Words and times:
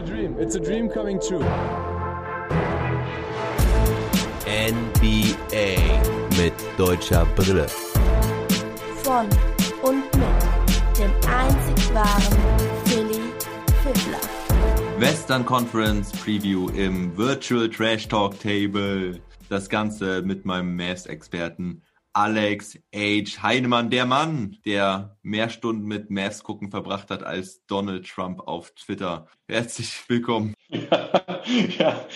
a 0.00 0.06
dream. 0.06 0.36
It's 0.38 0.54
a 0.54 0.60
dream 0.60 0.88
coming 0.88 1.20
true. 1.20 1.44
NBA 4.46 5.76
mit 6.38 6.54
deutscher 6.78 7.26
Brille. 7.36 7.66
Von 9.02 9.28
und 9.82 10.04
mit 10.14 10.98
dem 10.98 11.10
einzig 11.28 11.94
wahren 11.94 12.38
Philly 12.86 13.20
Fiddler. 13.82 14.20
Western 14.98 15.44
Conference 15.44 16.12
Preview 16.12 16.68
im 16.70 17.16
Virtual 17.16 17.68
Trash 17.68 18.08
Talk 18.08 18.38
Table. 18.40 19.20
Das 19.50 19.68
Ganze 19.68 20.22
mit 20.22 20.46
meinem 20.46 20.76
Mavs-Experten 20.76 21.82
Alex 22.22 22.78
H. 22.94 23.42
Heinemann, 23.42 23.88
der 23.88 24.04
Mann, 24.04 24.58
der 24.66 25.16
mehr 25.22 25.48
Stunden 25.48 25.86
mit 25.86 26.10
Mavs 26.10 26.42
gucken 26.42 26.70
verbracht 26.70 27.10
hat 27.10 27.22
als 27.22 27.64
Donald 27.64 28.06
Trump 28.06 28.40
auf 28.40 28.72
Twitter. 28.72 29.26
Herzlich 29.48 30.04
willkommen. 30.06 30.54
Ja, 30.70 31.42
ja. 31.78 32.06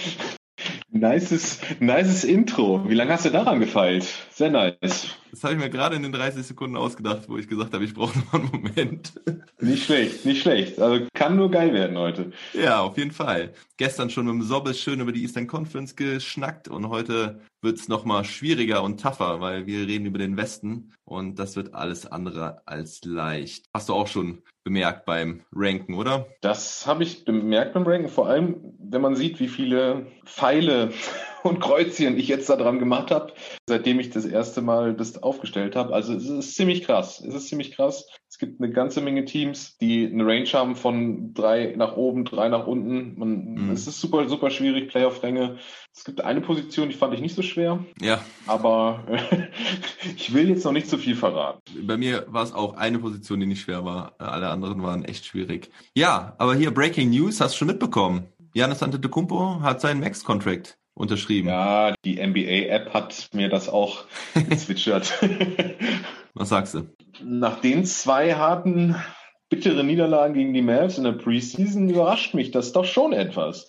Nices, 0.94 1.58
nices 1.80 2.22
Intro. 2.22 2.88
Wie 2.88 2.94
lange 2.94 3.12
hast 3.12 3.24
du 3.24 3.30
daran 3.30 3.58
gefeilt? 3.58 4.06
Sehr 4.30 4.50
nice. 4.50 5.08
Das 5.32 5.42
habe 5.42 5.54
ich 5.54 5.58
mir 5.58 5.68
gerade 5.68 5.96
in 5.96 6.04
den 6.04 6.12
30 6.12 6.46
Sekunden 6.46 6.76
ausgedacht, 6.76 7.28
wo 7.28 7.36
ich 7.36 7.48
gesagt 7.48 7.74
habe, 7.74 7.82
ich 7.82 7.94
brauche 7.94 8.16
noch 8.16 8.34
einen 8.34 8.48
Moment. 8.52 9.12
Nicht 9.60 9.86
schlecht, 9.86 10.24
nicht 10.24 10.42
schlecht. 10.42 10.78
Also 10.78 11.04
kann 11.12 11.34
nur 11.34 11.50
geil 11.50 11.72
werden 11.72 11.98
heute. 11.98 12.30
Ja, 12.52 12.82
auf 12.82 12.96
jeden 12.96 13.10
Fall. 13.10 13.54
Gestern 13.76 14.08
schon 14.08 14.26
mit 14.26 14.34
dem 14.34 14.42
Sobbes 14.42 14.80
schön 14.80 15.00
über 15.00 15.10
die 15.10 15.22
Eastern 15.22 15.48
Conference 15.48 15.96
geschnackt 15.96 16.68
und 16.68 16.88
heute 16.88 17.40
wird 17.60 17.78
es 17.78 17.88
nochmal 17.88 18.24
schwieriger 18.24 18.84
und 18.84 19.00
tougher, 19.00 19.40
weil 19.40 19.66
wir 19.66 19.88
reden 19.88 20.06
über 20.06 20.18
den 20.18 20.36
Westen 20.36 20.92
und 21.04 21.40
das 21.40 21.56
wird 21.56 21.74
alles 21.74 22.06
andere 22.06 22.62
als 22.66 23.00
leicht. 23.04 23.66
Hast 23.74 23.88
du 23.88 23.94
auch 23.94 24.06
schon 24.06 24.42
bemerkt 24.62 25.06
beim 25.06 25.40
Ranken, 25.52 25.94
oder? 25.94 26.28
Das 26.40 26.86
habe 26.86 27.02
ich 27.02 27.24
bemerkt 27.24 27.74
beim 27.74 27.84
Ranken, 27.84 28.08
vor 28.08 28.28
allem 28.28 28.73
wenn 28.94 29.02
man 29.02 29.16
sieht, 29.16 29.40
wie 29.40 29.48
viele 29.48 30.06
Pfeile 30.24 30.92
und 31.42 31.60
Kreuzchen 31.60 32.16
ich 32.16 32.28
jetzt 32.28 32.48
da 32.48 32.56
dran 32.56 32.78
gemacht 32.78 33.10
habe, 33.10 33.34
seitdem 33.68 34.00
ich 34.00 34.08
das 34.08 34.24
erste 34.24 34.62
Mal 34.62 34.94
das 34.94 35.22
aufgestellt 35.22 35.76
habe. 35.76 35.92
Also 35.92 36.14
es 36.14 36.26
ist 36.26 36.54
ziemlich 36.54 36.84
krass. 36.84 37.22
Es 37.26 37.34
ist 37.34 37.48
ziemlich 37.48 37.72
krass. 37.72 38.06
Es 38.30 38.38
gibt 38.38 38.60
eine 38.60 38.72
ganze 38.72 39.00
Menge 39.00 39.26
Teams, 39.26 39.76
die 39.78 40.06
eine 40.06 40.24
Range 40.24 40.48
haben 40.52 40.74
von 40.74 41.34
drei 41.34 41.74
nach 41.76 41.96
oben, 41.96 42.24
drei 42.24 42.48
nach 42.48 42.66
unten. 42.66 43.18
Man, 43.18 43.54
mhm. 43.54 43.70
Es 43.72 43.86
ist 43.86 44.00
super, 44.00 44.28
super 44.28 44.50
schwierig, 44.50 44.88
Playoff-Ränge. 44.88 45.58
Es 45.94 46.04
gibt 46.04 46.22
eine 46.22 46.40
Position, 46.40 46.88
die 46.88 46.94
fand 46.94 47.14
ich 47.14 47.20
nicht 47.20 47.36
so 47.36 47.42
schwer. 47.42 47.84
Ja. 48.00 48.24
Aber 48.46 49.04
ich 50.16 50.32
will 50.32 50.48
jetzt 50.48 50.64
noch 50.64 50.72
nicht 50.72 50.88
zu 50.88 50.98
viel 50.98 51.14
verraten. 51.14 51.60
Bei 51.86 51.96
mir 51.96 52.26
war 52.28 52.42
es 52.42 52.54
auch 52.54 52.74
eine 52.74 52.98
Position, 52.98 53.40
die 53.40 53.46
nicht 53.46 53.60
schwer 53.60 53.84
war. 53.84 54.14
Alle 54.18 54.48
anderen 54.48 54.82
waren 54.82 55.04
echt 55.04 55.26
schwierig. 55.26 55.70
Ja, 55.94 56.34
aber 56.38 56.54
hier 56.54 56.72
Breaking 56.72 57.10
News, 57.10 57.40
hast 57.40 57.54
du 57.54 57.58
schon 57.58 57.68
mitbekommen? 57.68 58.28
Janis 58.56 58.84
Antetokounmpo 58.84 59.62
hat 59.62 59.80
seinen 59.80 59.98
Max-Contract 59.98 60.78
unterschrieben. 60.94 61.48
Ja, 61.48 61.92
die 62.04 62.24
NBA-App 62.24 62.94
hat 62.94 63.30
mir 63.32 63.48
das 63.48 63.68
auch 63.68 64.04
gezwitschert. 64.48 65.12
Was 66.34 66.50
sagst 66.50 66.74
du? 66.74 66.88
Nach 67.20 67.60
den 67.60 67.84
zwei 67.84 68.34
harten, 68.34 68.94
bittere 69.48 69.82
Niederlagen 69.82 70.34
gegen 70.34 70.54
die 70.54 70.62
Mavs 70.62 70.98
in 70.98 71.04
der 71.04 71.12
Preseason 71.12 71.88
überrascht 71.88 72.34
mich 72.34 72.52
das 72.52 72.72
doch 72.72 72.84
schon 72.84 73.12
etwas. 73.12 73.66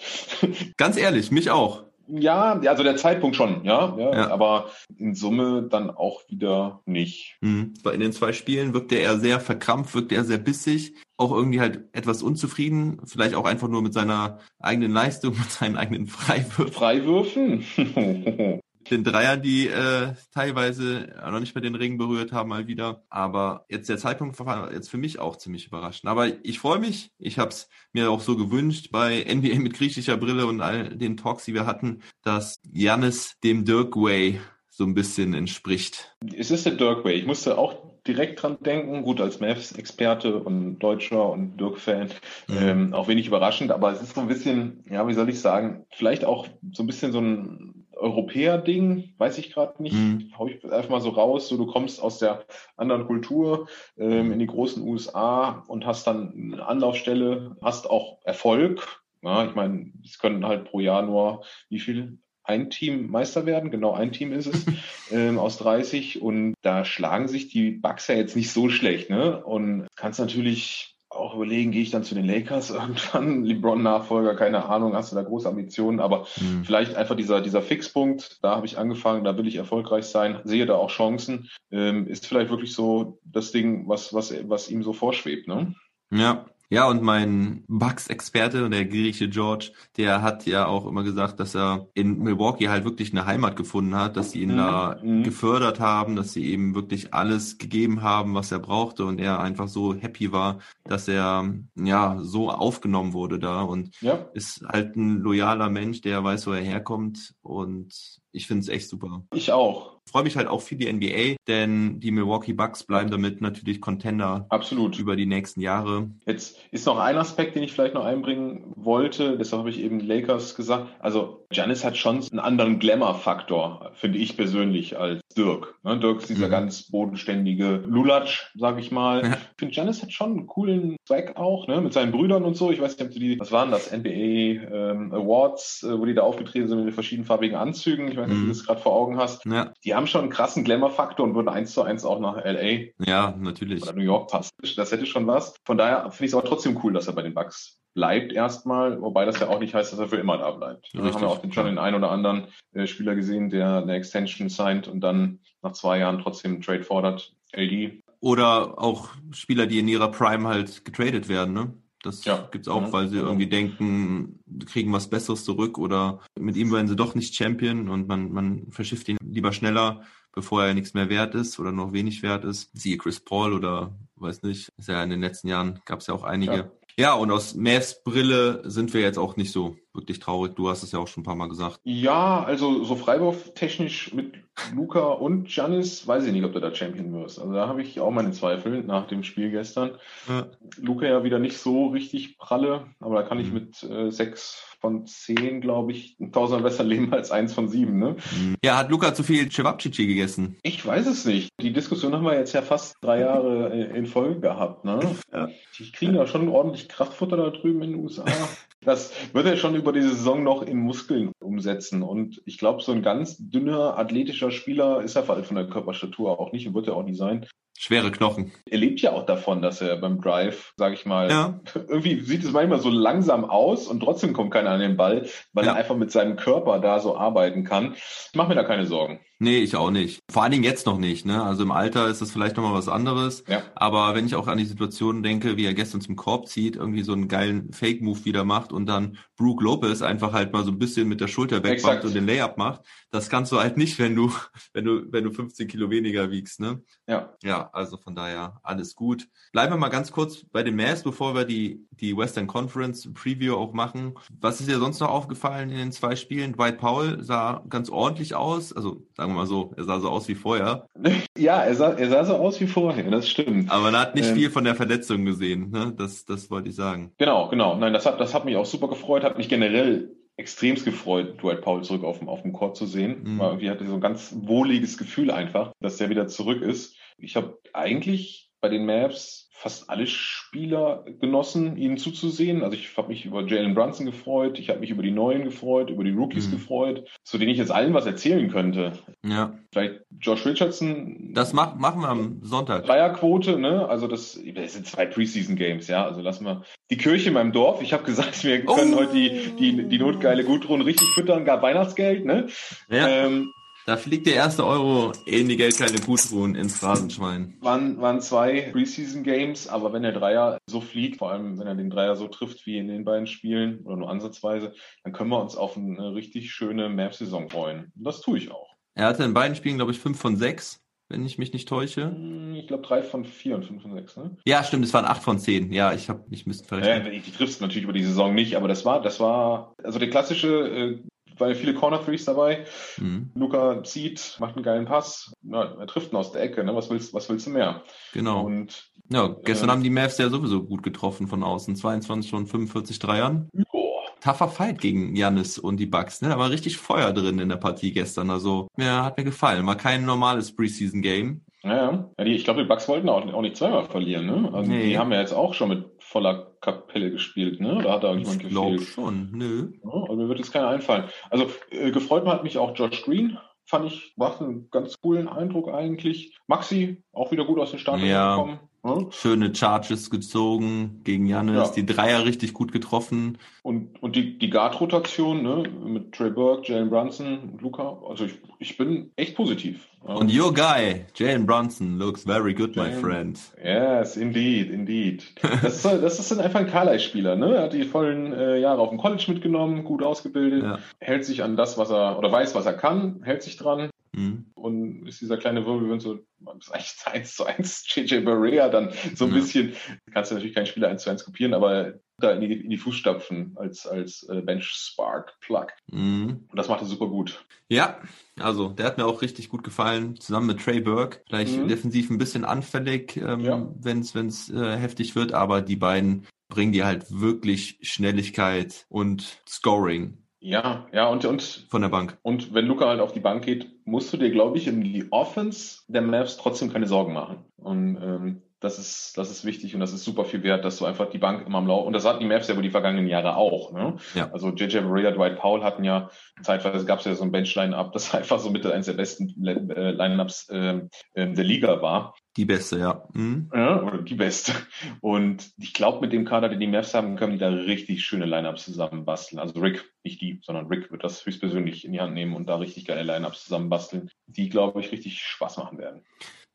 Ganz 0.78 0.98
ehrlich, 0.98 1.32
mich 1.32 1.50
auch. 1.50 1.86
Ja, 2.08 2.60
also 2.60 2.84
der 2.84 2.98
Zeitpunkt 2.98 3.36
schon, 3.36 3.64
ja, 3.64 3.96
ja, 3.98 4.14
ja, 4.14 4.32
aber 4.32 4.70
in 4.98 5.16
Summe 5.16 5.68
dann 5.70 5.90
auch 5.90 6.22
wieder 6.28 6.82
nicht. 6.86 7.38
Mhm. 7.42 7.74
In 7.92 8.00
den 8.00 8.12
zwei 8.12 8.34
Spielen 8.34 8.74
wirkte 8.74 8.96
er 8.96 9.18
sehr 9.20 9.40
verkrampft, 9.40 9.96
wirkte 9.96 10.16
er 10.16 10.24
sehr 10.24 10.38
bissig, 10.38 10.96
auch 11.18 11.32
irgendwie 11.32 11.62
halt 11.62 11.84
etwas 11.94 12.22
unzufrieden, 12.22 13.02
vielleicht 13.06 13.36
auch 13.36 13.46
einfach 13.46 13.68
nur 13.68 13.82
mit 13.82 13.94
seiner 13.94 14.40
eigenen 14.60 14.92
Leistung, 14.92 15.32
mit 15.38 15.52
seinen 15.52 15.78
eigenen 15.78 16.08
Freiwürfen. 16.08 16.74
Freiwürfen? 16.74 17.66
den 18.90 19.04
Dreier, 19.04 19.38
die 19.38 19.68
äh, 19.68 20.14
teilweise 20.34 21.14
noch 21.26 21.40
nicht 21.40 21.56
mehr 21.56 21.62
den 21.62 21.76
Ring 21.76 21.98
berührt 21.98 22.32
haben, 22.32 22.50
mal 22.50 22.68
wieder. 22.68 23.04
Aber 23.10 23.66
jetzt 23.70 23.90
der 23.90 23.98
Zeitpunkt 23.98 24.40
war 24.40 24.72
jetzt 24.74 24.90
für 24.90 24.98
mich 24.98 25.20
auch 25.20 25.38
ziemlich 25.38 25.68
überraschend. 25.68 26.10
Aber 26.10 26.28
ich 26.44 26.60
freue 26.60 26.80
mich. 26.80 27.12
Ich 27.18 27.40
habe 27.40 27.50
es 27.50 27.70
mir 27.94 28.10
auch 28.10 28.22
so 28.22 28.36
gewünscht 28.38 28.90
bei 28.92 29.24
NBA 29.24 29.60
mit 29.60 29.74
griechischer 29.74 30.18
Brille 30.18 30.46
und 30.46 30.62
all 30.62 30.90
den 30.90 31.18
Talks, 31.18 31.46
die 31.46 31.54
wir 31.54 31.66
hatten, 31.66 32.02
dass 32.24 32.60
Janis 32.72 33.40
dem 33.44 33.66
Dirk 33.66 33.96
Way 33.96 34.40
so 34.70 34.84
ein 34.84 34.94
bisschen 34.94 35.34
entspricht. 35.34 36.16
Es 36.36 36.52
ist 36.52 36.66
der 36.66 36.74
Dirk 36.74 37.06
Way. 37.06 37.16
Ich 37.16 37.26
musste 37.26 37.58
auch 37.58 37.96
direkt 38.08 38.42
dran 38.42 38.58
denken. 38.60 39.04
Gut, 39.04 39.22
als 39.22 39.40
Mavs-Experte 39.40 40.38
und 40.38 40.80
Deutscher 40.80 41.30
und 41.30 41.58
Dirk-Fan, 41.58 42.10
mhm. 42.48 42.58
ähm, 42.60 42.94
auch 42.94 43.08
wenig 43.08 43.28
überraschend, 43.28 43.72
aber 43.72 43.92
es 43.92 44.02
ist 44.02 44.16
so 44.16 44.22
ein 44.22 44.28
bisschen, 44.28 44.84
ja, 44.90 45.08
wie 45.08 45.14
soll 45.14 45.30
ich 45.30 45.40
sagen, 45.40 45.86
vielleicht 45.92 46.26
auch 46.26 46.48
so 46.72 46.84
ein 46.84 46.88
bisschen 46.88 47.12
so 47.12 47.20
ein 47.20 47.75
Europäer-Ding, 47.96 49.14
weiß 49.18 49.38
ich 49.38 49.54
gerade 49.54 49.82
nicht. 49.82 49.96
Mhm. 49.96 50.32
Hau 50.38 50.48
ich 50.48 50.64
einfach 50.64 50.90
mal 50.90 51.02
so 51.02 51.10
raus. 51.10 51.48
So, 51.48 51.58
du 51.58 51.66
kommst 51.66 52.02
aus 52.02 52.20
der 52.20 52.46
anderen 52.78 53.06
Kultur 53.08 53.68
ähm, 53.98 54.32
in 54.32 54.40
die 54.40 54.48
großen 54.48 54.84
USA 54.84 55.64
und 55.68 55.86
hast 55.86 56.08
dann 56.08 56.54
eine 56.54 56.66
Anlaufstelle, 56.66 57.58
hast 57.62 57.90
auch 57.90 58.20
Erfolg. 58.24 59.02
Ja, 59.22 59.46
ich 59.46 59.56
meine, 59.56 59.92
es 60.04 60.20
können 60.20 60.46
halt 60.46 60.66
pro 60.66 60.80
Jahr 60.80 61.02
nur 61.02 61.44
wie 61.70 61.80
viel? 61.80 62.20
Ein 62.44 62.70
Team 62.70 63.10
Meister 63.10 63.48
werden, 63.48 63.72
genau 63.72 63.94
ein 63.94 64.12
Team 64.12 64.32
ist 64.32 64.46
es, 64.46 64.66
ähm, 65.12 65.40
aus 65.40 65.58
30 65.58 66.22
und 66.22 66.54
da 66.62 66.86
schlagen 66.86 67.28
sich 67.28 67.48
die 67.48 67.72
Bucks 67.72 68.08
ja 68.08 68.16
jetzt 68.16 68.36
nicht 68.36 68.52
so 68.52 68.70
schlecht, 68.70 69.10
ne? 69.10 69.44
Und 69.44 69.88
kannst 69.96 70.20
natürlich 70.20 70.95
auch 71.16 71.36
überlegen, 71.36 71.72
gehe 71.72 71.82
ich 71.82 71.92
dann 71.92 72.04
zu 72.04 72.16
den 72.16 72.26
Lakers 72.26 72.70
irgendwann, 72.72 73.44
LeBron-Nachfolger, 73.44 74.36
keine 74.36 74.66
Ahnung, 74.66 74.96
hast 74.96 75.12
du 75.12 75.16
da 75.16 75.24
große 75.24 75.48
Ambitionen, 75.48 76.00
aber 76.00 76.28
mhm. 76.40 76.64
vielleicht 76.64 76.96
einfach 76.96 77.16
dieser, 77.16 77.42
dieser 77.42 77.62
Fixpunkt, 77.62 78.40
da 78.44 78.56
habe 78.56 78.66
ich 78.66 78.78
angefangen, 78.78 79.24
da 79.24 79.38
will 79.38 79.48
ich 79.48 79.56
erfolgreich 79.56 80.06
sein, 80.06 80.40
sehe 80.44 80.66
da 80.66 80.76
auch 80.76 80.90
Chancen, 80.90 81.50
ähm, 81.72 82.08
ist 82.08 82.28
vielleicht 82.28 82.50
wirklich 82.50 82.74
so 82.74 83.20
das 83.24 83.52
Ding, 83.52 83.88
was, 83.88 84.14
was, 84.14 84.34
was 84.48 84.70
ihm 84.70 84.84
so 84.84 84.94
vorschwebt, 84.94 85.48
ne? 85.48 85.76
Ja, 86.12 86.46
ja, 86.70 86.88
und 86.88 87.02
mein 87.02 87.64
Bucks-Experte, 87.68 88.70
der 88.70 88.86
Grieche 88.86 89.30
George, 89.30 89.72
der 89.98 90.22
hat 90.22 90.46
ja 90.46 90.66
auch 90.66 90.88
immer 90.88 91.04
gesagt, 91.04 91.40
dass 91.40 91.56
er 91.56 91.88
in 91.94 92.20
Milwaukee 92.20 92.70
halt 92.70 92.86
wirklich 92.86 93.12
eine 93.12 93.26
Heimat 93.26 93.56
gefunden 93.56 93.96
hat, 93.96 94.18
dass 94.18 94.32
sie 94.32 94.42
ihn 94.42 94.54
mhm. 94.54 94.58
da 94.58 95.00
mhm. 95.02 95.24
gefördert 95.24 95.80
haben, 95.80 96.16
dass 96.16 96.34
sie 96.34 96.46
eben 96.52 96.76
wirklich 96.76 97.14
alles 97.14 97.58
gegeben 97.58 98.02
haben, 98.02 98.34
was 98.34 98.52
er 98.52 98.60
brauchte 98.60 99.06
und 99.06 99.20
er 99.20 99.40
einfach 99.40 99.68
so 99.68 99.94
happy 99.94 100.32
war, 100.32 100.60
dass 100.84 101.08
er 101.08 101.54
ja 101.76 102.18
so 102.22 102.50
aufgenommen 102.50 103.14
wurde 103.14 103.40
da 103.40 103.62
und 103.62 104.00
ja. 104.02 104.26
ist 104.34 104.64
halt 104.68 104.96
ein 104.96 105.20
loyaler 105.20 105.70
Mensch, 105.70 106.02
der 106.02 106.24
weiß, 106.24 106.48
wo 106.48 106.52
er 106.52 106.62
herkommt 106.62 107.36
und 107.42 108.20
ich 108.32 108.48
finde 108.48 108.62
es 108.62 108.70
echt 108.70 108.90
super. 108.90 109.24
Ich 109.34 109.52
auch 109.52 109.95
freue 110.10 110.24
mich 110.24 110.38
halt 110.38 110.48
auch 110.48 110.62
für 110.62 110.76
die 110.76 110.92
NBA, 110.92 111.36
denn 111.48 112.00
die 112.00 112.12
Milwaukee 112.12 112.54
Bucks 112.54 112.84
bleiben 112.84 113.10
damit 113.10 113.42
natürlich 113.42 113.82
Contender. 113.82 114.46
Absolut. 114.50 114.98
Über 115.00 115.16
die 115.16 115.26
nächsten 115.26 115.62
Jahre. 115.62 116.10
Jetzt 116.26 116.58
ist 116.72 116.86
noch 116.86 117.00
ein 117.00 117.18
Aspekt, 117.18 117.56
den 117.56 117.64
ich 117.64 117.74
vielleicht 117.74 117.96
noch 117.96 118.06
einbringen 118.06 118.74
wollte. 118.76 119.38
Deshalb 119.38 119.62
habe 119.62 119.70
ich 119.70 119.80
eben 119.80 120.00
Lakers 120.00 120.56
gesagt. 120.56 120.88
Also 121.00 121.46
Giannis 121.50 121.84
hat 121.84 121.98
schon 121.98 122.24
einen 122.32 122.40
anderen 122.40 122.80
Glamour-Faktor, 122.80 123.92
finde 123.94 124.20
ich 124.20 124.38
persönlich, 124.38 124.98
als 124.98 125.22
Dirk. 125.36 125.76
Ne? 125.84 126.00
Dirk 126.00 126.22
ist 126.22 126.30
dieser 126.30 126.48
mhm. 126.48 126.52
ganz 126.52 126.84
bodenständige 126.84 127.84
Lulatsch, 127.86 128.52
sage 128.56 128.80
ich 128.80 128.92
mal. 128.92 129.24
Ja. 129.24 129.34
Ich 129.34 129.60
finde, 129.60 129.74
Giannis 129.74 130.02
hat 130.02 130.12
schon 130.12 130.32
einen 130.32 130.48
coolen 130.48 130.98
Zweck 131.06 131.34
auch, 131.36 131.68
ne? 131.68 131.82
mit 131.82 131.94
seinen 131.94 132.12
Brüdern 132.12 132.44
und 132.44 132.56
so. 132.56 132.72
Ich 132.72 132.82
weiß 132.82 132.98
nicht, 132.98 133.08
ob 133.08 133.12
die, 133.12 133.40
was 133.40 133.52
waren 133.52 133.72
das, 133.72 133.92
NBA 133.92 134.10
ähm, 134.10 135.14
Awards, 135.14 135.84
äh, 135.84 135.98
wo 135.98 136.06
die 136.06 136.14
da 136.14 136.22
aufgetreten 136.22 136.68
sind 136.68 136.78
mit 136.80 136.88
den 136.88 136.94
verschiedenfarbigen 136.94 137.58
Anzügen. 137.58 138.08
Ich 138.08 138.18
weiß 138.18 138.28
nicht, 138.28 138.38
mhm. 138.38 138.44
ob 138.44 138.48
du 138.48 138.54
das 138.54 138.66
gerade 138.66 138.82
vor 138.82 138.94
Augen 138.94 139.18
hast. 139.18 139.46
Ja. 139.46 139.74
Die 139.84 139.95
haben 139.96 140.08
schon 140.08 140.22
einen 140.22 140.30
krassen 140.30 140.64
Glamour-Faktor 140.64 141.26
und 141.26 141.36
würden 141.36 141.50
eins 141.50 141.74
zu 141.74 141.82
eins 141.82 142.06
auch 142.06 142.20
nach 142.20 142.38
LA 142.44 142.92
ja, 143.06 143.36
natürlich. 143.38 143.84
oder 143.84 143.94
New 143.94 144.02
York 144.02 144.30
passen. 144.30 144.52
Das 144.76 144.92
hätte 144.92 145.06
schon 145.06 145.28
was. 145.28 145.56
Von 145.66 145.78
daher 145.78 146.12
finde 146.12 146.26
ich 146.26 146.32
es 146.32 146.36
aber 146.36 146.48
trotzdem 146.48 146.80
cool, 146.84 146.94
dass 146.94 147.08
er 147.08 147.14
bei 147.14 147.22
den 147.22 147.34
Bucks 147.34 147.80
bleibt 147.94 148.34
erstmal, 148.34 149.02
wobei 149.02 149.26
das 149.26 149.40
ja 149.40 149.48
auch 149.48 149.60
nicht 149.60 149.74
heißt, 149.74 149.94
dass 149.94 150.00
er 150.00 150.08
für 150.08 150.18
immer 150.18 150.38
da 150.38 150.52
bleibt. 150.52 150.90
Da 150.94 151.00
haben 151.00 151.22
wir 151.22 151.28
auch 151.28 151.42
schon 151.52 151.66
den 151.66 151.78
einen 151.78 151.96
oder 151.96 152.12
anderen 152.12 152.48
äh, 152.74 152.86
Spieler 152.88 153.16
gesehen, 153.16 153.50
der 153.50 153.78
eine 153.78 153.94
Extension 153.94 154.50
signed 154.50 154.88
und 154.88 155.00
dann 155.00 155.40
nach 155.62 155.72
zwei 155.72 156.00
Jahren 156.00 156.20
trotzdem 156.20 156.54
einen 156.54 156.62
Trade 156.62 156.84
fordert. 156.84 157.34
LD. 157.54 158.04
Oder 158.20 158.78
auch 158.78 159.10
Spieler, 159.32 159.66
die 159.66 159.80
in 159.80 159.88
ihrer 159.88 160.12
Prime 160.12 160.48
halt 160.48 160.84
getradet 160.84 161.30
werden, 161.30 161.54
ne? 161.54 161.74
Das 162.06 162.24
ja. 162.24 162.48
gibt's 162.52 162.68
auch, 162.68 162.94
weil 162.94 163.10
sie 163.10 163.18
irgendwie 163.18 163.48
denken, 163.48 164.40
kriegen 164.66 164.94
was 164.94 165.10
Besseres 165.10 165.44
zurück 165.44 165.78
oder 165.78 166.22
mit 166.40 166.56
ihm 166.56 166.72
werden 166.72 166.88
sie 166.88 166.96
doch 166.96 167.16
nicht 167.16 167.36
Champion 167.36 167.90
und 167.90 168.08
man, 168.08 168.32
man 168.32 168.68
verschifft 168.70 169.10
ihn 169.10 169.18
lieber 169.24 169.52
schneller, 169.52 170.04
bevor 170.32 170.64
er 170.64 170.74
nichts 170.74 170.94
mehr 170.94 171.10
wert 171.10 171.34
ist 171.34 171.60
oder 171.60 171.72
noch 171.72 171.94
wenig 171.94 172.22
wert 172.22 172.46
ist. 172.46 172.70
Siehe 172.74 172.98
Chris 172.98 173.20
Paul 173.20 173.54
oder 173.54 173.98
weiß 174.18 174.44
nicht. 174.44 174.70
Ist 174.78 174.88
ja 174.88 175.04
in 175.04 175.10
den 175.10 175.22
letzten 175.22 175.48
Jahren 175.48 175.82
gab's 175.86 176.08
ja 176.08 176.14
auch 176.14 176.24
einige. 176.24 176.56
Ja. 176.56 176.72
ja, 176.98 177.14
und 177.14 177.32
aus 177.32 177.56
Mavs 177.56 178.04
Brille 178.04 178.62
sind 178.70 178.94
wir 178.94 179.02
jetzt 179.02 179.18
auch 179.18 179.36
nicht 179.36 179.52
so 179.52 179.76
wirklich 179.96 180.20
traurig. 180.20 180.56
Du 180.56 180.70
hast 180.70 180.84
es 180.84 180.92
ja 180.92 181.00
auch 181.00 181.08
schon 181.08 181.22
ein 181.22 181.26
paar 181.26 181.36
Mal 181.36 181.50
gesagt. 181.50 181.80
Ja, 181.84 182.44
also 182.44 182.84
so 182.84 182.96
Freiwurf-technisch 182.96 184.14
mit 184.14 184.34
Luca 184.74 185.08
und 185.08 185.54
Janis, 185.54 186.08
weiß 186.08 186.26
ich 186.26 186.32
nicht, 186.32 186.46
ob 186.46 186.54
du 186.54 186.60
da 186.60 186.74
Champion 186.74 187.14
wirst. 187.14 187.40
Also 187.40 187.54
da 187.54 187.68
habe 187.68 187.82
ich 187.82 188.00
auch 188.00 188.12
meine 188.12 188.32
Zweifel 188.32 188.84
nach 188.84 189.08
dem 189.08 189.24
Spiel 189.24 189.52
gestern. 189.52 189.92
Ja. 190.30 190.48
Luca 190.78 191.06
ja 191.06 191.24
wieder 191.24 191.40
nicht 191.40 191.58
so 191.58 191.88
richtig 191.88 192.38
pralle, 192.38 192.88
aber 193.00 193.16
da 193.16 193.24
kann 193.24 193.40
ich 193.40 193.48
mhm. 193.48 193.54
mit 193.54 193.84
äh, 193.84 194.12
sechs 194.12 194.76
von 194.80 195.08
zehn, 195.08 195.62
glaube 195.62 195.92
ich, 195.92 196.16
ein 196.20 196.32
Tausender 196.32 196.64
besser 196.64 196.84
leben 196.84 197.12
als 197.12 197.32
eins 197.32 197.54
von 197.54 197.68
sieben. 197.68 197.98
Ne? 197.98 198.16
Ja, 198.64 198.78
hat 198.78 198.92
Luca 198.92 199.14
zu 199.14 199.24
viel 199.24 199.50
Cevapcici 199.50 200.06
gegessen? 200.06 200.58
Ich 200.62 200.86
weiß 200.86 201.08
es 201.08 201.26
nicht. 201.26 201.50
Die 201.60 201.74
Diskussion 201.74 202.14
haben 202.14 202.24
wir 202.24 202.38
jetzt 202.38 202.54
ja 202.54 202.62
fast 202.62 202.96
drei 203.02 203.22
Jahre 203.22 203.70
in 203.70 204.06
Folge 204.06 204.40
gehabt. 204.40 204.86
Ne? 204.86 205.00
Ja. 205.34 205.50
Die 205.78 205.92
kriegen 205.92 206.16
ja 206.16 206.28
schon 206.28 206.48
ordentlich 206.50 206.88
Kraftfutter 206.88 207.38
da 207.38 207.50
drüben 207.50 207.82
in 207.82 207.92
den 207.94 208.04
USA. 208.04 208.26
Das 208.86 209.12
wird 209.34 209.48
er 209.48 209.58
schon 209.58 209.76
über 209.76 209.92
die 209.92 210.04
Saison 210.04 210.44
noch 210.44 210.62
in 210.62 210.78
Muskeln 210.78 211.32
umsetzen. 211.40 212.04
Und 212.04 212.42
ich 212.46 212.60
glaube, 212.60 212.84
so 212.84 212.92
ein 212.92 213.02
ganz 213.02 213.36
dünner, 213.40 213.98
athletischer 213.98 214.52
Spieler 214.52 215.02
ist 215.02 215.16
er 215.16 215.28
halt 215.28 215.46
von 215.46 215.56
der 215.56 215.68
Körperstatur 215.68 216.40
auch 216.40 216.52
nicht 216.52 216.68
und 216.68 216.76
wird 216.76 216.88
er 216.88 216.96
auch 216.96 217.04
nicht 217.04 217.18
sein. 217.18 217.48
Schwere 217.78 218.10
Knochen. 218.10 218.54
Er 218.66 218.78
lebt 218.78 219.02
ja 219.02 219.12
auch 219.12 219.26
davon, 219.26 219.62
dass 219.62 219.82
er 219.82 219.98
beim 219.98 220.22
Drive, 220.22 220.74
sage 220.78 220.96
ich 220.96 221.06
mal, 221.06 221.30
ja. 221.30 221.60
irgendwie 221.76 222.22
sieht 222.22 222.44
es 222.44 222.52
manchmal 222.52 222.80
so 222.80 222.90
langsam 222.90 223.46
aus 223.46 223.88
und 223.88 224.00
trotzdem 224.00 224.34
kommt 224.34 224.52
keiner 224.52 224.72
an 224.72 224.80
den 224.80 224.96
Ball, 224.96 225.28
weil 225.54 225.66
ja. 225.66 225.74
er 225.74 225.78
einfach 225.78 225.96
mit 225.96 226.12
seinem 226.12 226.38
Körper 226.38 226.80
da 226.80 227.00
so 227.00 227.18
arbeiten 227.18 227.64
kann. 227.64 227.96
Ich 227.96 228.36
mache 228.36 228.50
mir 228.50 228.56
da 228.56 228.64
keine 228.64 228.86
Sorgen. 228.86 229.20
Nee, 229.38 229.60
ich 229.60 229.76
auch 229.76 229.92
nicht. 229.92 230.22
Vor 230.32 230.44
allen 230.44 230.54
Dingen 230.54 230.64
jetzt 230.64 230.86
noch 230.86 230.98
nicht. 230.98 231.26
Ne? 231.26 231.44
Also 231.44 231.64
im 231.64 231.72
Alter 231.72 232.08
ist 232.08 232.22
das 232.22 232.32
vielleicht 232.32 232.56
nochmal 232.56 232.74
was 232.74 232.88
anderes. 232.88 233.44
Ja. 233.50 233.64
Aber 233.76 234.16
wenn 234.16 234.26
ich 234.26 234.36
auch 234.36 234.48
an 234.48 234.58
die 234.58 234.66
Situation 234.66 235.24
denke, 235.24 235.58
wie 235.58 235.66
er 235.66 235.74
gestern 235.74 236.00
zum 236.00 236.16
Korb 236.16 236.48
zieht, 236.48 236.78
irgendwie 236.78 237.04
so 237.04 237.12
einen 237.12 237.28
geilen 237.28 237.74
Fake-Move 237.74 238.24
wieder 238.24 238.46
macht 238.46 238.72
und 238.72 238.86
dann 238.86 239.18
Brooke 239.36 239.62
Lopez 239.62 240.02
einfach 240.02 240.32
halt 240.32 240.54
mal 240.54 240.64
so 240.64 240.72
ein 240.72 240.80
bisschen 240.80 241.10
mit 241.10 241.20
der 241.20 241.28
Schulter 241.28 241.64
wegmacht 241.64 242.06
und 242.06 242.16
den 242.16 242.26
Layup 242.26 242.58
macht, 242.58 242.82
das 243.12 243.30
kannst 243.30 243.52
du 243.52 243.60
halt 243.60 243.76
nicht, 243.76 244.00
wenn 244.00 244.16
du, 244.16 244.32
wenn 244.74 244.86
du, 244.86 245.12
wenn 245.12 245.26
du 245.26 245.32
15 245.32 245.68
Kilo 245.68 245.90
weniger 245.90 246.32
wiegst. 246.32 246.62
Ne? 246.62 246.82
Ja. 247.06 247.34
Ja, 247.44 247.65
also 247.74 247.98
von 247.98 248.16
daher 248.16 248.60
alles 248.64 248.96
gut. 248.96 249.28
Bleiben 249.52 249.74
wir 249.74 249.78
mal 249.78 249.90
ganz 249.90 250.12
kurz 250.12 250.44
bei 250.52 250.64
den 250.64 250.76
Mavs, 250.76 251.04
bevor 251.04 251.36
wir 251.36 251.46
die, 251.46 251.86
die 251.92 252.16
Western 252.16 252.48
Conference 252.48 253.12
Preview 253.14 253.56
auch 253.56 253.74
machen. 253.74 254.16
Was 254.40 254.60
ist 254.60 254.70
dir 254.70 254.80
sonst 254.80 255.00
noch 255.00 255.10
aufgefallen 255.10 255.70
in 255.70 255.78
den 255.78 255.92
zwei 255.92 256.16
Spielen? 256.16 256.54
Dwight 256.54 256.78
Powell 256.78 257.24
sah 257.24 257.64
ganz 257.70 257.90
ordentlich 257.90 258.36
aus. 258.36 258.74
Also 258.74 259.04
sagen 259.16 259.32
wir 259.32 259.40
mal 259.40 259.48
so, 259.48 259.74
er 259.78 259.84
sah 259.84 260.00
so 260.00 260.10
aus 260.10 260.28
wie 260.28 260.36
vorher. 260.36 260.88
Ja, 261.38 261.64
er 261.64 261.76
sah, 261.76 261.92
er 261.92 262.10
sah 262.10 262.24
so 262.24 262.36
aus 262.36 262.62
wie 262.62 262.68
vorher, 262.68 263.12
das 263.12 263.28
stimmt. 263.28 263.70
Aber 263.70 263.84
man 263.84 263.98
hat 263.98 264.16
nicht 264.16 264.30
ähm, 264.30 264.36
viel 264.36 264.50
von 264.50 264.64
der 264.64 264.74
Verletzung 264.74 265.26
gesehen, 265.26 265.70
ne? 265.70 265.94
Das, 265.96 266.26
das 266.26 266.50
wollte 266.50 266.70
ich 266.70 266.76
sagen. 266.76 267.12
Genau, 267.18 267.50
genau. 267.50 267.76
Nein, 267.76 267.92
das 267.92 268.06
hat, 268.06 268.22
das 268.22 268.34
hat 268.34 268.46
mich 268.46 268.56
auch 268.56 268.66
super 268.66 268.88
gefreut, 268.88 269.24
hat 269.24 269.38
mich 269.38 269.50
generell 269.50 270.16
extremst 270.38 270.84
gefreut, 270.84 271.42
Dwight 271.42 271.62
Powell 271.62 271.84
zurück 271.84 272.04
auf 272.04 272.20
dem, 272.20 272.28
auf 272.28 272.42
dem 272.42 272.54
Court 272.54 272.76
zu 272.76 272.86
sehen. 272.86 273.24
Mhm. 273.24 273.40
Weil 273.40 273.48
irgendwie 273.50 273.70
hatte 273.70 273.86
so 273.86 273.94
ein 273.94 274.02
ganz 274.02 274.36
wohliges 274.38 274.98
Gefühl 274.98 275.32
einfach, 275.32 275.72
dass 275.80 275.98
der 275.98 276.10
wieder 276.10 276.28
zurück 276.28 276.62
ist. 276.62 276.98
Ich 277.18 277.36
habe 277.36 277.60
eigentlich 277.74 278.52
bei 278.62 278.70
den 278.70 278.86
Mavs 278.86 279.46
fast 279.52 279.90
alle 279.90 280.06
Spieler 280.06 281.06
genossen, 281.22 281.78
ihnen 281.78 281.98
zuzusehen. 281.98 282.64
Also 282.64 282.76
ich 282.76 282.98
habe 282.98 283.08
mich 283.08 283.26
über 283.26 283.46
Jalen 283.46 283.74
Brunson 283.74 284.06
gefreut, 284.06 284.60
ich 284.60 284.70
habe 284.70 284.80
mich 284.80 284.90
über 284.90 285.02
die 285.02 285.12
Neuen 285.12 285.44
gefreut, 285.44 285.90
über 285.90 286.04
die 286.04 286.12
Rookies 286.12 286.48
mhm. 286.48 286.52
gefreut, 286.52 287.08
zu 287.24 287.38
denen 287.38 287.52
ich 287.52 287.58
jetzt 287.58 287.72
allen 287.72 287.94
was 287.94 288.06
erzählen 288.06 288.50
könnte. 288.50 288.94
Ja. 289.26 289.58
Vielleicht 289.72 290.02
Josh 290.20 290.46
Richardson. 290.46 291.34
Das 291.34 291.54
mach, 291.54 291.76
machen 291.76 292.02
wir 292.02 292.10
am 292.10 292.40
Sonntag. 292.42 292.86
Dreierquote, 292.86 293.58
ne? 293.58 293.88
Also 293.88 294.08
das, 294.08 294.40
das 294.56 294.74
sind 294.74 294.88
zwei 294.88 295.06
Preseason 295.06 295.56
Games, 295.56 295.88
ja. 295.88 296.06
Also 296.06 296.22
lassen 296.22 296.46
wir 296.46 296.64
die 296.90 296.98
Kirche 296.98 297.30
in 297.30 297.36
meinem 297.36 297.54
Dorf. 297.54 297.82
Ich 297.82 297.94
habe 297.94 298.04
gesagt, 298.04 298.44
wir 298.44 298.66
können 298.66 298.94
oh. 298.94 298.98
heute 298.98 299.14
die, 299.14 299.52
die, 299.58 299.88
die 299.88 300.00
notgeile 300.00 300.44
Gudrun 300.44 300.82
richtig 300.82 301.08
füttern, 301.10 301.46
gab 301.46 301.62
Weihnachtsgeld, 301.62 302.26
ne? 302.26 302.48
Ja. 302.90 303.08
Ähm, 303.08 303.52
da 303.86 303.98
fliegt 303.98 304.28
der 304.28 304.36
erste 304.36 304.66
Euro 304.66 305.12
in 305.26 305.48
die 305.48 305.58
Geldkeile 305.58 306.00
Gutruhen 306.00 306.56
ins 306.56 306.80
Phrasenschwein. 306.80 307.56
Waren, 307.62 308.02
waren 308.02 308.20
zwei 308.20 308.70
Preseason 308.72 309.24
Games, 309.24 309.68
aber 309.68 309.94
wenn 309.94 310.04
der 310.04 310.12
Dreier 310.12 310.58
so 310.68 310.82
fliegt, 310.82 311.18
vor 311.18 311.32
allem 311.32 311.60
wenn 311.60 311.68
er 311.68 311.76
den 311.76 311.90
Dreier 311.90 312.16
so 312.16 312.28
trifft 312.28 312.66
wie 312.66 312.78
in 312.78 312.88
den 312.88 313.06
beiden 313.06 313.28
Spielen 313.28 313.82
oder 313.86 313.98
nur 313.98 314.10
ansatzweise, 314.10 314.74
dann 315.04 315.14
können 315.14 315.30
wir 315.30 315.42
uns 315.42 315.56
auf 315.56 315.78
eine 315.78 316.16
richtig 316.16 316.52
schöne 316.52 316.90
Map-Saison 316.90 317.50
freuen. 317.50 317.92
Und 317.96 318.04
das 318.06 318.22
tue 318.22 318.38
ich 318.38 318.52
auch. 318.52 318.74
Er 318.96 319.08
hatte 319.08 319.24
in 319.24 319.34
beiden 319.34 319.56
Spielen, 319.56 319.78
glaube 319.78 319.92
ich, 319.92 320.00
fünf 320.00 320.20
von 320.20 320.36
sechs 320.38 320.82
wenn 321.10 321.26
ich 321.26 321.38
mich 321.38 321.54
nicht 321.54 321.70
täusche. 321.70 322.10
Hm, 322.10 322.56
ich 322.56 322.68
glaube 322.68 322.86
drei 322.86 323.04
von 323.04 323.26
vier 323.26 323.56
und 323.56 323.66
fünf 323.66 323.84
von 323.84 323.94
sechs, 323.94 324.18
ne? 324.18 324.36
Ja, 324.46 324.64
stimmt, 324.64 324.86
es 324.86 324.94
waren 324.94 325.06
acht 325.06 325.22
von 325.24 325.40
zehn. 325.40 325.72
Ja, 325.72 325.94
ich 325.94 326.10
habe 326.10 326.24
mich 326.30 326.46
müsste 326.46 326.68
verrechnen. 326.68 327.14
Ja, 327.14 327.20
die 327.20 327.32
triffst 327.32 327.62
natürlich 327.62 327.84
über 327.84 327.94
die 327.94 328.04
Saison 328.04 328.34
nicht, 328.34 328.56
aber 328.58 328.68
das 328.68 328.86
war, 328.86 329.02
das 329.02 329.20
war, 329.20 329.76
also 329.84 330.00
der 330.00 330.10
klassische 330.10 331.00
äh, 331.36 331.40
weil 331.40 331.56
viele 331.56 331.74
Corner 331.74 332.04
Threes 332.04 332.26
dabei. 332.26 332.66
Mhm. 332.98 333.32
Luca 333.36 333.84
zieht, 333.84 334.38
macht 334.40 334.56
einen 334.56 334.64
geilen 334.64 334.86
Pass, 334.86 335.34
ja, 335.44 335.64
er 335.64 335.88
trifft 335.88 336.14
ihn 336.14 336.18
aus 336.18 336.32
der 336.32 336.42
Ecke, 336.42 336.64
ne? 336.64 336.76
Was 336.76 336.90
willst, 336.90 337.14
was 337.14 337.30
willst 337.30 337.48
du 337.48 337.52
mehr? 337.52 337.84
Genau. 338.14 338.46
Und 338.46 338.92
ja, 339.10 339.36
gestern 339.44 339.70
äh, 339.70 339.72
haben 339.74 339.84
die 339.84 339.90
Mavs 339.90 340.18
ja 340.18 340.30
sowieso 340.30 340.64
gut 340.64 340.84
getroffen 340.84 341.28
von 341.28 341.44
außen. 341.44 341.76
22 341.76 342.32
von 342.32 342.48
45 342.48 343.00
Dreiern. 343.00 343.50
Boah. 343.72 343.96
Tougher 344.22 344.50
Fight 344.50 344.82
gegen 344.82 345.16
Janis 345.16 345.60
und 345.60 345.78
die 345.78 345.86
Bucks. 345.86 346.22
Ne? 346.22 346.30
Da 346.30 346.40
war 346.40 346.50
richtig 346.50 346.78
Feuer 346.78 347.14
drin 347.14 347.38
in 347.38 347.50
der 347.50 347.58
Partie 347.58 347.92
gestern. 347.92 348.32
Also, 348.32 348.70
mir 348.76 349.04
hat 349.04 349.18
mir 349.18 349.24
gefallen. 349.24 349.68
War 349.68 349.76
kein 349.76 350.04
normales 350.04 350.56
Preseason-Game. 350.56 351.42
Ja, 351.66 351.76
ja. 352.18 352.24
Die, 352.24 352.36
ich 352.36 352.44
glaube, 352.44 352.62
die 352.62 352.68
Bucks 352.68 352.88
wollten 352.88 353.10
auch, 353.10 353.42
nicht 353.42 353.58
zweimal 353.58 353.86
verlieren, 353.86 354.28
ne? 354.28 354.52
Also 354.54 354.72
nee. 354.72 354.90
die 354.90 354.98
haben 355.00 355.12
ja 355.12 355.20
jetzt 355.20 355.34
auch 355.34 355.54
schon 355.54 355.70
mit 355.70 355.86
voller 356.00 356.52
Kapelle 356.62 357.10
gespielt, 357.12 357.60
ne? 357.60 357.82
Da 357.84 357.94
hat 357.94 358.04
da 358.04 358.10
irgendjemand 358.10 358.44
ich 358.44 358.50
gefehlt? 358.50 358.82
Ich 358.82 358.90
schon, 358.90 359.32
nö. 359.32 359.74
Ja, 359.84 360.02
also 360.02 360.16
mir 360.16 360.30
wird 360.30 360.40
jetzt 360.40 360.54
keiner 360.54 360.68
einfallen. 360.68 361.06
Also 361.32 361.48
äh, 361.72 361.92
gefreut 361.92 362.26
hat 362.28 362.44
mich 362.44 362.60
auch 362.60 362.78
Josh 362.78 363.04
Green, 363.04 363.40
fand 363.66 363.88
ich, 363.88 364.14
macht 364.16 364.42
einen 364.42 364.70
ganz 364.70 365.02
coolen 365.02 365.28
Eindruck 365.28 365.74
eigentlich. 365.74 366.38
Maxi, 366.48 367.04
auch 367.14 367.32
wieder 367.32 367.46
gut 367.46 367.60
aus 367.60 367.72
den 367.72 367.80
Start 367.80 368.00
ja. 368.02 368.36
gekommen. 368.36 368.60
Hm? 368.86 369.08
Schöne 369.10 369.56
Charges 369.56 370.12
gezogen 370.12 371.02
gegen 371.04 371.26
Janis, 371.26 371.56
ja. 371.56 371.74
die 371.76 371.88
Dreier 371.88 372.24
richtig 372.24 372.54
gut 372.54 372.72
getroffen. 372.72 373.40
Und, 373.64 374.02
und 374.04 374.16
die, 374.16 374.38
die 374.38 374.52
Guard-Rotation 374.52 375.42
ne, 375.42 375.64
mit 375.84 376.12
Trey 376.12 376.30
Burke, 376.30 376.72
Jalen 376.72 376.92
Brunson 376.92 377.40
und 377.40 377.62
Luca, 377.64 377.98
also 378.08 378.26
ich, 378.26 378.36
ich 378.60 378.78
bin 378.78 379.10
echt 379.16 379.36
positiv. 379.36 379.88
Und 380.04 380.32
your 380.32 380.54
guy, 380.54 381.04
Jalen 381.16 381.48
Brunson, 381.48 381.98
looks 381.98 382.26
very 382.26 382.54
good, 382.54 382.76
Jalen, 382.76 382.94
my 382.94 383.02
friend. 383.02 383.40
Yes, 383.64 384.18
indeed, 384.18 384.70
indeed. 384.70 385.24
Das 385.64 385.78
ist, 385.78 385.86
das 385.86 386.20
ist 386.20 386.40
einfach 386.40 386.60
ein 386.60 386.68
Carly-Spieler, 386.68 387.36
ne? 387.36 387.56
Er 387.56 387.64
hat 387.64 387.74
die 387.74 387.86
vollen 387.86 388.34
äh, 388.34 388.60
Jahre 388.60 388.82
auf 388.82 388.90
dem 388.90 389.00
College 389.00 389.26
mitgenommen, 389.30 389.84
gut 389.84 390.04
ausgebildet, 390.04 390.62
ja. 390.62 390.78
hält 391.00 391.26
sich 391.26 391.42
an 391.42 391.58
das, 391.58 391.80
was 391.80 391.90
er, 391.90 392.20
oder 392.20 392.32
weiß, 392.32 392.54
was 392.54 392.68
er 392.68 392.74
kann, 392.74 393.22
hält 393.24 393.42
sich 393.42 393.58
dran. 393.58 393.90
Mhm. 394.16 394.46
Und 394.56 395.08
ist 395.08 395.20
dieser 395.20 395.38
kleine 395.38 395.66
Wirbelwind 395.66 396.02
so, 396.02 396.20
ist 396.58 396.72
eigentlich 396.72 396.96
eins 397.06 397.36
zu 397.36 397.46
eins 397.46 397.86
JJ 397.94 398.22
Barea 398.22 398.70
dann 398.70 398.92
so 399.14 399.26
ein 399.26 399.32
ja. 399.32 399.38
bisschen, 399.38 399.76
kannst 400.12 400.32
du 400.32 400.36
natürlich 400.36 400.56
keinen 400.56 400.66
Spieler 400.66 400.90
eins 400.90 401.04
zu 401.04 401.10
eins 401.10 401.26
kopieren, 401.26 401.54
aber 401.54 401.96
da 402.18 402.32
in 402.32 402.42
die, 402.42 402.54
in 402.54 402.70
die 402.70 402.78
Fußstapfen 402.78 403.58
als, 403.58 403.86
als 403.86 404.24
äh, 404.30 404.42
Bench 404.42 404.68
Spark 404.68 405.38
Plug. 405.42 405.68
Mhm. 405.92 406.46
Und 406.48 406.58
das 406.58 406.70
macht 406.70 406.82
er 406.82 406.88
super 406.88 407.08
gut. 407.08 407.46
Ja, 407.68 408.00
also 408.40 408.70
der 408.70 408.86
hat 408.86 408.98
mir 408.98 409.06
auch 409.06 409.22
richtig 409.22 409.50
gut 409.50 409.64
gefallen, 409.64 410.18
zusammen 410.20 410.48
mit 410.48 410.62
Trey 410.62 410.80
Burke. 410.80 411.22
Vielleicht 411.28 411.58
mhm. 411.58 411.68
defensiv 411.68 412.10
ein 412.10 412.18
bisschen 412.18 412.46
anfällig, 412.46 413.18
ähm, 413.18 413.42
ja. 413.42 413.70
wenn 413.82 414.00
es 414.00 414.50
äh, 414.50 414.78
heftig 414.78 415.16
wird, 415.16 415.34
aber 415.34 415.62
die 415.62 415.76
beiden 415.76 416.26
bringen 416.48 416.72
dir 416.72 416.86
halt 416.86 417.06
wirklich 417.10 417.80
Schnelligkeit 417.82 418.86
und 418.88 419.42
Scoring 419.48 420.25
ja, 420.40 420.88
ja, 420.92 421.08
und, 421.08 421.26
und 421.26 421.66
von 421.70 421.82
der 421.82 421.90
Bank. 421.90 422.18
Und 422.22 422.54
wenn 422.54 422.66
Luca 422.66 422.88
halt 422.88 423.00
auf 423.00 423.14
die 423.14 423.20
Bank 423.20 423.46
geht, 423.46 423.72
musst 423.86 424.14
du 424.14 424.18
dir, 424.18 424.30
glaube 424.30 424.58
ich, 424.58 424.68
in 424.68 424.82
die 424.82 425.12
Offense 425.12 425.82
der 425.88 426.02
Mavs 426.02 426.38
trotzdem 426.38 426.72
keine 426.72 426.88
Sorgen 426.88 427.14
machen. 427.14 427.46
Und 427.58 427.98
ähm, 428.02 428.42
das 428.60 428.80
ist, 428.80 429.18
das 429.18 429.30
ist 429.32 429.46
wichtig 429.46 429.74
und 429.74 429.80
das 429.80 429.94
ist 429.94 430.04
super 430.04 430.26
viel 430.26 430.44
wert, 430.44 430.66
dass 430.66 430.78
du 430.78 430.86
einfach 430.86 431.10
die 431.10 431.18
Bank 431.18 431.46
immer 431.46 431.60
am 431.60 431.68
Laufen, 431.68 431.88
und 431.88 431.94
das 431.94 432.06
hatten 432.06 432.20
die 432.20 432.26
Mavs 432.26 432.48
ja 432.48 432.54
über 432.54 432.64
die 432.64 432.72
vergangenen 432.72 433.08
Jahre 433.08 433.36
auch, 433.36 433.72
ne? 433.72 433.98
Ja. 434.14 434.32
Also 434.32 434.50
JJ 434.50 434.80
Barea, 434.80 435.12
Dwight 435.12 435.38
Powell 435.38 435.64
hatten 435.64 435.84
ja, 435.84 436.10
zeitweise 436.42 436.86
gab 436.86 437.00
es 437.00 437.06
ja 437.06 437.16
so 437.16 437.24
ein 437.24 437.32
Bench-Line-Up, 437.32 437.94
das 437.94 438.14
einfach 438.16 438.40
so 438.40 438.50
mit 438.50 438.66
eines 438.66 438.88
der 438.88 438.94
besten 438.94 439.46
äh, 439.46 439.92
Line-Ups 439.92 440.50
äh, 440.50 440.82
der 441.16 441.44
Liga 441.44 441.82
war. 441.82 442.16
Die 442.38 442.46
beste, 442.46 442.80
ja. 442.80 443.08
Mhm. 443.14 443.50
ja. 443.54 443.82
Oder 443.82 444.02
die 444.02 444.16
beste. 444.16 444.54
Und 445.02 445.52
ich 445.58 445.74
glaube, 445.74 446.02
mit 446.02 446.12
dem 446.12 446.26
Kader, 446.26 446.50
den 446.50 446.60
die 446.60 446.68
Mavs 446.68 446.94
haben, 446.94 447.16
können 447.16 447.34
die 447.34 447.40
da 447.40 447.50
richtig 447.50 448.04
schöne 448.04 448.26
Lineups 448.26 448.66
zusammenbasteln. 448.66 449.40
Also 449.40 449.60
Rick, 449.60 449.90
nicht 450.04 450.22
die, 450.22 450.42
sondern 450.44 450.68
Rick 450.68 450.92
wird 450.92 451.04
das 451.04 451.26
höchstpersönlich 451.26 451.86
in 451.86 451.94
die 451.94 452.02
Hand 452.02 452.14
nehmen 452.14 452.36
und 452.36 452.48
da 452.48 452.58
richtig 452.58 452.86
geile 452.86 453.04
Lineups 453.04 453.46
zusammenbasteln, 453.46 454.10
die, 454.28 454.50
glaube 454.50 454.82
ich, 454.82 454.92
richtig 454.92 455.22
Spaß 455.22 455.58
machen 455.58 455.78
werden. 455.78 456.02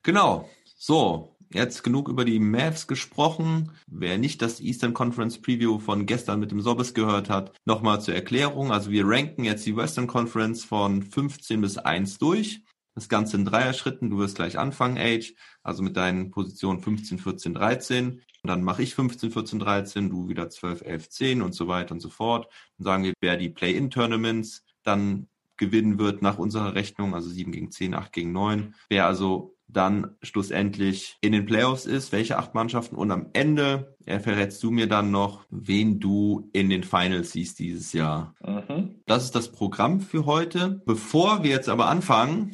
Genau. 0.03 0.49
So, 0.77 1.37
Jetzt 1.53 1.83
genug 1.83 2.09
über 2.09 2.25
die 2.25 2.39
Mavs 2.39 2.87
gesprochen. 2.87 3.73
Wer 3.89 4.19
nicht 4.19 4.41
das 4.41 4.61
Eastern 4.61 4.95
Conference 4.95 5.41
Preview 5.41 5.81
von 5.81 6.07
gestern 6.07 6.39
mit 6.39 6.53
dem 6.53 6.61
Sobbes 6.61 6.95
gehört 6.95 7.29
hat, 7.29 7.53
nochmal 7.65 8.01
zur 8.01 8.15
Erklärung. 8.15 8.71
Also 8.71 8.93
wir 8.93 9.05
ranken 9.05 9.43
jetzt 9.43 9.67
die 9.67 9.77
Western 9.77 10.07
Conference 10.07 10.65
von 10.65 11.03
15 11.03 11.61
bis 11.61 11.77
1 11.77 12.19
durch. 12.19 12.63
Das 12.95 13.09
Ganze 13.09 13.37
in 13.37 13.45
Dreier-Schritten. 13.45 14.11
Du 14.11 14.19
wirst 14.19 14.37
gleich 14.37 14.59
anfangen, 14.59 14.99
Age, 14.99 15.35
also 15.63 15.83
mit 15.83 15.97
deinen 15.97 16.31
Positionen 16.31 16.81
15, 16.81 17.19
14, 17.19 17.55
13. 17.55 18.23
Und 18.43 18.49
dann 18.49 18.63
mache 18.63 18.83
ich 18.83 18.95
15, 18.95 19.31
14, 19.31 19.59
13, 19.59 20.11
du 20.11 20.29
wieder 20.29 20.49
12, 20.49 20.83
11, 20.83 21.09
10 21.09 21.43
und 21.43 21.55
so 21.55 21.69
weiter 21.69 21.93
und 21.93 22.01
so 22.01 22.09
fort. 22.09 22.49
Und 22.79 22.85
sagen 22.85 23.05
wir, 23.05 23.13
wer 23.21 23.37
die 23.37 23.51
Play-In-Tournaments 23.51 24.65
dann 24.83 25.29
gewinnen 25.57 25.99
wird 25.99 26.23
nach 26.23 26.39
unserer 26.39 26.75
Rechnung, 26.75 27.15
also 27.15 27.29
7 27.29 27.53
gegen 27.53 27.71
10, 27.71 27.95
8 27.95 28.13
gegen 28.13 28.33
9. 28.33 28.75
Wer 28.89 29.07
also 29.07 29.57
dann 29.69 30.17
schlussendlich 30.23 31.17
in 31.21 31.31
den 31.31 31.47
Playoffs 31.47 31.87
ist, 31.87 32.11
welche 32.11 32.39
acht 32.39 32.55
Mannschaften 32.55 32.97
und 32.97 33.13
am 33.13 33.27
Ende 33.35 33.97
verrätst 34.05 34.61
du 34.65 34.73
mir 34.73 34.89
dann 34.89 35.13
noch, 35.13 35.45
wen 35.51 36.01
du 36.01 36.49
in 36.53 36.71
den 36.71 36.83
Finals 36.83 37.33
siehst 37.33 37.61
dieses 37.61 37.93
Jahr. 37.93 38.35
Mhm. 38.45 38.97
Das 39.07 39.23
ist 39.23 39.37
das 39.37 39.53
Programm 39.53 40.01
für 40.01 40.27
heute. 40.27 40.83
Bevor 40.87 41.45
wir 41.45 41.51
jetzt 41.51 41.69
aber 41.69 41.89
anfangen, 41.89 42.51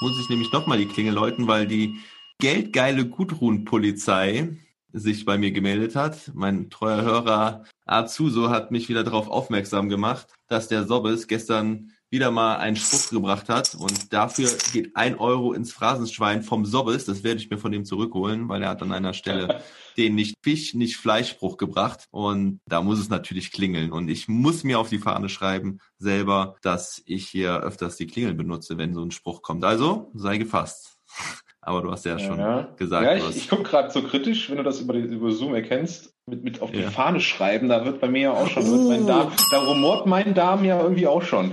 muss 0.00 0.18
ich 0.18 0.28
nämlich 0.28 0.52
nochmal 0.52 0.78
die 0.78 0.86
Klingel 0.86 1.14
läuten, 1.14 1.46
weil 1.46 1.66
die 1.66 2.00
geldgeile 2.38 3.06
Gudrun-Polizei 3.06 4.56
sich 4.92 5.24
bei 5.24 5.38
mir 5.38 5.52
gemeldet 5.52 5.94
hat. 5.94 6.32
Mein 6.34 6.70
treuer 6.70 7.02
Hörer 7.02 7.64
Azuso 7.84 8.50
hat 8.50 8.70
mich 8.70 8.88
wieder 8.88 9.04
darauf 9.04 9.28
aufmerksam 9.28 9.88
gemacht, 9.88 10.28
dass 10.48 10.68
der 10.68 10.84
Sobbes 10.84 11.28
gestern 11.28 11.92
wieder 12.10 12.32
mal 12.32 12.56
einen 12.56 12.76
Spruch 12.76 13.10
gebracht 13.10 13.48
hat 13.48 13.76
und 13.76 14.12
dafür 14.12 14.50
geht 14.72 14.96
ein 14.96 15.16
Euro 15.16 15.52
ins 15.52 15.72
Phrasenschwein 15.72 16.42
vom 16.42 16.64
Sobbes. 16.64 17.04
Das 17.04 17.22
werde 17.22 17.40
ich 17.40 17.50
mir 17.50 17.58
von 17.58 17.72
ihm 17.72 17.84
zurückholen, 17.84 18.48
weil 18.48 18.62
er 18.62 18.70
hat 18.70 18.82
an 18.82 18.90
einer 18.90 19.14
Stelle 19.14 19.62
den 20.00 20.14
nicht 20.14 20.36
Fisch, 20.42 20.74
nicht 20.74 20.96
Fleischspruch 20.96 21.58
gebracht 21.58 22.08
und 22.10 22.60
da 22.66 22.80
muss 22.80 22.98
es 22.98 23.10
natürlich 23.10 23.52
klingeln 23.52 23.92
und 23.92 24.08
ich 24.08 24.28
muss 24.28 24.64
mir 24.64 24.78
auf 24.78 24.88
die 24.88 24.98
Fahne 24.98 25.28
schreiben 25.28 25.78
selber, 25.98 26.56
dass 26.62 27.02
ich 27.04 27.28
hier 27.28 27.60
öfters 27.60 27.96
die 27.96 28.06
Klingeln 28.06 28.36
benutze, 28.36 28.78
wenn 28.78 28.94
so 28.94 29.02
ein 29.02 29.10
Spruch 29.10 29.42
kommt. 29.42 29.64
Also 29.64 30.10
sei 30.14 30.38
gefasst. 30.38 30.98
Aber 31.62 31.82
du 31.82 31.90
hast 31.90 32.06
ja 32.06 32.18
schon 32.18 32.38
ja. 32.38 32.68
gesagt. 32.76 33.04
Ja, 33.04 33.16
ich, 33.16 33.36
ich 33.36 33.48
gucke 33.48 33.64
gerade 33.64 33.90
so 33.90 34.02
kritisch, 34.02 34.48
wenn 34.48 34.56
du 34.56 34.62
das 34.62 34.80
über, 34.80 34.94
die, 34.94 35.00
über 35.00 35.30
Zoom 35.30 35.54
erkennst, 35.54 36.14
mit, 36.26 36.42
mit 36.42 36.62
auf 36.62 36.70
die 36.70 36.80
ja. 36.80 36.90
Fahne 36.90 37.20
schreiben, 37.20 37.68
da 37.68 37.84
wird 37.84 38.00
bei 38.00 38.08
mir 38.08 38.20
ja 38.20 38.32
auch 38.32 38.48
schon, 38.48 38.64
uh. 38.64 38.88
mein 38.88 39.06
Darm, 39.06 39.32
da 39.50 39.58
rumort 39.58 40.06
mein 40.06 40.32
Darm 40.32 40.64
ja 40.64 40.80
irgendwie 40.80 41.06
auch 41.06 41.22
schon. 41.22 41.52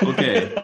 Okay. 0.00 0.48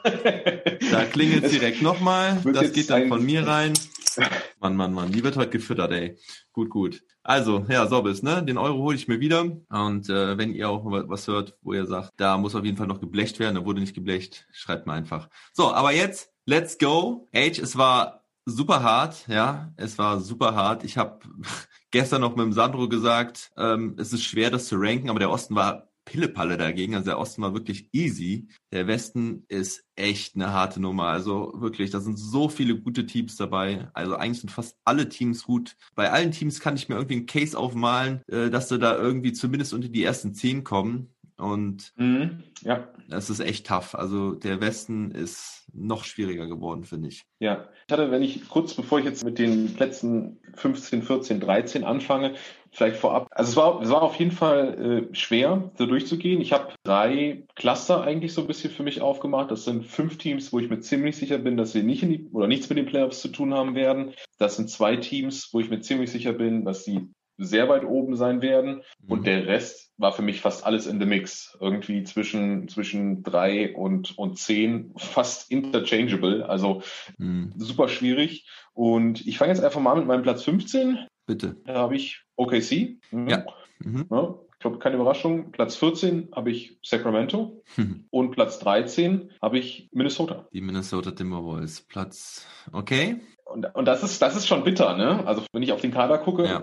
Da 0.90 1.04
klingelt 1.06 1.50
direkt 1.50 1.82
nochmal. 1.82 2.38
Das 2.44 2.72
geht 2.72 2.88
dann 2.88 3.08
von 3.08 3.24
mir 3.24 3.46
rein. 3.46 3.72
Mann, 4.60 4.76
Mann, 4.76 4.92
Mann, 4.92 5.10
die 5.10 5.24
wird 5.24 5.36
heute 5.36 5.50
gefüttert, 5.50 5.90
ey. 5.90 6.16
Gut, 6.52 6.70
gut. 6.70 7.02
Also, 7.22 7.64
ja, 7.68 7.86
Sobbis, 7.86 8.22
ne? 8.22 8.44
Den 8.44 8.58
Euro 8.58 8.78
hole 8.78 8.96
ich 8.96 9.08
mir 9.08 9.18
wieder. 9.18 9.40
Und 9.40 10.08
äh, 10.08 10.38
wenn 10.38 10.54
ihr 10.54 10.68
auch 10.68 10.84
was 10.84 11.26
hört, 11.26 11.56
wo 11.62 11.72
ihr 11.72 11.86
sagt, 11.86 12.12
da 12.16 12.38
muss 12.38 12.54
auf 12.54 12.64
jeden 12.64 12.76
Fall 12.76 12.86
noch 12.86 13.00
geblecht 13.00 13.40
werden, 13.40 13.56
da 13.56 13.64
wurde 13.64 13.80
nicht 13.80 13.94
geblecht, 13.94 14.46
schreibt 14.52 14.86
mir 14.86 14.92
einfach. 14.92 15.28
So, 15.52 15.72
aber 15.72 15.92
jetzt, 15.92 16.30
let's 16.44 16.78
go. 16.78 17.28
Age, 17.34 17.58
es 17.58 17.76
war 17.76 18.23
super 18.46 18.82
hart, 18.82 19.26
ja, 19.28 19.72
es 19.76 19.98
war 19.98 20.20
super 20.20 20.54
hart. 20.54 20.84
Ich 20.84 20.96
habe 20.98 21.20
gestern 21.90 22.20
noch 22.20 22.36
mit 22.36 22.44
dem 22.44 22.52
Sandro 22.52 22.88
gesagt, 22.88 23.52
ähm, 23.56 23.96
es 23.98 24.12
ist 24.12 24.24
schwer, 24.24 24.50
das 24.50 24.66
zu 24.66 24.76
ranken, 24.76 25.10
aber 25.10 25.18
der 25.18 25.30
Osten 25.30 25.54
war 25.54 25.88
Pillepalle 26.04 26.58
dagegen. 26.58 26.94
Also 26.94 27.06
der 27.06 27.18
Osten 27.18 27.42
war 27.42 27.54
wirklich 27.54 27.88
easy. 27.92 28.48
Der 28.72 28.86
Westen 28.86 29.44
ist 29.48 29.84
echt 29.96 30.34
eine 30.34 30.52
harte 30.52 30.80
Nummer. 30.80 31.04
Also 31.04 31.52
wirklich, 31.56 31.90
da 31.90 32.00
sind 32.00 32.18
so 32.18 32.48
viele 32.48 32.78
gute 32.78 33.06
Teams 33.06 33.36
dabei. 33.36 33.88
Also 33.94 34.16
eigentlich 34.16 34.40
sind 34.40 34.50
fast 34.50 34.76
alle 34.84 35.08
Teams 35.08 35.44
gut. 35.44 35.76
Bei 35.94 36.10
allen 36.10 36.32
Teams 36.32 36.60
kann 36.60 36.76
ich 36.76 36.88
mir 36.88 36.96
irgendwie 36.96 37.16
einen 37.16 37.26
Case 37.26 37.58
aufmalen, 37.58 38.22
äh, 38.28 38.50
dass 38.50 38.68
sie 38.68 38.78
da 38.78 38.96
irgendwie 38.96 39.32
zumindest 39.32 39.72
unter 39.72 39.88
die 39.88 40.04
ersten 40.04 40.34
zehn 40.34 40.64
kommen. 40.64 41.13
Und 41.36 41.92
mhm, 41.96 42.44
ja. 42.62 42.88
das 43.08 43.28
ist 43.28 43.40
echt 43.40 43.66
tough. 43.66 43.94
Also 43.94 44.34
der 44.34 44.60
Westen 44.60 45.10
ist 45.10 45.66
noch 45.72 46.04
schwieriger 46.04 46.46
geworden, 46.46 46.84
finde 46.84 47.08
ich. 47.08 47.24
Ja, 47.40 47.68
ich 47.86 47.92
hatte, 47.92 48.10
wenn 48.12 48.22
ich 48.22 48.48
kurz 48.48 48.74
bevor 48.74 49.00
ich 49.00 49.04
jetzt 49.04 49.24
mit 49.24 49.38
den 49.38 49.74
Plätzen 49.74 50.38
15, 50.54 51.02
14, 51.02 51.40
13 51.40 51.82
anfange, 51.82 52.34
vielleicht 52.70 52.96
vorab. 52.96 53.26
Also 53.30 53.50
es 53.50 53.56
war, 53.56 53.82
es 53.82 53.90
war 53.90 54.02
auf 54.02 54.16
jeden 54.16 54.30
Fall 54.30 55.08
äh, 55.10 55.14
schwer, 55.14 55.72
so 55.76 55.86
durchzugehen. 55.86 56.40
Ich 56.40 56.52
habe 56.52 56.72
drei 56.84 57.44
Cluster 57.56 58.02
eigentlich 58.02 58.32
so 58.32 58.42
ein 58.42 58.46
bisschen 58.46 58.70
für 58.70 58.84
mich 58.84 59.00
aufgemacht. 59.00 59.50
Das 59.50 59.64
sind 59.64 59.84
fünf 59.84 60.18
Teams, 60.18 60.52
wo 60.52 60.60
ich 60.60 60.70
mir 60.70 60.80
ziemlich 60.80 61.16
sicher 61.16 61.38
bin, 61.38 61.56
dass 61.56 61.72
sie 61.72 61.82
nicht 61.82 62.04
in 62.04 62.10
die 62.10 62.28
oder 62.32 62.46
nichts 62.46 62.68
mit 62.68 62.78
den 62.78 62.86
Playoffs 62.86 63.20
zu 63.20 63.28
tun 63.28 63.54
haben 63.54 63.74
werden. 63.74 64.12
Das 64.38 64.56
sind 64.56 64.70
zwei 64.70 64.96
Teams, 64.96 65.48
wo 65.52 65.60
ich 65.60 65.70
mir 65.70 65.80
ziemlich 65.80 66.12
sicher 66.12 66.32
bin, 66.32 66.64
dass 66.64 66.84
sie 66.84 67.08
sehr 67.36 67.68
weit 67.68 67.84
oben 67.84 68.16
sein 68.16 68.42
werden. 68.42 68.82
Mhm. 69.02 69.10
Und 69.10 69.26
der 69.26 69.46
Rest 69.46 69.92
war 69.96 70.12
für 70.12 70.22
mich 70.22 70.40
fast 70.40 70.64
alles 70.64 70.86
in 70.86 71.00
the 71.00 71.06
mix. 71.06 71.56
Irgendwie 71.60 72.02
zwischen, 72.04 72.68
zwischen 72.68 73.22
drei 73.22 73.74
und, 73.74 74.16
und 74.18 74.38
zehn, 74.38 74.92
fast 74.96 75.50
interchangeable. 75.50 76.48
Also 76.48 76.82
mhm. 77.18 77.52
super 77.56 77.88
schwierig. 77.88 78.48
Und 78.72 79.26
ich 79.26 79.38
fange 79.38 79.52
jetzt 79.52 79.64
einfach 79.64 79.80
mal 79.80 79.96
mit 79.96 80.06
meinem 80.06 80.22
Platz 80.22 80.42
15. 80.44 80.98
Bitte. 81.26 81.56
Da 81.64 81.74
habe 81.74 81.96
ich 81.96 82.24
OKC. 82.36 82.98
Mhm. 83.10 83.28
Ja. 83.28 83.46
Mhm. 83.78 84.06
ja. 84.10 84.34
Ich 84.54 84.60
glaube, 84.60 84.78
keine 84.78 84.96
Überraschung. 84.96 85.52
Platz 85.52 85.76
14 85.76 86.30
habe 86.34 86.50
ich 86.50 86.78
Sacramento 86.82 87.62
und 88.10 88.30
Platz 88.30 88.58
13 88.60 89.30
habe 89.42 89.58
ich 89.58 89.90
Minnesota. 89.92 90.48
Die 90.54 90.62
Minnesota 90.62 91.10
Timberwolves. 91.10 91.82
Platz, 91.82 92.46
okay. 92.72 93.20
Und, 93.54 93.72
und 93.72 93.84
das 93.84 94.02
ist, 94.02 94.20
das 94.20 94.34
ist 94.34 94.48
schon 94.48 94.64
bitter, 94.64 94.96
ne? 94.96 95.24
Also 95.26 95.42
wenn 95.52 95.62
ich 95.62 95.72
auf 95.72 95.80
den 95.80 95.92
Kader 95.92 96.18
gucke, 96.18 96.44
ja. 96.44 96.62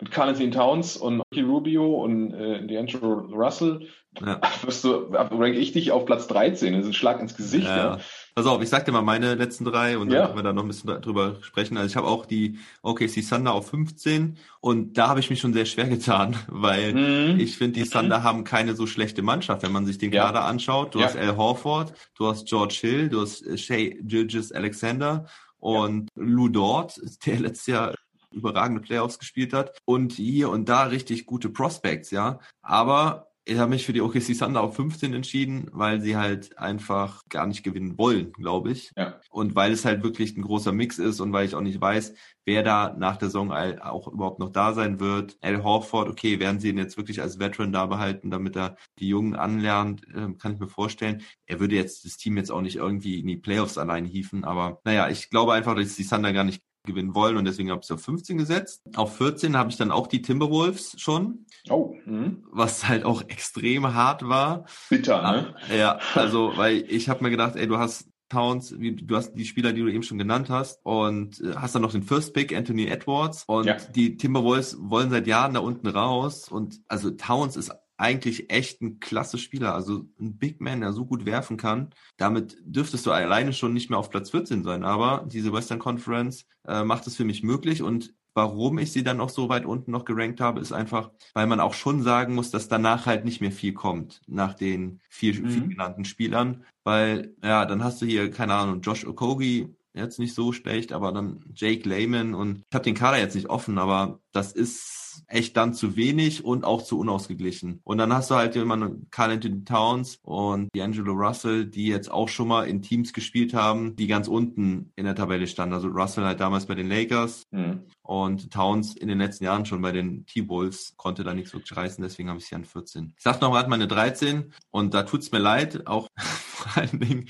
mit 0.00 0.12
Carl 0.12 0.32
Towns 0.50 0.96
und 0.96 1.20
Ricky 1.32 1.42
Rubio 1.42 1.96
und 1.96 2.32
äh, 2.32 2.60
D'Angelo 2.60 3.28
Russell, 3.34 3.88
ja. 4.24 4.40
wirst 4.62 4.84
du, 4.84 5.08
rank 5.10 5.56
ich 5.56 5.72
dich 5.72 5.90
auf 5.90 6.06
Platz 6.06 6.28
13. 6.28 6.74
Das 6.74 6.82
ist 6.82 6.90
ein 6.90 6.94
Schlag 6.94 7.20
ins 7.20 7.36
Gesicht, 7.36 7.66
ja. 7.66 7.96
Ne? 7.96 8.00
Pass 8.36 8.46
auf, 8.46 8.62
ich 8.62 8.68
sag 8.68 8.84
dir 8.84 8.92
mal 8.92 9.02
meine 9.02 9.34
letzten 9.34 9.64
drei 9.64 9.98
und 9.98 10.10
dann 10.10 10.16
ja. 10.16 10.26
können 10.26 10.38
wir 10.38 10.44
da 10.44 10.52
noch 10.52 10.62
ein 10.62 10.68
bisschen 10.68 11.02
drüber 11.02 11.38
sprechen. 11.40 11.76
Also 11.76 11.88
ich 11.88 11.96
habe 11.96 12.06
auch 12.06 12.24
die 12.24 12.60
OKC 12.82 13.28
Thunder 13.28 13.52
auf 13.52 13.70
15 13.70 14.38
und 14.60 14.96
da 14.96 15.08
habe 15.08 15.18
ich 15.18 15.30
mich 15.30 15.40
schon 15.40 15.52
sehr 15.52 15.66
schwer 15.66 15.88
getan, 15.88 16.36
weil 16.46 16.94
mhm. 16.94 17.40
ich 17.40 17.56
finde, 17.56 17.80
die 17.80 17.86
mhm. 17.86 17.90
Thunder 17.90 18.22
haben 18.22 18.44
keine 18.44 18.76
so 18.76 18.86
schlechte 18.86 19.22
Mannschaft, 19.22 19.64
wenn 19.64 19.72
man 19.72 19.86
sich 19.86 19.98
den 19.98 20.12
Kader 20.12 20.44
anschaut. 20.44 20.94
Du 20.94 21.02
hast 21.02 21.16
Al 21.16 21.36
Horford, 21.36 21.94
du 22.16 22.28
hast 22.28 22.46
George 22.46 22.78
Hill, 22.80 23.08
du 23.08 23.22
hast 23.22 23.58
Shea 23.58 23.96
Gilgis 24.02 24.52
Alexander 24.52 25.26
und 25.58 26.10
ja. 26.16 26.22
Lou 26.22 26.48
Dort, 26.48 27.00
der 27.26 27.40
letztes 27.40 27.66
Jahr 27.66 27.94
überragende 28.30 28.82
Playoffs 28.82 29.18
gespielt 29.18 29.52
hat 29.52 29.78
und 29.84 30.12
hier 30.12 30.50
und 30.50 30.68
da 30.68 30.84
richtig 30.84 31.26
gute 31.26 31.48
Prospects, 31.48 32.10
ja. 32.10 32.40
Aber 32.62 33.27
ich 33.48 33.58
habe 33.58 33.70
mich 33.70 33.86
für 33.86 33.94
die 33.94 34.02
OKC 34.02 34.38
Thunder 34.38 34.60
auf 34.62 34.76
15 34.76 35.14
entschieden, 35.14 35.68
weil 35.72 36.02
sie 36.02 36.16
halt 36.16 36.58
einfach 36.58 37.26
gar 37.30 37.46
nicht 37.46 37.62
gewinnen 37.62 37.96
wollen, 37.96 38.32
glaube 38.32 38.72
ich. 38.72 38.92
Ja. 38.94 39.20
Und 39.30 39.54
weil 39.54 39.72
es 39.72 39.86
halt 39.86 40.02
wirklich 40.02 40.36
ein 40.36 40.42
großer 40.42 40.72
Mix 40.72 40.98
ist 40.98 41.20
und 41.20 41.32
weil 41.32 41.46
ich 41.46 41.54
auch 41.54 41.62
nicht 41.62 41.80
weiß, 41.80 42.12
wer 42.44 42.62
da 42.62 42.94
nach 42.98 43.16
der 43.16 43.28
Saison 43.28 43.50
auch 43.50 44.08
überhaupt 44.08 44.38
noch 44.38 44.50
da 44.50 44.74
sein 44.74 45.00
wird. 45.00 45.38
Al 45.40 45.62
Horford, 45.62 46.08
okay, 46.08 46.40
werden 46.40 46.60
sie 46.60 46.68
ihn 46.68 46.78
jetzt 46.78 46.98
wirklich 46.98 47.22
als 47.22 47.38
Veteran 47.38 47.72
da 47.72 47.86
behalten, 47.86 48.30
damit 48.30 48.54
er 48.54 48.76
die 48.98 49.08
Jungen 49.08 49.34
anlernt, 49.34 50.02
ähm, 50.14 50.36
kann 50.36 50.52
ich 50.52 50.58
mir 50.58 50.68
vorstellen. 50.68 51.22
Er 51.46 51.58
würde 51.58 51.74
jetzt 51.74 52.04
das 52.04 52.18
Team 52.18 52.36
jetzt 52.36 52.50
auch 52.50 52.60
nicht 52.60 52.76
irgendwie 52.76 53.20
in 53.20 53.26
die 53.26 53.36
Playoffs 53.36 53.78
allein 53.78 54.04
hieven, 54.04 54.44
aber 54.44 54.80
naja, 54.84 55.08
ich 55.08 55.30
glaube 55.30 55.54
einfach, 55.54 55.74
dass 55.74 55.96
die 55.96 56.06
Thunder 56.06 56.34
gar 56.34 56.44
nicht 56.44 56.62
gewinnen 56.84 57.14
wollen 57.14 57.36
und 57.36 57.44
deswegen 57.44 57.70
habe 57.70 57.80
ich 57.80 57.86
es 57.86 57.90
auf 57.90 58.02
15 58.02 58.38
gesetzt. 58.38 58.82
Auf 58.96 59.16
14 59.16 59.56
habe 59.56 59.70
ich 59.70 59.76
dann 59.76 59.90
auch 59.90 60.06
die 60.06 60.22
Timberwolves 60.22 60.94
schon. 60.98 61.46
Oh. 61.68 61.94
Mh. 62.06 62.36
Was 62.50 62.88
halt 62.88 63.04
auch 63.04 63.22
extrem 63.28 63.94
hart 63.94 64.28
war. 64.28 64.64
Bitter, 64.88 65.22
ne? 65.22 65.54
Ja, 65.76 65.98
also, 66.14 66.52
weil 66.56 66.84
ich 66.88 67.08
habe 67.08 67.22
mir 67.24 67.30
gedacht, 67.30 67.56
ey, 67.56 67.66
du 67.66 67.78
hast 67.78 68.08
Towns, 68.28 68.74
du 68.78 69.16
hast 69.16 69.32
die 69.34 69.46
Spieler, 69.46 69.72
die 69.72 69.80
du 69.80 69.88
eben 69.88 70.02
schon 70.02 70.18
genannt 70.18 70.50
hast 70.50 70.84
und 70.84 71.40
äh, 71.40 71.54
hast 71.56 71.74
dann 71.74 71.82
noch 71.82 71.92
den 71.92 72.02
First 72.02 72.34
Pick, 72.34 72.54
Anthony 72.54 72.86
Edwards 72.86 73.44
und 73.46 73.66
ja. 73.66 73.76
die 73.94 74.16
Timberwolves 74.16 74.76
wollen 74.80 75.10
seit 75.10 75.26
Jahren 75.26 75.54
da 75.54 75.60
unten 75.60 75.86
raus 75.86 76.48
und 76.48 76.80
also 76.88 77.10
Towns 77.10 77.56
ist 77.56 77.72
eigentlich 77.98 78.50
echt 78.50 78.80
ein 78.80 79.00
klasse 79.00 79.38
Spieler, 79.38 79.74
also 79.74 80.06
ein 80.18 80.38
Big 80.38 80.60
Man, 80.60 80.80
der 80.80 80.92
so 80.92 81.04
gut 81.04 81.26
werfen 81.26 81.56
kann. 81.56 81.90
Damit 82.16 82.56
dürftest 82.64 83.04
du 83.04 83.10
alleine 83.10 83.52
schon 83.52 83.74
nicht 83.74 83.90
mehr 83.90 83.98
auf 83.98 84.10
Platz 84.10 84.30
14 84.30 84.62
sein, 84.64 84.84
aber 84.84 85.26
diese 85.26 85.52
Western 85.52 85.78
Conference 85.78 86.46
äh, 86.66 86.84
macht 86.84 87.06
es 87.06 87.16
für 87.16 87.24
mich 87.24 87.42
möglich 87.42 87.82
und 87.82 88.14
warum 88.34 88.78
ich 88.78 88.92
sie 88.92 89.02
dann 89.02 89.20
auch 89.20 89.30
so 89.30 89.48
weit 89.48 89.66
unten 89.66 89.90
noch 89.90 90.04
gerankt 90.04 90.40
habe, 90.40 90.60
ist 90.60 90.70
einfach, 90.70 91.10
weil 91.34 91.48
man 91.48 91.58
auch 91.58 91.74
schon 91.74 92.02
sagen 92.02 92.36
muss, 92.36 92.52
dass 92.52 92.68
danach 92.68 93.04
halt 93.04 93.24
nicht 93.24 93.40
mehr 93.40 93.50
viel 93.50 93.72
kommt 93.72 94.20
nach 94.28 94.54
den 94.54 95.00
vier, 95.08 95.34
mhm. 95.34 95.50
vier 95.50 95.66
genannten 95.66 96.04
Spielern, 96.04 96.64
weil 96.84 97.34
ja, 97.42 97.66
dann 97.66 97.82
hast 97.82 98.00
du 98.00 98.06
hier 98.06 98.30
keine 98.30 98.54
Ahnung, 98.54 98.80
Josh 98.80 99.04
Okogi, 99.04 99.74
jetzt 99.92 100.20
nicht 100.20 100.34
so 100.34 100.52
schlecht, 100.52 100.92
aber 100.92 101.10
dann 101.10 101.40
Jake 101.52 101.88
Lehman 101.88 102.34
und 102.34 102.58
ich 102.58 102.74
habe 102.74 102.84
den 102.84 102.94
Kader 102.94 103.18
jetzt 103.18 103.34
nicht 103.34 103.50
offen, 103.50 103.76
aber 103.76 104.20
das 104.30 104.52
ist 104.52 105.07
echt 105.26 105.56
dann 105.56 105.74
zu 105.74 105.96
wenig 105.96 106.44
und 106.44 106.64
auch 106.64 106.82
zu 106.82 106.98
unausgeglichen. 106.98 107.80
Und 107.84 107.98
dann 107.98 108.12
hast 108.12 108.30
du 108.30 108.34
halt 108.34 108.54
jemanden, 108.54 109.08
Carl 109.10 109.32
Anthony 109.32 109.64
Towns 109.64 110.18
und 110.22 110.70
D'Angelo 110.74 111.12
Russell, 111.12 111.66
die 111.66 111.86
jetzt 111.86 112.10
auch 112.10 112.28
schon 112.28 112.48
mal 112.48 112.68
in 112.68 112.82
Teams 112.82 113.12
gespielt 113.12 113.54
haben, 113.54 113.96
die 113.96 114.06
ganz 114.06 114.28
unten 114.28 114.92
in 114.96 115.04
der 115.04 115.14
Tabelle 115.14 115.46
standen. 115.46 115.74
Also 115.74 115.88
Russell 115.88 116.24
halt 116.24 116.40
damals 116.40 116.66
bei 116.66 116.74
den 116.74 116.88
Lakers 116.88 117.44
mhm. 117.50 117.82
und 118.02 118.50
Towns 118.52 118.96
in 118.96 119.08
den 119.08 119.18
letzten 119.18 119.44
Jahren 119.44 119.66
schon 119.66 119.82
bei 119.82 119.92
den 119.92 120.26
T-Bulls, 120.26 120.94
konnte 120.96 121.24
da 121.24 121.34
nichts 121.34 121.52
wirklich 121.52 121.76
reißen, 121.76 122.02
deswegen 122.02 122.28
habe 122.28 122.38
ich 122.38 122.46
sie 122.46 122.54
an 122.54 122.64
14. 122.64 123.14
Ich 123.16 123.22
sag 123.22 123.40
noch 123.40 123.50
mal 123.50 123.66
meine 123.68 123.88
13 123.88 124.52
und 124.70 124.94
da 124.94 125.02
tut's 125.02 125.32
mir 125.32 125.38
leid, 125.38 125.86
auch 125.86 126.08
vor 126.16 126.82
allen 126.82 127.00
Dingen 127.00 127.28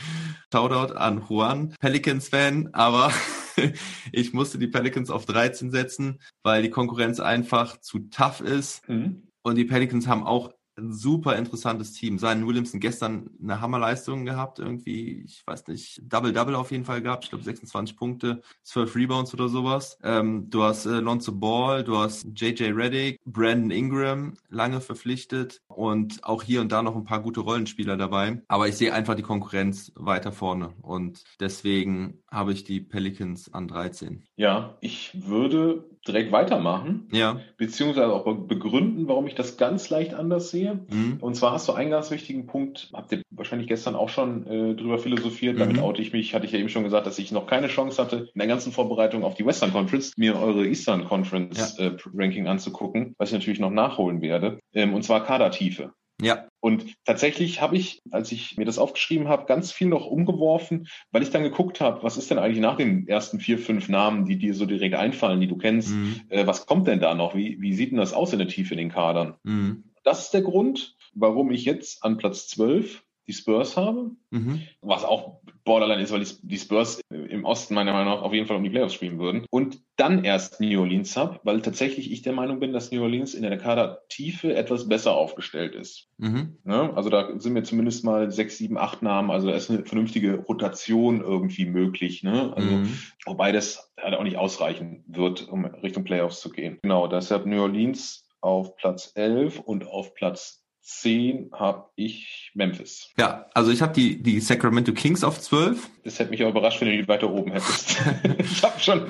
Shoutout 0.52 0.94
an 0.94 1.22
Juan, 1.28 1.74
Pelicans-Fan, 1.80 2.70
aber 2.72 3.12
ich 4.12 4.32
musste 4.32 4.58
die 4.58 4.68
Pelicans 4.68 5.10
auf 5.10 5.26
13 5.26 5.70
setzen, 5.70 6.20
weil 6.42 6.62
die 6.62 6.70
Konkurrenz 6.70 7.20
einfach 7.20 7.80
zu 7.80 8.00
tough 8.10 8.40
ist. 8.40 8.88
Mhm. 8.88 9.28
Und 9.42 9.56
die 9.56 9.64
Pelicans 9.64 10.06
haben 10.06 10.24
auch 10.24 10.52
ein 10.78 10.92
super 10.92 11.36
interessantes 11.36 11.92
Team. 11.92 12.18
Sein 12.18 12.46
Williamson 12.46 12.80
gestern 12.80 13.30
eine 13.42 13.60
Hammerleistung 13.60 14.24
gehabt, 14.24 14.58
irgendwie, 14.58 15.24
ich 15.26 15.46
weiß 15.46 15.66
nicht, 15.68 16.00
Double-Double 16.02 16.54
auf 16.54 16.70
jeden 16.70 16.84
Fall 16.84 17.02
gehabt. 17.02 17.24
Ich 17.24 17.30
glaube 17.30 17.44
26 17.44 17.96
Punkte, 17.96 18.42
12 18.62 18.94
Rebounds 18.96 19.34
oder 19.34 19.48
sowas. 19.48 19.98
Ähm, 20.02 20.48
du 20.50 20.62
hast 20.62 20.86
äh, 20.86 21.00
Lonzo 21.00 21.32
Ball, 21.32 21.84
du 21.84 21.98
hast 21.98 22.26
JJ 22.34 22.72
Reddick, 22.72 23.20
Brandon 23.24 23.70
Ingram, 23.70 24.34
lange 24.48 24.80
verpflichtet 24.80 25.60
und 25.66 26.24
auch 26.24 26.42
hier 26.42 26.60
und 26.60 26.72
da 26.72 26.82
noch 26.82 26.96
ein 26.96 27.04
paar 27.04 27.22
gute 27.22 27.40
Rollenspieler 27.40 27.96
dabei. 27.96 28.42
Aber 28.48 28.68
ich 28.68 28.76
sehe 28.76 28.92
einfach 28.92 29.14
die 29.14 29.22
Konkurrenz 29.22 29.92
weiter 29.94 30.32
vorne 30.32 30.74
und 30.82 31.24
deswegen 31.40 32.22
habe 32.30 32.52
ich 32.52 32.64
die 32.64 32.80
Pelicans 32.80 33.52
an 33.52 33.68
13. 33.68 34.22
Ja, 34.36 34.76
ich 34.80 35.26
würde 35.26 35.84
direkt 36.06 36.32
weitermachen. 36.32 37.08
Ja. 37.12 37.40
Beziehungsweise 37.56 38.12
auch 38.12 38.24
begründen, 38.24 39.08
warum 39.08 39.26
ich 39.26 39.34
das 39.34 39.56
ganz 39.56 39.90
leicht 39.90 40.14
anders 40.14 40.50
sehe. 40.50 40.80
Mhm. 40.90 41.18
Und 41.20 41.34
zwar 41.34 41.52
hast 41.52 41.68
du 41.68 41.72
einen 41.72 41.90
ganz 41.90 42.10
wichtigen 42.10 42.46
Punkt, 42.46 42.90
habt 42.92 43.12
ihr 43.12 43.22
wahrscheinlich 43.30 43.68
gestern 43.68 43.94
auch 43.94 44.08
schon 44.08 44.46
äh, 44.46 44.74
drüber 44.74 44.98
philosophiert. 44.98 45.56
Mhm. 45.56 45.60
Damit 45.60 45.78
oute 45.80 46.02
ich 46.02 46.12
mich, 46.12 46.34
hatte 46.34 46.46
ich 46.46 46.52
ja 46.52 46.58
eben 46.58 46.68
schon 46.68 46.84
gesagt, 46.84 47.06
dass 47.06 47.18
ich 47.18 47.32
noch 47.32 47.46
keine 47.46 47.68
Chance 47.68 48.02
hatte, 48.02 48.28
in 48.32 48.38
der 48.38 48.48
ganzen 48.48 48.72
Vorbereitung 48.72 49.24
auf 49.24 49.34
die 49.34 49.46
Western 49.46 49.72
Conference 49.72 50.12
mir 50.16 50.38
eure 50.40 50.66
Eastern 50.66 51.04
Conference 51.04 51.76
ja. 51.78 51.86
äh, 51.86 51.96
Ranking 52.14 52.46
anzugucken, 52.46 53.14
was 53.18 53.30
ich 53.30 53.34
natürlich 53.34 53.60
noch 53.60 53.70
nachholen 53.70 54.20
werde. 54.20 54.60
Ähm, 54.74 54.94
und 54.94 55.02
zwar 55.02 55.24
Kadertiefe. 55.24 55.92
Ja. 56.20 56.48
Und 56.60 56.94
tatsächlich 57.04 57.60
habe 57.60 57.76
ich, 57.76 58.02
als 58.10 58.32
ich 58.32 58.56
mir 58.56 58.64
das 58.64 58.78
aufgeschrieben 58.78 59.28
habe, 59.28 59.46
ganz 59.46 59.70
viel 59.70 59.86
noch 59.86 60.06
umgeworfen, 60.06 60.88
weil 61.12 61.22
ich 61.22 61.30
dann 61.30 61.44
geguckt 61.44 61.80
habe, 61.80 62.02
was 62.02 62.16
ist 62.16 62.30
denn 62.30 62.38
eigentlich 62.38 62.60
nach 62.60 62.76
den 62.76 63.06
ersten 63.06 63.38
vier, 63.38 63.58
fünf 63.58 63.88
Namen, 63.88 64.24
die 64.24 64.36
dir 64.36 64.54
so 64.54 64.66
direkt 64.66 64.96
einfallen, 64.96 65.40
die 65.40 65.46
du 65.46 65.56
kennst, 65.56 65.90
mhm. 65.90 66.22
äh, 66.28 66.46
was 66.46 66.66
kommt 66.66 66.88
denn 66.88 67.00
da 67.00 67.14
noch? 67.14 67.36
Wie, 67.36 67.60
wie 67.60 67.74
sieht 67.74 67.92
denn 67.92 67.98
das 67.98 68.12
aus 68.12 68.32
in 68.32 68.40
der 68.40 68.48
Tiefe 68.48 68.74
in 68.74 68.78
den 68.78 68.90
Kadern? 68.90 69.34
Mhm. 69.44 69.84
Das 70.02 70.24
ist 70.24 70.34
der 70.34 70.42
Grund, 70.42 70.96
warum 71.14 71.50
ich 71.52 71.64
jetzt 71.64 72.02
an 72.02 72.16
Platz 72.16 72.48
12 72.48 73.04
die 73.28 73.34
Spurs 73.34 73.76
habe, 73.76 74.10
mhm. 74.30 74.62
was 74.80 75.04
auch 75.04 75.40
Borderline 75.64 76.02
ist, 76.02 76.12
weil 76.12 76.24
die, 76.42 76.58
Spurs 76.58 77.00
im 77.10 77.44
Osten 77.44 77.74
meiner 77.74 77.92
Meinung 77.92 78.14
nach 78.14 78.22
auf 78.22 78.32
jeden 78.32 78.46
Fall 78.46 78.56
um 78.56 78.64
die 78.64 78.70
Playoffs 78.70 78.94
spielen 78.94 79.18
würden. 79.18 79.44
Und 79.50 79.82
dann 79.96 80.24
erst 80.24 80.60
New 80.60 80.80
Orleans 80.80 81.14
habe, 81.14 81.38
weil 81.44 81.60
tatsächlich 81.60 82.10
ich 82.10 82.22
der 82.22 82.32
Meinung 82.32 82.58
bin, 82.58 82.72
dass 82.72 82.90
New 82.90 83.02
Orleans 83.02 83.34
in 83.34 83.42
der 83.42 83.58
Kadertiefe 83.58 84.54
etwas 84.54 84.88
besser 84.88 85.14
aufgestellt 85.14 85.74
ist. 85.74 86.08
Mhm. 86.16 86.56
Ja, 86.64 86.94
also 86.94 87.10
da 87.10 87.38
sind 87.38 87.52
mir 87.52 87.64
zumindest 87.64 88.02
mal 88.02 88.30
sechs, 88.30 88.56
sieben, 88.56 88.78
acht 88.78 89.02
Namen, 89.02 89.30
also 89.30 89.48
da 89.48 89.54
ist 89.54 89.70
eine 89.70 89.84
vernünftige 89.84 90.36
Rotation 90.36 91.20
irgendwie 91.20 91.66
möglich. 91.66 92.22
Ne? 92.22 92.52
Also, 92.56 92.70
mhm. 92.70 92.98
Wobei 93.26 93.52
das 93.52 93.92
halt 94.00 94.14
auch 94.14 94.24
nicht 94.24 94.38
ausreichen 94.38 95.04
wird, 95.06 95.48
um 95.48 95.66
Richtung 95.66 96.04
Playoffs 96.04 96.40
zu 96.40 96.48
gehen. 96.48 96.78
Genau, 96.82 97.06
deshalb 97.08 97.44
New 97.44 97.60
Orleans 97.60 98.26
auf 98.40 98.76
Platz 98.76 99.12
11 99.14 99.60
und 99.60 99.86
auf 99.86 100.14
Platz 100.14 100.64
10 100.88 101.50
habe 101.52 101.90
ich 101.96 102.50
Memphis. 102.54 103.10
Ja, 103.18 103.44
also 103.52 103.70
ich 103.70 103.82
habe 103.82 103.92
die, 103.92 104.22
die 104.22 104.40
Sacramento 104.40 104.94
Kings 104.94 105.22
auf 105.22 105.38
12. 105.38 105.90
Das 106.02 106.18
hätte 106.18 106.30
mich 106.30 106.42
auch 106.42 106.48
überrascht, 106.48 106.80
wenn 106.80 106.88
du 106.88 106.96
die 106.96 107.06
weiter 107.06 107.30
oben 107.30 107.52
hättest. 107.52 107.98
ich 108.38 108.62
habe 108.62 108.80
schon 108.80 109.06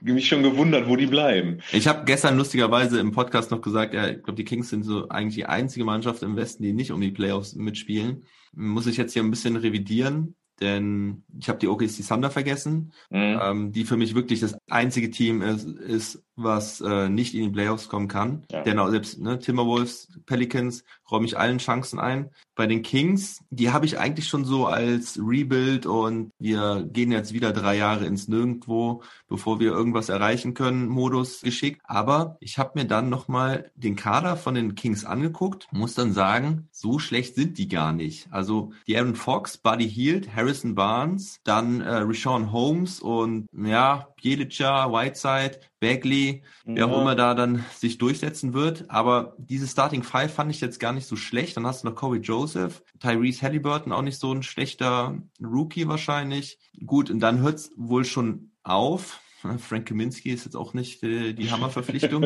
mich 0.00 0.28
schon 0.28 0.44
gewundert, 0.44 0.88
wo 0.88 0.94
die 0.94 1.06
bleiben. 1.06 1.58
Ich 1.72 1.88
habe 1.88 2.04
gestern 2.04 2.36
lustigerweise 2.36 3.00
im 3.00 3.10
Podcast 3.10 3.50
noch 3.50 3.60
gesagt, 3.60 3.92
ja, 3.92 4.06
ich 4.06 4.22
glaube, 4.22 4.34
die 4.34 4.44
Kings 4.44 4.70
sind 4.70 4.84
so 4.84 5.08
eigentlich 5.08 5.34
die 5.34 5.46
einzige 5.46 5.84
Mannschaft 5.84 6.22
im 6.22 6.36
Westen, 6.36 6.62
die 6.62 6.72
nicht 6.72 6.92
um 6.92 7.00
die 7.00 7.10
Playoffs 7.10 7.56
mitspielen. 7.56 8.22
Muss 8.52 8.86
ich 8.86 8.96
jetzt 8.96 9.14
hier 9.14 9.24
ein 9.24 9.30
bisschen 9.30 9.56
revidieren 9.56 10.36
denn 10.60 11.24
ich 11.38 11.48
habe 11.48 11.58
die 11.58 11.66
OKC 11.66 12.06
Thunder 12.06 12.30
vergessen, 12.30 12.92
mhm. 13.10 13.40
ähm, 13.42 13.72
die 13.72 13.84
für 13.84 13.96
mich 13.96 14.14
wirklich 14.14 14.40
das 14.40 14.56
einzige 14.70 15.10
Team 15.10 15.42
ist, 15.42 15.64
ist 15.64 16.22
was 16.36 16.80
äh, 16.80 17.08
nicht 17.08 17.34
in 17.34 17.42
die 17.44 17.50
Playoffs 17.50 17.88
kommen 17.88 18.08
kann. 18.08 18.44
Ja. 18.50 18.62
Denn 18.62 18.78
auch 18.78 18.90
selbst 18.90 19.20
ne, 19.20 19.38
Timberwolves, 19.38 20.08
Pelicans 20.26 20.84
räume 21.10 21.26
ich 21.26 21.38
allen 21.38 21.58
Chancen 21.58 21.98
ein. 21.98 22.30
Bei 22.54 22.66
den 22.66 22.82
Kings, 22.82 23.44
die 23.50 23.70
habe 23.70 23.86
ich 23.86 23.98
eigentlich 23.98 24.28
schon 24.28 24.44
so 24.44 24.66
als 24.66 25.18
Rebuild 25.18 25.86
und 25.86 26.30
wir 26.38 26.86
gehen 26.90 27.12
jetzt 27.12 27.32
wieder 27.32 27.52
drei 27.52 27.76
Jahre 27.76 28.06
ins 28.06 28.28
Nirgendwo, 28.28 29.02
bevor 29.28 29.60
wir 29.60 29.72
irgendwas 29.72 30.08
erreichen 30.08 30.54
können, 30.54 30.88
Modus 30.88 31.40
geschickt. 31.40 31.80
Aber 31.84 32.36
ich 32.40 32.58
habe 32.58 32.78
mir 32.78 32.86
dann 32.86 33.08
nochmal 33.08 33.70
den 33.74 33.96
Kader 33.96 34.36
von 34.36 34.54
den 34.54 34.74
Kings 34.74 35.04
angeguckt, 35.04 35.68
muss 35.70 35.94
dann 35.94 36.12
sagen, 36.12 36.68
so 36.70 36.98
schlecht 36.98 37.34
sind 37.34 37.58
die 37.58 37.68
gar 37.68 37.92
nicht. 37.92 38.28
Also 38.30 38.72
die 38.86 38.96
Aaron 38.96 39.14
Fox, 39.14 39.58
Buddy 39.58 39.88
Hield, 39.88 40.34
Harrison 40.34 40.74
Barnes, 40.74 41.40
dann 41.44 41.80
äh, 41.80 41.98
Rashawn 41.98 42.52
Holmes 42.52 43.00
und 43.00 43.46
ja, 43.52 44.08
Bielica, 44.20 44.92
Whiteside, 44.92 45.60
Bagley, 45.82 46.44
ja. 46.64 46.76
wer 46.76 46.86
auch 46.86 47.00
immer 47.00 47.16
da 47.16 47.34
dann 47.34 47.64
sich 47.76 47.98
durchsetzen 47.98 48.54
wird. 48.54 48.88
Aber 48.88 49.34
diese 49.36 49.66
Starting 49.66 50.04
Five 50.04 50.32
fand 50.32 50.52
ich 50.52 50.60
jetzt 50.60 50.78
gar 50.78 50.92
nicht 50.92 51.08
so 51.08 51.16
schlecht. 51.16 51.56
Dann 51.56 51.66
hast 51.66 51.82
du 51.82 51.88
noch 51.88 51.96
Corey 51.96 52.20
Joseph, 52.20 52.84
Tyrese 53.00 53.42
Halliburton, 53.42 53.92
auch 53.92 54.02
nicht 54.02 54.20
so 54.20 54.32
ein 54.32 54.44
schlechter 54.44 55.18
Rookie 55.42 55.88
wahrscheinlich. 55.88 56.60
Gut, 56.86 57.10
und 57.10 57.18
dann 57.18 57.40
hört's 57.40 57.72
wohl 57.76 58.04
schon 58.04 58.52
auf. 58.62 59.20
Frank 59.58 59.86
Kaminski 59.86 60.30
ist 60.30 60.44
jetzt 60.44 60.54
auch 60.54 60.72
nicht 60.72 61.02
äh, 61.02 61.32
die 61.32 61.50
Hammerverpflichtung. 61.50 62.24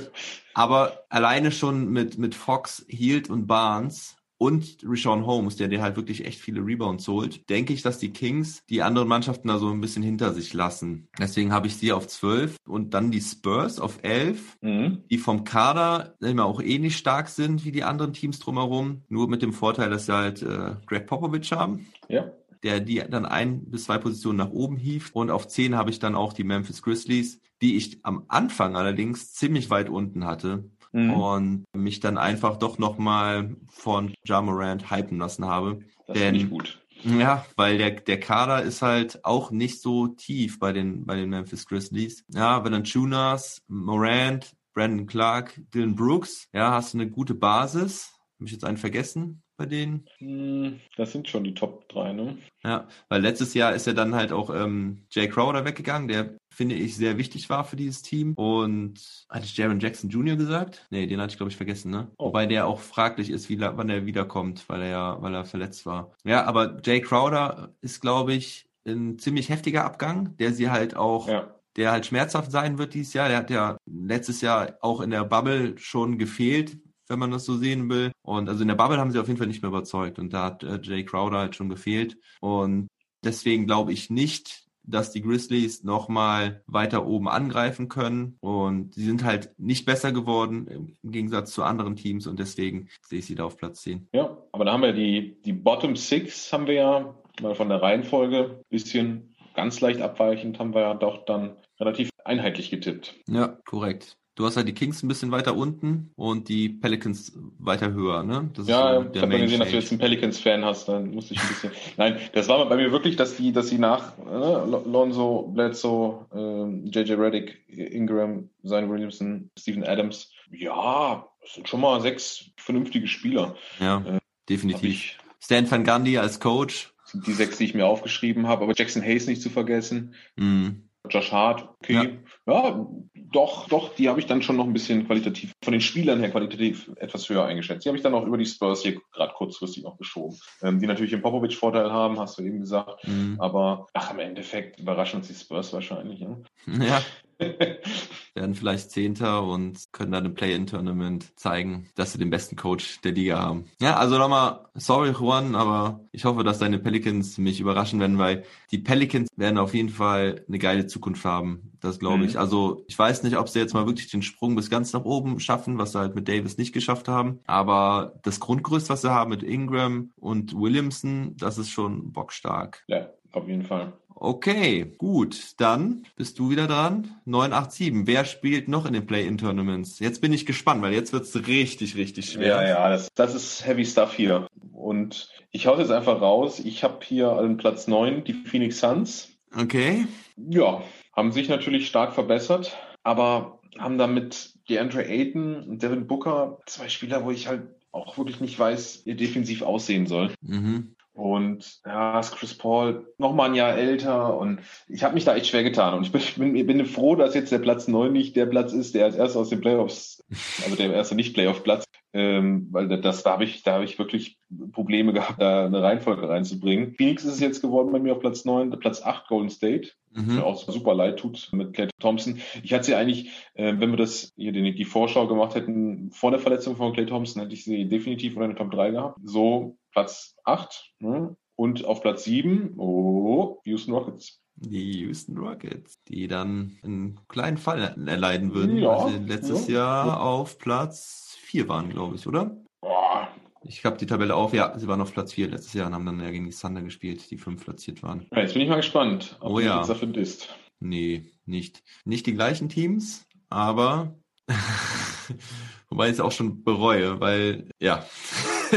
Aber 0.54 1.04
alleine 1.10 1.52
schon 1.52 1.90
mit, 1.90 2.16
mit 2.16 2.34
Fox, 2.34 2.86
Hield 2.88 3.28
und 3.28 3.46
Barnes 3.46 4.16
und 4.44 4.76
Rashawn 4.84 5.24
Holmes, 5.24 5.56
der 5.56 5.68
dir 5.68 5.80
halt 5.80 5.96
wirklich 5.96 6.26
echt 6.26 6.38
viele 6.38 6.60
Rebounds 6.60 7.08
holt, 7.08 7.48
denke 7.48 7.72
ich, 7.72 7.80
dass 7.80 7.98
die 7.98 8.12
Kings 8.12 8.62
die 8.68 8.82
anderen 8.82 9.08
Mannschaften 9.08 9.48
da 9.48 9.58
so 9.58 9.70
ein 9.70 9.80
bisschen 9.80 10.02
hinter 10.02 10.34
sich 10.34 10.52
lassen. 10.52 11.08
Deswegen 11.18 11.50
habe 11.50 11.66
ich 11.66 11.76
sie 11.76 11.92
auf 11.92 12.06
12 12.06 12.56
und 12.66 12.92
dann 12.92 13.10
die 13.10 13.22
Spurs 13.22 13.80
auf 13.80 14.00
11, 14.02 14.58
mhm. 14.60 15.04
die 15.10 15.16
vom 15.16 15.44
Kader 15.44 16.14
immer 16.20 16.44
auch 16.44 16.60
ähnlich 16.60 16.98
stark 16.98 17.28
sind 17.28 17.64
wie 17.64 17.72
die 17.72 17.84
anderen 17.84 18.12
Teams 18.12 18.38
drumherum, 18.38 19.02
nur 19.08 19.30
mit 19.30 19.40
dem 19.40 19.54
Vorteil, 19.54 19.88
dass 19.88 20.04
sie 20.06 20.14
halt 20.14 20.42
äh, 20.42 20.76
Greg 20.84 21.06
Popovich 21.06 21.50
haben. 21.52 21.86
Ja 22.10 22.30
der 22.62 22.80
die 22.80 23.02
dann 23.10 23.26
ein 23.26 23.66
bis 23.66 23.84
zwei 23.84 23.98
Positionen 23.98 24.38
nach 24.38 24.50
oben 24.50 24.78
hieft. 24.78 25.14
Und 25.14 25.30
auf 25.30 25.46
10 25.46 25.76
habe 25.76 25.90
ich 25.90 25.98
dann 25.98 26.14
auch 26.14 26.32
die 26.32 26.44
Memphis 26.44 26.80
Grizzlies, 26.80 27.38
die 27.60 27.76
ich 27.76 28.00
am 28.04 28.24
Anfang 28.28 28.74
allerdings 28.74 29.34
ziemlich 29.34 29.68
weit 29.68 29.90
unten 29.90 30.24
hatte 30.24 30.64
mhm. 30.94 31.12
und 31.12 31.64
mich 31.74 32.00
dann 32.00 32.16
einfach 32.16 32.56
doch 32.56 32.78
nochmal 32.78 33.56
von 33.68 34.14
Ja 34.24 34.40
Morant 34.40 34.90
hypen 34.90 35.18
lassen 35.18 35.44
habe. 35.44 35.80
Das 36.06 36.18
finde 36.18 36.40
ich 36.40 36.48
gut. 36.48 36.80
Ja, 37.02 37.44
weil 37.56 37.76
der, 37.76 37.90
der 37.90 38.18
Kader 38.18 38.62
ist 38.62 38.80
halt 38.80 39.24
auch 39.24 39.50
nicht 39.50 39.82
so 39.82 40.08
tief 40.08 40.58
bei 40.58 40.72
den, 40.72 41.04
bei 41.04 41.16
den 41.16 41.28
Memphis 41.28 41.66
Grizzlies. 41.66 42.24
Ja, 42.28 42.64
Valanciunas, 42.64 43.60
Morant, 43.68 44.54
Brandon 44.72 45.06
Clark, 45.06 45.60
Dylan 45.74 45.94
Brooks, 45.94 46.48
ja, 46.54 46.70
hast 46.70 46.94
du 46.94 46.98
eine 46.98 47.10
gute 47.10 47.34
Basis. 47.34 48.10
Habe 48.38 48.46
ich 48.46 48.52
jetzt 48.52 48.64
einen 48.64 48.78
vergessen? 48.78 49.44
bei 49.56 49.66
denen? 49.66 50.06
Hm, 50.18 50.80
das 50.96 51.12
sind 51.12 51.28
schon 51.28 51.44
die 51.44 51.54
Top 51.54 51.88
3, 51.88 52.12
ne? 52.12 52.38
Ja, 52.62 52.88
weil 53.08 53.22
letztes 53.22 53.54
Jahr 53.54 53.74
ist 53.74 53.86
ja 53.86 53.92
dann 53.92 54.14
halt 54.14 54.32
auch 54.32 54.50
ähm, 54.54 55.06
Jay 55.10 55.28
Crowder 55.28 55.64
weggegangen, 55.64 56.08
der 56.08 56.36
finde 56.54 56.74
ich 56.74 56.96
sehr 56.96 57.18
wichtig 57.18 57.50
war 57.50 57.64
für 57.64 57.76
dieses 57.76 58.02
Team. 58.02 58.34
Und 58.34 59.26
hatte 59.28 59.44
ich 59.44 59.56
Jaron 59.56 59.80
Jackson 59.80 60.10
Jr. 60.10 60.36
gesagt? 60.36 60.86
Nee, 60.90 61.06
den 61.06 61.20
hatte 61.20 61.32
ich 61.32 61.36
glaube 61.36 61.50
ich 61.50 61.56
vergessen, 61.56 61.90
ne? 61.90 62.10
Oh. 62.18 62.26
Wobei 62.26 62.46
der 62.46 62.66
auch 62.66 62.80
fraglich 62.80 63.30
ist, 63.30 63.48
wie, 63.48 63.60
wann 63.60 63.90
er 63.90 64.06
wiederkommt, 64.06 64.68
weil 64.68 64.82
er 64.82 64.88
ja, 64.88 65.22
weil 65.22 65.34
er 65.34 65.44
verletzt 65.44 65.86
war. 65.86 66.12
Ja, 66.24 66.44
aber 66.44 66.80
Jay 66.84 67.00
Crowder 67.00 67.74
ist 67.80 68.00
glaube 68.00 68.34
ich 68.34 68.66
ein 68.86 69.18
ziemlich 69.18 69.48
heftiger 69.48 69.84
Abgang, 69.84 70.36
der 70.36 70.52
sie 70.52 70.70
halt 70.70 70.96
auch 70.96 71.28
ja 71.28 71.54
der 71.76 71.90
halt 71.90 72.06
schmerzhaft 72.06 72.50
sein 72.50 72.78
wird 72.78 72.94
dieses 72.94 73.14
Jahr. 73.14 73.28
Der 73.28 73.38
hat 73.38 73.50
ja 73.50 73.76
letztes 73.86 74.40
Jahr 74.40 74.78
auch 74.80 75.00
in 75.00 75.10
der 75.10 75.24
Bubble 75.24 75.76
schon 75.78 76.18
gefehlt, 76.18 76.78
wenn 77.08 77.18
man 77.18 77.30
das 77.30 77.44
so 77.44 77.56
sehen 77.56 77.88
will. 77.90 78.12
Und 78.22 78.48
also 78.48 78.62
in 78.62 78.68
der 78.68 78.74
Bubble 78.76 78.98
haben 78.98 79.10
sie 79.10 79.18
auf 79.18 79.26
jeden 79.26 79.38
Fall 79.38 79.46
nicht 79.46 79.62
mehr 79.62 79.70
überzeugt. 79.70 80.18
Und 80.18 80.32
da 80.32 80.44
hat 80.44 80.62
äh, 80.62 80.78
Jay 80.82 81.04
Crowder 81.04 81.38
halt 81.38 81.56
schon 81.56 81.68
gefehlt. 81.68 82.16
Und 82.40 82.88
deswegen 83.24 83.66
glaube 83.66 83.92
ich 83.92 84.10
nicht, 84.10 84.63
dass 84.86 85.10
die 85.10 85.22
Grizzlies 85.22 85.82
nochmal 85.84 86.62
weiter 86.66 87.06
oben 87.06 87.28
angreifen 87.28 87.88
können. 87.88 88.36
Und 88.40 88.94
sie 88.94 89.04
sind 89.04 89.24
halt 89.24 89.52
nicht 89.58 89.86
besser 89.86 90.12
geworden 90.12 90.66
im 91.02 91.10
Gegensatz 91.10 91.52
zu 91.52 91.62
anderen 91.62 91.96
Teams. 91.96 92.26
Und 92.26 92.38
deswegen 92.38 92.88
sehe 93.02 93.18
ich 93.18 93.26
sie 93.26 93.34
da 93.34 93.44
auf 93.44 93.56
Platz 93.56 93.82
10. 93.82 94.08
Ja, 94.12 94.36
aber 94.52 94.64
da 94.64 94.72
haben 94.72 94.82
wir 94.82 94.92
die, 94.92 95.40
die 95.42 95.52
Bottom 95.52 95.96
Six 95.96 96.52
haben 96.52 96.66
wir 96.66 96.74
ja 96.74 97.14
mal 97.40 97.54
von 97.54 97.68
der 97.68 97.82
Reihenfolge 97.82 98.62
bisschen 98.68 99.34
ganz 99.54 99.80
leicht 99.80 100.00
abweichend 100.00 100.58
haben 100.58 100.74
wir 100.74 100.82
ja 100.82 100.94
doch 100.94 101.24
dann 101.24 101.56
relativ 101.80 102.10
einheitlich 102.24 102.70
getippt. 102.70 103.14
Ja, 103.28 103.58
korrekt. 103.64 104.16
Du 104.36 104.44
hast 104.44 104.56
halt 104.56 104.66
die 104.66 104.74
Kings 104.74 105.02
ein 105.02 105.08
bisschen 105.08 105.30
weiter 105.30 105.56
unten 105.56 106.10
und 106.16 106.48
die 106.48 106.68
Pelicans 106.68 107.32
weiter 107.58 107.92
höher, 107.92 108.24
ne? 108.24 108.50
Das 108.54 108.66
ja, 108.66 109.00
so 109.00 109.10
ich 109.12 109.22
habe 109.22 109.38
gesehen, 109.38 109.60
dass 109.60 109.70
du 109.70 109.76
jetzt 109.76 109.92
einen 109.92 110.00
Pelicans-Fan 110.00 110.64
hast, 110.64 110.88
dann 110.88 111.12
musste 111.12 111.34
ich 111.34 111.40
ein 111.40 111.48
bisschen. 111.48 111.70
Nein, 111.96 112.18
das 112.32 112.48
war 112.48 112.68
bei 112.68 112.76
mir 112.76 112.90
wirklich, 112.90 113.14
dass 113.14 113.36
die, 113.36 113.52
dass 113.52 113.68
sie 113.68 113.78
nach 113.78 114.18
äh, 114.18 114.88
Lonzo, 114.90 115.52
Bledsoe, 115.54 116.26
äh, 116.34 116.88
JJ 116.88 117.12
Reddick, 117.12 117.62
Ingram, 117.68 118.50
Zion 118.64 118.90
Williamson, 118.90 119.50
Steven 119.56 119.84
Adams, 119.84 120.32
ja, 120.50 121.28
das 121.40 121.54
sind 121.54 121.68
schon 121.68 121.80
mal 121.80 122.00
sechs 122.00 122.50
vernünftige 122.56 123.06
Spieler. 123.06 123.54
Ja, 123.78 124.04
äh, 124.04 124.18
definitiv. 124.48 125.18
Stan 125.38 125.70
Van 125.70 125.84
Gundy 125.84 126.18
als 126.18 126.40
Coach. 126.40 126.92
Die 127.12 127.32
sechs, 127.32 127.58
die 127.58 127.64
ich 127.64 127.74
mir 127.74 127.86
aufgeschrieben 127.86 128.48
habe, 128.48 128.64
aber 128.64 128.72
Jackson 128.74 129.02
Hayes 129.02 129.28
nicht 129.28 129.42
zu 129.42 129.50
vergessen. 129.50 130.14
Mhm. 130.34 130.83
Josh 131.10 131.32
Hart, 131.32 131.68
okay. 131.80 132.18
Ja, 132.46 132.68
ja 132.68 132.86
doch, 133.34 133.68
doch, 133.68 133.94
die 133.94 134.08
habe 134.08 134.20
ich 134.20 134.26
dann 134.26 134.42
schon 134.42 134.56
noch 134.56 134.64
ein 134.64 134.72
bisschen 134.72 135.06
qualitativ, 135.06 135.52
von 135.62 135.72
den 135.72 135.80
Spielern 135.80 136.20
her 136.20 136.30
qualitativ 136.30 136.90
etwas 136.96 137.28
höher 137.28 137.44
eingeschätzt. 137.44 137.84
Die 137.84 137.88
habe 137.88 137.96
ich 137.96 138.02
dann 138.02 138.14
auch 138.14 138.24
über 138.24 138.38
die 138.38 138.46
Spurs 138.46 138.82
hier 138.82 139.00
gerade 139.12 139.32
kurzfristig 139.34 139.82
noch 139.82 139.98
geschoben. 139.98 140.38
Ähm, 140.62 140.78
die 140.78 140.86
natürlich 140.86 141.10
den 141.10 141.20
Popovic-Vorteil 141.20 141.90
haben, 141.90 142.18
hast 142.20 142.38
du 142.38 142.42
eben 142.42 142.60
gesagt. 142.60 143.06
Mhm. 143.06 143.36
Aber 143.40 143.86
ach, 143.92 144.12
im 144.12 144.20
Endeffekt 144.20 144.78
überraschen 144.78 145.18
uns 145.18 145.28
die 145.28 145.34
Spurs 145.34 145.72
wahrscheinlich. 145.72 146.20
Ja. 146.20 146.36
ja. 146.66 147.02
werden 148.34 148.54
vielleicht 148.54 148.90
Zehnter 148.90 149.44
und 149.44 149.92
können 149.92 150.12
dann 150.12 150.26
im 150.26 150.34
Play-In-Tournament 150.34 151.38
zeigen, 151.38 151.88
dass 151.94 152.12
sie 152.12 152.18
den 152.18 152.30
besten 152.30 152.56
Coach 152.56 153.00
der 153.02 153.12
Liga 153.12 153.38
haben. 153.38 153.64
Ja, 153.80 153.96
also 153.96 154.18
nochmal, 154.18 154.66
sorry 154.74 155.10
Juan, 155.10 155.54
aber 155.54 156.00
ich 156.12 156.24
hoffe, 156.24 156.42
dass 156.42 156.58
deine 156.58 156.78
Pelicans 156.78 157.38
mich 157.38 157.60
überraschen 157.60 158.00
werden, 158.00 158.18
weil 158.18 158.44
die 158.70 158.78
Pelicans 158.78 159.28
werden 159.36 159.58
auf 159.58 159.74
jeden 159.74 159.88
Fall 159.88 160.44
eine 160.48 160.58
geile 160.58 160.86
Zukunft 160.86 161.24
haben. 161.24 161.72
Das 161.80 161.98
glaube 161.98 162.18
mhm. 162.18 162.24
ich. 162.24 162.38
Also 162.38 162.84
ich 162.88 162.98
weiß 162.98 163.22
nicht, 163.22 163.36
ob 163.36 163.48
sie 163.48 163.60
jetzt 163.60 163.74
mal 163.74 163.86
wirklich 163.86 164.10
den 164.10 164.22
Sprung 164.22 164.56
bis 164.56 164.70
ganz 164.70 164.92
nach 164.92 165.04
oben 165.04 165.38
schaffen, 165.38 165.78
was 165.78 165.92
sie 165.92 165.98
halt 165.98 166.14
mit 166.14 166.28
Davis 166.28 166.58
nicht 166.58 166.72
geschafft 166.72 167.08
haben. 167.08 167.40
Aber 167.46 168.18
das 168.22 168.40
Grundgerüst, 168.40 168.88
was 168.88 169.02
sie 169.02 169.12
haben 169.12 169.30
mit 169.30 169.42
Ingram 169.42 170.10
und 170.16 170.58
Williamson, 170.58 171.36
das 171.36 171.58
ist 171.58 171.70
schon 171.70 172.12
bockstark. 172.12 172.82
Ja, 172.88 173.08
auf 173.36 173.48
jeden 173.48 173.64
Fall. 173.64 173.92
Okay, 174.14 174.86
gut. 174.96 175.54
Dann 175.58 176.06
bist 176.16 176.38
du 176.38 176.50
wieder 176.50 176.66
dran. 176.66 177.16
987. 177.24 178.06
Wer 178.06 178.24
spielt 178.24 178.68
noch 178.68 178.86
in 178.86 178.92
den 178.92 179.06
Play-In-Tournaments? 179.06 179.98
Jetzt 179.98 180.20
bin 180.20 180.32
ich 180.32 180.46
gespannt, 180.46 180.82
weil 180.82 180.92
jetzt 180.92 181.12
wird's 181.12 181.34
richtig, 181.46 181.96
richtig 181.96 182.30
schwer. 182.30 182.62
Ja, 182.62 182.68
ja, 182.68 182.88
das, 182.88 183.08
das 183.14 183.34
ist 183.34 183.66
Heavy 183.66 183.84
Stuff 183.84 184.14
hier. 184.14 184.46
Und 184.72 185.28
ich 185.50 185.66
hau 185.66 185.78
jetzt 185.78 185.90
einfach 185.90 186.20
raus. 186.20 186.60
Ich 186.60 186.84
habe 186.84 186.98
hier 187.04 187.32
an 187.32 187.56
Platz 187.56 187.88
9 187.88 188.24
die 188.24 188.34
Phoenix 188.34 188.78
Suns. 188.80 189.28
Okay. 189.56 190.06
Ja, 190.36 190.82
haben 191.14 191.32
sich 191.32 191.48
natürlich 191.48 191.86
stark 191.86 192.12
verbessert, 192.12 192.76
aber 193.02 193.60
haben 193.78 193.98
damit 193.98 194.54
DeAndre 194.68 195.06
Ayton 195.06 195.62
und 195.62 195.82
Devin 195.82 196.06
Booker 196.06 196.58
zwei 196.66 196.88
Spieler, 196.88 197.24
wo 197.24 197.30
ich 197.30 197.46
halt 197.46 197.62
auch 197.92 198.18
wirklich 198.18 198.40
nicht 198.40 198.58
weiß, 198.58 199.02
wie 199.04 199.14
defensiv 199.14 199.62
aussehen 199.62 200.06
soll. 200.06 200.32
Mhm. 200.40 200.94
Und 201.14 201.80
ja, 201.86 202.18
ist 202.18 202.34
Chris 202.34 202.58
Paul 202.58 203.06
noch 203.18 203.34
mal 203.34 203.48
ein 203.48 203.54
Jahr 203.54 203.76
älter 203.76 204.36
und 204.36 204.58
ich 204.88 205.04
habe 205.04 205.14
mich 205.14 205.24
da 205.24 205.36
echt 205.36 205.46
schwer 205.46 205.62
getan. 205.62 205.94
Und 205.94 206.02
ich 206.02 206.34
bin, 206.36 206.54
bin, 206.54 206.66
bin 206.66 206.86
froh, 206.86 207.14
dass 207.14 207.34
jetzt 207.34 207.52
der 207.52 207.60
Platz 207.60 207.86
9 207.86 208.12
nicht 208.12 208.34
der 208.34 208.46
Platz 208.46 208.72
ist, 208.72 208.96
der 208.96 209.04
als 209.04 209.14
erster 209.14 209.38
aus 209.38 209.48
den 209.48 209.60
Playoffs, 209.60 210.24
also 210.64 210.74
der 210.74 210.92
erste 210.92 211.14
Nicht-Playoff-Platz, 211.14 211.84
ähm, 212.14 212.66
weil 212.72 212.88
das, 213.00 213.22
da 213.22 213.30
habe 213.30 213.44
ich, 213.44 213.62
da 213.62 213.74
habe 213.74 213.84
ich 213.84 213.96
wirklich 213.96 214.38
Probleme 214.72 215.12
gehabt, 215.12 215.40
da 215.40 215.66
eine 215.66 215.82
Reihenfolge 215.82 216.28
reinzubringen. 216.28 216.94
Phoenix 216.94 217.24
ist 217.24 217.34
es 217.34 217.40
jetzt 217.40 217.60
geworden 217.60 217.92
bei 217.92 218.00
mir 218.00 218.14
auf 218.14 218.20
Platz 218.20 218.44
9, 218.44 218.70
Platz 218.80 219.00
8 219.00 219.28
Golden 219.28 219.50
State. 219.50 219.90
Mhm. 220.10 220.36
Mir 220.36 220.44
auch 220.44 220.68
super 220.68 220.94
leid 220.94 221.20
tut 221.20 221.48
mit 221.52 221.74
Clay 221.74 221.88
Thompson. 222.00 222.40
Ich 222.64 222.72
hatte 222.72 222.86
sie 222.86 222.96
eigentlich, 222.96 223.30
äh, 223.54 223.74
wenn 223.78 223.90
wir 223.90 223.96
das 223.98 224.32
hier 224.36 224.50
die, 224.50 224.74
die 224.74 224.84
Vorschau 224.84 225.28
gemacht 225.28 225.54
hätten, 225.54 226.10
vor 226.10 226.32
der 226.32 226.40
Verletzung 226.40 226.74
von 226.74 226.92
Clay 226.92 227.06
Thompson, 227.06 227.40
hätte 227.40 227.54
ich 227.54 227.62
sie 227.62 227.88
definitiv 227.88 228.34
unter 228.34 228.48
den 228.48 228.56
Top 228.56 228.72
3 228.72 228.90
gehabt. 228.90 229.18
So 229.22 229.76
Platz 229.94 230.34
8 230.44 230.92
ne? 230.98 231.36
und 231.56 231.84
auf 231.84 232.02
Platz 232.02 232.24
7, 232.24 232.74
oh, 232.78 233.60
Houston 233.64 233.94
Rockets. 233.94 234.40
Die 234.56 235.00
Houston 235.00 235.38
Rockets, 235.38 235.94
die 236.08 236.28
dann 236.28 236.78
einen 236.82 237.20
kleinen 237.28 237.56
Fall 237.56 237.94
erleiden 238.06 238.54
würden, 238.54 238.76
ja, 238.76 238.88
weil 238.88 239.12
sie 239.12 239.18
letztes 239.18 239.68
ja, 239.68 239.74
Jahr 239.74 240.06
ja. 240.06 240.20
auf 240.20 240.58
Platz 240.58 241.36
4 241.40 241.68
waren, 241.68 241.88
glaube 241.90 242.16
ich, 242.16 242.26
oder? 242.26 242.56
Boah. 242.80 243.28
Ich 243.62 243.84
habe 243.84 243.96
die 243.96 244.06
Tabelle 244.06 244.34
auf, 244.34 244.52
ja, 244.52 244.78
sie 244.78 244.86
waren 244.86 245.00
auf 245.00 245.12
Platz 245.12 245.32
4 245.32 245.48
letztes 245.48 245.72
Jahr 245.72 245.86
und 245.86 245.94
haben 245.94 246.06
dann 246.06 246.20
ja 246.20 246.30
gegen 246.30 246.44
die 246.44 246.54
Thunder 246.54 246.82
gespielt, 246.82 247.30
die 247.30 247.38
fünf 247.38 247.64
platziert 247.64 248.02
waren. 248.02 248.26
Ja, 248.32 248.40
jetzt 248.40 248.52
bin 248.52 248.62
ich 248.62 248.68
mal 248.68 248.76
gespannt, 248.76 249.36
ob 249.40 249.52
oh, 249.52 249.60
ja. 249.60 249.78
jetzt 249.78 249.88
dafür 249.88 250.14
ist. 250.16 250.54
Nee, 250.80 251.24
nicht. 251.46 251.82
Nicht 252.04 252.26
die 252.26 252.34
gleichen 252.34 252.68
Teams, 252.68 253.26
aber 253.48 254.18
wobei 255.88 256.08
ich 256.08 256.14
es 256.14 256.20
auch 256.20 256.32
schon 256.32 256.62
bereue, 256.62 257.20
weil, 257.20 257.70
ja. 257.80 258.04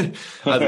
also 0.44 0.66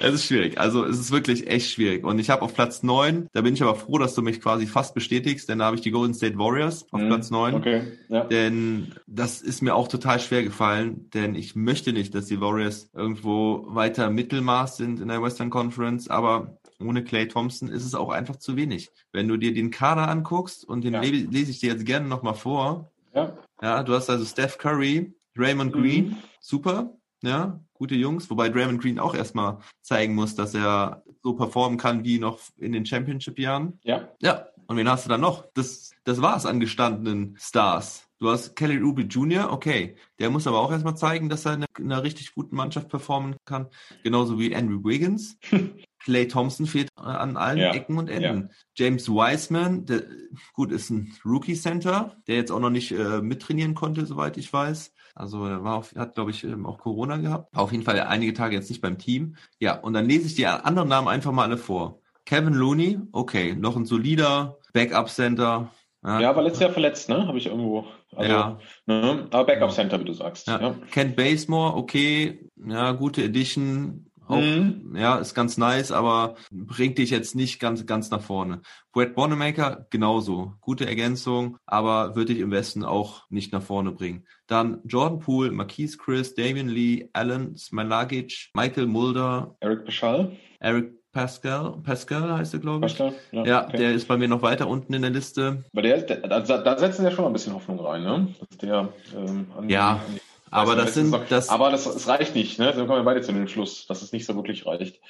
es, 0.00 0.14
ist 0.14 0.24
schwierig. 0.26 0.58
Also 0.58 0.84
es 0.84 0.98
ist 0.98 1.10
wirklich 1.10 1.46
echt 1.48 1.70
schwierig. 1.70 2.04
Und 2.04 2.18
ich 2.18 2.30
habe 2.30 2.42
auf 2.42 2.54
Platz 2.54 2.82
neun. 2.82 3.28
da 3.32 3.40
bin 3.40 3.54
ich 3.54 3.62
aber 3.62 3.74
froh, 3.74 3.98
dass 3.98 4.14
du 4.14 4.22
mich 4.22 4.40
quasi 4.40 4.66
fast 4.66 4.94
bestätigst, 4.94 5.48
denn 5.48 5.58
da 5.58 5.66
habe 5.66 5.76
ich 5.76 5.82
die 5.82 5.90
Golden 5.90 6.14
State 6.14 6.38
Warriors 6.38 6.86
auf 6.90 7.00
mhm. 7.00 7.08
Platz 7.08 7.30
neun. 7.30 7.54
Okay. 7.54 7.82
Ja. 8.08 8.24
Denn 8.24 8.94
das 9.06 9.40
ist 9.40 9.62
mir 9.62 9.74
auch 9.74 9.88
total 9.88 10.20
schwer 10.20 10.42
gefallen, 10.42 11.10
denn 11.14 11.34
ich 11.34 11.56
möchte 11.56 11.92
nicht, 11.92 12.14
dass 12.14 12.26
die 12.26 12.40
Warriors 12.40 12.90
irgendwo 12.94 13.64
weiter 13.68 14.10
Mittelmaß 14.10 14.76
sind 14.76 15.00
in 15.00 15.08
der 15.08 15.22
Western 15.22 15.50
Conference, 15.50 16.08
aber 16.08 16.58
ohne 16.80 17.04
Clay 17.04 17.28
Thompson 17.28 17.68
ist 17.68 17.84
es 17.84 17.94
auch 17.94 18.10
einfach 18.10 18.36
zu 18.36 18.56
wenig. 18.56 18.90
Wenn 19.12 19.28
du 19.28 19.36
dir 19.36 19.52
den 19.52 19.70
Kader 19.70 20.08
anguckst 20.08 20.64
und 20.64 20.82
den 20.84 20.94
ja. 20.94 21.00
lese 21.00 21.50
ich 21.50 21.60
dir 21.60 21.72
jetzt 21.72 21.84
gerne 21.84 22.08
nochmal 22.08 22.34
vor. 22.34 22.90
Ja. 23.14 23.36
Ja, 23.62 23.82
du 23.82 23.94
hast 23.94 24.08
also 24.08 24.24
Steph 24.24 24.56
Curry, 24.58 25.12
Raymond 25.36 25.72
Green, 25.72 26.10
mhm. 26.10 26.16
super, 26.40 26.94
ja, 27.22 27.60
gute 27.74 27.94
Jungs, 27.94 28.30
wobei 28.30 28.48
Draymond 28.48 28.80
Green 28.80 28.98
auch 28.98 29.14
erstmal 29.14 29.58
zeigen 29.82 30.14
muss, 30.14 30.34
dass 30.34 30.54
er 30.54 31.02
so 31.22 31.34
performen 31.34 31.78
kann 31.78 32.04
wie 32.04 32.18
noch 32.18 32.40
in 32.58 32.72
den 32.72 32.86
Championship-Jahren. 32.86 33.78
Ja. 33.84 34.08
Ja. 34.20 34.46
Und 34.66 34.76
wen 34.76 34.88
hast 34.88 35.04
du 35.04 35.08
dann 35.08 35.20
noch? 35.20 35.46
Das, 35.54 35.90
das 36.04 36.22
war's 36.22 36.46
an 36.46 36.60
gestandenen 36.60 37.36
Stars. 37.40 38.08
Du 38.20 38.28
hast 38.28 38.54
Kelly 38.54 38.76
Ruby 38.76 39.02
Jr., 39.02 39.50
okay. 39.50 39.96
Der 40.18 40.30
muss 40.30 40.46
aber 40.46 40.60
auch 40.60 40.70
erstmal 40.70 40.96
zeigen, 40.96 41.28
dass 41.28 41.46
er 41.46 41.54
in 41.54 41.66
einer 41.78 42.02
richtig 42.02 42.34
guten 42.34 42.54
Mannschaft 42.54 42.88
performen 42.88 43.34
kann. 43.46 43.68
Genauso 44.04 44.38
wie 44.38 44.54
Andrew 44.54 44.84
Wiggins. 44.84 45.38
Clay 46.04 46.28
Thompson 46.28 46.66
fehlt 46.66 46.88
an 46.96 47.36
allen 47.36 47.58
ja. 47.58 47.72
Ecken 47.72 47.98
und 47.98 48.08
Enden. 48.08 48.48
Ja. 48.48 48.54
James 48.76 49.08
Wiseman, 49.08 49.86
der, 49.86 50.04
gut, 50.52 50.70
ist 50.70 50.90
ein 50.90 51.14
Rookie 51.24 51.54
Center, 51.54 52.16
der 52.26 52.36
jetzt 52.36 52.50
auch 52.50 52.60
noch 52.60 52.70
nicht 52.70 52.92
äh, 52.92 53.20
mittrainieren 53.20 53.74
konnte, 53.74 54.06
soweit 54.06 54.36
ich 54.36 54.52
weiß. 54.52 54.92
Also 55.20 55.44
er 55.44 55.62
war 55.62 55.76
auf, 55.76 55.94
hat, 55.94 56.14
glaube 56.14 56.30
ich, 56.30 56.44
ähm, 56.44 56.64
auch 56.64 56.78
Corona 56.78 57.18
gehabt. 57.18 57.54
Auf 57.54 57.72
jeden 57.72 57.84
Fall 57.84 58.00
einige 58.00 58.32
Tage 58.32 58.56
jetzt 58.56 58.70
nicht 58.70 58.80
beim 58.80 58.96
Team. 58.96 59.36
Ja, 59.58 59.78
und 59.78 59.92
dann 59.92 60.06
lese 60.06 60.26
ich 60.26 60.34
die 60.34 60.46
anderen 60.46 60.88
Namen 60.88 61.08
einfach 61.08 61.30
mal 61.30 61.44
alle 61.44 61.58
vor. 61.58 62.00
Kevin 62.24 62.54
Looney, 62.54 62.98
okay, 63.12 63.54
noch 63.54 63.76
ein 63.76 63.84
solider 63.84 64.56
Backup-Center. 64.72 65.70
Ja, 66.02 66.20
ja, 66.20 66.34
war 66.34 66.42
letztes 66.42 66.62
Jahr 66.62 66.70
verletzt, 66.70 67.10
ne? 67.10 67.26
Habe 67.26 67.36
ich 67.36 67.46
irgendwo. 67.46 67.84
Also, 68.16 68.30
ja. 68.32 68.58
Ne? 68.86 69.26
Aber 69.30 69.44
Backup-Center, 69.44 70.00
wie 70.00 70.06
du 70.06 70.14
sagst. 70.14 70.48
Ja. 70.48 70.58
ja. 70.58 70.74
Kent 70.90 71.16
Basemore, 71.16 71.76
okay, 71.76 72.48
ja, 72.66 72.92
gute 72.92 73.22
Edition. 73.22 74.09
Auch, 74.30 74.40
mhm. 74.40 74.94
Ja, 74.96 75.16
ist 75.16 75.34
ganz 75.34 75.58
nice, 75.58 75.90
aber 75.90 76.36
bringt 76.52 76.98
dich 76.98 77.10
jetzt 77.10 77.34
nicht 77.34 77.58
ganz, 77.58 77.84
ganz 77.84 78.10
nach 78.10 78.20
vorne. 78.20 78.60
Brett 78.92 79.14
Bonemaker 79.14 79.86
genauso. 79.90 80.54
Gute 80.60 80.86
Ergänzung, 80.86 81.58
aber 81.66 82.14
wird 82.14 82.28
dich 82.28 82.38
im 82.38 82.52
Westen 82.52 82.84
auch 82.84 83.28
nicht 83.28 83.52
nach 83.52 83.62
vorne 83.62 83.90
bringen. 83.90 84.24
Dann 84.46 84.80
Jordan 84.84 85.18
Poole, 85.18 85.50
Marquise 85.50 85.98
Chris, 85.98 86.34
Damian 86.34 86.68
Lee, 86.68 87.08
Alan 87.12 87.56
Smalagic, 87.56 88.50
Michael 88.54 88.86
Mulder. 88.86 89.56
Eric 89.60 89.84
Paschal. 89.84 90.36
Eric 90.60 90.92
Pascal, 91.12 91.78
Pascal 91.82 92.38
heißt 92.38 92.54
er, 92.54 92.60
glaube 92.60 92.86
ich. 92.86 92.96
Pascal, 92.96 93.14
ja, 93.32 93.44
ja 93.44 93.66
okay. 93.66 93.78
der 93.78 93.92
ist 93.94 94.06
bei 94.06 94.16
mir 94.16 94.28
noch 94.28 94.42
weiter 94.42 94.68
unten 94.68 94.94
in 94.94 95.02
der 95.02 95.10
Liste. 95.10 95.64
Weil 95.72 95.82
der, 95.82 96.02
der 96.02 96.16
da, 96.18 96.40
da 96.40 96.78
setzen 96.78 97.02
wir 97.02 97.10
schon 97.10 97.24
ein 97.24 97.32
bisschen 97.32 97.52
Hoffnung 97.52 97.80
rein, 97.80 98.04
ne? 98.04 98.28
Dass 98.38 98.58
der 98.58 98.88
ähm, 99.16 99.46
an 99.56 99.68
ja, 99.68 99.94
an 99.94 100.00
die 100.14 100.20
aber 100.50 100.76
das 100.76 100.94
sind 100.94 101.16
das. 101.28 101.48
Aber 101.48 101.70
das, 101.70 101.84
das 101.84 102.08
reicht 102.08 102.34
nicht, 102.34 102.58
ne? 102.58 102.66
Dann 102.66 102.86
kommen 102.86 103.00
wir 103.00 103.04
beide 103.04 103.20
zu 103.20 103.32
dem 103.32 103.46
Schluss, 103.48 103.86
dass 103.86 104.02
es 104.02 104.12
nicht 104.12 104.26
so 104.26 104.34
wirklich 104.34 104.66
reicht. 104.66 105.00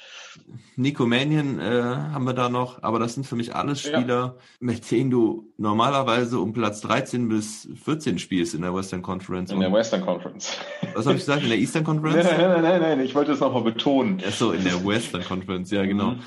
Nico 0.75 1.05
Mannion 1.05 1.59
äh, 1.59 1.81
haben 1.81 2.25
wir 2.25 2.33
da 2.33 2.49
noch, 2.49 2.83
aber 2.83 2.99
das 2.99 3.15
sind 3.15 3.25
für 3.25 3.35
mich 3.35 3.55
alles 3.55 3.81
Spieler, 3.81 4.05
ja. 4.07 4.35
mit 4.59 4.89
denen 4.91 5.09
du 5.09 5.51
normalerweise 5.57 6.39
um 6.39 6.53
Platz 6.53 6.81
13 6.81 7.27
bis 7.27 7.67
14 7.83 8.19
spielst 8.19 8.53
in 8.53 8.61
der 8.61 8.73
Western 8.73 9.01
Conference. 9.01 9.51
In 9.51 9.59
der 9.59 9.73
Western 9.73 10.05
Conference. 10.05 10.57
Was 10.93 11.05
habe 11.05 11.15
ich 11.15 11.21
gesagt? 11.21 11.43
In 11.43 11.49
der 11.49 11.57
Eastern 11.57 11.83
Conference? 11.83 12.23
Nein, 12.23 12.37
nein, 12.39 12.61
nein, 12.61 12.81
nein, 12.81 12.99
ich 12.99 13.15
wollte 13.15 13.31
es 13.31 13.39
nochmal 13.39 13.63
betonen. 13.63 14.21
Ach 14.25 14.31
so, 14.31 14.51
in 14.51 14.63
der 14.63 14.85
Western 14.85 15.23
Conference, 15.23 15.71
ja, 15.71 15.85
genau. 15.85 16.11
Mhm. 16.11 16.21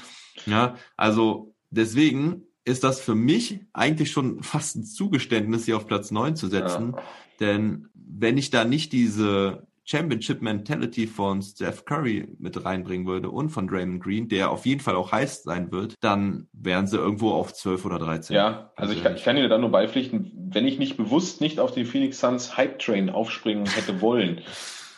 Ja, 0.46 0.74
also 0.96 1.54
deswegen 1.70 2.42
ist 2.64 2.82
das 2.82 3.00
für 3.00 3.14
mich 3.14 3.60
eigentlich 3.72 4.10
schon 4.10 4.42
fast 4.42 4.76
ein 4.76 4.84
Zugeständnis, 4.84 5.66
hier 5.66 5.76
auf 5.76 5.86
Platz 5.86 6.10
9 6.10 6.34
zu 6.34 6.48
setzen. 6.48 6.94
Ja. 6.96 7.02
Denn 7.40 7.88
wenn 7.94 8.38
ich 8.38 8.50
da 8.50 8.64
nicht 8.64 8.92
diese 8.92 9.66
Championship 9.84 10.40
Mentality 10.40 11.06
von 11.06 11.42
Steph 11.42 11.84
Curry 11.84 12.26
mit 12.38 12.64
reinbringen 12.64 13.06
würde 13.06 13.30
und 13.30 13.50
von 13.50 13.68
Draymond 13.68 14.02
Green, 14.02 14.28
der 14.28 14.50
auf 14.50 14.64
jeden 14.64 14.80
Fall 14.80 14.96
auch 14.96 15.12
heiß 15.12 15.42
sein 15.42 15.70
wird, 15.72 15.94
dann 16.00 16.48
wären 16.52 16.86
sie 16.86 16.96
irgendwo 16.96 17.32
auf 17.32 17.52
12 17.52 17.84
oder 17.84 17.98
13. 17.98 18.34
Ja, 18.34 18.72
also 18.76 18.94
ich 18.94 19.02
kann, 19.02 19.16
ich 19.16 19.24
kann 19.24 19.36
dir 19.36 19.48
da 19.48 19.58
nur 19.58 19.70
beipflichten, 19.70 20.32
wenn 20.34 20.66
ich 20.66 20.78
nicht 20.78 20.96
bewusst 20.96 21.40
nicht 21.40 21.60
auf 21.60 21.72
den 21.72 21.84
Phoenix 21.84 22.18
Suns 22.18 22.56
Hype 22.56 22.78
Train 22.78 23.10
aufspringen 23.10 23.66
hätte 23.66 24.00
wollen, 24.00 24.40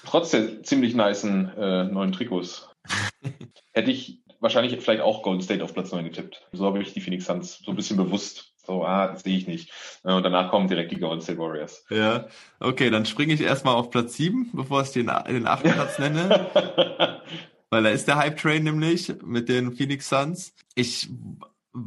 trotz 0.04 0.30
der 0.30 0.62
ziemlich 0.62 0.94
niceen 0.94 1.50
äh, 1.56 1.84
neuen 1.84 2.12
Trikots, 2.12 2.68
hätte 3.72 3.90
ich 3.90 4.22
wahrscheinlich 4.38 4.80
vielleicht 4.80 5.02
auch 5.02 5.24
Golden 5.24 5.42
State 5.42 5.64
auf 5.64 5.74
Platz 5.74 5.90
9 5.90 6.04
getippt. 6.04 6.46
So 6.52 6.64
habe 6.64 6.80
ich 6.80 6.92
die 6.92 7.00
Phoenix 7.00 7.24
Suns 7.24 7.58
so 7.58 7.72
ein 7.72 7.76
bisschen 7.76 7.96
bewusst 7.96 8.52
so, 8.66 8.84
ah, 8.84 9.08
das 9.08 9.22
sehe 9.22 9.36
ich 9.36 9.46
nicht. 9.46 9.70
Und 10.02 10.22
danach 10.22 10.50
kommen 10.50 10.68
direkt 10.68 10.92
die 10.92 10.98
Golden 10.98 11.20
State 11.20 11.38
Warriors. 11.38 11.84
Ja, 11.90 12.26
okay, 12.60 12.90
dann 12.90 13.06
springe 13.06 13.34
ich 13.34 13.40
erstmal 13.40 13.74
auf 13.74 13.90
Platz 13.90 14.16
7, 14.16 14.50
bevor 14.52 14.82
ich 14.82 14.90
den, 14.90 15.10
den 15.28 15.46
achten 15.46 15.70
Platz 15.70 15.98
nenne. 15.98 16.50
weil 17.70 17.82
da 17.82 17.90
ist 17.90 18.08
der 18.08 18.16
Hype-Train 18.16 18.64
nämlich 18.64 19.12
mit 19.24 19.48
den 19.48 19.72
Phoenix 19.72 20.08
Suns. 20.08 20.54
Ich 20.74 21.08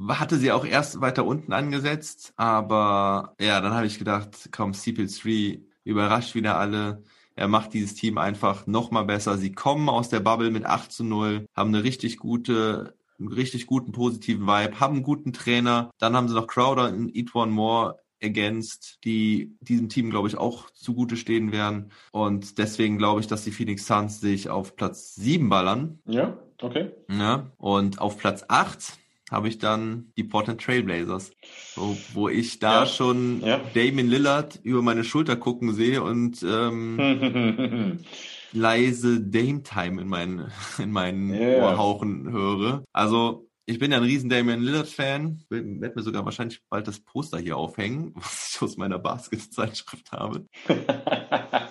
hatte 0.10 0.38
sie 0.38 0.52
auch 0.52 0.66
erst 0.66 1.02
weiter 1.02 1.26
unten 1.26 1.54
angesetzt, 1.54 2.34
aber 2.36 3.36
ja, 3.40 3.60
dann 3.62 3.74
habe 3.74 3.88
ich 3.88 3.98
gedacht, 3.98 4.50
komm, 4.52 4.72
CP3 4.72 5.62
überrascht 5.84 6.36
wieder 6.36 6.58
alle. 6.58 7.04
Er 7.36 7.48
macht 7.48 7.74
dieses 7.74 7.96
Team 7.96 8.18
einfach 8.18 8.68
noch 8.68 8.92
mal 8.92 9.06
besser. 9.06 9.38
Sie 9.38 9.54
kommen 9.54 9.88
aus 9.90 10.10
der 10.10 10.20
Bubble 10.20 10.52
mit 10.52 10.66
8 10.66 10.92
zu 10.92 11.04
0, 11.04 11.46
haben 11.56 11.74
eine 11.74 11.84
richtig 11.84 12.18
gute, 12.18 12.98
einen 13.20 13.32
richtig 13.32 13.68
guten 13.68 13.92
positiven 13.92 14.48
Vibe, 14.48 14.80
haben 14.80 14.96
einen 14.96 15.04
guten 15.04 15.34
Trainer. 15.34 15.92
Dann 16.00 16.16
haben 16.16 16.28
sie 16.28 16.36
noch 16.36 16.48
Crowder 16.48 16.90
und 16.90 17.16
Eat 17.16 17.36
One 17.36 17.52
More 17.52 18.00
ergänzt, 18.20 19.00
die 19.04 19.56
diesem 19.62 19.90
Team, 19.90 20.10
glaube 20.10 20.28
ich, 20.28 20.38
auch 20.38 20.70
zugute 20.72 21.18
stehen 21.18 21.52
werden. 21.52 21.92
Und 22.12 22.58
deswegen 22.58 22.98
glaube 22.98 23.22
ich, 23.22 23.28
dass 23.28 23.44
die 23.44 23.52
Phoenix 23.52 23.86
Suns 23.86 24.20
sich 24.20 24.50
auf 24.50 24.76
Platz 24.76 25.16
7 25.16 25.50
ballern. 25.50 26.00
Ja, 26.06 26.38
okay. 26.62 26.92
Ja, 27.10 27.52
und 27.58 28.00
auf 28.00 28.18
Platz 28.18 28.44
8 28.48 28.98
habe 29.32 29.48
ich 29.48 29.60
dann 29.60 30.12
die 30.18 30.24
Portland 30.24 30.62
Trailblazers, 30.62 31.32
wo, 31.76 31.96
wo 32.14 32.30
ich 32.30 32.60
da 32.60 32.82
ja, 32.82 32.86
schon 32.88 33.42
ja. 33.42 33.62
Damien 33.74 34.08
Lillard 34.08 34.60
über 34.64 34.82
meine 34.82 35.04
Schulter 35.04 35.36
gucken 35.36 35.74
sehe 35.74 36.02
und 36.02 36.44
ähm, 36.44 38.00
leise 38.52 39.22
Dame 39.22 39.64
Time 39.64 40.02
in 40.02 40.08
meinen, 40.08 40.52
in 40.78 40.92
meinen 40.92 41.30
yeah. 41.32 41.64
Ohrhauchen 41.64 42.32
höre. 42.32 42.84
Also 42.94 43.50
ich 43.70 43.78
bin 43.78 43.92
ja 43.92 43.98
ein 43.98 44.04
riesen 44.04 44.30
Damian 44.30 44.62
Lillard-Fan. 44.62 45.44
Werde 45.50 45.94
mir 45.96 46.02
sogar 46.02 46.26
wahrscheinlich 46.26 46.62
bald 46.70 46.88
das 46.88 47.00
Poster 47.02 47.38
hier 47.38 47.56
aufhängen, 47.56 48.14
was 48.16 48.54
ich 48.54 48.62
aus 48.62 48.78
meiner 48.78 48.98
Basketzeitschrift 48.98 50.12
habe. 50.12 50.48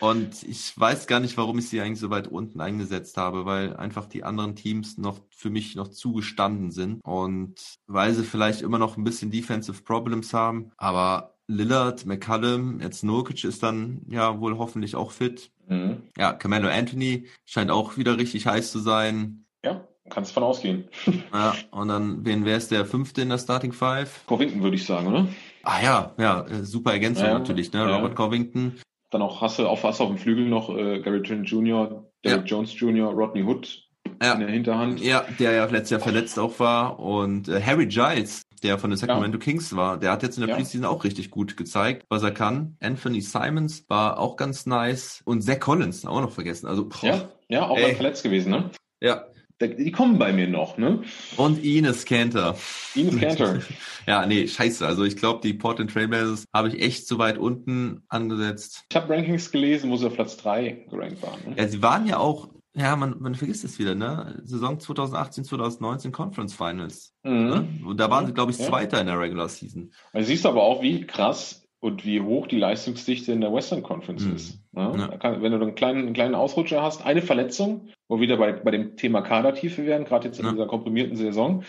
Und 0.00 0.42
ich 0.42 0.78
weiß 0.78 1.06
gar 1.06 1.20
nicht, 1.20 1.36
warum 1.36 1.58
ich 1.58 1.68
sie 1.68 1.80
eigentlich 1.80 2.00
so 2.00 2.10
weit 2.10 2.28
unten 2.28 2.60
eingesetzt 2.60 3.16
habe, 3.16 3.46
weil 3.46 3.76
einfach 3.76 4.06
die 4.06 4.22
anderen 4.22 4.54
Teams 4.54 4.98
noch 4.98 5.20
für 5.30 5.50
mich 5.50 5.76
noch 5.76 5.88
zugestanden 5.88 6.72
sind 6.72 7.00
und 7.04 7.54
weil 7.86 8.12
sie 8.12 8.24
vielleicht 8.24 8.60
immer 8.60 8.78
noch 8.78 8.96
ein 8.96 9.04
bisschen 9.04 9.30
Defensive 9.30 9.82
Problems 9.82 10.34
haben. 10.34 10.72
Aber 10.76 11.33
Lillard, 11.46 12.06
McCallum, 12.06 12.80
jetzt 12.80 13.04
Nurkic 13.04 13.44
ist 13.44 13.62
dann 13.62 14.02
ja 14.08 14.40
wohl 14.40 14.58
hoffentlich 14.58 14.96
auch 14.96 15.10
fit. 15.10 15.50
Mhm. 15.68 16.02
Ja, 16.16 16.32
Camelo 16.32 16.68
Anthony 16.68 17.26
scheint 17.44 17.70
auch 17.70 17.96
wieder 17.96 18.18
richtig 18.18 18.46
heiß 18.46 18.72
zu 18.72 18.78
sein. 18.78 19.44
Ja, 19.64 19.86
kannst 20.10 20.32
von 20.32 20.42
ausgehen. 20.42 20.88
ja, 21.32 21.54
und 21.70 21.88
dann, 21.88 22.24
wen 22.24 22.44
wäre 22.44 22.58
es 22.58 22.68
der 22.68 22.86
fünfte 22.86 23.22
in 23.22 23.28
der 23.28 23.38
Starting 23.38 23.72
Five? 23.72 24.24
Covington 24.26 24.62
würde 24.62 24.76
ich 24.76 24.86
sagen, 24.86 25.06
oder? 25.06 25.28
Ah 25.62 25.82
ja, 25.82 26.14
ja, 26.18 26.46
super 26.62 26.92
Ergänzung 26.92 27.26
ja, 27.26 27.38
natürlich, 27.38 27.72
ne? 27.72 27.80
Ja. 27.80 27.96
Robert 27.96 28.16
Covington. 28.16 28.78
Dann 29.10 29.22
auch 29.22 29.40
hast 29.40 29.58
du 29.58 29.68
auf, 29.68 29.84
hast 29.84 30.00
auf 30.00 30.08
dem 30.08 30.18
Flügel 30.18 30.48
noch 30.48 30.70
äh, 30.70 31.00
Gary 31.00 31.22
Trent 31.22 31.48
Jr., 31.48 32.04
Derek 32.24 32.40
ja. 32.40 32.44
Jones 32.44 32.78
Jr., 32.78 33.12
Rodney 33.12 33.42
Hood 33.42 33.84
ja. 34.22 34.32
in 34.32 34.40
der 34.40 34.48
Hinterhand. 34.48 35.00
Ja, 35.00 35.24
der 35.38 35.52
ja 35.52 35.64
letztes 35.66 35.90
Jahr 35.90 36.00
verletzt 36.00 36.38
auch 36.38 36.58
war. 36.58 36.98
Und 36.98 37.48
äh, 37.48 37.62
Harry 37.62 37.86
Giles, 37.86 38.42
der 38.64 38.78
von 38.78 38.90
den 38.90 38.96
Sacramento 38.96 39.38
ja. 39.38 39.44
Kings 39.44 39.76
war, 39.76 39.98
der 39.98 40.10
hat 40.10 40.22
jetzt 40.22 40.36
in 40.36 40.42
der 40.42 40.50
ja. 40.50 40.56
Preseason 40.56 40.86
auch 40.86 41.04
richtig 41.04 41.30
gut 41.30 41.56
gezeigt, 41.56 42.04
was 42.08 42.22
er 42.22 42.32
kann. 42.32 42.76
Anthony 42.80 43.20
Simons 43.20 43.84
war 43.88 44.18
auch 44.18 44.36
ganz 44.36 44.66
nice. 44.66 45.22
Und 45.24 45.42
Zach 45.42 45.60
Collins, 45.60 46.04
auch 46.06 46.20
noch 46.20 46.32
vergessen. 46.32 46.66
Also, 46.66 46.88
boah, 46.88 47.06
ja, 47.06 47.28
ja, 47.48 47.68
auch 47.68 47.78
mal 47.78 47.94
verletzt 47.94 48.22
gewesen, 48.22 48.50
ne? 48.50 48.70
Ja, 49.00 49.26
die 49.60 49.92
kommen 49.92 50.18
bei 50.18 50.32
mir 50.32 50.48
noch, 50.48 50.78
ne? 50.78 51.02
Und 51.36 51.62
Ines 51.62 52.04
Cantor. 52.04 52.56
Ines 52.94 53.18
Cantor. 53.18 53.60
ja, 54.06 54.26
nee, 54.26 54.48
scheiße. 54.48 54.84
Also 54.84 55.04
ich 55.04 55.16
glaube, 55.16 55.40
die 55.42 55.54
Portland 55.54 55.92
Trailblazers 55.92 56.46
habe 56.52 56.68
ich 56.68 56.82
echt 56.82 57.06
zu 57.06 57.18
weit 57.18 57.38
unten 57.38 58.02
angesetzt. 58.08 58.84
Ich 58.90 58.96
habe 58.96 59.12
Rankings 59.12 59.50
gelesen, 59.50 59.90
wo 59.90 59.96
sie 59.96 60.06
auf 60.06 60.14
Platz 60.14 60.36
3 60.38 60.86
gerankt 60.90 61.22
waren. 61.22 61.40
Ne? 61.46 61.54
Ja, 61.56 61.68
sie 61.68 61.82
waren 61.82 62.06
ja 62.06 62.18
auch, 62.18 62.48
ja, 62.76 62.96
man, 62.96 63.16
man 63.20 63.34
vergisst 63.34 63.64
es 63.64 63.78
wieder, 63.78 63.94
ne? 63.94 64.40
Saison 64.44 64.80
2018, 64.80 65.44
2019 65.44 66.12
Conference 66.12 66.54
Finals. 66.54 67.14
Mhm. 67.22 67.32
Ne? 67.32 67.68
Und 67.86 68.00
da 68.00 68.10
waren 68.10 68.26
sie, 68.26 68.34
glaube 68.34 68.50
ich, 68.50 68.58
ja. 68.58 68.66
Zweiter 68.66 69.00
in 69.00 69.06
der 69.06 69.18
Regular 69.18 69.48
Season. 69.48 69.92
Also 70.12 70.28
siehst 70.28 70.44
aber 70.44 70.62
auch, 70.62 70.82
wie 70.82 71.06
krass 71.06 71.64
und 71.84 72.04
wie 72.04 72.20
hoch 72.20 72.46
die 72.46 72.58
Leistungsdichte 72.58 73.30
in 73.30 73.42
der 73.42 73.52
Western 73.52 73.82
Conference 73.82 74.24
mhm. 74.24 74.34
ist. 74.34 74.58
Ne? 74.72 74.92
Ja. 74.96 75.18
Kann, 75.18 75.42
wenn 75.42 75.52
du 75.52 75.60
einen 75.60 75.74
kleinen, 75.74 76.06
einen 76.06 76.14
kleinen 76.14 76.34
Ausrutscher 76.34 76.82
hast, 76.82 77.04
eine 77.04 77.22
Verletzung, 77.22 77.88
wo 78.08 78.16
wir 78.16 78.22
wieder 78.22 78.38
bei, 78.38 78.52
bei 78.52 78.70
dem 78.70 78.96
Thema 78.96 79.22
Kadertiefe 79.22 79.86
werden, 79.86 80.04
gerade 80.04 80.28
jetzt 80.28 80.40
in 80.40 80.46
ja. 80.46 80.52
dieser 80.52 80.66
komprimierten 80.66 81.16
Saison, 81.16 81.62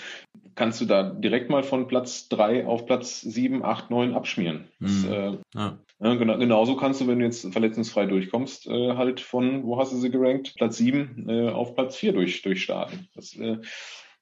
kannst 0.55 0.81
du 0.81 0.85
da 0.85 1.03
direkt 1.03 1.49
mal 1.49 1.63
von 1.63 1.87
Platz 1.87 2.29
drei 2.29 2.65
auf 2.65 2.85
Platz 2.85 3.21
sieben, 3.21 3.63
acht, 3.63 3.91
neun 3.91 4.13
abschmieren. 4.13 4.69
Das, 4.79 4.91
mhm. 4.91 5.11
äh, 5.11 5.37
ja. 5.53 5.77
Genau, 5.99 6.38
genauso 6.38 6.75
kannst 6.75 7.01
du, 7.01 7.08
wenn 7.08 7.19
du 7.19 7.25
jetzt 7.25 7.51
verletzungsfrei 7.51 8.05
durchkommst, 8.05 8.67
äh, 8.67 8.95
halt 8.95 9.21
von, 9.21 9.63
wo 9.63 9.79
hast 9.79 9.93
du 9.93 9.97
sie 9.97 10.12
gerankt? 10.12 10.53
Platz 10.55 10.77
sieben 10.77 11.27
äh, 11.29 11.49
auf 11.49 11.75
Platz 11.75 11.95
vier 11.95 12.13
durch, 12.13 12.41
durchstarten. 12.41 13.08
Das, 13.15 13.36
äh, 13.36 13.58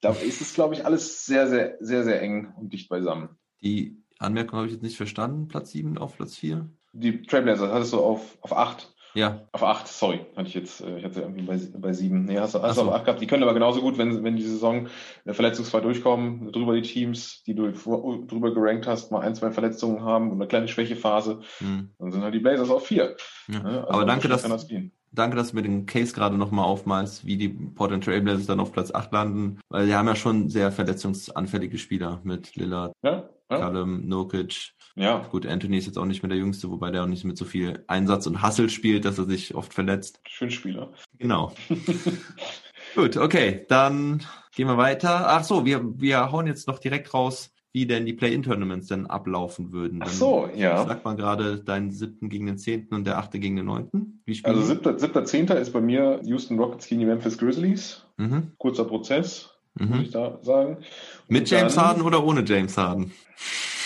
da 0.01 0.11
ist 0.11 0.41
es, 0.41 0.53
glaube 0.53 0.75
ich, 0.75 0.85
alles 0.85 1.25
sehr, 1.25 1.47
sehr, 1.47 1.77
sehr, 1.79 2.03
sehr 2.03 2.21
eng 2.21 2.53
und 2.57 2.73
dicht 2.73 2.89
beisammen. 2.89 3.29
Die 3.61 4.03
Anmerkung 4.19 4.57
habe 4.57 4.67
ich 4.67 4.73
jetzt 4.73 4.83
nicht 4.83 4.97
verstanden. 4.97 5.47
Platz 5.47 5.71
7 5.71 5.97
auf 5.97 6.17
Platz 6.17 6.35
4? 6.35 6.69
Die 6.93 7.23
Trailblazers 7.23 7.71
hattest 7.71 7.93
du 7.93 7.99
auf, 7.99 8.37
auf 8.41 8.55
8. 8.55 8.92
Ja. 9.13 9.41
Auf 9.51 9.63
8, 9.63 9.87
sorry. 9.87 10.25
Hatte 10.35 10.47
ich 10.47 10.53
jetzt, 10.53 10.81
äh, 10.81 10.97
ich 10.97 11.05
hatte 11.05 11.21
irgendwie 11.21 11.43
bei, 11.43 11.59
bei 11.77 11.93
7. 11.93 12.25
Nee, 12.25 12.39
hast 12.39 12.55
du, 12.55 12.61
hast 12.61 12.75
so. 12.75 12.83
auf 12.83 12.93
8 12.93 13.05
gehabt. 13.05 13.21
Die 13.21 13.27
können 13.27 13.43
aber 13.43 13.53
genauso 13.53 13.81
gut, 13.81 13.97
wenn, 13.97 14.23
wenn 14.23 14.35
die 14.35 14.43
Saison 14.43 14.87
äh, 15.25 15.33
verletzungsfrei 15.33 15.81
durchkommen, 15.81 16.51
drüber 16.51 16.75
die 16.75 16.81
Teams, 16.81 17.43
die 17.43 17.55
du 17.55 17.71
drüber 17.71 18.53
gerankt 18.53 18.87
hast, 18.87 19.11
mal 19.11 19.21
ein, 19.21 19.35
zwei 19.35 19.51
Verletzungen 19.51 20.01
haben 20.01 20.31
und 20.31 20.37
eine 20.37 20.47
kleine 20.47 20.67
Schwächephase, 20.67 21.41
mhm. 21.59 21.91
dann 21.99 22.11
sind 22.11 22.23
halt 22.23 22.33
die 22.33 22.39
Blazers 22.39 22.69
auf 22.69 22.87
4. 22.87 23.15
Ja. 23.49 23.61
Also 23.61 23.89
aber 23.89 24.05
danke, 24.05 24.27
dass, 24.27 24.43
das 24.43 24.67
danke, 25.11 25.37
dass 25.37 25.51
du 25.51 25.55
mir 25.55 25.61
den 25.61 25.85
Case 25.85 26.13
gerade 26.13 26.37
nochmal 26.37 26.65
aufmalst, 26.65 27.25
wie 27.25 27.37
die 27.37 27.49
Portland 27.49 28.03
Trailblazers 28.03 28.47
dann 28.47 28.59
auf 28.59 28.71
Platz 28.71 28.93
8 28.93 29.11
landen, 29.11 29.59
weil 29.69 29.85
die 29.85 29.95
haben 29.95 30.07
ja 30.07 30.15
schon 30.15 30.49
sehr 30.49 30.71
verletzungsanfällige 30.71 31.77
Spieler 31.77 32.19
mit 32.23 32.55
Lillard. 32.55 32.93
Ja, 33.03 33.29
ja. 33.49 33.57
Callum, 33.57 34.07
Nokic. 34.07 34.73
Ja. 34.95 35.27
Gut, 35.29 35.45
Anthony 35.47 35.77
ist 35.77 35.87
jetzt 35.87 35.97
auch 35.97 36.05
nicht 36.05 36.21
mehr 36.21 36.29
der 36.29 36.37
Jüngste, 36.37 36.69
wobei 36.69 36.91
der 36.91 37.03
auch 37.03 37.07
nicht 37.07 37.23
mit 37.23 37.37
so 37.37 37.45
viel 37.45 37.83
Einsatz 37.87 38.27
und 38.27 38.41
Hassel 38.41 38.69
spielt, 38.69 39.05
dass 39.05 39.17
er 39.17 39.25
sich 39.25 39.55
oft 39.55 39.73
verletzt. 39.73 40.19
Schön 40.27 40.51
Spieler. 40.51 40.91
Genau. 41.17 41.53
Gut, 42.95 43.17
okay, 43.17 43.65
dann 43.69 44.23
gehen 44.55 44.67
wir 44.67 44.77
weiter. 44.77 45.29
Ach 45.29 45.43
so, 45.43 45.65
wir, 45.65 45.81
wir 45.99 46.31
hauen 46.31 46.45
jetzt 46.45 46.67
noch 46.67 46.77
direkt 46.77 47.13
raus, 47.13 47.51
wie 47.71 47.87
denn 47.87 48.05
die 48.05 48.13
Play-In-Tournaments 48.13 48.87
denn 48.87 49.07
ablaufen 49.07 49.71
würden. 49.71 49.99
Dann 49.99 50.09
Ach 50.09 50.13
so, 50.13 50.49
ja. 50.55 50.85
Sag 50.85 51.03
mal 51.03 51.15
gerade 51.15 51.57
deinen 51.57 51.89
siebten 51.89 52.29
gegen 52.29 52.45
den 52.45 52.59
zehnten 52.59 52.93
und 52.93 53.05
der 53.07 53.17
achte 53.17 53.39
gegen 53.39 53.55
den 53.55 53.65
neunten. 53.65 54.21
Wie 54.25 54.35
spielen 54.35 54.55
also 54.55 54.67
siebter, 54.67 54.99
siebter, 54.99 55.25
zehnter 55.25 55.59
ist 55.59 55.71
bei 55.71 55.81
mir 55.81 56.21
Houston 56.23 56.59
Rockets 56.59 56.87
gegen 56.87 56.99
die 56.99 57.07
Memphis 57.07 57.39
Grizzlies. 57.39 58.05
Mhm. 58.17 58.51
Kurzer 58.59 58.85
Prozess 58.85 59.52
mhm. 59.75 59.89
muss 59.89 60.01
ich 60.01 60.11
da 60.11 60.39
sagen. 60.41 60.77
Und 60.77 60.85
mit 61.29 61.49
James 61.49 61.75
dann, 61.75 61.85
Harden 61.85 62.03
oder 62.03 62.23
ohne 62.23 62.43
James 62.43 62.77
Harden? 62.77 63.11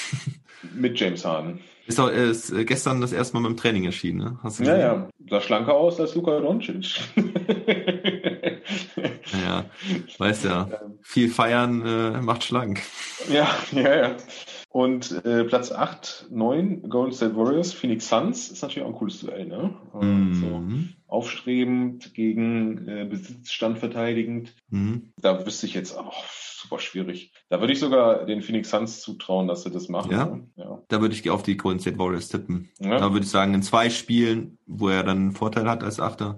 mit 0.75 0.99
James 0.99 1.23
Harden. 1.25 1.59
Ist 1.87 1.99
doch 1.99 2.09
ist 2.09 2.51
äh, 2.51 2.65
gestern 2.65 2.99
das 2.99 3.13
erste 3.13 3.37
Mal 3.37 3.43
beim 3.43 3.55
Training 3.55 3.85
erschienen, 3.85 4.17
ne? 4.17 4.39
Hast 4.43 4.59
du 4.59 4.65
ja, 4.65 4.77
ja. 4.77 5.09
Sah 5.29 5.39
schlanker 5.39 5.73
aus 5.73 5.99
als 6.01 6.15
Luka 6.15 6.37
Doncic. 6.39 6.99
ja, 9.45 9.65
weißt 10.17 10.43
ja, 10.43 10.67
viel 11.01 11.29
feiern 11.29 11.85
äh, 11.85 12.21
macht 12.21 12.43
schlank. 12.43 12.81
Ja, 13.29 13.47
ja, 13.71 13.95
ja. 13.95 14.17
Und 14.77 15.25
äh, 15.25 15.43
Platz 15.43 15.71
8, 15.71 16.27
9, 16.29 16.87
Golden 16.87 17.11
State 17.11 17.35
Warriors, 17.35 17.73
Phoenix 17.73 18.09
Suns, 18.09 18.51
ist 18.51 18.61
natürlich 18.61 18.85
auch 18.85 18.91
ein 18.91 18.95
cooles 18.95 19.19
Duell, 19.21 19.47
ne? 19.47 19.73
Mm. 19.99 20.33
So 20.35 20.63
aufstrebend 21.07 22.13
gegen 22.13 22.87
äh, 22.87 23.07
Besitzstand 23.09 23.79
verteidigend. 23.79 24.53
Mm. 24.69 24.97
Da 25.19 25.43
wüsste 25.47 25.65
ich 25.65 25.73
jetzt 25.73 25.97
auch 25.97 26.23
super 26.29 26.77
schwierig. 26.77 27.33
Da 27.49 27.59
würde 27.59 27.73
ich 27.73 27.79
sogar 27.79 28.27
den 28.27 28.43
Phoenix 28.43 28.69
Suns 28.69 29.01
zutrauen, 29.01 29.47
dass 29.47 29.63
sie 29.63 29.71
das 29.71 29.89
machen. 29.89 30.11
Ja, 30.11 30.39
ja. 30.57 30.83
da 30.89 31.01
würde 31.01 31.15
ich 31.15 31.27
auf 31.27 31.41
die 31.41 31.57
Golden 31.57 31.79
State 31.79 31.97
Warriors 31.97 32.27
tippen. 32.27 32.69
Ja. 32.79 32.99
Da 32.99 33.11
würde 33.13 33.25
ich 33.25 33.31
sagen, 33.31 33.55
in 33.55 33.63
zwei 33.63 33.89
Spielen, 33.89 34.59
wo 34.67 34.89
er 34.89 35.03
dann 35.03 35.17
einen 35.17 35.31
Vorteil 35.31 35.67
hat 35.67 35.83
als 35.83 35.99
Achter, 35.99 36.37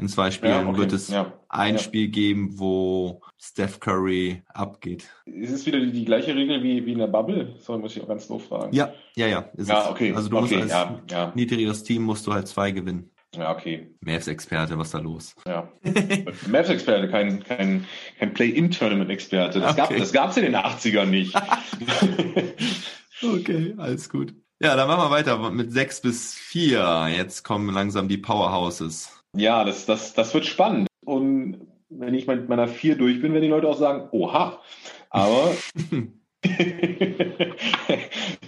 in 0.00 0.08
zwei 0.08 0.30
Spielen 0.30 0.52
ja, 0.52 0.66
okay. 0.66 0.78
wird 0.78 0.92
es 0.92 1.12
ein 1.48 1.78
Spiel 1.78 2.08
geben, 2.08 2.58
wo 2.58 3.20
Steph 3.38 3.80
Curry 3.80 4.42
abgeht. 4.48 5.08
Ist 5.26 5.52
es 5.52 5.66
wieder 5.66 5.78
die, 5.78 5.92
die 5.92 6.04
gleiche 6.04 6.34
Regel 6.34 6.62
wie, 6.62 6.86
wie 6.86 6.92
in 6.92 6.98
der 6.98 7.06
Bubble? 7.06 7.54
So 7.60 7.76
muss 7.78 7.94
ich 7.94 8.02
auch 8.02 8.08
ganz 8.08 8.26
doof 8.26 8.46
fragen. 8.46 8.74
Ja, 8.74 8.92
ja, 9.14 9.26
ja. 9.26 9.50
ja, 9.58 9.90
okay. 9.90 10.12
Also 10.14 10.30
du 10.30 10.38
okay, 10.38 10.56
musst 10.56 10.72
als 10.72 11.34
niedrigeres 11.34 11.82
Team 11.84 12.02
musst 12.02 12.26
du 12.26 12.32
halt 12.32 12.48
zwei 12.48 12.70
gewinnen. 12.70 13.10
Ja, 13.36 13.52
okay. 13.52 13.94
Mavs-Experte, 14.00 14.76
was 14.76 14.88
ist 14.88 14.94
da 14.94 14.98
los? 14.98 15.36
Ja. 15.46 15.70
Mavs-Experte, 16.48 17.08
kein, 17.08 17.44
kein, 17.44 17.86
kein 18.18 18.34
Play-In-Tournament-Experte. 18.34 19.60
Das, 19.60 19.78
okay. 19.78 20.04
gab, 20.12 20.30
es 20.30 20.36
in 20.36 20.44
den 20.44 20.56
80ern 20.56 21.06
nicht. 21.06 21.36
okay, 23.22 23.74
alles 23.76 24.08
gut. 24.08 24.34
Ja, 24.58 24.74
dann 24.76 24.88
machen 24.88 25.04
wir 25.04 25.10
weiter 25.10 25.50
mit 25.50 25.72
6 25.72 26.00
bis 26.00 26.34
4. 26.34 27.08
Jetzt 27.16 27.44
kommen 27.44 27.72
langsam 27.72 28.08
die 28.08 28.18
Powerhouses. 28.18 29.19
Ja, 29.36 29.64
das, 29.64 29.86
das, 29.86 30.14
das 30.14 30.34
wird 30.34 30.46
spannend. 30.46 30.88
Und 31.04 31.66
wenn 31.88 32.14
ich 32.14 32.26
mit 32.26 32.48
meiner 32.48 32.68
4 32.68 32.96
durch 32.96 33.20
bin, 33.20 33.32
werden 33.32 33.42
die 33.42 33.48
Leute 33.48 33.68
auch 33.68 33.76
sagen, 33.76 34.08
oha. 34.12 34.60
Aber 35.08 35.52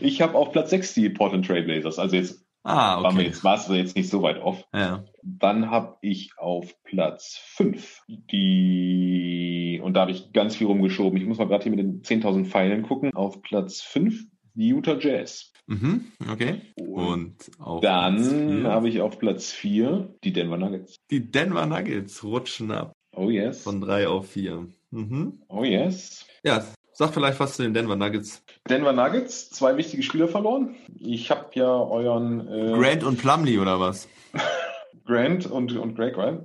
ich 0.01 0.23
habe 0.23 0.37
auf 0.37 0.53
Platz 0.53 0.71
6 0.71 0.95
die 0.95 1.11
Portland 1.11 1.47
Trailblazers. 1.47 1.99
Also 1.99 2.16
jetzt 2.16 2.45
Ah, 2.64 2.95
okay. 2.95 3.05
War 3.05 3.12
mir 3.12 3.25
jetzt, 3.25 3.42
warst 3.42 3.68
du 3.68 3.75
jetzt 3.75 3.97
nicht 3.97 4.09
so 4.09 4.23
weit 4.23 4.40
off. 4.40 4.64
Ja. 4.73 5.05
Dann 5.23 5.71
habe 5.71 5.97
ich 6.01 6.38
auf 6.38 6.81
Platz 6.85 7.37
5 7.57 8.03
die, 8.09 9.81
und 9.83 9.95
da 9.95 10.03
habe 10.03 10.12
ich 10.12 10.33
ganz 10.33 10.55
viel 10.55 10.68
rumgeschoben. 10.68 11.21
Ich 11.21 11.27
muss 11.27 11.38
mal 11.38 11.49
gerade 11.49 11.64
hier 11.64 11.73
mit 11.73 11.81
den 11.81 12.03
10.000 12.03 12.45
Pfeilen 12.45 12.83
gucken. 12.83 13.14
Auf 13.14 13.42
Platz 13.42 13.81
5 13.81 14.27
die 14.55 14.69
Utah 14.69 14.97
Jazz. 14.99 15.53
Mhm, 15.67 16.07
okay. 16.31 16.61
Und 16.77 17.37
Und 17.59 17.85
dann 17.85 18.67
habe 18.67 18.88
ich 18.88 19.01
auf 19.01 19.19
Platz 19.19 19.53
4 19.53 20.15
die 20.25 20.33
Denver 20.33 20.57
Nuggets. 20.59 20.97
die 21.11 21.31
Denver 21.31 21.67
Nuggets 21.67 22.23
rutschen 22.25 22.71
ab 22.73 22.93
Oh 23.15 23.31
yes. 23.31 23.62
von 23.62 23.81
drei 23.81 24.09
auf 24.09 24.31
vier. 24.31 24.67
Mhm. 24.91 25.41
Oh 25.49 25.65
yes. 25.65 26.27
Ja, 26.45 26.65
sag 26.95 27.12
vielleicht 27.15 27.38
was 27.41 27.57
zu 27.57 27.62
den 27.62 27.75
Denver 27.75 27.95
Nuggets. 27.97 28.43
Denver 28.69 28.93
Nuggets, 28.93 29.51
zwei 29.51 29.77
wichtige 29.77 30.03
Spieler 30.03 30.29
verloren. 30.29 30.75
Ich 30.99 31.31
habe 31.31 31.51
ja 31.55 31.71
euren 31.73 32.49
äh, 32.49 32.73
Grant 32.79 33.05
und 33.05 33.19
Plumlee 33.19 33.59
oder 33.59 33.79
was? 33.79 34.09
Grant 35.05 35.47
und, 35.51 35.77
und 35.77 35.97
Greg, 35.97 36.17
right? 36.17 36.41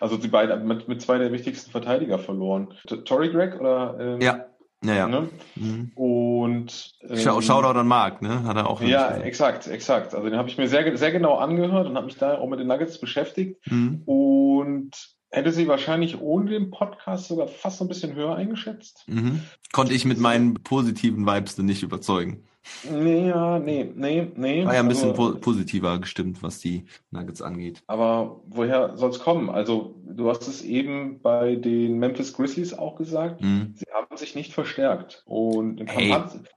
Also 0.00 0.16
die 0.16 0.28
beiden 0.28 0.66
mit, 0.66 0.88
mit 0.88 1.00
zwei 1.00 1.18
der 1.18 1.32
wichtigsten 1.32 1.70
Verteidiger 1.70 2.18
verloren. 2.18 2.74
Tory 3.04 3.30
Greg 3.30 3.58
oder? 3.60 3.96
Ähm, 4.00 4.20
Ja. 4.20 4.46
Ja, 4.82 4.94
ja. 4.94 5.06
Ne? 5.08 5.28
Mhm. 5.56 5.92
Und 5.94 6.94
ähm, 7.08 7.18
Shoutout 7.18 7.78
an 7.78 7.86
Mark, 7.86 8.22
ne? 8.22 8.44
Hat 8.44 8.56
er 8.56 8.68
auch. 8.68 8.80
Ja, 8.80 9.08
gesagt. 9.08 9.26
exakt, 9.26 9.66
exakt. 9.66 10.14
Also 10.14 10.28
den 10.28 10.38
habe 10.38 10.48
ich 10.48 10.56
mir 10.56 10.68
sehr, 10.68 10.96
sehr 10.96 11.12
genau 11.12 11.36
angehört 11.36 11.86
und 11.86 11.96
habe 11.96 12.06
mich 12.06 12.16
da 12.16 12.38
auch 12.38 12.48
mit 12.48 12.60
den 12.60 12.66
Nuggets 12.68 12.98
beschäftigt 12.98 13.58
Mhm. 13.70 14.02
und 14.06 14.90
hätte 15.30 15.52
sie 15.52 15.68
wahrscheinlich 15.68 16.20
ohne 16.20 16.50
den 16.50 16.70
Podcast 16.70 17.28
sogar 17.28 17.46
fast 17.46 17.78
so 17.78 17.84
ein 17.84 17.88
bisschen 17.88 18.14
höher 18.14 18.34
eingeschätzt. 18.34 19.04
Mhm. 19.06 19.42
Konnte 19.72 19.92
ich 19.94 20.04
mit 20.04 20.18
meinen 20.18 20.54
positiven 20.54 21.26
Vibes 21.26 21.56
denn 21.56 21.66
nicht 21.66 21.82
überzeugen. 21.82 22.44
Nee, 22.90 23.28
ja, 23.28 23.58
nee, 23.58 23.90
nee, 23.94 24.30
nee. 24.36 24.64
War 24.64 24.74
ja 24.74 24.80
ein 24.80 24.88
bisschen 24.88 25.10
also, 25.10 25.38
positiver 25.38 25.98
gestimmt, 25.98 26.42
was 26.42 26.58
die 26.58 26.84
Nuggets 27.10 27.42
angeht. 27.42 27.82
Aber 27.86 28.40
woher 28.46 28.96
soll 28.96 29.10
es 29.10 29.18
kommen? 29.18 29.50
Also, 29.50 29.94
du 30.04 30.28
hast 30.28 30.46
es 30.46 30.62
eben 30.62 31.20
bei 31.20 31.56
den 31.56 31.98
Memphis 31.98 32.32
Grizzlies 32.32 32.74
auch 32.74 32.96
gesagt. 32.96 33.40
Mhm. 33.40 33.74
Sie 33.76 33.86
haben 33.92 34.16
sich 34.16 34.34
nicht 34.34 34.52
verstärkt. 34.52 35.22
Und 35.26 35.82
hey, 35.86 36.14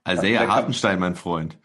Isaiah 0.08 0.46
Hartenstein, 0.48 0.98
mein 0.98 1.16
Freund. 1.16 1.58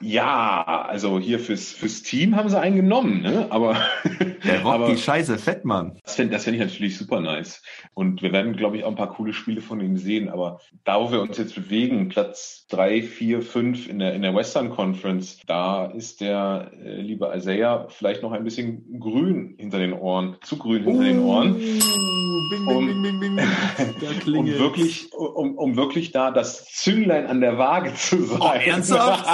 Ja, 0.00 0.86
also 0.88 1.18
hier 1.18 1.40
fürs, 1.40 1.72
fürs 1.72 2.02
Team 2.02 2.36
haben 2.36 2.48
sie 2.48 2.58
einen 2.58 2.76
genommen, 2.76 3.22
ne? 3.22 3.46
Aber. 3.50 3.76
Der 4.44 4.62
rockt 4.62 4.74
aber, 4.74 4.90
die 4.90 4.98
Scheiße 4.98 5.38
fett, 5.38 5.64
Mann. 5.64 5.98
Das 6.04 6.14
fände 6.14 6.36
ich 6.36 6.46
natürlich 6.60 6.96
super 6.96 7.20
nice. 7.20 7.62
Und 7.94 8.22
wir 8.22 8.32
werden, 8.32 8.54
glaube 8.54 8.76
ich, 8.76 8.84
auch 8.84 8.90
ein 8.90 8.96
paar 8.96 9.12
coole 9.12 9.32
Spiele 9.32 9.60
von 9.60 9.80
ihm 9.80 9.96
sehen. 9.96 10.28
Aber 10.28 10.60
da, 10.84 11.00
wo 11.00 11.10
wir 11.10 11.20
uns 11.20 11.36
jetzt 11.38 11.54
bewegen, 11.54 12.08
Platz 12.08 12.66
3, 12.68 13.02
4, 13.02 13.42
5, 13.42 13.85
in 13.88 13.98
der, 13.98 14.14
in 14.14 14.22
der 14.22 14.34
Western 14.34 14.70
Conference. 14.70 15.38
Da 15.46 15.86
ist 15.86 16.20
der 16.20 16.70
äh, 16.84 17.00
liebe 17.00 17.32
Isaiah 17.34 17.86
vielleicht 17.88 18.22
noch 18.22 18.32
ein 18.32 18.44
bisschen 18.44 19.00
grün 19.00 19.54
hinter 19.58 19.78
den 19.78 19.92
Ohren, 19.92 20.36
zu 20.42 20.58
grün 20.58 20.84
hinter 20.84 21.00
uh, 21.00 21.04
den 21.04 21.18
Ohren. 21.20 21.54
Bing, 21.54 22.66
um, 22.66 22.86
bing, 22.86 23.02
bing, 23.02 23.20
bing, 23.20 23.36
bing. 24.24 24.36
um 24.36 24.46
wirklich, 24.46 25.12
um, 25.12 25.56
um 25.56 25.76
wirklich 25.76 26.12
da 26.12 26.30
das 26.30 26.66
Zünglein 26.66 27.26
an 27.26 27.40
der 27.40 27.58
Waage 27.58 27.94
zu 27.94 28.16
oh, 28.16 28.26
sein. 28.26 28.38
Oh, 28.40 28.52
ernsthaft? 28.52 29.24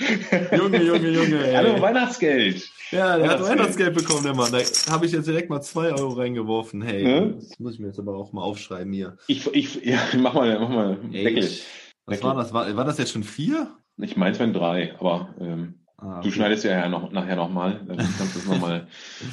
Junge, 0.56 0.82
Junge, 0.82 1.10
Junge. 1.10 1.46
Ey. 1.46 1.54
Hallo, 1.54 1.80
Weihnachtsgeld. 1.80 2.70
Ja, 2.90 3.18
der 3.18 3.30
hat 3.30 3.42
Weihnachtsgeld 3.42 3.94
bekommen, 3.94 4.24
der 4.24 4.34
Mann. 4.34 4.50
Da 4.50 4.58
habe 4.92 5.06
ich 5.06 5.12
jetzt 5.12 5.28
direkt 5.28 5.50
mal 5.50 5.60
zwei 5.60 5.92
Euro 5.92 6.14
reingeworfen. 6.14 6.82
Hey, 6.82 7.04
hm? 7.04 7.34
das 7.38 7.58
muss 7.60 7.74
ich 7.74 7.80
mir 7.80 7.88
jetzt 7.88 7.98
aber 7.98 8.16
auch 8.16 8.32
mal 8.32 8.42
aufschreiben 8.42 8.92
hier. 8.92 9.16
Ich, 9.28 9.46
ich 9.54 9.84
ja, 9.84 10.00
mach 10.16 10.34
mal, 10.34 10.58
mach 10.58 10.68
mal. 10.68 10.98
Ey, 11.12 11.24
Deckel. 11.24 11.44
Ich, 11.44 11.64
was 12.10 12.22
war 12.22 12.34
das? 12.34 12.52
War, 12.52 12.76
war 12.76 12.84
das 12.84 12.98
jetzt 12.98 13.12
schon 13.12 13.24
vier? 13.24 13.68
Ich 13.98 14.16
meine, 14.16 14.32
es 14.32 14.38
wären 14.38 14.52
drei, 14.52 14.94
aber 14.98 15.34
ähm, 15.40 15.80
Ah, 16.00 16.20
du 16.20 16.28
okay. 16.28 16.32
schneidest 16.32 16.64
ja 16.64 16.88
noch, 16.88 17.12
nachher 17.12 17.36
nochmal. 17.36 17.80
Dann 17.86 17.96
kannst 18.18 18.34
du 18.34 18.48
noch 18.48 18.60
mal, 18.60 18.86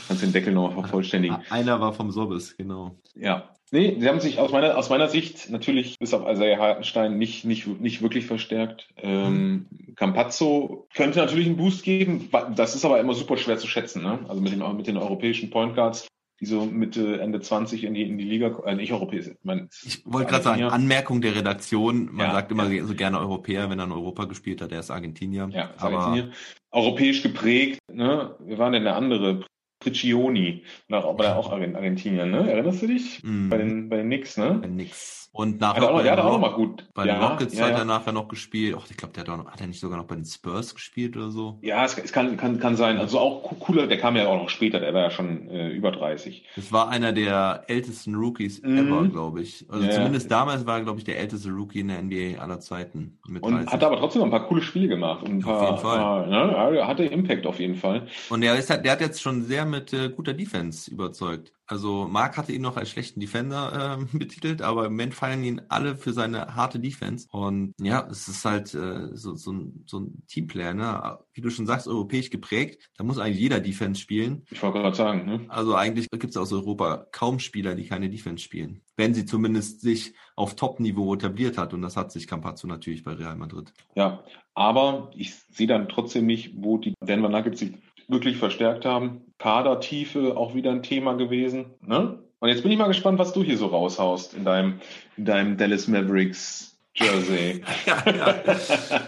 kannst 0.07 0.21
den 0.21 0.33
Deckel 0.33 0.53
nochmal 0.53 0.83
vervollständigen. 0.83 1.37
Einer 1.49 1.79
war 1.79 1.93
vom 1.93 2.11
Sobbes, 2.11 2.57
genau. 2.57 2.97
Ja. 3.15 3.49
Nee, 3.71 3.97
sie 3.99 4.07
haben 4.07 4.21
sich 4.21 4.39
aus 4.39 4.51
meiner, 4.51 4.77
aus 4.77 4.89
meiner 4.89 5.09
Sicht 5.09 5.49
natürlich 5.49 5.99
bis 5.99 6.13
auf 6.13 6.29
Isaiah 6.29 6.57
Hartenstein 6.57 7.17
nicht, 7.17 7.43
nicht, 7.43 7.67
nicht 7.67 8.01
wirklich 8.01 8.25
verstärkt. 8.25 8.87
Ähm, 8.95 9.65
Campazzo 9.95 10.87
könnte 10.93 11.19
natürlich 11.19 11.47
einen 11.47 11.57
Boost 11.57 11.83
geben. 11.83 12.29
Das 12.55 12.75
ist 12.75 12.85
aber 12.85 12.99
immer 12.99 13.13
super 13.13 13.35
schwer 13.35 13.57
zu 13.57 13.67
schätzen, 13.67 14.03
ne? 14.03 14.19
Also 14.29 14.41
mit 14.41 14.53
den, 14.53 14.77
mit 14.77 14.87
den 14.87 14.95
europäischen 14.95 15.49
Point 15.49 15.75
Guards, 15.75 16.07
die 16.39 16.45
so 16.45 16.65
Mitte, 16.65 17.19
Ende 17.19 17.39
20 17.41 17.83
in 17.83 17.93
die, 17.93 18.03
in 18.03 18.17
die 18.17 18.23
Liga, 18.23 18.59
äh, 18.65 18.75
nicht 18.75 18.93
europäisch, 18.93 19.27
ich 19.27 19.37
mein, 19.43 19.69
Ich 19.83 20.03
wollte 20.05 20.29
gerade 20.29 20.43
sagen. 20.43 20.63
Anmerkung 20.63 21.21
der 21.21 21.35
Redaktion. 21.35 22.09
Man 22.11 22.27
Ja, 22.27 22.31
sagt 22.33 22.51
immer 22.51 22.69
ja. 22.69 22.85
so 22.85 22.93
gerne 22.95 23.19
Europäer, 23.19 23.69
wenn 23.69 23.79
er 23.79 23.85
in 23.85 23.91
Europa 23.91 24.25
gespielt 24.25 24.61
hat. 24.61 24.71
Er 24.71 24.79
ist 24.81 24.91
Argentinier. 24.91 25.49
Ja, 25.51 25.65
ist 25.75 25.81
aber 25.83 25.97
Argentinier. 25.99 26.33
Europäisch 26.71 27.23
geprägt, 27.23 27.79
ne? 27.91 28.35
Wir 28.39 28.57
waren 28.57 28.73
denn 28.73 28.83
der 28.83 28.95
andere? 28.95 29.45
Priccioni, 29.79 30.63
der 30.89 31.05
auch 31.05 31.51
Argent- 31.51 31.75
Argentinier, 31.75 32.25
ne? 32.25 32.51
Erinnerst 32.51 32.81
du 32.81 32.87
dich? 32.87 33.21
mh, 33.23 33.49
Bei 33.49 33.57
den, 33.57 33.89
bei 33.89 33.97
den 33.97 34.07
Knicks, 34.07 34.35
ne? 34.35 34.59
nix. 34.67 35.26
Und 35.33 35.61
Hat 35.61 35.77
nachher 35.77 35.83
er 35.83 35.89
auch, 35.91 35.97
bei 35.97 36.03
der 36.03 36.11
hat 36.13 36.19
den 36.19 36.25
auch 36.25 36.39
noch 36.39 36.47
Rock- 36.47 36.51
mal 36.51 36.55
gut. 36.55 36.87
Bei 36.95 37.03
den 37.03 37.15
ja, 37.15 37.27
Rockets 37.27 37.53
ja, 37.55 37.65
hat 37.65 37.71
ja. 37.73 37.77
er 37.79 37.85
nachher 37.85 38.11
noch 38.11 38.27
gespielt. 38.27 38.75
Ach, 38.79 38.85
ich 38.89 38.97
glaube, 38.97 39.13
der 39.13 39.21
hat, 39.23 39.29
auch 39.29 39.37
noch, 39.37 39.51
hat 39.51 39.61
er 39.61 39.67
nicht 39.67 39.79
sogar 39.79 39.99
noch 39.99 40.05
bei 40.07 40.15
den 40.15 40.25
Spurs 40.25 40.73
gespielt 40.73 41.15
oder 41.15 41.29
so? 41.29 41.59
Ja, 41.61 41.85
es, 41.85 41.95
es 41.95 42.11
kann, 42.11 42.37
kann, 42.37 42.59
kann 42.59 42.75
sein. 42.75 42.97
Also 42.97 43.19
auch 43.19 43.43
co- 43.43 43.53
cooler, 43.59 43.85
der 43.85 43.99
kam 43.99 44.15
ja 44.15 44.27
auch 44.27 44.37
noch 44.41 44.49
später, 44.49 44.79
der 44.79 44.95
war 44.95 45.01
ja 45.03 45.11
schon 45.11 45.47
äh, 45.49 45.69
über 45.69 45.91
30. 45.91 46.43
Das 46.55 46.71
war 46.71 46.89
einer 46.89 47.13
der 47.13 47.65
ältesten 47.67 48.15
Rookies 48.15 48.63
Mhm. 48.63 48.77
ever, 48.77 49.07
glaube 49.09 49.41
ich. 49.41 49.65
Also 49.69 49.87
zumindest 49.89 50.31
damals 50.31 50.65
war 50.65 50.77
er, 50.79 50.83
glaube 50.83 50.97
ich, 50.97 51.03
der 51.05 51.19
älteste 51.19 51.49
Rookie 51.51 51.81
in 51.81 51.89
der 51.89 52.01
NBA 52.01 52.41
aller 52.41 52.59
Zeiten. 52.59 53.19
Mit 53.27 53.43
Und 53.43 53.53
30. 53.53 53.73
hat 53.73 53.83
aber 53.83 53.97
trotzdem 53.97 54.21
noch 54.21 54.27
ein 54.27 54.31
paar 54.31 54.47
coole 54.47 54.63
Spiele 54.63 54.87
gemacht. 54.87 55.21
Und 55.21 55.33
ein 55.33 55.43
Auf 55.45 55.59
paar, 55.59 55.65
jeden 55.65 55.77
Fall. 55.77 55.97
Paar, 55.99 56.25
ne, 56.25 56.77
er 56.79 56.87
hatte 56.87 57.03
Impact 57.05 57.45
auf 57.45 57.59
jeden 57.59 57.75
Fall. 57.75 58.07
Und 58.29 58.41
er, 58.41 58.55
ist 58.57 58.71
halt, 58.71 58.85
der 58.85 58.93
hat 58.93 59.01
jetzt 59.01 59.21
schon 59.21 59.43
sehr 59.43 59.65
mit 59.65 59.93
äh, 59.93 60.09
guter 60.09 60.33
Defense 60.33 60.89
überzeugt. 60.89 61.51
Also 61.67 62.07
Mark 62.07 62.37
hatte 62.37 62.53
ihn 62.53 62.61
noch 62.61 62.77
als 62.77 62.89
schlechten 62.89 63.19
Defender 63.19 63.97
ähm, 63.99 64.07
betitelt, 64.17 64.61
aber 64.61 64.85
im 64.85 64.93
Moment 64.93 65.13
feiern 65.13 65.43
ihn 65.43 65.61
alle 65.67 65.95
für 65.95 66.13
seine 66.13 66.55
harte 66.55 66.79
Defense. 66.79 67.27
Und 67.31 67.73
ja, 67.79 68.07
es 68.09 68.27
ist 68.27 68.45
halt 68.45 68.73
äh, 68.73 69.15
so, 69.15 69.35
so, 69.35 69.51
ein, 69.51 69.83
so 69.85 69.99
ein 69.99 70.23
Teamplayer, 70.27 70.73
ne? 70.73 71.19
Wie 71.33 71.41
du 71.41 71.49
schon 71.49 71.67
sagst, 71.67 71.87
europäisch 71.87 72.29
geprägt. 72.29 72.89
Da 72.97 73.03
muss 73.03 73.19
eigentlich 73.19 73.39
jeder 73.39 73.59
Defense 73.59 74.01
spielen. 74.01 74.45
Ich 74.49 74.63
wollte 74.63 74.79
gerade 74.79 74.95
sagen, 74.95 75.25
ne? 75.25 75.45
Also 75.49 75.75
eigentlich 75.75 76.09
gibt 76.09 76.31
es 76.31 76.37
aus 76.37 76.53
Europa 76.53 77.05
kaum 77.11 77.39
Spieler, 77.39 77.75
die 77.75 77.85
keine 77.85 78.09
Defense 78.09 78.43
spielen. 78.43 78.81
Wenn 78.95 79.13
sie 79.13 79.25
zumindest 79.25 79.81
sich 79.81 80.13
auf 80.35 80.55
Top-Niveau 80.55 81.13
etabliert 81.15 81.57
hat. 81.57 81.73
Und 81.73 81.81
das 81.81 81.97
hat 81.97 82.11
sich 82.11 82.27
Campazzo 82.27 82.67
natürlich 82.67 83.03
bei 83.03 83.13
Real 83.13 83.35
Madrid. 83.35 83.73
Ja, 83.95 84.23
aber 84.53 85.11
ich 85.15 85.35
sehe 85.51 85.67
dann 85.67 85.89
trotzdem 85.89 86.25
nicht, 86.25 86.53
wo 86.55 86.77
die 86.77 86.93
Denver 87.01 87.29
Nuggets 87.29 87.59
sich 87.59 87.73
wirklich 88.07 88.37
verstärkt 88.37 88.85
haben. 88.85 89.21
Kadertiefe 89.37 90.37
auch 90.37 90.55
wieder 90.55 90.71
ein 90.71 90.83
Thema 90.83 91.13
gewesen. 91.13 91.65
Ne? 91.81 92.19
Und 92.39 92.49
jetzt 92.49 92.63
bin 92.63 92.71
ich 92.71 92.77
mal 92.77 92.87
gespannt, 92.87 93.19
was 93.19 93.33
du 93.33 93.43
hier 93.43 93.57
so 93.57 93.67
raushaust 93.67 94.33
in 94.33 94.45
deinem, 94.45 94.79
in 95.17 95.25
deinem 95.25 95.57
Dallas 95.57 95.87
Mavericks 95.87 96.77
Jersey. 96.95 97.61
ja, 97.85 98.03
ja. 98.07 98.35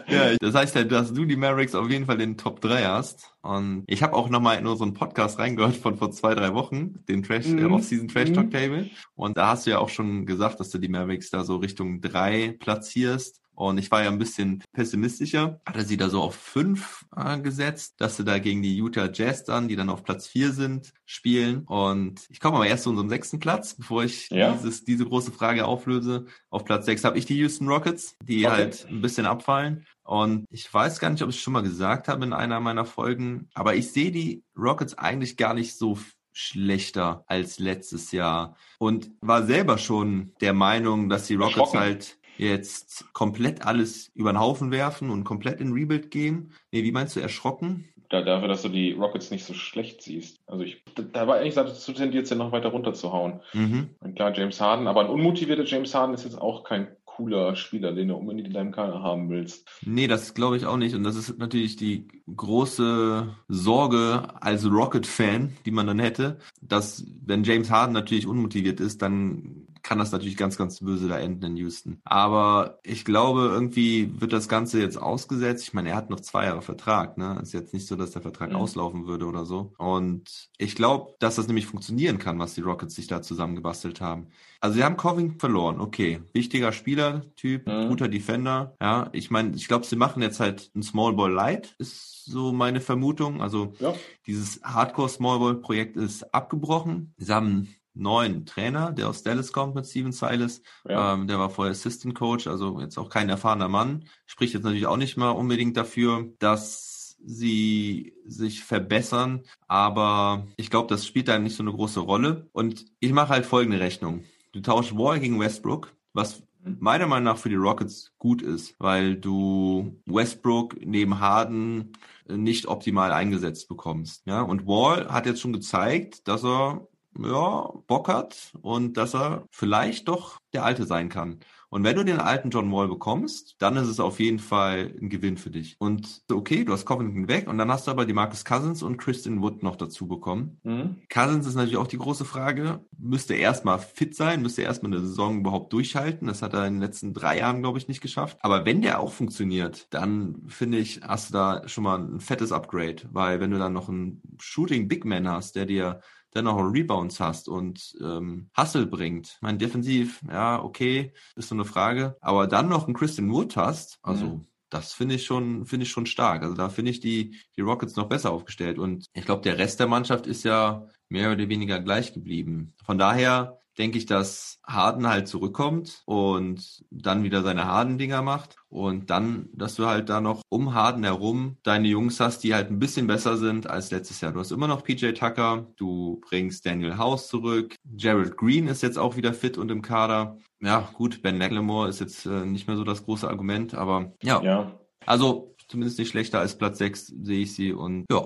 ja, 0.08 0.36
das 0.40 0.54
heißt 0.54 0.76
ja, 0.76 0.84
dass 0.84 1.12
du 1.12 1.26
die 1.26 1.36
Mavericks 1.36 1.74
auf 1.74 1.90
jeden 1.90 2.06
Fall 2.06 2.22
in 2.22 2.32
den 2.34 2.38
Top 2.38 2.62
3 2.62 2.84
hast. 2.84 3.32
Und 3.42 3.84
ich 3.88 4.04
habe 4.04 4.14
auch 4.16 4.30
nochmal 4.30 4.60
in 4.60 4.68
unseren 4.68 4.94
Podcast 4.94 5.40
reingehört 5.40 5.76
von 5.76 5.98
vor 5.98 6.12
zwei, 6.12 6.36
drei 6.36 6.54
Wochen, 6.54 7.04
den 7.08 7.24
Trash, 7.24 7.48
Mhm. 7.48 7.60
äh, 7.60 7.66
Off-Season 7.66 8.08
Trash 8.08 8.30
Mhm. 8.30 8.34
Talk 8.36 8.52
Table. 8.52 8.90
Und 9.16 9.38
da 9.38 9.48
hast 9.48 9.66
du 9.66 9.72
ja 9.72 9.80
auch 9.80 9.90
schon 9.90 10.28
gesagt, 10.28 10.60
dass 10.60 10.70
du 10.70 10.78
die 10.78 10.88
Mavericks 10.88 11.32
da 11.32 11.44
so 11.44 11.56
Richtung 11.58 12.00
3 12.02 12.58
platzierst. 12.60 13.42
Und 13.60 13.78
ich 13.78 13.92
war 13.92 14.02
ja 14.04 14.10
ein 14.10 14.18
bisschen 14.18 14.64
pessimistischer. 14.72 15.60
Hatte 15.68 15.84
sie 15.84 15.98
da 15.98 16.10
so 16.10 16.22
auf 16.22 16.34
5 16.36 17.06
äh, 17.16 17.40
gesetzt, 17.40 17.96
dass 17.98 18.16
sie 18.16 18.24
da 18.24 18.40
gegen 18.40 18.62
die 18.62 18.78
Utah 18.78 19.10
Jazz 19.14 19.44
dann, 19.44 19.68
die 19.68 19.76
dann 19.76 19.90
auf 19.90 20.04
Platz 20.06 20.28
4 20.28 20.54
sind, 20.54 20.94
spielen. 21.06 21.64
Und 21.66 22.22
ich 22.30 22.40
komme 22.40 22.56
aber 22.56 22.68
erst 22.68 22.84
zu 22.84 22.90
unserem 22.90 23.10
sechsten 23.10 23.40
Platz, 23.42 23.74
bevor 23.76 24.06
ich 24.06 24.30
Ja. 24.30 24.54
dieses, 24.54 24.86
diese 24.86 25.06
große 25.06 25.34
Frage 25.34 25.66
auflöse. 25.66 26.26
Auf 26.50 26.64
Platz 26.64 26.86
6 26.86 27.04
habe 27.04 27.18
ich 27.18 27.26
die 27.26 27.36
Houston 27.38 27.68
Rockets, 27.68 28.16
die 28.24 28.46
Okay. 28.46 28.56
halt 28.56 28.88
ein 28.90 29.02
bisschen 29.02 29.26
abfallen. 29.26 29.86
Und 30.04 30.46
ich 30.50 30.74
weiß 30.74 31.00
gar 31.00 31.10
nicht, 31.10 31.22
ob 31.22 31.30
ich 31.30 31.36
es 31.36 31.42
schon 31.42 31.52
mal 31.54 31.62
gesagt 31.62 32.08
habe 32.08 32.24
in 32.24 32.32
einer 32.32 32.62
meiner 32.62 32.86
Folgen, 32.86 33.50
aber 33.54 33.76
ich 33.76 33.92
sehe 33.92 34.12
die 34.12 34.42
Rockets 34.58 34.98
eigentlich 34.98 35.36
gar 35.36 35.54
nicht 35.54 35.78
so 35.78 35.98
schlechter 36.32 37.24
als 37.28 37.60
letztes 37.60 38.12
Jahr 38.12 38.56
und 38.78 39.12
war 39.20 39.46
selber 39.46 39.78
schon 39.78 40.32
der 40.42 40.54
Meinung, 40.54 41.10
dass 41.10 41.28
die 41.28 41.36
Rockets 41.36 41.58
Erschrocken. 41.58 41.80
halt 41.80 42.18
jetzt 42.40 43.14
komplett 43.14 43.66
alles 43.66 44.12
über 44.16 44.32
den 44.32 44.40
Haufen 44.40 44.72
werfen 44.72 45.10
und 45.10 45.24
komplett 45.24 45.60
in 45.60 45.74
Rebuild 45.74 46.10
gehen. 46.10 46.54
Nee, 46.72 46.84
wie 46.84 46.92
meinst 46.92 47.16
du, 47.16 47.20
erschrocken? 47.20 47.90
Da, 48.10 48.22
dafür, 48.22 48.48
dass 48.48 48.64
du 48.64 48.70
die 48.70 48.94
Rockets 48.94 49.30
nicht 49.30 49.46
so 49.46 49.54
schlecht 49.54 50.02
siehst. 50.02 50.40
Also 50.48 50.64
ich, 50.64 50.84
da, 50.96 51.04
da 51.04 51.28
war 51.28 51.38
eigentlich 51.38 51.54
dazu 51.54 51.94
tendiert, 51.94 52.26
sie 52.26 52.36
noch 52.36 52.52
weiter 52.52 52.70
runterzuhauen. 52.70 53.42
Mhm. 53.54 53.90
Und 54.00 54.16
klar, 54.16 54.34
James 54.36 54.60
Harden, 54.60 54.88
aber 54.88 55.02
ein 55.02 55.10
unmotivierter 55.10 55.66
James 55.66 55.94
Harden 55.94 56.16
ist 56.16 56.24
jetzt 56.24 56.42
auch 56.42 56.64
kein 56.64 56.88
cooler 57.06 57.56
Spieler, 57.58 57.92
den 57.92 58.08
du 58.08 58.16
unbedingt 58.16 58.48
in 58.48 58.54
deinem 58.54 58.72
Kader 58.72 59.04
haben 59.04 59.30
willst. 59.30 59.68
Nee, 59.86 60.08
das 60.08 60.34
glaube 60.34 60.56
ich 60.56 60.66
auch 60.66 60.78
nicht. 60.78 60.96
Und 60.96 61.04
das 61.04 61.18
ist 61.18 61.38
natürlich 61.38 61.76
die 61.76 62.08
große 62.34 63.36
Sorge 63.50 64.24
als 64.40 64.66
Rocket-Fan, 64.66 65.58
die 65.66 65.72
man 65.72 65.86
dann 65.86 66.00
hätte, 66.00 66.40
dass 66.62 67.06
wenn 67.26 67.44
James 67.44 67.70
Harden 67.70 67.94
natürlich 67.94 68.26
unmotiviert 68.26 68.80
ist, 68.80 69.02
dann 69.02 69.68
kann 69.90 69.98
das 69.98 70.12
natürlich 70.12 70.38
ganz, 70.38 70.56
ganz 70.56 70.82
böse 70.82 71.08
da 71.08 71.18
enden 71.18 71.44
in 71.46 71.58
Houston. 71.58 72.00
Aber 72.04 72.78
ich 72.84 73.06
glaube, 73.06 73.50
irgendwie 73.52 74.22
wird 74.22 74.34
das 74.34 74.48
Ganze 74.48 74.80
jetzt 74.80 74.98
ausgesetzt. 74.98 75.64
Ich 75.64 75.74
meine, 75.74 75.90
er 75.90 75.96
hat 75.96 76.12
noch 76.12 76.20
zwei 76.20 76.46
Jahre 76.46 76.62
Vertrag. 76.62 77.18
Ne? 77.18 77.40
Ist 77.42 77.54
jetzt 77.54 77.74
nicht 77.74 77.88
so, 77.88 77.96
dass 77.96 78.12
der 78.12 78.22
Vertrag 78.22 78.52
mhm. 78.52 78.58
auslaufen 78.58 79.08
würde 79.08 79.26
oder 79.26 79.46
so. 79.46 79.74
Und 79.80 80.52
ich 80.60 80.76
glaube, 80.76 81.16
dass 81.18 81.38
das 81.38 81.48
nämlich 81.48 81.66
funktionieren 81.66 82.20
kann, 82.20 82.38
was 82.38 82.54
die 82.54 82.62
Rockets 82.62 82.94
sich 82.94 83.08
da 83.08 83.24
zusammengebastelt 83.24 84.00
haben. 84.00 84.28
Also 84.60 84.76
sie 84.76 84.84
haben 84.84 84.96
Covington 84.96 85.40
verloren, 85.40 85.82
okay. 85.82 86.22
Wichtiger 86.34 86.72
Spielertyp, 86.72 87.66
mhm. 87.66 87.88
guter 87.88 88.10
Defender. 88.10 88.76
Ja, 88.80 89.10
ich 89.12 89.32
meine, 89.32 89.56
ich 89.56 89.68
glaube, 89.68 89.88
sie 89.88 89.96
machen 89.96 90.22
jetzt 90.22 90.40
halt 90.40 90.70
ein 90.76 90.84
Small 90.84 91.14
Ball 91.14 91.32
Light, 91.32 91.74
ist 91.80 92.26
so 92.26 92.52
meine 92.52 92.80
Vermutung. 92.80 93.42
Also 93.42 93.74
ja. 93.80 93.96
dieses 94.28 94.62
Hardcore 94.62 95.10
Small 95.10 95.40
Ball 95.40 95.56
Projekt 95.56 95.98
ist 95.98 96.32
abgebrochen. 96.32 97.16
Sie 97.18 97.34
haben 97.34 97.74
neuen 97.94 98.46
Trainer, 98.46 98.92
der 98.92 99.10
aus 99.10 99.24
Dallas 99.24 99.52
kommt 99.52 99.76
mit 99.76 99.86
Steven 99.86 100.12
Silas. 100.12 100.62
Ja. 100.88 101.14
Ähm, 101.14 101.28
der 101.28 101.40
war 101.40 101.50
vorher 101.50 101.72
Assistant 101.72 102.16
Coach, 102.16 102.48
also 102.48 102.80
jetzt 102.80 102.98
auch 102.98 103.10
kein 103.10 103.30
erfahrener 103.30 103.68
Mann. 103.68 104.06
Spricht 104.26 104.54
jetzt 104.54 104.64
natürlich 104.64 104.88
auch 104.88 104.98
nicht 104.98 105.18
mal 105.18 105.32
unbedingt 105.32 105.78
dafür, 105.78 106.30
dass 106.40 107.18
sie 107.24 108.14
sich 108.26 108.64
verbessern, 108.64 109.44
aber 109.68 110.48
ich 110.56 110.70
glaube, 110.70 110.88
das 110.88 111.06
spielt 111.06 111.28
da 111.28 111.38
nicht 111.38 111.56
so 111.56 111.64
eine 111.64 111.74
große 111.74 112.00
Rolle. 112.00 112.48
Und 112.54 112.86
ich 113.00 113.12
mache 113.12 113.30
halt 113.30 113.46
folgende 113.46 113.80
Rechnung. 113.80 114.24
Du 114.52 114.62
tauschst 114.62 114.98
Wall 114.98 115.20
gegen 115.20 115.40
Westbrook, 115.40 115.94
was 116.14 116.44
meiner 116.64 117.08
Meinung 117.08 117.26
nach 117.26 117.38
für 117.38 117.50
die 117.50 117.56
Rockets 117.56 118.14
gut 118.18 118.42
ist, 118.42 118.76
weil 118.80 119.16
du 119.16 120.02
Westbrook 120.06 120.76
neben 120.86 121.20
Harden 121.20 121.94
nicht 122.28 122.68
optimal 122.68 123.12
eingesetzt 123.12 123.68
bekommst. 123.70 124.26
Ja, 124.26 124.42
und 124.42 124.68
Wall 124.68 125.10
hat 125.10 125.26
jetzt 125.26 125.42
schon 125.42 125.54
gezeigt, 125.54 126.28
dass 126.28 126.44
er 126.44 126.88
ja, 127.24 127.72
Bock 127.88 128.08
hat 128.08 128.54
und 128.62 128.98
dass 128.98 129.14
er 129.14 129.46
vielleicht 129.52 130.08
doch 130.08 130.40
der 130.54 130.64
Alte 130.64 130.86
sein 130.86 131.10
kann. 131.10 131.40
Und 131.72 131.84
wenn 131.84 131.96
du 131.96 132.04
den 132.04 132.20
alten 132.20 132.50
John 132.50 132.72
Wall 132.72 132.88
bekommst, 132.88 133.56
dann 133.60 133.78
ist 133.78 133.88
es 133.88 134.00
auf 134.00 134.20
jeden 134.20 134.40
Fall 134.40 134.92
ein 135.00 135.10
Gewinn 135.10 135.38
für 135.38 135.52
dich. 135.52 135.76
Und 135.78 136.24
okay, 136.32 136.64
du 136.64 136.74
hast 136.74 136.86
Covington 136.86 137.28
weg 137.28 137.48
und 137.48 137.60
dann 137.60 137.72
hast 137.72 137.86
du 137.86 137.92
aber 137.92 138.06
die 138.06 138.14
Marcus 138.14 138.44
Cousins 138.44 138.82
und 138.82 138.98
Christian 138.98 139.44
Wood 139.44 139.62
noch 139.62 139.76
dazu 139.76 140.08
bekommen. 140.08 140.60
Mhm. 140.64 140.98
Cousins 141.10 141.46
ist 141.46 141.54
natürlich 141.54 141.78
auch 141.78 141.88
die 141.88 142.00
große 142.00 142.26
Frage. 142.26 142.84
Müsste 142.98 143.36
erstmal 143.36 143.78
fit 143.78 144.16
sein, 144.16 144.42
müsste 144.42 144.64
erstmal 144.64 144.94
eine 144.94 145.02
Saison 145.02 145.42
überhaupt 145.42 145.72
durchhalten. 145.72 146.28
Das 146.28 146.42
hat 146.42 146.56
er 146.56 146.66
in 146.66 146.76
den 146.76 146.82
letzten 146.82 147.14
drei 147.14 147.38
Jahren, 147.38 147.62
glaube 147.62 147.78
ich, 147.78 147.88
nicht 147.88 148.02
geschafft. 148.02 148.38
Aber 148.42 148.66
wenn 148.66 148.82
der 148.82 149.00
auch 149.00 149.14
funktioniert, 149.14 149.88
dann 149.92 150.42
finde 150.48 150.80
ich, 150.80 151.02
hast 151.04 151.30
du 151.30 151.34
da 151.34 151.68
schon 151.68 151.84
mal 151.84 152.00
ein 152.00 152.20
fettes 152.20 152.52
Upgrade. 152.52 153.04
Weil 153.12 153.40
wenn 153.40 153.52
du 153.52 153.60
dann 153.60 153.74
noch 153.74 153.90
einen 153.90 154.24
Shooting 154.40 154.88
Big 154.88 155.06
Man 155.06 155.30
hast, 155.30 155.56
der 155.56 155.68
dir 155.68 156.02
dann 156.32 156.48
auch 156.48 156.60
Rebounds 156.60 157.20
hast 157.20 157.50
und 157.50 157.96
ähm, 158.02 158.50
Hustle 158.58 158.86
bringt. 158.86 159.38
Mein 159.42 159.58
defensiv, 159.58 160.22
ja, 160.28 160.62
okay, 160.62 161.14
ist 161.36 161.50
so 161.50 161.56
eine 161.56 161.66
Frage. 161.66 162.18
Aber 162.22 162.48
dann 162.48 162.70
noch 162.70 162.86
einen 162.86 162.96
Christian 162.96 163.32
Wood 163.32 163.56
hast, 163.56 163.98
also 164.02 164.26
mhm. 164.26 164.48
das 164.70 164.94
finde 164.94 165.16
ich 165.16 165.26
schon, 165.26 165.66
finde 165.66 165.86
ich 165.86 165.92
schon 165.92 166.06
stark. 166.06 166.44
Also 166.44 166.56
da 166.56 166.70
finde 166.70 166.92
ich 166.92 167.00
die, 167.00 167.36
die 167.58 167.62
Rockets 167.62 167.96
noch 167.96 168.10
besser 168.10 168.32
aufgestellt. 168.32 168.78
Und 168.78 169.06
ich 169.14 169.26
glaube, 169.26 169.42
der 169.42 169.58
Rest 169.58 169.80
der 169.80 169.88
Mannschaft 169.88 170.28
ist 170.28 170.44
ja 170.44 170.88
mehr 171.10 171.32
oder 171.32 171.50
weniger 171.50 171.80
gleich 171.80 172.14
geblieben. 172.14 172.76
Von 172.84 172.98
daher 172.98 173.60
denke 173.80 173.98
ich, 173.98 174.06
dass 174.06 174.60
Harden 174.68 175.08
halt 175.08 175.28
zurückkommt 175.28 176.04
und 176.06 176.84
dann 176.92 177.24
wieder 177.24 177.42
seine 177.42 177.66
Harden-Dinger 177.66 178.22
macht 178.22 178.58
und 178.68 179.10
dann, 179.10 179.50
dass 179.54 179.76
du 179.76 179.88
halt 179.88 180.10
da 180.10 180.22
noch 180.22 180.42
um 180.50 180.74
Harden 180.74 181.04
herum 181.04 181.58
deine 181.64 181.88
Jungs 181.88 182.20
hast, 182.20 182.44
die 182.44 182.54
halt 182.54 182.70
ein 182.70 182.78
bisschen 182.78 183.08
besser 183.08 183.38
sind 183.38 183.70
als 183.70 183.90
letztes 183.90 184.22
Jahr. 184.22 184.34
Du 184.34 184.40
hast 184.40 184.52
immer 184.52 184.68
noch 184.68 184.84
PJ 184.84 185.14
Tucker, 185.14 185.68
du 185.78 186.22
bringst 186.30 186.66
Daniel 186.66 186.98
House 186.98 187.30
zurück, 187.30 187.76
Jared 187.96 188.38
Green 188.38 188.68
ist 188.68 188.84
jetzt 188.84 189.00
auch 189.00 189.16
wieder 189.16 189.34
fit 189.34 189.58
und 189.58 189.72
im 189.72 189.82
Kader. 189.82 190.38
Ja, 190.60 190.90
gut, 190.94 191.22
Ben 191.22 191.38
McLemore 191.38 191.88
ist 191.88 192.02
jetzt 192.02 192.26
äh, 192.26 192.46
nicht 192.46 192.68
mehr 192.68 192.76
so 192.76 192.84
das 192.84 193.06
große 193.06 193.30
Argument, 193.30 193.74
aber 193.74 194.12
ja. 194.22 194.42
ja. 194.44 194.80
Also 195.06 195.56
zumindest 195.70 196.00
nicht 196.00 196.10
schlechter 196.10 196.40
als 196.40 196.58
Platz 196.58 196.80
6 196.80 197.14
sehe 197.22 197.42
ich 197.42 197.54
sie. 197.54 197.72
Und 197.72 198.06
ja, 198.12 198.26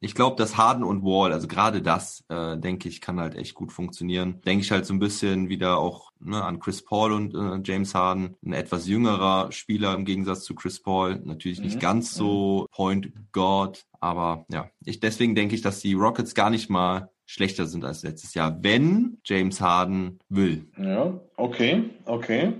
ich 0.00 0.14
glaube, 0.14 0.36
dass 0.36 0.56
Harden 0.56 0.82
und 0.82 1.04
Wall, 1.04 1.32
also 1.32 1.46
gerade 1.46 1.82
das, 1.82 2.24
äh, 2.28 2.56
denke 2.56 2.88
ich, 2.88 3.00
kann 3.00 3.20
halt 3.20 3.36
echt 3.36 3.54
gut 3.54 3.72
funktionieren. 3.72 4.40
Denke 4.44 4.64
ich 4.64 4.72
halt 4.72 4.86
so 4.86 4.94
ein 4.94 4.98
bisschen 4.98 5.48
wieder 5.48 5.78
auch 5.78 6.10
ne, 6.18 6.42
an 6.42 6.58
Chris 6.58 6.84
Paul 6.84 7.12
und 7.12 7.34
äh, 7.34 7.60
James 7.62 7.94
Harden. 7.94 8.36
Ein 8.44 8.54
etwas 8.54 8.88
jüngerer 8.88 9.52
Spieler 9.52 9.94
im 9.94 10.04
Gegensatz 10.04 10.44
zu 10.44 10.54
Chris 10.54 10.82
Paul. 10.82 11.20
Natürlich 11.24 11.60
nicht 11.60 11.76
mhm. 11.76 11.80
ganz 11.80 12.14
so 12.14 12.66
Point 12.72 13.12
God, 13.32 13.84
aber 14.00 14.46
ja, 14.50 14.70
ich 14.84 15.00
deswegen 15.00 15.34
denke 15.34 15.54
ich, 15.54 15.62
dass 15.62 15.80
die 15.80 15.94
Rockets 15.94 16.34
gar 16.34 16.50
nicht 16.50 16.70
mal 16.70 17.10
schlechter 17.26 17.66
sind 17.66 17.84
als 17.84 18.02
letztes 18.02 18.32
Jahr, 18.32 18.62
wenn 18.62 19.18
James 19.22 19.60
Harden 19.60 20.18
will. 20.30 20.66
Ja, 20.78 21.20
okay, 21.36 21.90
okay. 22.06 22.54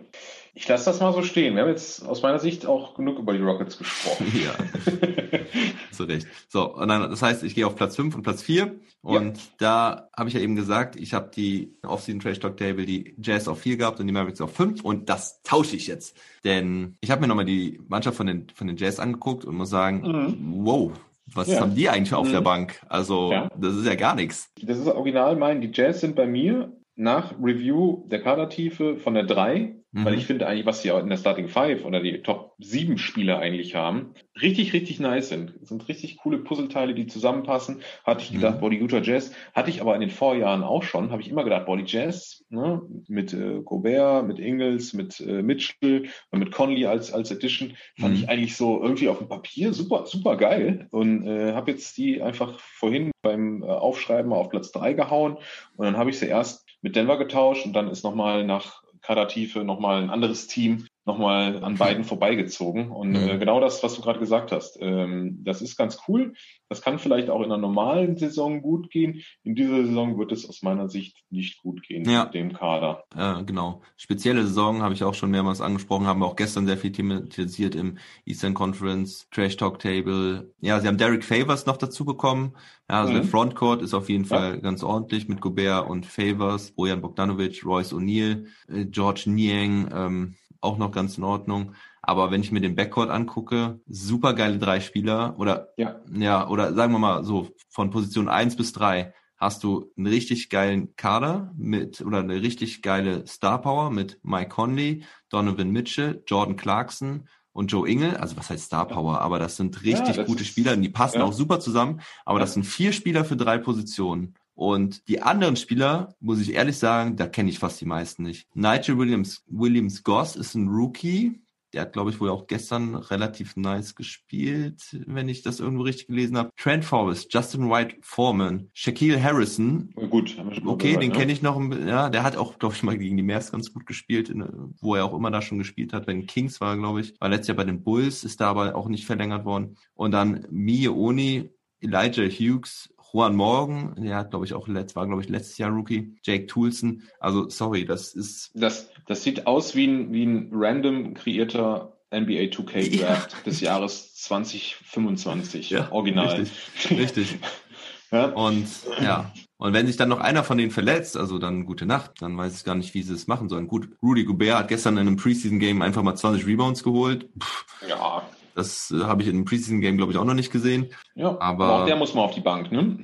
Ich 0.59 0.67
lasse 0.67 0.87
das 0.87 0.99
mal 0.99 1.13
so 1.13 1.23
stehen. 1.23 1.55
Wir 1.55 1.63
haben 1.63 1.69
jetzt 1.69 2.05
aus 2.05 2.21
meiner 2.23 2.41
Sicht 2.41 2.67
auch 2.67 2.95
genug 2.95 3.21
über 3.21 3.33
die 3.33 3.41
Rockets 3.41 3.79
gesprochen. 3.79 4.27
Ja. 4.45 4.55
Zu 5.93 6.05
Recht. 6.05 6.27
So, 6.49 6.75
und 6.75 6.89
dann, 6.89 7.09
das 7.09 7.23
heißt, 7.23 7.45
ich 7.45 7.55
gehe 7.55 7.65
auf 7.65 7.77
Platz 7.77 7.95
5 7.95 8.17
und 8.17 8.23
Platz 8.23 8.43
4. 8.43 8.75
Und 9.01 9.37
ja. 9.37 9.43
da 9.59 10.09
habe 10.17 10.29
ich 10.29 10.35
ja 10.35 10.41
eben 10.41 10.57
gesagt, 10.57 10.97
ich 10.97 11.15
habe 11.15 11.31
die 11.35 11.77
Off-Season 11.87 12.21
Trash 12.21 12.41
Talk 12.41 12.57
Table, 12.57 12.87
die 12.87 13.15
Jazz 13.23 13.47
auf 13.47 13.61
4 13.61 13.77
gehabt 13.77 14.01
und 14.01 14.09
die 14.09 14.13
Mavericks 14.13 14.41
auf 14.41 14.53
5. 14.53 14.83
Und 14.83 15.09
das 15.09 15.43
tausche 15.43 15.77
ich 15.77 15.87
jetzt. 15.87 16.17
Denn 16.43 16.97
ich 17.01 17.13
habe 17.13 17.21
mir 17.21 17.29
nochmal 17.29 17.45
die 17.45 17.81
Mannschaft 17.87 18.17
von 18.17 18.27
den, 18.27 18.49
von 18.53 18.67
den 18.67 18.77
Jazz 18.77 18.99
angeguckt 18.99 19.45
und 19.45 19.55
muss 19.55 19.71
sagen, 19.71 20.01
mhm. 20.03 20.65
wow, 20.65 20.93
was 21.35 21.49
ja. 21.49 21.61
haben 21.61 21.77
die 21.77 21.89
eigentlich 21.89 22.15
auf 22.15 22.27
mhm. 22.27 22.33
der 22.33 22.41
Bank? 22.41 22.81
Also, 22.89 23.31
ja. 23.31 23.49
das 23.57 23.77
ist 23.77 23.87
ja 23.87 23.95
gar 23.95 24.17
nichts. 24.17 24.51
Das 24.61 24.77
ist 24.77 24.89
original 24.89 25.37
mein. 25.37 25.61
Die 25.61 25.71
Jazz 25.73 26.01
sind 26.01 26.17
bei 26.17 26.27
mir 26.27 26.73
nach 26.97 27.33
Review 27.41 28.09
der 28.09 28.23
Kadertiefe 28.23 28.97
von 28.97 29.15
der 29.15 29.23
3 29.23 29.78
Mhm. 29.99 30.05
Weil 30.05 30.15
ich 30.15 30.27
finde 30.27 30.47
eigentlich, 30.47 30.67
was 30.67 30.83
sie 30.83 30.89
in 30.89 31.09
der 31.09 31.17
Starting 31.17 31.49
Five 31.49 31.85
oder 31.85 32.01
die 32.01 32.23
Top 32.23 32.55
7 32.59 32.99
Spieler 32.99 33.39
eigentlich 33.39 33.75
haben, 33.75 34.15
richtig, 34.41 34.73
richtig 34.73 35.01
nice 35.01 35.29
sind. 35.29 35.55
Das 35.61 35.69
sind 35.71 35.89
richtig 35.89 36.19
coole 36.19 36.39
Puzzleteile, 36.39 36.95
die 36.95 37.07
zusammenpassen. 37.07 37.81
Hatte 38.05 38.23
ich 38.23 38.33
gedacht, 38.33 38.57
mhm. 38.57 38.61
boah, 38.61 38.71
die 38.71 38.79
Utah 38.79 39.01
Jazz, 39.03 39.33
hatte 39.55 39.71
ich 39.71 39.81
aber 39.81 39.95
in 39.95 40.01
den 40.01 40.11
Vorjahren 40.11 40.63
auch 40.63 40.85
schon, 40.85 41.11
habe 41.11 41.23
ich 41.23 41.29
immer 41.29 41.45
gedacht, 41.45 41.67
boah, 41.67 41.77
die 41.77 41.85
Jazz, 41.87 42.45
ne, 42.49 42.81
mit 43.09 43.33
äh, 43.33 43.61
Gobert, 43.65 44.27
mit 44.27 44.39
Ingles, 44.39 44.93
mit 44.93 45.21
äh, 45.21 45.43
Mitchell 45.43 46.09
und 46.31 46.39
mit 46.39 46.53
Conley 46.53 46.87
als, 46.87 47.13
als 47.13 47.31
Edition, 47.31 47.77
fand 47.99 48.15
mhm. 48.15 48.21
ich 48.21 48.29
eigentlich 48.29 48.57
so 48.57 48.81
irgendwie 48.81 49.09
auf 49.09 49.19
dem 49.19 49.29
Papier 49.29 49.73
super, 49.73 50.07
super 50.07 50.37
geil 50.37 50.87
und 50.91 51.27
äh, 51.27 51.55
habe 51.55 51.73
jetzt 51.73 51.97
die 51.99 52.23
einfach 52.23 52.59
vorhin 52.61 53.11
beim 53.23 53.63
äh, 53.63 53.67
Aufschreiben 53.67 54.33
auf 54.33 54.51
Platz 54.51 54.71
3 54.73 54.93
gehauen 54.93 55.39
und 55.77 55.87
dann 55.87 55.97
habe 55.97 56.11
ich 56.11 56.19
sie 56.19 56.27
erst 56.27 56.69
mit 56.81 56.95
Denver 56.95 57.19
getauscht 57.19 57.67
und 57.67 57.73
dann 57.73 57.89
ist 57.89 58.05
nochmal 58.05 58.45
nach 58.45 58.83
Kadertiefe 59.09 59.65
nochmal 59.65 60.03
ein 60.03 60.11
anderes 60.11 60.49
Team 60.49 60.87
nochmal 61.09 61.65
an 61.65 61.75
beiden 61.75 62.05
vorbeigezogen. 62.05 62.93
Und 62.93 63.17
äh, 63.17 63.39
genau 63.39 63.59
das, 63.61 63.83
was 63.83 63.97
du 63.97 64.03
gerade 64.03 64.21
gesagt 64.21 64.53
hast, 64.53 64.79
ähm, 64.81 65.41
das 65.43 65.61
ist 65.61 65.77
ganz 65.77 65.99
cool. 66.07 66.35
Das 66.69 66.83
kann 66.83 66.99
vielleicht 66.99 67.31
auch 67.31 67.41
in 67.41 67.47
einer 67.47 67.59
normalen 67.59 68.17
Saison 68.17 68.63
gut 68.63 68.91
gehen. 68.91 69.23
In 69.43 69.57
dieser 69.57 69.85
Saison 69.85 70.19
wird 70.19 70.31
es 70.31 70.49
aus 70.49 70.63
meiner 70.63 70.89
Sicht 70.89 71.25
nicht 71.31 71.61
gut 71.63 71.83
gehen 71.83 72.09
ja. 72.09 72.25
mit 72.25 72.35
dem 72.35 72.53
Kader. 72.53 73.05
Äh, 73.17 73.43
genau. 73.45 73.83
Spezielle 73.97 74.43
Saison 74.43 74.83
habe 74.83 74.95
ich 74.95 75.03
auch 75.03 75.15
schon 75.15 75.31
mehrmals 75.31 75.61
angesprochen, 75.61 76.07
haben 76.07 76.21
wir 76.21 76.27
auch 76.27 76.37
gestern 76.37 76.67
sehr 76.67 76.77
viel 76.77 76.93
thematisiert 76.93 77.75
im 77.75 77.99
Eastern 78.25 78.55
Conference 78.55 79.27
Trash 79.31 79.57
Talk 79.57 79.79
Table. 79.81 80.53
Ja, 80.61 80.79
sie 80.79 80.87
haben 80.87 80.99
Derek 80.99 81.25
Favors 81.25 81.67
noch 81.67 81.79
dazu 81.79 82.05
bekommen. 82.05 82.53
Ja, 82.91 83.01
also 83.01 83.13
mhm. 83.13 83.17
der 83.17 83.25
Frontcourt 83.25 83.83
ist 83.83 83.95
auf 83.95 84.09
jeden 84.09 84.25
Fall 84.25 84.55
ja. 84.55 84.61
ganz 84.61 84.83
ordentlich 84.83 85.29
mit 85.29 85.41
Gobert 85.41 85.89
und 85.89 86.07
Favors, 86.07 86.71
Bojan 86.73 87.01
Bogdanovic, 87.01 87.65
Royce 87.65 87.93
O'Neal, 87.93 88.47
äh, 88.69 88.85
George 88.87 89.25
Niang, 89.27 89.91
ähm, 89.95 90.35
auch 90.61 90.79
noch 90.79 90.93
ganz 90.93 91.19
in 91.19 91.25
Ordnung. 91.25 91.73
Aber 92.03 92.31
wenn 92.31 92.41
ich 92.41 92.53
mir 92.53 92.61
den 92.61 92.75
Backcourt 92.75 93.11
angucke, 93.11 93.81
super 93.87 94.35
geile 94.35 94.59
drei 94.59 94.81
Spieler 94.81 95.35
oder 95.39 95.69
ja. 95.77 96.01
ja, 96.13 96.49
oder 96.49 96.75
sagen 96.75 96.93
wir 96.93 96.99
mal 96.99 97.25
so, 97.25 97.51
von 97.69 97.91
Position 97.91 98.29
eins 98.29 98.57
bis 98.57 98.73
drei 98.73 99.13
hast 99.37 99.63
du 99.63 99.93
einen 99.97 100.07
richtig 100.07 100.51
geilen 100.51 100.97
Kader 100.97 101.53
mit 101.57 102.01
oder 102.01 102.19
eine 102.19 102.43
richtig 102.43 102.83
geile 102.83 103.27
Star 103.27 103.61
Power 103.61 103.91
mit 103.91 104.19
Mike 104.23 104.49
Conley, 104.49 105.05
Donovan 105.29 105.71
Mitchell, 105.71 106.23
Jordan 106.27 106.57
Clarkson 106.57 107.29
und 107.53 107.71
Joe 107.71 107.89
Ingel. 107.89 108.17
Also 108.17 108.37
was 108.37 108.51
heißt 108.51 108.67
Star 108.67 108.87
Power? 108.87 109.21
Aber 109.21 109.39
das 109.39 109.57
sind 109.57 109.85
richtig 109.85 110.09
ja, 110.09 110.15
das 110.15 110.27
gute 110.27 110.43
ist, 110.43 110.49
Spieler 110.49 110.73
und 110.73 110.83
die 110.83 110.89
passen 110.89 111.19
ja. 111.19 111.25
auch 111.25 111.33
super 111.33 111.61
zusammen. 111.61 112.01
Aber 112.25 112.41
das 112.41 112.55
sind 112.55 112.65
vier 112.65 112.93
Spieler 112.93 113.25
für 113.25 113.37
drei 113.37 113.59
Positionen. 113.59 114.35
Und 114.59 115.07
die 115.07 115.23
anderen 115.23 115.55
Spieler, 115.55 116.17
muss 116.19 116.41
ich 116.41 116.53
ehrlich 116.53 116.79
sagen, 116.79 117.15
da 117.15 117.29
kenne 117.29 117.49
ich 117.49 117.61
fast 117.61 117.81
die 117.81 117.85
meisten 117.85 118.25
nicht. 118.25 118.49
Nigel 118.55 118.99
Williams, 118.99 119.45
Williams 119.47 120.03
Goss 120.03 120.35
ist 120.35 120.57
ein 120.57 120.67
Rookie. 120.67 121.41
Der 121.73 121.83
hat, 121.83 121.93
glaube 121.93 122.11
ich, 122.11 122.21
wohl 122.21 122.29
auch 122.29 122.49
gestern 122.49 122.97
relativ 122.97 123.55
nice 123.55 123.95
gespielt, 123.95 124.83
wenn 125.07 125.29
ich 125.29 125.43
das 125.43 125.61
irgendwo 125.61 125.85
richtig 125.85 126.09
gelesen 126.09 126.37
habe. 126.37 126.51
Trent 126.57 126.85
Forrest, 126.85 127.33
Justin 127.33 127.71
White 127.71 127.99
Foreman, 128.01 128.69
Shaquille 128.73 129.23
Harrison. 129.23 129.93
Gut, 130.11 130.37
haben 130.37 130.49
wir 130.49 130.57
schon 130.57 130.67
Okay, 130.67 130.89
gehört, 130.89 131.03
den 131.05 131.13
ne? 131.13 131.17
kenne 131.19 131.33
ich 131.33 131.41
noch. 131.41 131.61
Ja, 131.87 132.11
der 132.11 132.25
hat 132.25 132.37
auch, 132.37 132.59
glaube 132.59 132.75
ich, 132.75 132.83
mal 132.83 132.99
gegen 132.99 133.17
die 133.17 133.23
Mavs 133.23 133.53
ganz 133.53 133.73
gut 133.73 133.87
gespielt, 133.87 134.35
wo 134.81 134.97
er 134.97 135.05
auch 135.05 135.15
immer 135.15 135.31
da 135.31 135.41
schon 135.41 135.59
gespielt 135.59 135.93
hat. 135.93 136.09
Wenn 136.09 136.27
Kings 136.27 136.61
war, 136.61 136.77
glaube 136.77 137.03
ich. 137.03 137.15
War 137.21 137.29
letztes 137.29 137.47
Jahr 137.47 137.57
bei 137.59 137.65
den 137.65 137.85
Bulls, 137.85 138.25
ist 138.25 138.41
da 138.41 138.51
aber 138.51 138.75
auch 138.75 138.89
nicht 138.89 139.07
verlängert 139.07 139.45
worden. 139.45 139.77
Und 139.95 140.11
dann 140.11 140.49
Mie 140.51 140.89
Oni, 140.89 141.51
Elijah 141.81 142.25
Hughes, 142.25 142.93
Juan 143.13 143.35
Morgan, 143.37 143.95
der 143.97 144.17
hat, 144.17 144.31
glaube 144.31 144.45
ich, 144.45 144.55
auch 144.55 144.69
letzt, 144.69 144.95
war, 144.97 145.07
glaube 145.07 145.23
ich, 145.23 145.29
letztes 145.29 145.59
Jahr 145.59 145.71
Rookie. 145.71 146.17
Jake 146.23 146.47
Toulson. 146.47 147.03
Also, 147.21 147.49
sorry, 147.49 147.85
das 147.85 148.15
ist. 148.15 148.51
Das, 148.55 148.91
das 149.07 149.23
sieht 149.23 149.47
aus 149.47 149.75
wie 149.75 149.87
ein, 149.87 150.13
wie 150.13 150.25
ein 150.25 150.51
random 150.53 151.15
kreierter 151.15 151.97
NBA 152.11 152.51
2K 152.51 153.01
Draft 153.01 153.33
ja. 153.33 153.39
des 153.45 153.61
Jahres 153.61 154.15
2025. 154.15 155.71
Ja, 155.71 155.91
Original. 155.93 156.37
Richtig. 156.37 156.99
richtig. 156.99 157.39
ja. 158.11 158.27
Und 158.27 158.69
ja. 159.01 159.33
Und 159.61 159.73
wenn 159.73 159.89
sich 159.89 159.97
dann 159.97 160.09
noch 160.09 160.21
einer 160.21 160.45
von 160.45 160.57
denen 160.57 160.71
verletzt, 160.71 161.17
also 161.17 161.39
dann 161.39 161.67
gute 161.67 161.85
Nacht, 161.85 162.23
dann 162.23 162.37
weiß 162.37 162.57
ich 162.57 162.65
gar 162.65 162.77
nicht, 162.77 162.95
wie 162.95 163.03
sie 163.03 163.15
es 163.15 163.27
machen 163.27 163.49
sollen. 163.49 163.67
Gut, 163.67 163.89
Rudy 164.01 164.25
Gobert 164.25 164.57
hat 164.57 164.69
gestern 164.69 164.95
in 164.95 165.09
einem 165.09 165.17
Preseason-Game 165.17 165.83
einfach 165.83 166.03
mal 166.03 166.15
20 166.15 166.47
Rebounds 166.47 166.85
geholt. 166.85 167.29
Pff, 167.43 167.67
ja. 167.89 168.23
Das 168.59 168.91
äh, 168.91 169.05
habe 169.05 169.23
ich 169.23 169.29
in 169.29 169.37
einem 169.37 169.45
Preseason-Game, 169.45 169.97
glaube 169.97 170.11
ich, 170.11 170.19
auch 170.19 170.25
noch 170.25 170.35
nicht 170.35 170.51
gesehen. 170.51 170.89
Ja, 171.15 171.41
aber, 171.41 171.83
auch 171.83 171.87
der 171.87 171.95
muss 171.95 172.13
mal 172.15 172.23
auf 172.23 172.35
die 172.35 172.41
Bank, 172.41 172.73
ne? 172.73 172.99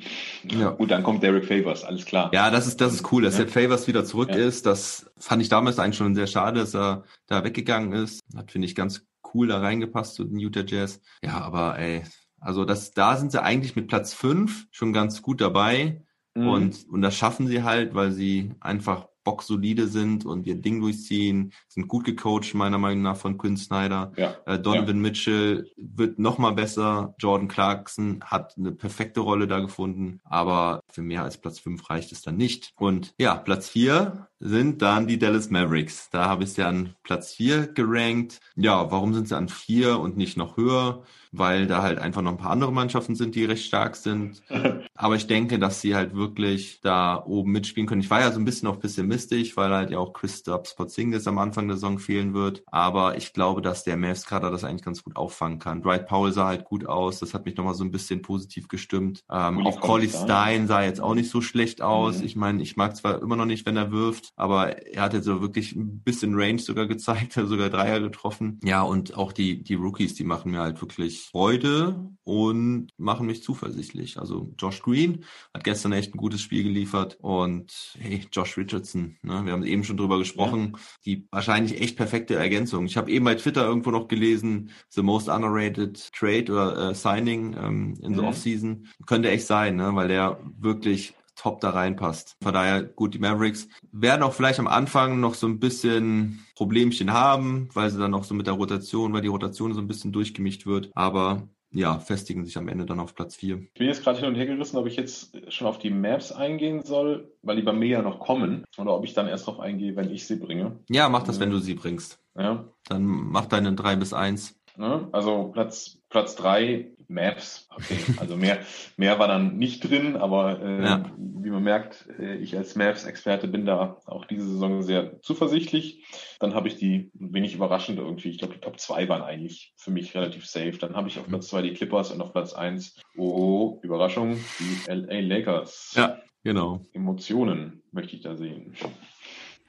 Ja. 0.50 0.70
Gut, 0.70 0.90
dann 0.90 1.04
kommt 1.04 1.22
Derek 1.22 1.44
Favors, 1.44 1.84
alles 1.84 2.04
klar. 2.04 2.30
Ja, 2.34 2.50
das 2.50 2.66
ist, 2.66 2.80
das 2.80 2.92
ist 2.92 3.12
cool, 3.12 3.22
dass 3.22 3.38
ja. 3.38 3.44
der 3.44 3.52
Favors 3.52 3.86
wieder 3.86 4.04
zurück 4.04 4.30
ja. 4.30 4.36
ist. 4.36 4.66
Das 4.66 5.08
fand 5.16 5.42
ich 5.42 5.48
damals 5.48 5.78
eigentlich 5.78 5.96
schon 5.96 6.16
sehr 6.16 6.26
schade, 6.26 6.58
dass 6.58 6.74
er 6.74 7.04
da 7.28 7.44
weggegangen 7.44 7.92
ist. 7.92 8.20
Hat, 8.36 8.50
finde 8.50 8.66
ich, 8.66 8.74
ganz 8.74 9.06
cool 9.32 9.46
da 9.46 9.60
reingepasst 9.60 10.16
zu 10.16 10.24
den 10.24 10.40
Utah 10.40 10.64
Jazz. 10.66 11.00
Ja, 11.22 11.40
aber 11.42 11.78
ey, 11.78 12.02
also 12.40 12.64
das, 12.64 12.90
da 12.90 13.16
sind 13.16 13.30
sie 13.30 13.40
eigentlich 13.40 13.76
mit 13.76 13.86
Platz 13.86 14.12
fünf 14.12 14.66
schon 14.72 14.92
ganz 14.92 15.22
gut 15.22 15.40
dabei. 15.40 16.02
Mhm. 16.34 16.48
Und, 16.48 16.88
und 16.88 17.00
das 17.00 17.16
schaffen 17.16 17.46
sie 17.46 17.62
halt, 17.62 17.94
weil 17.94 18.10
sie 18.10 18.50
einfach 18.58 19.06
bocksolide 19.24 19.88
sind 19.88 20.24
und 20.24 20.46
ihr 20.46 20.54
Ding 20.54 20.80
durchziehen, 20.80 21.52
sind 21.68 21.88
gut 21.88 22.04
gecoacht, 22.04 22.54
meiner 22.54 22.78
Meinung 22.78 23.02
nach, 23.02 23.16
von 23.16 23.38
Quinn 23.38 23.56
Snyder. 23.56 24.12
Ja. 24.16 24.36
Äh, 24.46 24.58
Donovan 24.58 24.96
ja. 24.96 25.02
Mitchell 25.02 25.70
wird 25.76 26.18
noch 26.18 26.38
mal 26.38 26.52
besser. 26.52 27.14
Jordan 27.18 27.48
Clarkson 27.48 28.20
hat 28.24 28.54
eine 28.56 28.72
perfekte 28.72 29.20
Rolle 29.20 29.48
da 29.48 29.60
gefunden, 29.60 30.20
aber 30.24 30.82
für 30.90 31.02
mehr 31.02 31.22
als 31.22 31.38
Platz 31.38 31.58
5 31.58 31.90
reicht 31.90 32.12
es 32.12 32.22
dann 32.22 32.36
nicht. 32.36 32.72
Und 32.76 33.14
ja, 33.18 33.34
Platz 33.34 33.68
4 33.68 34.28
sind 34.44 34.82
dann 34.82 35.06
die 35.06 35.18
Dallas 35.18 35.48
Mavericks. 35.48 36.10
Da 36.10 36.26
habe 36.26 36.44
ich 36.44 36.52
sie 36.52 36.62
an 36.62 36.94
Platz 37.02 37.32
4 37.32 37.68
gerankt. 37.68 38.40
Ja, 38.56 38.90
warum 38.90 39.14
sind 39.14 39.26
sie 39.26 39.36
an 39.36 39.48
4 39.48 39.98
und 39.98 40.18
nicht 40.18 40.36
noch 40.36 40.58
höher? 40.58 41.02
Weil 41.32 41.66
da 41.66 41.82
halt 41.82 41.98
einfach 41.98 42.22
noch 42.22 42.30
ein 42.30 42.36
paar 42.36 42.52
andere 42.52 42.70
Mannschaften 42.70 43.16
sind, 43.16 43.34
die 43.34 43.46
recht 43.46 43.64
stark 43.64 43.96
sind. 43.96 44.42
Aber 44.94 45.16
ich 45.16 45.26
denke, 45.26 45.58
dass 45.58 45.80
sie 45.80 45.96
halt 45.96 46.14
wirklich 46.14 46.80
da 46.82 47.24
oben 47.24 47.52
mitspielen 47.52 47.88
können. 47.88 48.02
Ich 48.02 48.10
war 48.10 48.20
ja 48.20 48.30
so 48.30 48.38
ein 48.38 48.44
bisschen 48.44 48.68
auch 48.68 48.78
pessimistisch, 48.78 49.56
weil 49.56 49.70
halt 49.70 49.90
ja 49.90 49.98
auch 49.98 50.12
Christoph 50.12 50.76
Porzingis 50.76 51.26
am 51.26 51.38
Anfang 51.38 51.66
der 51.66 51.76
Saison 51.76 51.98
fehlen 51.98 52.34
wird. 52.34 52.62
Aber 52.66 53.16
ich 53.16 53.32
glaube, 53.32 53.62
dass 53.62 53.82
der 53.82 53.96
Mavs-Kader 53.96 54.50
das 54.50 54.62
eigentlich 54.62 54.84
ganz 54.84 55.02
gut 55.02 55.16
auffangen 55.16 55.58
kann. 55.58 55.82
Dwight 55.82 56.06
Powell 56.06 56.32
sah 56.32 56.48
halt 56.48 56.64
gut 56.64 56.86
aus. 56.86 57.18
Das 57.18 57.32
hat 57.32 57.46
mich 57.46 57.56
nochmal 57.56 57.74
so 57.74 57.82
ein 57.82 57.90
bisschen 57.90 58.20
positiv 58.20 58.68
gestimmt. 58.68 59.24
Ähm, 59.30 59.66
auch 59.66 59.80
Collie 59.80 60.10
Stein 60.10 60.68
sah 60.68 60.82
jetzt 60.82 61.00
auch 61.00 61.14
nicht 61.14 61.30
so 61.30 61.40
schlecht 61.40 61.80
aus. 61.80 62.18
Mhm. 62.18 62.24
Ich 62.26 62.36
meine, 62.36 62.62
ich 62.62 62.76
mag 62.76 62.94
zwar 62.94 63.22
immer 63.22 63.36
noch 63.36 63.46
nicht, 63.46 63.64
wenn 63.64 63.76
er 63.76 63.90
wirft, 63.90 64.33
aber 64.36 64.86
er 64.86 65.02
hat 65.02 65.14
jetzt 65.14 65.24
so 65.24 65.40
wirklich 65.40 65.74
ein 65.76 66.00
bisschen 66.00 66.34
Range 66.34 66.58
sogar 66.58 66.86
gezeigt, 66.86 67.36
hat 67.36 67.48
sogar 67.48 67.70
Dreier 67.70 68.00
getroffen. 68.00 68.60
Ja, 68.64 68.82
und 68.82 69.16
auch 69.16 69.32
die, 69.32 69.62
die 69.62 69.74
Rookies, 69.74 70.14
die 70.14 70.24
machen 70.24 70.50
mir 70.50 70.60
halt 70.60 70.80
wirklich 70.80 71.22
Freude 71.22 72.10
und 72.24 72.88
machen 72.96 73.26
mich 73.26 73.42
zuversichtlich. 73.42 74.18
Also 74.18 74.52
Josh 74.58 74.82
Green 74.82 75.24
hat 75.52 75.64
gestern 75.64 75.92
echt 75.92 76.14
ein 76.14 76.18
gutes 76.18 76.40
Spiel 76.40 76.64
geliefert 76.64 77.18
und 77.20 77.96
hey, 77.98 78.26
Josh 78.32 78.56
Richardson, 78.56 79.16
ne, 79.22 79.44
wir 79.44 79.52
haben 79.52 79.64
eben 79.64 79.84
schon 79.84 79.96
drüber 79.96 80.18
gesprochen, 80.18 80.72
ja. 80.72 80.78
die 81.04 81.28
wahrscheinlich 81.30 81.80
echt 81.80 81.96
perfekte 81.96 82.34
Ergänzung. 82.34 82.86
Ich 82.86 82.96
habe 82.96 83.10
eben 83.10 83.24
bei 83.24 83.34
Twitter 83.34 83.64
irgendwo 83.64 83.90
noch 83.90 84.08
gelesen, 84.08 84.70
the 84.88 85.02
most 85.02 85.28
underrated 85.28 86.12
trade 86.12 86.50
oder 86.50 86.90
äh, 86.90 86.94
signing 86.94 87.56
ähm, 87.58 87.94
in 88.02 88.14
the 88.14 88.20
mhm. 88.20 88.28
Offseason. 88.28 88.86
Könnte 89.06 89.30
echt 89.30 89.46
sein, 89.46 89.76
ne, 89.76 89.94
weil 89.94 90.08
der 90.08 90.40
wirklich 90.58 91.14
top 91.36 91.60
da 91.60 91.70
reinpasst. 91.70 92.36
Von 92.42 92.52
daher, 92.52 92.82
gut, 92.82 93.14
die 93.14 93.18
Mavericks 93.18 93.68
werden 93.92 94.22
auch 94.22 94.32
vielleicht 94.32 94.58
am 94.58 94.66
Anfang 94.66 95.20
noch 95.20 95.34
so 95.34 95.46
ein 95.46 95.60
bisschen 95.60 96.44
Problemchen 96.56 97.12
haben, 97.12 97.68
weil 97.74 97.90
sie 97.90 97.98
dann 97.98 98.12
noch 98.12 98.24
so 98.24 98.34
mit 98.34 98.46
der 98.46 98.54
Rotation, 98.54 99.12
weil 99.12 99.22
die 99.22 99.28
Rotation 99.28 99.74
so 99.74 99.80
ein 99.80 99.88
bisschen 99.88 100.12
durchgemischt 100.12 100.66
wird. 100.66 100.90
Aber 100.94 101.48
ja, 101.74 101.98
festigen 101.98 102.44
sich 102.44 102.56
am 102.56 102.68
Ende 102.68 102.86
dann 102.86 103.00
auf 103.00 103.14
Platz 103.14 103.34
4. 103.34 103.58
Ich 103.58 103.74
bin 103.74 103.88
jetzt 103.88 104.04
gerade 104.04 104.20
hin 104.20 104.28
und 104.28 104.36
her 104.36 104.46
gerissen, 104.46 104.76
ob 104.76 104.86
ich 104.86 104.96
jetzt 104.96 105.36
schon 105.52 105.66
auf 105.66 105.78
die 105.78 105.90
Maps 105.90 106.30
eingehen 106.30 106.84
soll, 106.84 107.32
weil 107.42 107.56
die 107.56 107.62
bei 107.62 107.72
mir 107.72 107.88
ja 107.88 108.02
noch 108.02 108.20
kommen, 108.20 108.64
oder 108.78 108.94
ob 108.94 109.04
ich 109.04 109.12
dann 109.12 109.26
erst 109.26 109.46
drauf 109.46 109.58
eingehe, 109.58 109.96
wenn 109.96 110.10
ich 110.10 110.26
sie 110.26 110.36
bringe. 110.36 110.78
Ja, 110.88 111.08
mach 111.08 111.24
das, 111.24 111.40
wenn 111.40 111.50
du 111.50 111.58
sie 111.58 111.74
bringst. 111.74 112.20
Ja. 112.38 112.64
Dann 112.88 113.04
mach 113.04 113.46
deine 113.46 113.74
3 113.74 113.96
bis 113.96 114.12
1. 114.12 114.56
Ne? 114.76 115.08
Also 115.12 115.50
Platz, 115.52 115.98
Platz 116.08 116.34
drei 116.34 116.92
Maps. 117.08 117.68
Okay, 117.74 117.98
also 118.18 118.36
mehr, 118.36 118.58
mehr 118.96 119.18
war 119.18 119.28
dann 119.28 119.56
nicht 119.56 119.88
drin, 119.88 120.16
aber 120.16 120.60
äh, 120.60 120.84
ja. 120.84 121.10
wie 121.16 121.50
man 121.50 121.62
merkt, 121.62 122.08
äh, 122.18 122.36
ich 122.36 122.56
als 122.56 122.76
Maps-Experte 122.76 123.48
bin 123.48 123.66
da 123.66 123.98
auch 124.06 124.24
diese 124.24 124.46
Saison 124.46 124.82
sehr 124.82 125.20
zuversichtlich. 125.22 126.04
Dann 126.40 126.54
habe 126.54 126.68
ich 126.68 126.76
die 126.76 127.10
wenig 127.14 127.54
überraschend 127.54 127.98
irgendwie, 127.98 128.30
ich 128.30 128.38
glaube, 128.38 128.54
die 128.54 128.60
Top 128.60 128.78
2 128.78 129.08
waren 129.08 129.22
eigentlich 129.22 129.72
für 129.76 129.90
mich 129.90 130.14
relativ 130.14 130.46
safe. 130.46 130.78
Dann 130.78 130.96
habe 130.96 131.08
ich 131.08 131.18
auf 131.18 131.26
Platz 131.26 131.48
2 131.48 131.62
die 131.62 131.74
Clippers 131.74 132.10
und 132.10 132.20
auf 132.20 132.32
Platz 132.32 132.52
1, 132.52 133.00
oh, 133.16 133.78
Überraschung, 133.82 134.38
die 134.58 134.90
LA 134.90 135.20
Lakers. 135.20 135.92
Ja, 135.96 136.18
genau. 136.42 136.80
Emotionen 136.92 137.82
möchte 137.92 138.16
ich 138.16 138.22
da 138.22 138.36
sehen. 138.36 138.74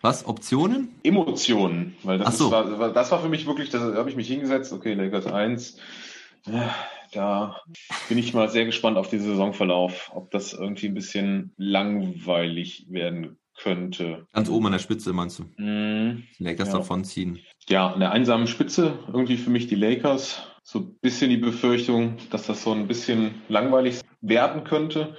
Was? 0.06 0.28
Optionen? 0.28 0.94
Emotionen, 1.02 1.96
weil 2.04 2.20
das, 2.20 2.38
so. 2.38 2.46
ist, 2.46 2.52
war, 2.52 2.94
das 2.94 3.12
war 3.12 3.20
für 3.20 3.30
mich 3.30 3.48
wirklich, 3.48 3.72
da 3.72 3.80
habe 3.96 4.08
ich 4.08 4.16
mich 4.16 4.28
hingesetzt, 4.28 4.72
okay, 4.72 4.94
Lakers 4.94 5.26
1, 5.26 5.78
da 7.16 7.61
bin 8.09 8.18
ich 8.18 8.34
mal 8.34 8.49
sehr 8.49 8.66
gespannt 8.66 8.97
auf 8.97 9.09
den 9.09 9.22
Saisonverlauf, 9.22 10.11
ob 10.13 10.32
das 10.32 10.53
irgendwie 10.53 10.88
ein 10.88 10.93
bisschen 10.93 11.53
langweilig 11.57 12.86
werden 12.89 13.38
könnte. 13.57 14.28
Ganz 14.34 14.49
oben 14.49 14.66
an 14.68 14.74
der 14.74 14.80
Spitze 14.80 15.13
meinst 15.13 15.39
du? 15.39 15.43
Mm, 15.61 16.24
Lakers 16.39 16.70
ja. 16.70 16.74
davon 16.80 17.05
ziehen. 17.05 17.39
Ja, 17.70 17.91
an 17.91 17.99
der 17.99 18.11
einsamen 18.11 18.47
Spitze 18.47 18.99
irgendwie 19.07 19.38
für 19.38 19.49
mich 19.49 19.68
die 19.68 19.76
Lakers. 19.76 20.47
So 20.63 20.80
ein 20.80 20.95
bisschen 20.99 21.30
die 21.30 21.38
Befürchtung, 21.38 22.18
dass 22.32 22.47
das 22.47 22.63
so 22.63 22.72
ein 22.72 22.88
bisschen 22.88 23.36
langweilig 23.49 24.01
werden 24.22 24.63
könnte. 24.63 25.16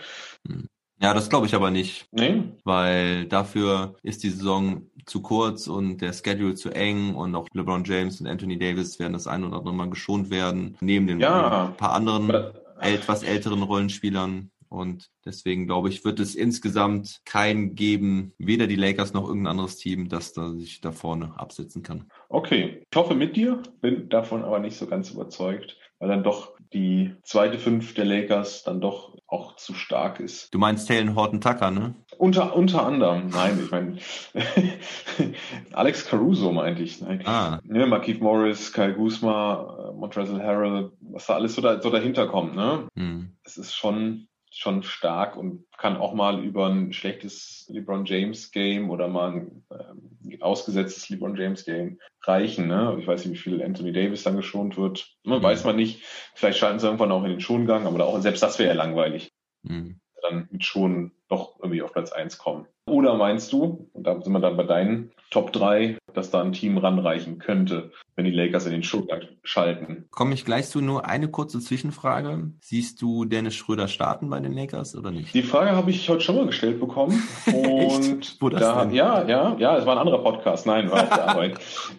Hm. 0.47 0.68
Ja, 1.01 1.12
das 1.12 1.28
glaube 1.28 1.47
ich 1.47 1.55
aber 1.55 1.70
nicht. 1.70 2.07
Nee. 2.11 2.42
Weil 2.64 3.26
dafür 3.26 3.97
ist 4.03 4.22
die 4.22 4.30
Saison 4.30 4.82
zu 5.05 5.22
kurz 5.22 5.68
und 5.68 5.99
der 5.99 6.12
Schedule 6.12 6.55
zu 6.55 6.70
eng 6.70 7.14
und 7.14 7.34
auch 7.34 7.47
LeBron 7.53 7.84
James 7.84 8.20
und 8.20 8.26
Anthony 8.26 8.59
Davis 8.59 8.99
werden 8.99 9.12
das 9.12 9.26
ein 9.26 9.44
oder 9.44 9.59
andere 9.59 9.74
Mal 9.74 9.90
geschont 9.90 10.30
werden, 10.30 10.76
neben 10.80 11.07
den 11.07 11.20
ja. 11.20 11.74
paar 11.76 11.92
anderen 11.92 12.32
etwas 12.80 13.22
älteren 13.22 13.62
Rollenspielern. 13.62 14.51
Und 14.68 15.11
deswegen 15.24 15.66
glaube 15.66 15.88
ich, 15.90 16.05
wird 16.05 16.18
es 16.18 16.34
insgesamt 16.34 17.20
keinen 17.24 17.76
geben, 17.76 18.32
weder 18.38 18.66
die 18.66 18.76
Lakers 18.76 19.12
noch 19.12 19.28
irgendein 19.28 19.53
anderes 19.53 19.76
Team, 19.76 20.09
das 20.09 20.32
da 20.32 20.51
sich 20.51 20.80
da 20.80 20.90
vorne 20.90 21.34
absetzen 21.36 21.82
kann. 21.82 22.11
Okay, 22.28 22.82
ich 22.90 22.97
hoffe 22.97 23.14
mit 23.14 23.36
dir, 23.36 23.62
bin 23.80 24.09
davon 24.09 24.42
aber 24.42 24.59
nicht 24.59 24.76
so 24.76 24.86
ganz 24.86 25.11
überzeugt, 25.11 25.76
weil 25.99 26.09
dann 26.09 26.24
doch 26.24 26.55
die 26.73 27.14
zweite 27.23 27.59
Fünf 27.59 27.95
der 27.95 28.05
Lakers 28.05 28.62
dann 28.62 28.81
doch 28.81 29.17
auch 29.27 29.57
zu 29.57 29.75
stark 29.75 30.21
ist. 30.21 30.55
Du 30.55 30.59
meinst 30.59 30.89
Helen 30.89 31.14
Horton 31.14 31.41
Tucker, 31.41 31.71
ne? 31.71 31.95
Unter, 32.19 32.55
unter 32.55 32.87
anderem, 32.87 33.29
nein, 33.29 33.61
ich 33.62 33.71
meine 33.71 33.99
Alex 35.73 36.07
Caruso 36.07 36.53
meinte 36.53 36.83
ich. 36.83 37.01
Nein. 37.01 37.23
Ah. 37.27 37.61
Ne, 37.64 37.87
Markeith 37.87 38.21
Morris, 38.21 38.73
Kyle 38.73 38.95
Guzma, 38.95 39.91
äh, 39.91 39.93
Montrezl 39.97 40.41
Harrell, 40.41 40.93
was 41.01 41.27
da 41.27 41.35
alles 41.35 41.55
so, 41.55 41.62
da, 41.62 41.81
so 41.81 41.91
dahinter 41.91 42.29
kommt, 42.29 42.55
ne? 42.55 42.87
Hm. 42.95 43.37
Es 43.43 43.57
ist 43.57 43.75
schon 43.75 44.29
schon 44.59 44.82
stark 44.82 45.36
und 45.36 45.66
kann 45.76 45.96
auch 45.96 46.14
mal 46.14 46.42
über 46.42 46.66
ein 46.68 46.92
schlechtes 46.92 47.66
LeBron 47.68 48.07
James 48.07 48.50
Game 48.50 48.90
oder 48.90 49.07
mal 49.07 49.32
ein 49.32 49.64
äh, 49.70 50.40
ausgesetztes 50.40 51.11
LeBron 51.11 51.36
James 51.36 51.64
Game 51.64 51.98
reichen. 52.22 52.66
Ne? 52.66 52.96
Ich 52.98 53.07
weiß 53.07 53.26
nicht, 53.26 53.34
wie 53.34 53.50
viel 53.50 53.62
Anthony 53.62 53.92
Davis 53.92 54.22
dann 54.22 54.36
geschont 54.36 54.78
wird. 54.78 55.14
Man 55.24 55.40
mhm. 55.40 55.42
Weiß 55.42 55.64
man 55.64 55.76
nicht. 55.76 56.02
Vielleicht 56.34 56.59
schalten 56.59 56.78
sie 56.78 56.86
irgendwann 56.86 57.12
auch 57.12 57.24
in 57.24 57.30
den 57.30 57.40
Schongang, 57.40 57.86
aber 57.86 58.04
auch 58.07 58.18
selbst 58.20 58.42
das 58.42 58.59
wäre 58.59 58.70
ja 58.70 58.74
langweilig. 58.74 59.30
Mhm. 59.62 60.00
Dann 60.22 60.48
mit 60.50 60.64
Schonen 60.64 61.12
doch 61.28 61.59
irgendwie 61.61 61.82
auf 61.82 61.92
Platz 61.92 62.12
eins 62.12 62.38
kommen. 62.38 62.66
Oder 62.89 63.16
meinst 63.16 63.53
du, 63.53 63.89
und 63.93 64.07
da 64.07 64.20
sind 64.20 64.32
wir 64.32 64.39
dann 64.39 64.57
bei 64.57 64.62
deinen 64.62 65.11
Top 65.30 65.53
3, 65.53 65.99
dass 66.14 66.30
da 66.30 66.41
ein 66.41 66.53
Team 66.53 66.78
ranreichen 66.78 67.39
könnte, 67.41 67.91
wenn 68.14 68.24
die 68.24 68.30
Lakers 68.30 68.66
in 68.66 68.72
den 68.72 68.84
Schulgang 68.84 69.22
schalten? 69.43 70.07
Komme 70.12 70.34
ich 70.34 70.45
gleich 70.45 70.68
zu 70.68 70.80
nur 70.80 71.05
eine 71.05 71.28
kurze 71.28 71.59
Zwischenfrage. 71.59 72.53
Siehst 72.61 73.03
du 73.03 73.24
Dennis 73.24 73.57
Schröder 73.57 73.89
starten 73.89 74.30
bei 74.30 74.39
den 74.39 74.53
Lakers 74.53 74.95
oder 74.95 75.11
nicht? 75.11 75.34
Die 75.34 75.43
Frage 75.43 75.72
habe 75.72 75.91
ich 75.91 76.09
heute 76.09 76.20
schon 76.20 76.37
mal 76.37 76.47
gestellt 76.47 76.78
bekommen. 76.78 77.20
Und 77.47 78.37
Wo 78.41 78.49
das 78.51 78.61
da, 78.61 78.84
denn? 78.84 78.95
ja, 78.95 79.26
ja, 79.26 79.57
ja, 79.59 79.76
es 79.76 79.84
war 79.84 79.95
ein 79.97 80.07
anderer 80.07 80.22
Podcast. 80.22 80.64
Nein, 80.64 80.89
war 80.91 81.03
auf 81.03 81.09
der 81.09 81.28
Arbeit. 81.28 81.59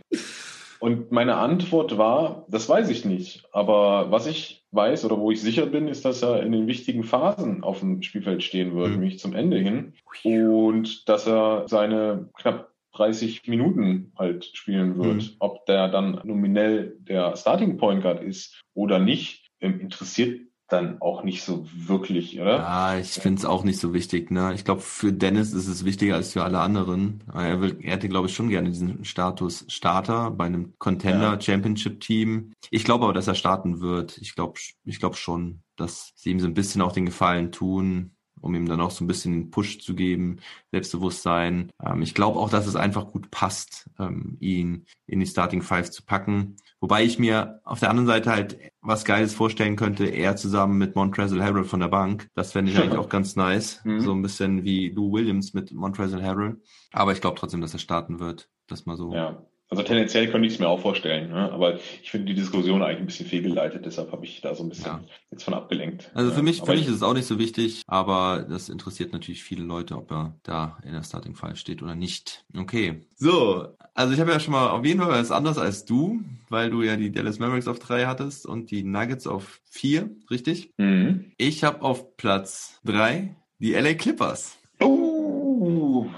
Und 0.80 1.12
meine 1.12 1.36
Antwort 1.36 1.98
war, 1.98 2.46
das 2.48 2.70
weiß 2.70 2.90
ich 2.90 3.04
nicht. 3.04 3.44
Aber 3.52 4.10
was 4.12 4.26
ich 4.28 4.57
weiß 4.72 5.06
oder 5.06 5.18
wo 5.18 5.32
ich 5.32 5.42
sicher 5.42 5.66
bin, 5.66 5.88
ist, 5.88 6.06
dass 6.06 6.22
er 6.22 6.44
in 6.44 6.52
den 6.52 6.68
wichtigen 6.68 7.04
Phasen 7.04 7.64
auf 7.64 7.80
dem 7.80 8.02
Spielfeld 8.02 8.44
stehen 8.44 8.76
wird, 8.76 8.90
mhm. 8.90 8.94
nämlich 9.00 9.20
zum 9.20 9.34
Ende 9.34 9.58
hin. 9.58 9.94
Und 10.24 11.08
dass 11.08 11.28
er 11.28 11.64
seine 11.68 12.30
knapp 12.34 12.72
30 12.94 13.48
Minuten 13.48 14.12
halt 14.18 14.46
spielen 14.54 14.98
wird. 14.98 15.24
Mhm. 15.24 15.36
Ob 15.40 15.66
der 15.66 15.88
dann 15.88 16.22
nominell 16.24 16.98
der 17.00 17.36
Starting 17.36 17.78
Point 17.78 18.02
Guard 18.02 18.22
ist 18.24 18.62
oder 18.74 19.00
nicht, 19.00 19.50
ähm, 19.60 19.80
interessiert 19.80 20.47
dann 20.68 21.02
auch 21.02 21.24
nicht 21.24 21.44
so 21.44 21.66
wirklich, 21.74 22.40
oder? 22.40 22.58
Ja, 22.58 22.98
ich 22.98 23.12
finde 23.12 23.40
es 23.40 23.46
auch 23.46 23.64
nicht 23.64 23.80
so 23.80 23.94
wichtig. 23.94 24.32
Ne? 24.32 24.54
Ich 24.54 24.66
glaube, 24.66 24.82
für 24.82 25.14
Dennis 25.14 25.54
ist 25.54 25.68
es 25.68 25.86
wichtiger 25.86 26.16
als 26.16 26.34
für 26.34 26.44
alle 26.44 26.60
anderen. 26.60 27.24
Er, 27.34 27.62
will, 27.62 27.78
er 27.82 27.94
hätte, 27.94 28.10
glaube 28.10 28.28
ich, 28.28 28.36
schon 28.36 28.50
gerne 28.50 28.70
diesen 28.70 29.06
Status 29.06 29.66
Starter 29.70 30.32
bei 30.32 30.46
einem 30.46 30.74
Contender 30.78 31.40
Championship 31.40 32.02
Team. 32.02 32.54
Ich 32.70 32.84
glaube 32.84 33.06
aber, 33.06 33.14
dass 33.14 33.28
er 33.28 33.36
starten 33.36 33.80
wird. 33.80 34.18
Ich 34.18 34.36
glaube, 34.36 34.60
ich 34.84 35.00
glaube 35.00 35.16
schon, 35.16 35.62
dass 35.78 36.12
sie 36.16 36.32
ihm 36.32 36.40
so 36.40 36.48
ein 36.48 36.54
bisschen 36.54 36.82
auch 36.82 36.92
den 36.92 37.06
Gefallen 37.06 37.52
tun 37.52 38.17
um 38.42 38.56
ihm 38.56 38.68
dann 38.68 38.82
auch 38.82 38.92
so 38.92 39.04
ein 39.04 39.08
bisschen 39.08 39.34
einen 39.34 39.52
Push 39.52 39.80
zu 39.80 39.96
geben, 39.96 40.40
Selbstbewusstsein. 40.72 41.70
Ähm, 41.84 42.02
ich 42.02 42.14
glaube 42.14 42.40
auch, 42.40 42.50
dass 42.50 42.68
es 42.68 42.76
einfach 42.76 43.08
gut 43.08 43.32
passt, 43.32 43.90
ähm, 44.00 44.38
ihn 44.40 44.86
in 45.06 45.20
die 45.20 45.26
Starting 45.26 45.62
Five 45.62 45.92
zu 45.92 46.04
packen. 46.04 46.58
Wobei 46.80 47.04
ich 47.04 47.18
mir 47.18 47.62
auf 47.64 47.80
der 47.80 47.90
anderen 47.90 48.08
Seite 48.08 48.32
halt 48.32 48.58
was 48.82 49.04
Geiles 49.04 49.34
vorstellen 49.34 49.76
könnte, 49.76 50.06
er 50.06 50.36
zusammen 50.36 50.78
mit 50.78 50.96
Montrezl 50.96 51.44
Harrell 51.44 51.64
von 51.64 51.80
der 51.80 51.88
Bank. 51.88 52.30
Das 52.36 52.52
fände 52.52 52.72
ich 52.72 52.78
eigentlich 52.78 52.98
auch 53.00 53.10
ganz 53.10 53.36
nice. 53.36 53.82
Mhm. 53.84 54.02
So 54.02 54.14
ein 54.14 54.22
bisschen 54.22 54.64
wie 54.64 54.90
Lou 54.90 55.12
Williams 55.12 55.54
mit 55.54 55.74
Montrezl 55.74 56.22
Harrell. 56.22 56.62
Aber 56.92 57.12
ich 57.12 57.22
glaube 57.22 57.38
trotzdem, 57.38 57.62
dass 57.62 57.74
er 57.74 57.80
starten 57.80 58.20
wird. 58.20 58.50
Das 58.68 58.86
mal 58.86 58.98
so. 58.98 59.14
Ja. 59.14 59.42
Also 59.70 59.84
tendenziell 59.84 60.30
könnte 60.30 60.48
ich 60.48 60.54
es 60.54 60.60
mir 60.60 60.70
auch 60.70 60.80
vorstellen, 60.80 61.30
ne? 61.30 61.52
aber 61.52 61.76
ich 62.02 62.10
finde 62.10 62.28
die 62.28 62.36
Diskussion 62.36 62.82
eigentlich 62.82 63.00
ein 63.00 63.06
bisschen 63.06 63.26
fehlgeleitet, 63.26 63.86
deshalb 63.86 64.14
habe 64.14 64.24
ich 64.26 64.40
da 64.40 64.56
so 64.56 64.64
ein 64.64 64.70
bisschen 64.70 64.86
ja. 64.86 65.04
jetzt 65.30 65.44
von 65.44 65.54
abgelenkt. 65.54 66.10
Also 66.14 66.32
für 66.32 66.42
mich, 66.42 66.62
für 66.62 66.72
mich 66.72 66.88
ist 66.88 66.96
es 66.96 67.04
auch 67.04 67.14
nicht 67.14 67.26
so 67.26 67.38
wichtig, 67.38 67.82
aber 67.86 68.46
das 68.50 68.70
interessiert 68.70 69.12
natürlich 69.12 69.44
viele 69.44 69.64
Leute, 69.64 69.98
ob 69.98 70.10
er 70.12 70.38
da 70.44 70.78
in 70.86 70.94
der 70.94 71.04
Starting 71.04 71.36
Five 71.36 71.58
steht 71.58 71.84
oder 71.84 71.96
nicht. 71.96 72.46
Okay. 72.56 73.02
So, 73.16 73.68
also 73.94 74.14
ich 74.14 74.22
habe 74.22 74.32
ja 74.32 74.40
schon 74.40 74.54
mal 74.54 74.70
auf 74.70 74.86
jeden 74.86 75.02
Fall 75.02 75.10
was 75.10 75.32
anderes 75.32 75.58
als 75.58 75.84
du, 75.84 76.22
weil 76.48 76.70
du 76.70 76.82
ja 76.82 76.96
die 76.96 77.12
Dallas 77.12 77.40
Mavericks 77.40 77.68
auf 77.68 77.80
drei 77.80 78.06
hattest 78.06 78.46
und 78.46 78.72
die 78.72 78.84
Nuggets 78.84 79.28
auf 79.28 79.60
vier, 79.70 80.10
richtig? 80.32 80.72
Mhm. 80.78 81.34
Ich 81.38 81.66
habe 81.66 81.82
auf 81.82 82.16
Platz 82.16 82.80
drei 82.86 83.36
die 83.60 83.74
LA 83.74 83.96
Clippers. 83.96 84.57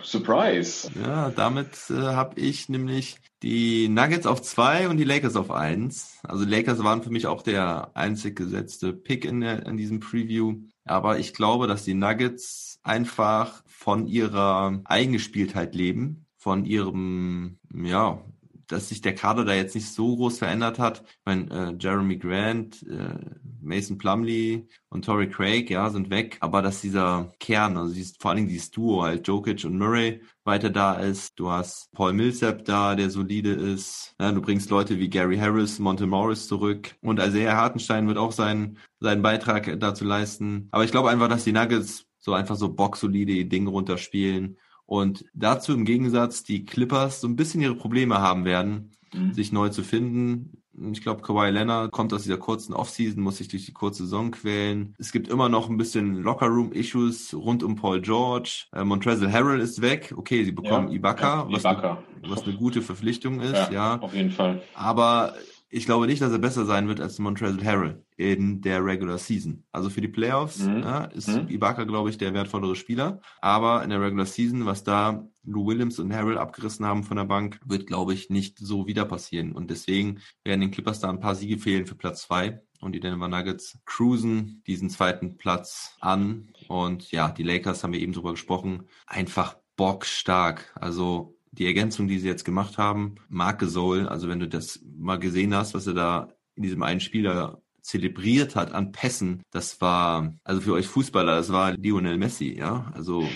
Surprise. 0.03 0.89
Ja, 1.03 1.29
damit 1.29 1.89
äh, 1.89 1.93
habe 1.93 2.39
ich 2.39 2.69
nämlich 2.69 3.17
die 3.41 3.87
Nuggets 3.87 4.25
auf 4.25 4.41
zwei 4.41 4.89
und 4.89 4.97
die 4.97 5.03
Lakers 5.03 5.35
auf 5.35 5.51
eins. 5.51 6.19
Also 6.23 6.45
Lakers 6.45 6.83
waren 6.83 7.03
für 7.03 7.09
mich 7.09 7.27
auch 7.27 7.41
der 7.41 7.91
einzig 7.95 8.35
gesetzte 8.35 8.93
Pick 8.93 9.25
in, 9.25 9.41
der, 9.41 9.65
in 9.65 9.77
diesem 9.77 9.99
Preview. 9.99 10.61
Aber 10.85 11.19
ich 11.19 11.33
glaube, 11.33 11.67
dass 11.67 11.83
die 11.83 11.93
Nuggets 11.93 12.79
einfach 12.83 13.63
von 13.67 14.07
ihrer 14.07 14.81
Eigengespieltheit 14.85 15.75
leben, 15.75 16.25
von 16.37 16.65
ihrem, 16.65 17.59
ja, 17.71 18.21
dass 18.67 18.89
sich 18.89 19.01
der 19.01 19.15
Kader 19.15 19.45
da 19.45 19.53
jetzt 19.53 19.75
nicht 19.75 19.91
so 19.91 20.15
groß 20.15 20.39
verändert 20.39 20.79
hat. 20.79 21.03
Ich 21.03 21.25
meine, 21.25 21.49
äh, 21.49 21.75
Jeremy 21.79 22.17
Grant, 22.17 22.83
äh, 22.83 23.19
Mason 23.61 23.97
Plumley 23.97 24.67
und 24.89 25.05
Torrey 25.05 25.29
Craig, 25.29 25.69
ja, 25.69 25.89
sind 25.89 26.09
weg. 26.09 26.37
Aber 26.39 26.61
dass 26.61 26.81
dieser 26.81 27.31
Kern, 27.39 27.77
also 27.77 27.93
dieses, 27.93 28.15
vor 28.17 28.31
allen 28.31 28.37
Dingen 28.37 28.49
dieses 28.49 28.71
Duo 28.71 29.03
halt 29.03 29.27
Jokic 29.27 29.65
und 29.65 29.77
Murray 29.77 30.21
weiter 30.43 30.69
da 30.69 30.93
ist. 30.93 31.39
Du 31.39 31.49
hast 31.49 31.91
Paul 31.91 32.13
Millsap 32.13 32.65
da, 32.65 32.95
der 32.95 33.09
solide 33.09 33.51
ist. 33.51 34.15
Ja, 34.19 34.31
du 34.31 34.41
bringst 34.41 34.69
Leute 34.69 34.99
wie 34.99 35.09
Gary 35.09 35.37
Harris, 35.37 35.79
Monte 35.79 36.07
Morris 36.07 36.47
zurück. 36.47 36.95
Und 37.01 37.19
Isaiah 37.19 37.55
Hartenstein 37.55 38.07
wird 38.07 38.17
auch 38.17 38.31
seinen, 38.31 38.77
seinen 38.99 39.21
Beitrag 39.21 39.79
dazu 39.79 40.05
leisten. 40.05 40.67
Aber 40.71 40.83
ich 40.83 40.91
glaube 40.91 41.09
einfach, 41.09 41.29
dass 41.29 41.43
die 41.43 41.53
Nuggets 41.53 42.05
so 42.19 42.33
einfach 42.33 42.55
so 42.55 42.73
boxsolide 42.73 43.45
Dinge 43.45 43.69
runterspielen 43.69 44.57
und 44.89 45.25
dazu 45.35 45.73
im 45.73 45.85
Gegensatz 45.85 46.43
die 46.43 46.65
Clippers 46.65 47.21
so 47.21 47.27
ein 47.27 47.35
bisschen 47.35 47.61
ihre 47.61 47.75
Probleme 47.75 48.21
haben 48.21 48.43
werden, 48.43 48.91
mhm. 49.13 49.33
sich 49.35 49.51
neu 49.51 49.69
zu 49.69 49.83
finden. 49.83 50.58
Ich 50.91 51.01
glaube, 51.01 51.21
Kawhi 51.21 51.49
Leonard 51.49 51.91
kommt 51.91 52.13
aus 52.13 52.23
dieser 52.23 52.37
kurzen 52.37 52.73
Offseason, 52.73 53.21
muss 53.21 53.37
sich 53.37 53.47
durch 53.47 53.65
die 53.65 53.73
kurze 53.73 54.03
Saison 54.03 54.31
quälen. 54.31 54.95
Es 54.97 55.11
gibt 55.11 55.27
immer 55.27 55.49
noch 55.49 55.69
ein 55.69 55.77
bisschen 55.77 56.15
Lockerroom-Issues 56.21 57.33
rund 57.33 57.63
um 57.63 57.75
Paul 57.75 58.01
George. 58.01 58.65
Äh, 58.73 58.83
Montrezl 58.83 59.31
Harrell 59.31 59.59
ist 59.59 59.81
weg. 59.81 60.13
Okay, 60.15 60.43
sie 60.43 60.51
bekommen 60.51 60.89
ja, 60.89 60.95
Ibaka, 60.95 61.47
ja, 61.47 61.47
was, 61.49 61.61
Ibaka. 61.61 62.03
Eine, 62.21 62.31
was 62.31 62.43
eine 62.43 62.55
gute 62.55 62.81
Verpflichtung 62.81 63.41
ist. 63.41 63.53
Ja, 63.53 63.71
ja, 63.71 63.99
auf 63.99 64.13
jeden 64.13 64.31
Fall. 64.31 64.61
Aber 64.73 65.33
ich 65.71 65.85
glaube 65.85 66.07
nicht, 66.07 66.21
dass 66.21 66.31
er 66.31 66.39
besser 66.39 66.65
sein 66.65 66.87
wird 66.87 66.99
als 66.99 67.19
Montrezl 67.19 67.63
Harrell 67.63 68.03
in 68.17 68.61
der 68.61 68.83
Regular 68.83 69.17
Season. 69.17 69.63
Also 69.71 69.89
für 69.89 70.01
die 70.01 70.07
Playoffs 70.07 70.59
mhm. 70.59 70.79
ja, 70.79 71.03
ist 71.05 71.27
mhm. 71.27 71.47
Ibaka, 71.47 71.83
glaube 71.83 72.09
ich, 72.09 72.17
der 72.17 72.33
wertvollere 72.33 72.75
Spieler. 72.75 73.21
Aber 73.39 73.83
in 73.83 73.91
der 73.91 74.01
Regular 74.01 74.25
Season, 74.25 74.65
was 74.65 74.83
da 74.83 75.27
Lou 75.43 75.67
Williams 75.67 75.99
und 75.99 76.13
Harrell 76.13 76.37
abgerissen 76.37 76.85
haben 76.85 77.03
von 77.03 77.17
der 77.17 77.25
Bank, 77.25 77.59
wird, 77.65 77.85
glaube 77.85 78.13
ich, 78.13 78.29
nicht 78.29 78.57
so 78.57 78.87
wieder 78.87 79.05
passieren. 79.05 79.51
Und 79.51 79.69
deswegen 79.69 80.19
werden 80.43 80.61
den 80.61 80.71
Clippers 80.71 80.99
da 80.99 81.09
ein 81.09 81.19
paar 81.19 81.35
Siege 81.35 81.59
fehlen 81.59 81.85
für 81.85 81.95
Platz 81.95 82.23
zwei. 82.23 82.61
Und 82.81 82.93
die 82.93 82.99
Denver 82.99 83.27
Nuggets 83.27 83.77
cruisen 83.85 84.63
diesen 84.65 84.89
zweiten 84.89 85.37
Platz 85.37 85.95
an. 85.99 86.49
Und 86.67 87.11
ja, 87.11 87.29
die 87.29 87.43
Lakers 87.43 87.83
haben 87.83 87.93
wir 87.93 87.99
eben 87.99 88.13
drüber 88.13 88.31
gesprochen. 88.31 88.87
Einfach 89.05 89.57
bockstark. 89.75 90.75
Also 90.75 91.38
die 91.51 91.65
Ergänzung, 91.65 92.07
die 92.07 92.19
sie 92.19 92.27
jetzt 92.27 92.45
gemacht 92.45 92.77
haben, 92.77 93.15
Marc 93.27 93.59
Gasol, 93.59 94.07
also 94.07 94.27
wenn 94.27 94.39
du 94.39 94.47
das 94.47 94.79
mal 94.97 95.17
gesehen 95.17 95.55
hast, 95.55 95.73
was 95.73 95.87
er 95.87 95.93
da 95.93 96.29
in 96.55 96.63
diesem 96.63 96.83
einen 96.83 96.99
Spieler 96.99 97.61
zelebriert 97.81 98.55
hat 98.55 98.73
an 98.73 98.91
Pässen, 98.91 99.41
das 99.51 99.81
war, 99.81 100.35
also 100.43 100.61
für 100.61 100.73
euch 100.73 100.87
Fußballer, 100.87 101.37
das 101.37 101.51
war 101.51 101.73
Lionel 101.73 102.17
Messi, 102.17 102.55
ja, 102.57 102.91
also 102.93 103.27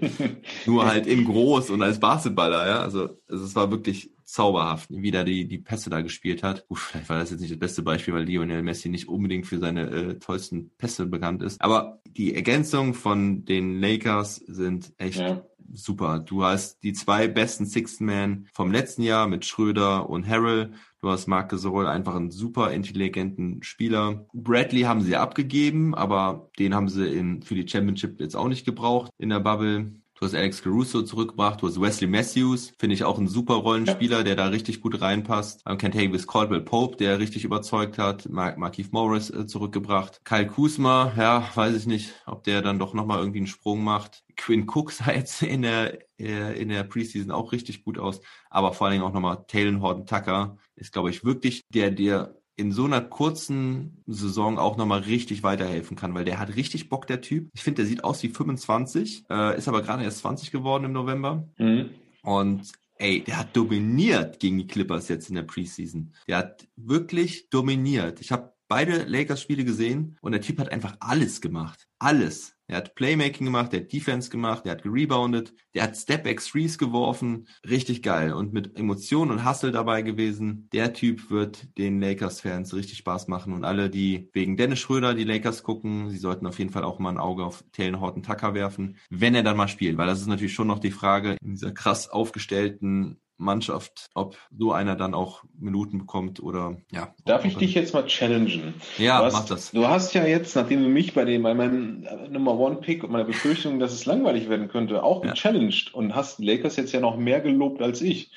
nur 0.66 0.86
halt 0.86 1.06
in 1.06 1.24
groß 1.24 1.70
und 1.70 1.82
als 1.82 1.98
Basketballer, 1.98 2.66
ja, 2.68 2.80
also, 2.80 3.18
also 3.28 3.44
es 3.44 3.56
war 3.56 3.70
wirklich 3.70 4.12
zauberhaft, 4.24 4.90
wie 4.90 5.10
da 5.10 5.24
die, 5.24 5.48
die 5.48 5.58
Pässe 5.58 5.88
da 5.88 6.02
gespielt 6.02 6.42
hat. 6.42 6.66
Uff, 6.68 6.90
vielleicht 6.90 7.08
war 7.08 7.18
das 7.18 7.30
jetzt 7.30 7.40
nicht 7.40 7.50
das 7.50 7.58
beste 7.58 7.82
Beispiel, 7.82 8.12
weil 8.12 8.24
Lionel 8.24 8.62
Messi 8.62 8.90
nicht 8.90 9.08
unbedingt 9.08 9.46
für 9.46 9.58
seine 9.58 9.88
äh, 9.88 10.18
tollsten 10.18 10.70
Pässe 10.76 11.06
bekannt 11.06 11.42
ist. 11.42 11.62
Aber 11.62 12.02
die 12.04 12.34
Ergänzung 12.34 12.92
von 12.92 13.46
den 13.46 13.80
Lakers 13.80 14.36
sind 14.36 14.92
echt 14.98 15.18
ja 15.18 15.42
super. 15.72 16.18
Du 16.20 16.44
hast 16.44 16.82
die 16.82 16.92
zwei 16.92 17.28
besten 17.28 17.66
Sixth 17.66 18.00
Man 18.00 18.48
vom 18.52 18.72
letzten 18.72 19.02
Jahr 19.02 19.26
mit 19.26 19.44
Schröder 19.44 20.08
und 20.08 20.26
Harrell. 20.26 20.72
Du 21.00 21.10
hast 21.10 21.26
Marc 21.28 21.50
Gasol, 21.50 21.86
einfach 21.86 22.16
einen 22.16 22.30
super 22.30 22.72
intelligenten 22.72 23.62
Spieler. 23.62 24.26
Bradley 24.32 24.82
haben 24.82 25.00
sie 25.00 25.16
abgegeben, 25.16 25.94
aber 25.94 26.50
den 26.58 26.74
haben 26.74 26.88
sie 26.88 27.06
in, 27.06 27.42
für 27.42 27.54
die 27.54 27.68
Championship 27.68 28.20
jetzt 28.20 28.36
auch 28.36 28.48
nicht 28.48 28.64
gebraucht 28.64 29.10
in 29.18 29.28
der 29.28 29.40
Bubble. 29.40 29.92
Du 30.18 30.26
hast 30.26 30.34
Alex 30.34 30.64
Caruso 30.64 31.02
zurückgebracht, 31.02 31.62
du 31.62 31.68
hast 31.68 31.80
Wesley 31.80 32.08
Matthews, 32.08 32.72
finde 32.76 32.94
ich 32.94 33.04
auch 33.04 33.18
ein 33.18 33.28
super 33.28 33.54
Rollenspieler, 33.54 34.18
ja. 34.18 34.22
der 34.24 34.34
da 34.34 34.46
richtig 34.46 34.80
gut 34.80 35.00
reinpasst. 35.00 35.62
Dann 35.64 35.78
Kentavious 35.78 36.26
Caldwell 36.26 36.62
Pope, 36.62 36.96
der 36.96 37.20
richtig 37.20 37.44
überzeugt 37.44 37.98
hat. 37.98 38.28
Mark 38.28 38.58
Markeith 38.58 38.90
Morris 38.90 39.30
äh, 39.30 39.46
zurückgebracht. 39.46 40.24
Kyle 40.24 40.48
Kuzma, 40.48 41.12
ja, 41.16 41.48
weiß 41.54 41.76
ich 41.76 41.86
nicht, 41.86 42.14
ob 42.26 42.42
der 42.42 42.62
dann 42.62 42.80
doch 42.80 42.94
nochmal 42.94 43.20
irgendwie 43.20 43.38
einen 43.38 43.46
Sprung 43.46 43.84
macht. 43.84 44.24
Quinn 44.36 44.68
Cook 44.68 44.90
sah 44.92 45.12
jetzt 45.12 45.40
in 45.40 45.62
der, 45.62 46.00
äh, 46.18 46.60
in 46.60 46.68
der 46.70 46.82
Preseason 46.82 47.30
auch 47.30 47.52
richtig 47.52 47.84
gut 47.84 47.96
aus. 47.96 48.20
Aber 48.50 48.72
vor 48.72 48.88
allen 48.88 48.94
Dingen 48.94 49.04
auch 49.04 49.14
nochmal 49.14 49.44
Talon 49.46 49.82
Horton 49.82 50.06
Tucker 50.06 50.56
ist, 50.74 50.92
glaube 50.92 51.10
ich, 51.10 51.24
wirklich 51.24 51.62
der, 51.68 51.92
der 51.92 52.34
in 52.58 52.72
so 52.72 52.84
einer 52.84 53.00
kurzen 53.00 54.02
Saison 54.06 54.58
auch 54.58 54.76
nochmal 54.76 55.00
richtig 55.00 55.44
weiterhelfen 55.44 55.96
kann, 55.96 56.12
weil 56.14 56.24
der 56.24 56.40
hat 56.40 56.56
richtig 56.56 56.88
Bock, 56.88 57.06
der 57.06 57.20
Typ. 57.20 57.48
Ich 57.54 57.62
finde, 57.62 57.82
der 57.82 57.86
sieht 57.86 58.02
aus 58.02 58.22
wie 58.24 58.28
25, 58.28 59.26
äh, 59.30 59.56
ist 59.56 59.68
aber 59.68 59.80
gerade 59.80 60.02
erst 60.02 60.18
20 60.18 60.50
geworden 60.50 60.84
im 60.84 60.92
November. 60.92 61.48
Mhm. 61.56 61.90
Und 62.22 62.72
ey, 62.96 63.22
der 63.22 63.38
hat 63.38 63.56
dominiert 63.56 64.40
gegen 64.40 64.58
die 64.58 64.66
Clippers 64.66 65.08
jetzt 65.08 65.28
in 65.28 65.36
der 65.36 65.42
Preseason. 65.42 66.12
Der 66.26 66.38
hat 66.38 66.66
wirklich 66.74 67.48
dominiert. 67.48 68.20
Ich 68.20 68.32
habe 68.32 68.52
beide 68.66 69.04
Lakers-Spiele 69.04 69.64
gesehen 69.64 70.18
und 70.20 70.32
der 70.32 70.40
Typ 70.40 70.58
hat 70.58 70.72
einfach 70.72 70.96
alles 70.98 71.40
gemacht. 71.40 71.86
Alles. 72.00 72.57
Er 72.70 72.76
hat 72.76 72.94
Playmaking 72.94 73.46
gemacht, 73.46 73.72
der 73.72 73.80
hat 73.80 73.92
Defense 73.92 74.28
gemacht, 74.28 74.66
der 74.66 74.72
hat 74.72 74.82
gereboundet, 74.82 75.54
der 75.74 75.84
hat 75.84 75.96
Step-Back 75.96 76.42
Threes 76.42 76.76
geworfen. 76.76 77.48
Richtig 77.68 78.02
geil. 78.02 78.34
Und 78.34 78.52
mit 78.52 78.78
Emotionen 78.78 79.30
und 79.30 79.48
Hustle 79.48 79.72
dabei 79.72 80.02
gewesen. 80.02 80.68
Der 80.74 80.92
Typ 80.92 81.30
wird 81.30 81.78
den 81.78 81.98
Lakers-Fans 81.98 82.74
richtig 82.74 82.98
Spaß 82.98 83.28
machen. 83.28 83.54
Und 83.54 83.64
alle, 83.64 83.88
die 83.88 84.28
wegen 84.34 84.58
Dennis 84.58 84.80
Schröder 84.80 85.14
die 85.14 85.24
Lakers 85.24 85.62
gucken, 85.62 86.10
sie 86.10 86.18
sollten 86.18 86.46
auf 86.46 86.58
jeden 86.58 86.70
Fall 86.70 86.84
auch 86.84 86.98
mal 86.98 87.08
ein 87.08 87.18
Auge 87.18 87.42
auf 87.44 87.64
Taylor 87.72 88.00
Horton 88.00 88.22
Tucker 88.22 88.52
werfen, 88.52 88.98
wenn 89.08 89.34
er 89.34 89.42
dann 89.42 89.56
mal 89.56 89.68
spielt. 89.68 89.96
Weil 89.96 90.06
das 90.06 90.20
ist 90.20 90.26
natürlich 90.26 90.52
schon 90.52 90.68
noch 90.68 90.78
die 90.78 90.90
Frage 90.90 91.36
in 91.40 91.52
dieser 91.52 91.72
krass 91.72 92.10
aufgestellten 92.10 93.18
Mannschaft, 93.38 94.10
ob 94.14 94.36
so 94.56 94.72
einer 94.72 94.96
dann 94.96 95.14
auch 95.14 95.44
Minuten 95.58 95.98
bekommt 95.98 96.42
oder 96.42 96.76
ja. 96.90 97.14
Darf 97.24 97.44
ich 97.44 97.56
dich 97.56 97.74
jetzt 97.74 97.94
mal 97.94 98.04
challengen? 98.06 98.74
Ja, 98.98 99.22
hast, 99.22 99.32
mach 99.32 99.46
das. 99.46 99.70
Du 99.70 99.86
hast 99.86 100.12
ja 100.14 100.26
jetzt, 100.26 100.56
nachdem 100.56 100.82
du 100.82 100.88
mich 100.88 101.14
bei 101.14 101.24
dem, 101.24 101.42
bei 101.42 101.54
meinem 101.54 102.06
Nummer 102.30 102.58
One 102.58 102.76
Pick 102.76 103.04
und 103.04 103.12
meiner 103.12 103.24
Befürchtung, 103.24 103.78
dass 103.78 103.92
es 103.92 104.06
langweilig 104.06 104.48
werden 104.48 104.68
könnte, 104.68 105.02
auch 105.02 105.24
ja. 105.24 105.30
gechallenged 105.30 105.94
und 105.94 106.14
hast 106.14 106.40
Lakers 106.40 106.76
jetzt 106.76 106.92
ja 106.92 107.00
noch 107.00 107.16
mehr 107.16 107.40
gelobt 107.40 107.80
als 107.80 108.02
ich. 108.02 108.32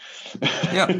Ja. 0.73 0.87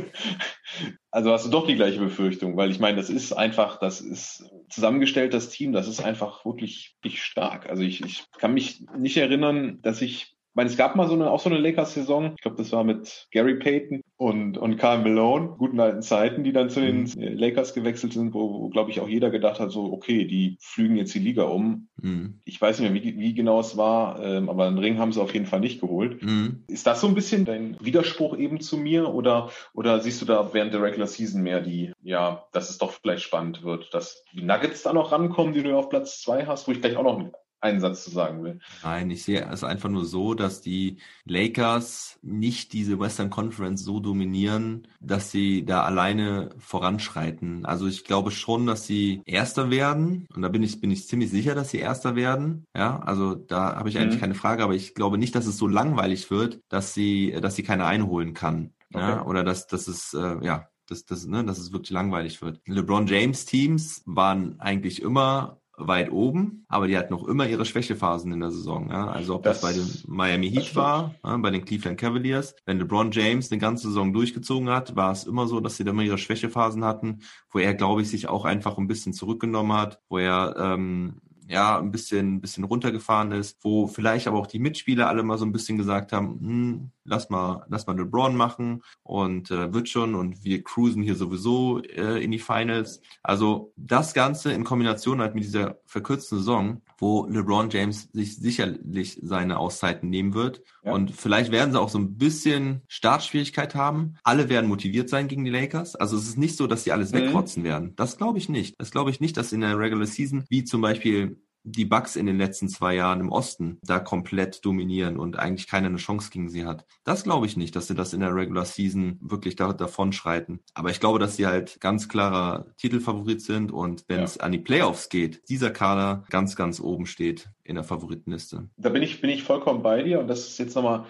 Also 1.13 1.33
hast 1.33 1.45
du 1.45 1.49
doch 1.49 1.67
die 1.67 1.75
gleiche 1.75 1.99
Befürchtung, 1.99 2.55
weil 2.55 2.71
ich 2.71 2.79
meine, 2.79 2.95
das 2.95 3.09
ist 3.09 3.33
einfach, 3.33 3.79
das 3.79 3.99
ist 3.99 4.49
zusammengestellt, 4.69 5.33
das 5.33 5.49
Team, 5.49 5.73
das 5.73 5.89
ist 5.89 6.01
einfach 6.01 6.45
wirklich, 6.45 6.95
wirklich 7.01 7.21
stark. 7.21 7.69
Also 7.69 7.83
ich, 7.83 8.01
ich 8.05 8.23
kann 8.37 8.53
mich 8.53 8.85
nicht 8.97 9.17
erinnern, 9.17 9.79
dass 9.81 10.01
ich 10.01 10.37
Ich 10.51 10.55
meine, 10.55 10.69
es 10.69 10.75
gab 10.75 10.97
mal 10.97 11.07
so 11.07 11.13
eine, 11.13 11.31
auch 11.31 11.39
so 11.39 11.49
eine 11.49 11.59
Lakers-Saison. 11.59 12.33
Ich 12.35 12.41
glaube, 12.41 12.57
das 12.57 12.73
war 12.73 12.83
mit 12.83 13.29
Gary 13.31 13.55
Payton 13.55 14.01
und, 14.17 14.57
und 14.57 14.75
Karl 14.75 14.99
Malone, 14.99 15.55
guten 15.57 15.79
alten 15.79 16.01
Zeiten, 16.01 16.43
die 16.43 16.51
dann 16.51 16.69
zu 16.69 16.81
den 16.81 17.03
mhm. 17.03 17.37
Lakers 17.37 17.73
gewechselt 17.73 18.11
sind, 18.11 18.33
wo, 18.33 18.59
wo 18.59 18.67
glaube 18.67 18.91
ich, 18.91 18.99
auch 18.99 19.07
jeder 19.07 19.29
gedacht 19.29 19.61
hat, 19.61 19.71
so, 19.71 19.93
okay, 19.93 20.25
die 20.25 20.57
flügen 20.59 20.97
jetzt 20.97 21.15
die 21.15 21.19
Liga 21.19 21.43
um. 21.43 21.87
Mhm. 22.01 22.41
Ich 22.43 22.59
weiß 22.59 22.81
nicht 22.81 22.91
mehr, 22.91 23.01
wie, 23.01 23.17
wie 23.17 23.33
genau 23.33 23.61
es 23.61 23.77
war, 23.77 24.21
ähm, 24.21 24.49
aber 24.49 24.67
einen 24.67 24.77
Ring 24.77 24.99
haben 24.99 25.13
sie 25.13 25.21
auf 25.21 25.33
jeden 25.33 25.45
Fall 25.45 25.61
nicht 25.61 25.79
geholt. 25.79 26.21
Mhm. 26.21 26.65
Ist 26.67 26.85
das 26.85 26.99
so 26.99 27.07
ein 27.07 27.15
bisschen 27.15 27.45
dein 27.45 27.77
Widerspruch 27.79 28.37
eben 28.37 28.59
zu 28.59 28.75
mir 28.75 29.13
oder, 29.13 29.51
oder 29.73 30.01
siehst 30.01 30.21
du 30.21 30.25
da 30.25 30.53
während 30.53 30.73
der 30.73 30.83
Regular 30.83 31.07
Season 31.07 31.41
mehr 31.41 31.61
die, 31.61 31.93
ja, 32.03 32.43
dass 32.51 32.69
es 32.69 32.77
doch 32.77 32.91
vielleicht 32.91 33.23
spannend 33.23 33.63
wird, 33.63 33.93
dass 33.93 34.25
die 34.33 34.43
Nuggets 34.43 34.83
da 34.83 34.91
noch 34.91 35.13
rankommen, 35.13 35.53
die 35.53 35.63
du 35.63 35.77
auf 35.77 35.87
Platz 35.87 36.21
zwei 36.21 36.45
hast, 36.45 36.67
wo 36.67 36.73
ich 36.73 36.81
gleich 36.81 36.97
auch 36.97 37.03
noch 37.03 37.31
einen 37.61 37.79
Satz 37.79 38.03
zu 38.03 38.11
sagen 38.11 38.43
will. 38.43 38.59
Nein, 38.83 39.09
ich 39.11 39.23
sehe 39.23 39.47
es 39.51 39.63
einfach 39.63 39.89
nur 39.89 40.05
so, 40.05 40.33
dass 40.33 40.61
die 40.61 40.97
Lakers 41.25 42.19
nicht 42.21 42.73
diese 42.73 42.99
Western 42.99 43.29
Conference 43.29 43.83
so 43.83 43.99
dominieren, 43.99 44.87
dass 44.99 45.31
sie 45.31 45.63
da 45.63 45.83
alleine 45.83 46.49
voranschreiten. 46.57 47.65
Also 47.65 47.87
ich 47.87 48.03
glaube 48.03 48.31
schon, 48.31 48.65
dass 48.65 48.85
sie 48.85 49.21
Erster 49.25 49.69
werden. 49.69 50.27
Und 50.35 50.41
da 50.41 50.49
bin 50.49 50.63
ich, 50.63 50.81
bin 50.81 50.91
ich 50.91 51.07
ziemlich 51.07 51.29
sicher, 51.29 51.55
dass 51.55 51.69
sie 51.69 51.77
Erster 51.79 52.15
werden. 52.15 52.65
Ja, 52.75 52.99
also 52.99 53.35
da 53.35 53.75
habe 53.75 53.89
ich 53.89 53.97
eigentlich 53.97 54.17
mhm. 54.17 54.21
keine 54.21 54.35
Frage, 54.35 54.63
aber 54.63 54.73
ich 54.73 54.95
glaube 54.95 55.17
nicht, 55.17 55.35
dass 55.35 55.45
es 55.45 55.57
so 55.57 55.67
langweilig 55.67 56.31
wird, 56.31 56.61
dass 56.69 56.93
sie, 56.93 57.37
dass 57.41 57.55
sie 57.55 57.63
keine 57.63 57.85
einholen 57.85 58.33
kann. 58.33 58.73
Okay. 58.93 59.03
Ja, 59.03 59.25
oder 59.25 59.43
dass, 59.43 59.67
dass 59.67 59.87
es, 59.87 60.13
äh, 60.13 60.43
ja, 60.43 60.67
dass, 60.87 61.05
dass, 61.05 61.25
ne, 61.25 61.45
dass 61.45 61.57
es 61.57 61.71
wirklich 61.71 61.91
langweilig 61.91 62.41
wird. 62.41 62.59
LeBron 62.65 63.07
James 63.07 63.45
Teams 63.45 64.03
waren 64.05 64.59
eigentlich 64.59 65.01
immer 65.01 65.60
weit 65.87 66.11
oben, 66.11 66.65
aber 66.67 66.87
die 66.87 66.97
hatten 66.97 67.13
noch 67.13 67.27
immer 67.27 67.47
ihre 67.47 67.65
Schwächephasen 67.65 68.31
in 68.31 68.39
der 68.39 68.51
Saison. 68.51 68.89
Ja? 68.89 69.07
Also 69.07 69.35
ob 69.35 69.43
das, 69.43 69.61
das 69.61 69.69
bei 69.69 69.77
den 69.77 69.87
Miami 70.07 70.49
Heat 70.49 70.75
war, 70.75 71.15
ja, 71.23 71.37
bei 71.37 71.49
den 71.49 71.65
Cleveland 71.65 71.99
Cavaliers. 71.99 72.55
Wenn 72.65 72.79
LeBron 72.79 73.11
James 73.11 73.51
eine 73.51 73.59
ganze 73.59 73.87
Saison 73.87 74.13
durchgezogen 74.13 74.69
hat, 74.69 74.95
war 74.95 75.11
es 75.11 75.25
immer 75.25 75.47
so, 75.47 75.59
dass 75.59 75.77
sie 75.77 75.83
da 75.83 75.91
immer 75.91 76.03
ihre 76.03 76.17
Schwächephasen 76.17 76.83
hatten, 76.83 77.19
wo 77.49 77.59
er, 77.59 77.73
glaube 77.73 78.01
ich, 78.01 78.09
sich 78.09 78.27
auch 78.27 78.45
einfach 78.45 78.77
ein 78.77 78.87
bisschen 78.87 79.13
zurückgenommen 79.13 79.73
hat, 79.73 79.99
wo 80.09 80.17
er 80.17 80.55
ähm, 80.57 81.21
ja, 81.51 81.77
ein 81.77 81.91
bisschen, 81.91 82.39
bisschen 82.39 82.63
runtergefahren 82.63 83.33
ist, 83.33 83.57
wo 83.61 83.87
vielleicht 83.87 84.27
aber 84.27 84.39
auch 84.39 84.47
die 84.47 84.59
Mitspieler 84.59 85.07
alle 85.09 85.21
mal 85.21 85.37
so 85.37 85.45
ein 85.45 85.51
bisschen 85.51 85.77
gesagt 85.77 86.13
haben, 86.13 86.39
hm, 86.39 86.91
lass 87.03 87.29
mal, 87.29 87.65
lass 87.67 87.87
mal 87.87 87.97
LeBron 87.97 88.35
machen 88.35 88.83
und 89.03 89.51
äh, 89.51 89.73
wird 89.73 89.89
schon 89.89 90.15
und 90.15 90.45
wir 90.45 90.63
cruisen 90.63 91.03
hier 91.03 91.15
sowieso 91.15 91.81
äh, 91.81 92.23
in 92.23 92.31
die 92.31 92.39
Finals. 92.39 93.01
Also 93.21 93.73
das 93.75 94.13
Ganze 94.13 94.53
in 94.53 94.63
Kombination 94.63 95.19
halt 95.19 95.35
mit 95.35 95.43
dieser 95.43 95.77
verkürzten 95.85 96.37
Saison, 96.37 96.81
wo 97.01 97.25
LeBron 97.25 97.69
James 97.71 98.09
sich 98.13 98.37
sicherlich 98.37 99.19
seine 99.23 99.57
Auszeiten 99.57 100.09
nehmen 100.09 100.35
wird 100.35 100.61
ja. 100.83 100.93
und 100.93 101.11
vielleicht 101.11 101.51
werden 101.51 101.71
sie 101.71 101.81
auch 101.81 101.89
so 101.89 101.97
ein 101.97 102.15
bisschen 102.17 102.83
Startschwierigkeit 102.87 103.73
haben. 103.73 104.15
Alle 104.23 104.49
werden 104.49 104.69
motiviert 104.69 105.09
sein 105.09 105.27
gegen 105.27 105.43
die 105.43 105.51
Lakers. 105.51 105.95
Also 105.95 106.15
es 106.15 106.27
ist 106.27 106.37
nicht 106.37 106.55
so, 106.55 106.67
dass 106.67 106.83
sie 106.83 106.91
alles 106.91 107.11
mhm. 107.11 107.17
wegrotzen 107.17 107.63
werden. 107.63 107.93
Das 107.95 108.17
glaube 108.17 108.37
ich 108.37 108.49
nicht. 108.49 108.75
Das 108.77 108.91
glaube 108.91 109.09
ich 109.09 109.19
nicht, 109.19 109.35
dass 109.35 109.51
in 109.51 109.61
der 109.61 109.77
Regular 109.79 110.05
Season, 110.05 110.45
wie 110.47 110.63
zum 110.63 110.81
Beispiel 110.81 111.41
die 111.63 111.85
Bucks 111.85 112.15
in 112.15 112.25
den 112.25 112.37
letzten 112.37 112.69
zwei 112.69 112.95
Jahren 112.95 113.19
im 113.19 113.31
Osten 113.31 113.79
da 113.83 113.99
komplett 113.99 114.65
dominieren 114.65 115.17
und 115.17 115.37
eigentlich 115.37 115.67
keiner 115.67 115.87
eine 115.87 115.97
Chance 115.97 116.29
gegen 116.31 116.49
sie 116.49 116.65
hat. 116.65 116.85
Das 117.03 117.23
glaube 117.23 117.45
ich 117.45 117.57
nicht, 117.57 117.75
dass 117.75 117.87
sie 117.87 117.95
das 117.95 118.13
in 118.13 118.21
der 118.21 118.35
Regular 118.35 118.65
Season 118.65 119.17
wirklich 119.21 119.55
da, 119.55 119.73
davon 119.73 120.13
schreiten. 120.13 120.59
Aber 120.73 120.89
ich 120.89 120.99
glaube, 120.99 121.19
dass 121.19 121.35
sie 121.35 121.47
halt 121.47 121.79
ganz 121.79 122.09
klarer 122.09 122.67
Titelfavorit 122.77 123.41
sind 123.41 123.71
und 123.71 124.03
wenn 124.07 124.19
ja. 124.19 124.23
es 124.23 124.39
an 124.39 124.51
die 124.51 124.59
Playoffs 124.59 125.09
geht, 125.09 125.47
dieser 125.49 125.71
Kader 125.71 126.23
ganz, 126.29 126.55
ganz 126.55 126.79
oben 126.79 127.05
steht 127.05 127.49
in 127.63 127.75
der 127.75 127.83
Favoritenliste. 127.83 128.69
Da 128.77 128.89
bin 128.89 129.03
ich, 129.03 129.21
bin 129.21 129.29
ich 129.29 129.43
vollkommen 129.43 129.83
bei 129.83 130.03
dir 130.03 130.19
und 130.19 130.27
das 130.27 130.47
ist 130.47 130.57
jetzt 130.57 130.75
nochmal 130.75 131.05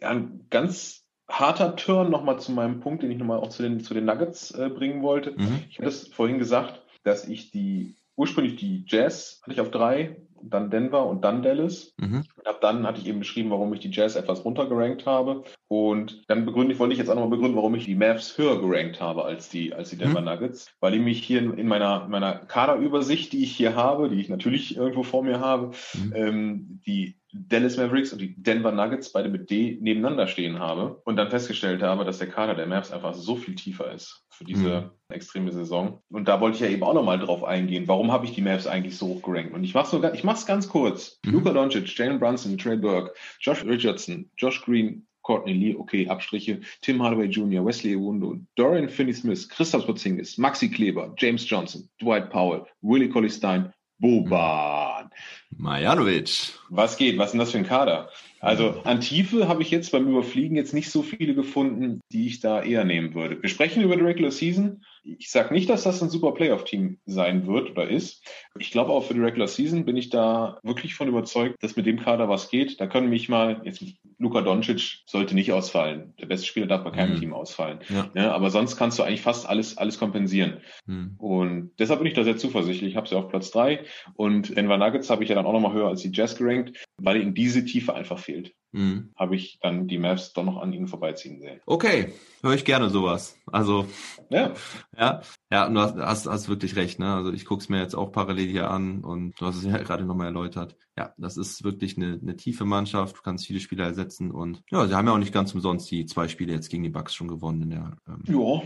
ein 0.00 0.46
ganz 0.50 1.04
harter 1.28 1.76
Turn 1.76 2.10
nochmal 2.10 2.38
zu 2.38 2.52
meinem 2.52 2.80
Punkt, 2.80 3.02
den 3.02 3.10
ich 3.10 3.18
nochmal 3.18 3.38
auch 3.38 3.48
zu 3.48 3.62
den, 3.62 3.80
zu 3.80 3.94
den 3.94 4.04
Nuggets 4.04 4.50
äh, 4.52 4.68
bringen 4.68 5.02
wollte. 5.02 5.32
Mhm. 5.32 5.64
Ich 5.70 5.78
habe 5.78 5.86
das 5.86 6.08
vorhin 6.08 6.38
gesagt, 6.38 6.82
dass 7.02 7.26
ich 7.26 7.50
die 7.50 7.96
ursprünglich 8.16 8.56
die 8.56 8.84
Jazz 8.86 9.40
hatte 9.42 9.52
ich 9.52 9.60
auf 9.60 9.70
drei, 9.70 10.16
dann 10.42 10.70
Denver 10.70 11.06
und 11.06 11.22
dann 11.22 11.42
Dallas. 11.42 11.94
Mhm. 11.98 12.24
Und 12.36 12.46
ab 12.46 12.60
dann 12.60 12.86
hatte 12.86 13.00
ich 13.00 13.06
eben 13.06 13.20
beschrieben, 13.20 13.50
warum 13.50 13.72
ich 13.74 13.80
die 13.80 13.90
Jazz 13.90 14.16
etwas 14.16 14.44
runtergerankt 14.44 15.06
habe. 15.06 15.44
Und 15.74 16.22
dann 16.28 16.46
begründe, 16.46 16.78
wollte 16.78 16.92
ich 16.92 17.00
jetzt 17.00 17.08
auch 17.08 17.16
nochmal 17.16 17.30
begründen, 17.30 17.56
warum 17.56 17.74
ich 17.74 17.86
die 17.86 17.96
Mavs 17.96 18.38
höher 18.38 18.60
gerankt 18.60 19.00
habe 19.00 19.24
als 19.24 19.48
die, 19.48 19.74
als 19.74 19.90
die 19.90 19.96
Denver 19.96 20.20
mhm. 20.20 20.26
Nuggets. 20.26 20.72
Weil 20.78 20.94
ich 20.94 21.00
mich 21.00 21.24
hier 21.24 21.40
in, 21.40 21.58
in 21.58 21.66
meiner, 21.66 22.06
meiner 22.06 22.32
Kaderübersicht, 22.36 23.32
die 23.32 23.42
ich 23.42 23.56
hier 23.56 23.74
habe, 23.74 24.08
die 24.08 24.20
ich 24.20 24.28
natürlich 24.28 24.76
irgendwo 24.76 25.02
vor 25.02 25.24
mir 25.24 25.40
habe, 25.40 25.72
mhm. 25.94 26.12
ähm, 26.14 26.80
die 26.86 27.16
Dallas 27.32 27.76
Mavericks 27.76 28.12
und 28.12 28.20
die 28.20 28.40
Denver 28.40 28.70
Nuggets 28.70 29.10
beide 29.10 29.28
mit 29.28 29.50
D 29.50 29.76
nebeneinander 29.80 30.28
stehen 30.28 30.60
habe 30.60 31.00
und 31.04 31.16
dann 31.16 31.30
festgestellt 31.30 31.82
habe, 31.82 32.04
dass 32.04 32.18
der 32.18 32.28
Kader 32.28 32.54
der 32.54 32.66
Mavs 32.66 32.92
einfach 32.92 33.12
so 33.12 33.34
viel 33.34 33.56
tiefer 33.56 33.90
ist 33.90 34.24
für 34.30 34.44
diese 34.44 34.92
mhm. 35.08 35.12
extreme 35.12 35.50
Saison. 35.50 36.00
Und 36.08 36.28
da 36.28 36.40
wollte 36.40 36.54
ich 36.54 36.62
ja 36.62 36.68
eben 36.68 36.84
auch 36.84 36.94
nochmal 36.94 37.18
drauf 37.18 37.42
eingehen. 37.42 37.88
Warum 37.88 38.12
habe 38.12 38.26
ich 38.26 38.32
die 38.32 38.42
Mavs 38.42 38.68
eigentlich 38.68 38.96
so 38.96 39.08
hoch 39.08 39.22
gerankt? 39.22 39.52
Und 39.52 39.64
ich 39.64 39.74
mache 39.74 40.12
ich 40.14 40.22
mach's 40.22 40.46
ganz 40.46 40.68
kurz. 40.68 41.18
Mhm. 41.24 41.32
Luka 41.32 41.52
Doncic, 41.52 41.98
Jalen 41.98 42.20
Brunson, 42.20 42.56
Trey 42.56 42.76
Burke, 42.76 43.12
Josh 43.40 43.64
Richardson, 43.64 44.30
Josh 44.36 44.62
Green, 44.62 45.04
Courtney 45.24 45.54
Lee, 45.54 45.76
okay, 45.76 46.06
Abstriche, 46.06 46.62
Tim 46.82 47.00
Hardaway 47.00 47.28
Jr., 47.28 47.64
Wesley 47.64 47.94
Ewundo, 47.96 48.40
Dorian 48.56 48.88
Finney-Smith, 48.88 49.48
Christoph 49.48 49.86
Porzingis, 49.86 50.38
Maxi 50.38 50.72
Kleber, 50.72 51.12
James 51.16 51.44
Johnson, 51.44 51.88
Dwight 52.00 52.30
Powell, 52.30 52.66
Willie 52.82 53.08
Colley 53.08 53.30
Stein, 53.30 53.72
Boban. 54.02 55.10
Majanovic. 55.56 56.52
Was 56.68 56.96
geht? 56.96 57.16
Was 57.16 57.28
ist 57.28 57.32
denn 57.32 57.38
das 57.38 57.52
für 57.52 57.58
ein 57.58 57.66
Kader? 57.66 58.10
Also 58.44 58.82
an 58.84 59.00
Tiefe 59.00 59.48
habe 59.48 59.62
ich 59.62 59.70
jetzt 59.70 59.90
beim 59.92 60.06
Überfliegen 60.06 60.56
jetzt 60.56 60.74
nicht 60.74 60.90
so 60.90 61.02
viele 61.02 61.34
gefunden, 61.34 62.00
die 62.12 62.26
ich 62.26 62.40
da 62.40 62.62
eher 62.62 62.84
nehmen 62.84 63.14
würde. 63.14 63.40
Wir 63.40 63.48
sprechen 63.48 63.82
über 63.82 63.96
die 63.96 64.02
Regular 64.02 64.30
Season. 64.30 64.84
Ich 65.02 65.30
sage 65.30 65.52
nicht, 65.52 65.68
dass 65.68 65.84
das 65.84 66.02
ein 66.02 66.10
super 66.10 66.32
Playoff-Team 66.32 66.98
sein 67.06 67.46
wird 67.46 67.70
oder 67.70 67.88
ist. 67.88 68.22
Ich 68.58 68.70
glaube 68.70 68.92
auch 68.92 69.04
für 69.04 69.14
die 69.14 69.20
Regular 69.20 69.48
Season 69.48 69.84
bin 69.84 69.96
ich 69.96 70.10
da 70.10 70.58
wirklich 70.62 70.94
von 70.94 71.08
überzeugt, 71.08 71.62
dass 71.62 71.76
mit 71.76 71.86
dem 71.86 72.00
Kader 72.00 72.28
was 72.28 72.50
geht. 72.50 72.80
Da 72.80 72.86
können 72.86 73.08
mich 73.08 73.28
mal, 73.28 73.60
jetzt 73.64 73.82
Luka 74.18 74.40
Doncic 74.42 75.02
sollte 75.06 75.34
nicht 75.34 75.52
ausfallen. 75.52 76.14
Der 76.20 76.26
beste 76.26 76.46
Spieler 76.46 76.66
darf 76.66 76.84
bei 76.84 76.90
keinem 76.90 77.14
mhm. 77.14 77.20
Team 77.20 77.32
ausfallen. 77.34 77.80
Ja. 77.88 78.10
ja. 78.14 78.32
aber 78.32 78.50
sonst 78.50 78.76
kannst 78.76 78.98
du 78.98 79.02
eigentlich 79.02 79.22
fast 79.22 79.46
alles, 79.48 79.78
alles 79.78 79.98
kompensieren. 79.98 80.58
Mhm. 80.86 81.14
Und 81.18 81.70
deshalb 81.78 82.00
bin 82.00 82.08
ich 82.08 82.14
da 82.14 82.24
sehr 82.24 82.36
zuversichtlich. 82.36 82.90
Ich 82.90 82.96
habe 82.96 83.08
sie 83.08 83.16
auf 83.16 83.28
Platz 83.28 83.50
drei 83.50 83.84
und 84.14 84.56
Denver 84.56 84.78
Nuggets 84.78 85.10
habe 85.10 85.22
ich 85.22 85.30
ja 85.30 85.34
dann 85.34 85.46
auch 85.46 85.52
nochmal 85.52 85.72
höher 85.72 85.88
als 85.88 86.02
die 86.02 86.12
Jazz 86.12 86.36
gerankt, 86.36 86.83
weil 86.96 87.20
ihnen 87.20 87.34
diese 87.34 87.64
Tiefe 87.64 87.94
einfach 87.94 88.18
fehlt 88.18 88.54
mhm. 88.74 89.10
habe 89.16 89.36
ich 89.36 89.58
dann 89.60 89.88
die 89.88 89.98
Mavs 89.98 90.32
doch 90.32 90.44
noch 90.44 90.58
an 90.58 90.72
ihnen 90.72 90.88
vorbeiziehen 90.88 91.40
sehen. 91.40 91.60
Okay, 91.64 92.12
höre 92.42 92.54
ich 92.54 92.64
gerne 92.64 92.90
sowas. 92.90 93.38
Also 93.46 93.86
ja, 94.28 94.52
ja, 94.98 95.22
ja, 95.50 95.68
du 95.68 95.80
hast, 95.80 95.96
hast, 95.96 96.26
hast 96.26 96.48
wirklich 96.48 96.76
recht. 96.76 96.98
Ne? 96.98 97.14
Also 97.14 97.32
ich 97.32 97.44
gucke 97.46 97.62
es 97.62 97.68
mir 97.68 97.80
jetzt 97.80 97.94
auch 97.94 98.12
parallel 98.12 98.48
hier 98.48 98.70
an 98.70 99.02
und 99.02 99.40
du 99.40 99.46
hast 99.46 99.56
es 99.56 99.64
ja 99.64 99.78
gerade 99.82 100.04
nochmal 100.04 100.26
erläutert. 100.26 100.76
Ja, 100.96 101.14
das 101.16 101.36
ist 101.36 101.64
wirklich 101.64 101.96
eine, 101.96 102.18
eine 102.20 102.36
tiefe 102.36 102.64
Mannschaft. 102.64 103.16
Du 103.16 103.22
kannst 103.22 103.46
viele 103.46 103.60
Spieler 103.60 103.84
ersetzen 103.84 104.30
und 104.30 104.62
ja, 104.70 104.86
sie 104.86 104.94
haben 104.94 105.06
ja 105.06 105.14
auch 105.14 105.18
nicht 105.18 105.32
ganz 105.32 105.54
umsonst 105.54 105.90
die 105.90 106.06
zwei 106.06 106.28
Spiele 106.28 106.52
jetzt 106.52 106.68
gegen 106.68 106.82
die 106.82 106.90
Bucks 106.90 107.14
schon 107.14 107.28
gewonnen 107.28 107.62
in 107.62 107.70
der 107.70 107.96
ähm, 108.08 108.22
Ja, 108.26 108.62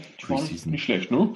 nicht 0.66 0.84
schlecht, 0.84 1.10
ne? 1.10 1.32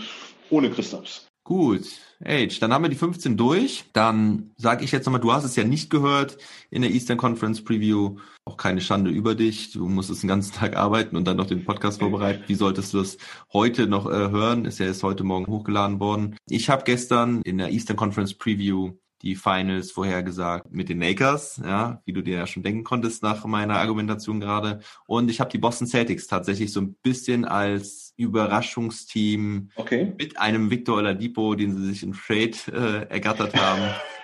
Ohne 0.50 0.70
Christaps. 0.70 1.31
Gut, 1.44 1.86
Age, 2.24 2.60
dann 2.60 2.72
haben 2.72 2.84
wir 2.84 2.88
die 2.88 2.96
15 2.96 3.36
durch. 3.36 3.84
Dann 3.92 4.52
sage 4.56 4.84
ich 4.84 4.92
jetzt 4.92 5.06
nochmal, 5.06 5.20
du 5.20 5.32
hast 5.32 5.42
es 5.42 5.56
ja 5.56 5.64
nicht 5.64 5.90
gehört 5.90 6.38
in 6.70 6.82
der 6.82 6.92
Eastern 6.92 7.18
Conference 7.18 7.64
Preview. 7.64 8.16
Auch 8.44 8.56
keine 8.56 8.80
Schande 8.80 9.10
über 9.10 9.34
dich. 9.34 9.72
Du 9.72 9.88
musstest 9.88 10.22
den 10.22 10.28
ganzen 10.28 10.52
Tag 10.54 10.76
arbeiten 10.76 11.16
und 11.16 11.24
dann 11.26 11.36
noch 11.36 11.46
den 11.46 11.64
Podcast 11.64 11.98
vorbereiten. 11.98 12.44
Wie 12.46 12.54
solltest 12.54 12.94
du 12.94 12.98
das 12.98 13.18
heute 13.52 13.88
noch 13.88 14.06
äh, 14.06 14.30
hören? 14.30 14.66
Ist 14.66 14.78
ja 14.78 14.86
erst 14.86 15.02
heute 15.02 15.24
Morgen 15.24 15.48
hochgeladen 15.48 15.98
worden. 15.98 16.36
Ich 16.48 16.70
habe 16.70 16.84
gestern 16.84 17.42
in 17.42 17.58
der 17.58 17.72
Eastern 17.72 17.96
Conference 17.96 18.34
Preview 18.34 18.92
die 19.22 19.36
Finals 19.36 19.92
vorhergesagt 19.92 20.72
mit 20.72 20.88
den 20.88 21.00
Lakers, 21.00 21.60
ja, 21.64 22.02
wie 22.04 22.12
du 22.12 22.22
dir 22.22 22.38
ja 22.38 22.46
schon 22.46 22.62
denken 22.62 22.84
konntest 22.84 23.22
nach 23.22 23.44
meiner 23.46 23.78
Argumentation 23.78 24.40
gerade. 24.40 24.80
Und 25.06 25.30
ich 25.30 25.40
habe 25.40 25.50
die 25.50 25.58
Boston 25.58 25.86
Celtics 25.86 26.26
tatsächlich 26.26 26.72
so 26.72 26.80
ein 26.80 26.94
bisschen 27.02 27.44
als 27.44 28.01
Überraschungsteam 28.16 29.70
okay. 29.76 30.12
mit 30.18 30.38
einem 30.38 30.70
Victor 30.70 30.98
Oladipo, 30.98 31.54
den 31.54 31.76
sie 31.76 31.86
sich 31.86 32.02
in 32.02 32.12
Trade 32.12 33.06
äh, 33.08 33.12
ergattert 33.12 33.54
haben. 33.54 33.82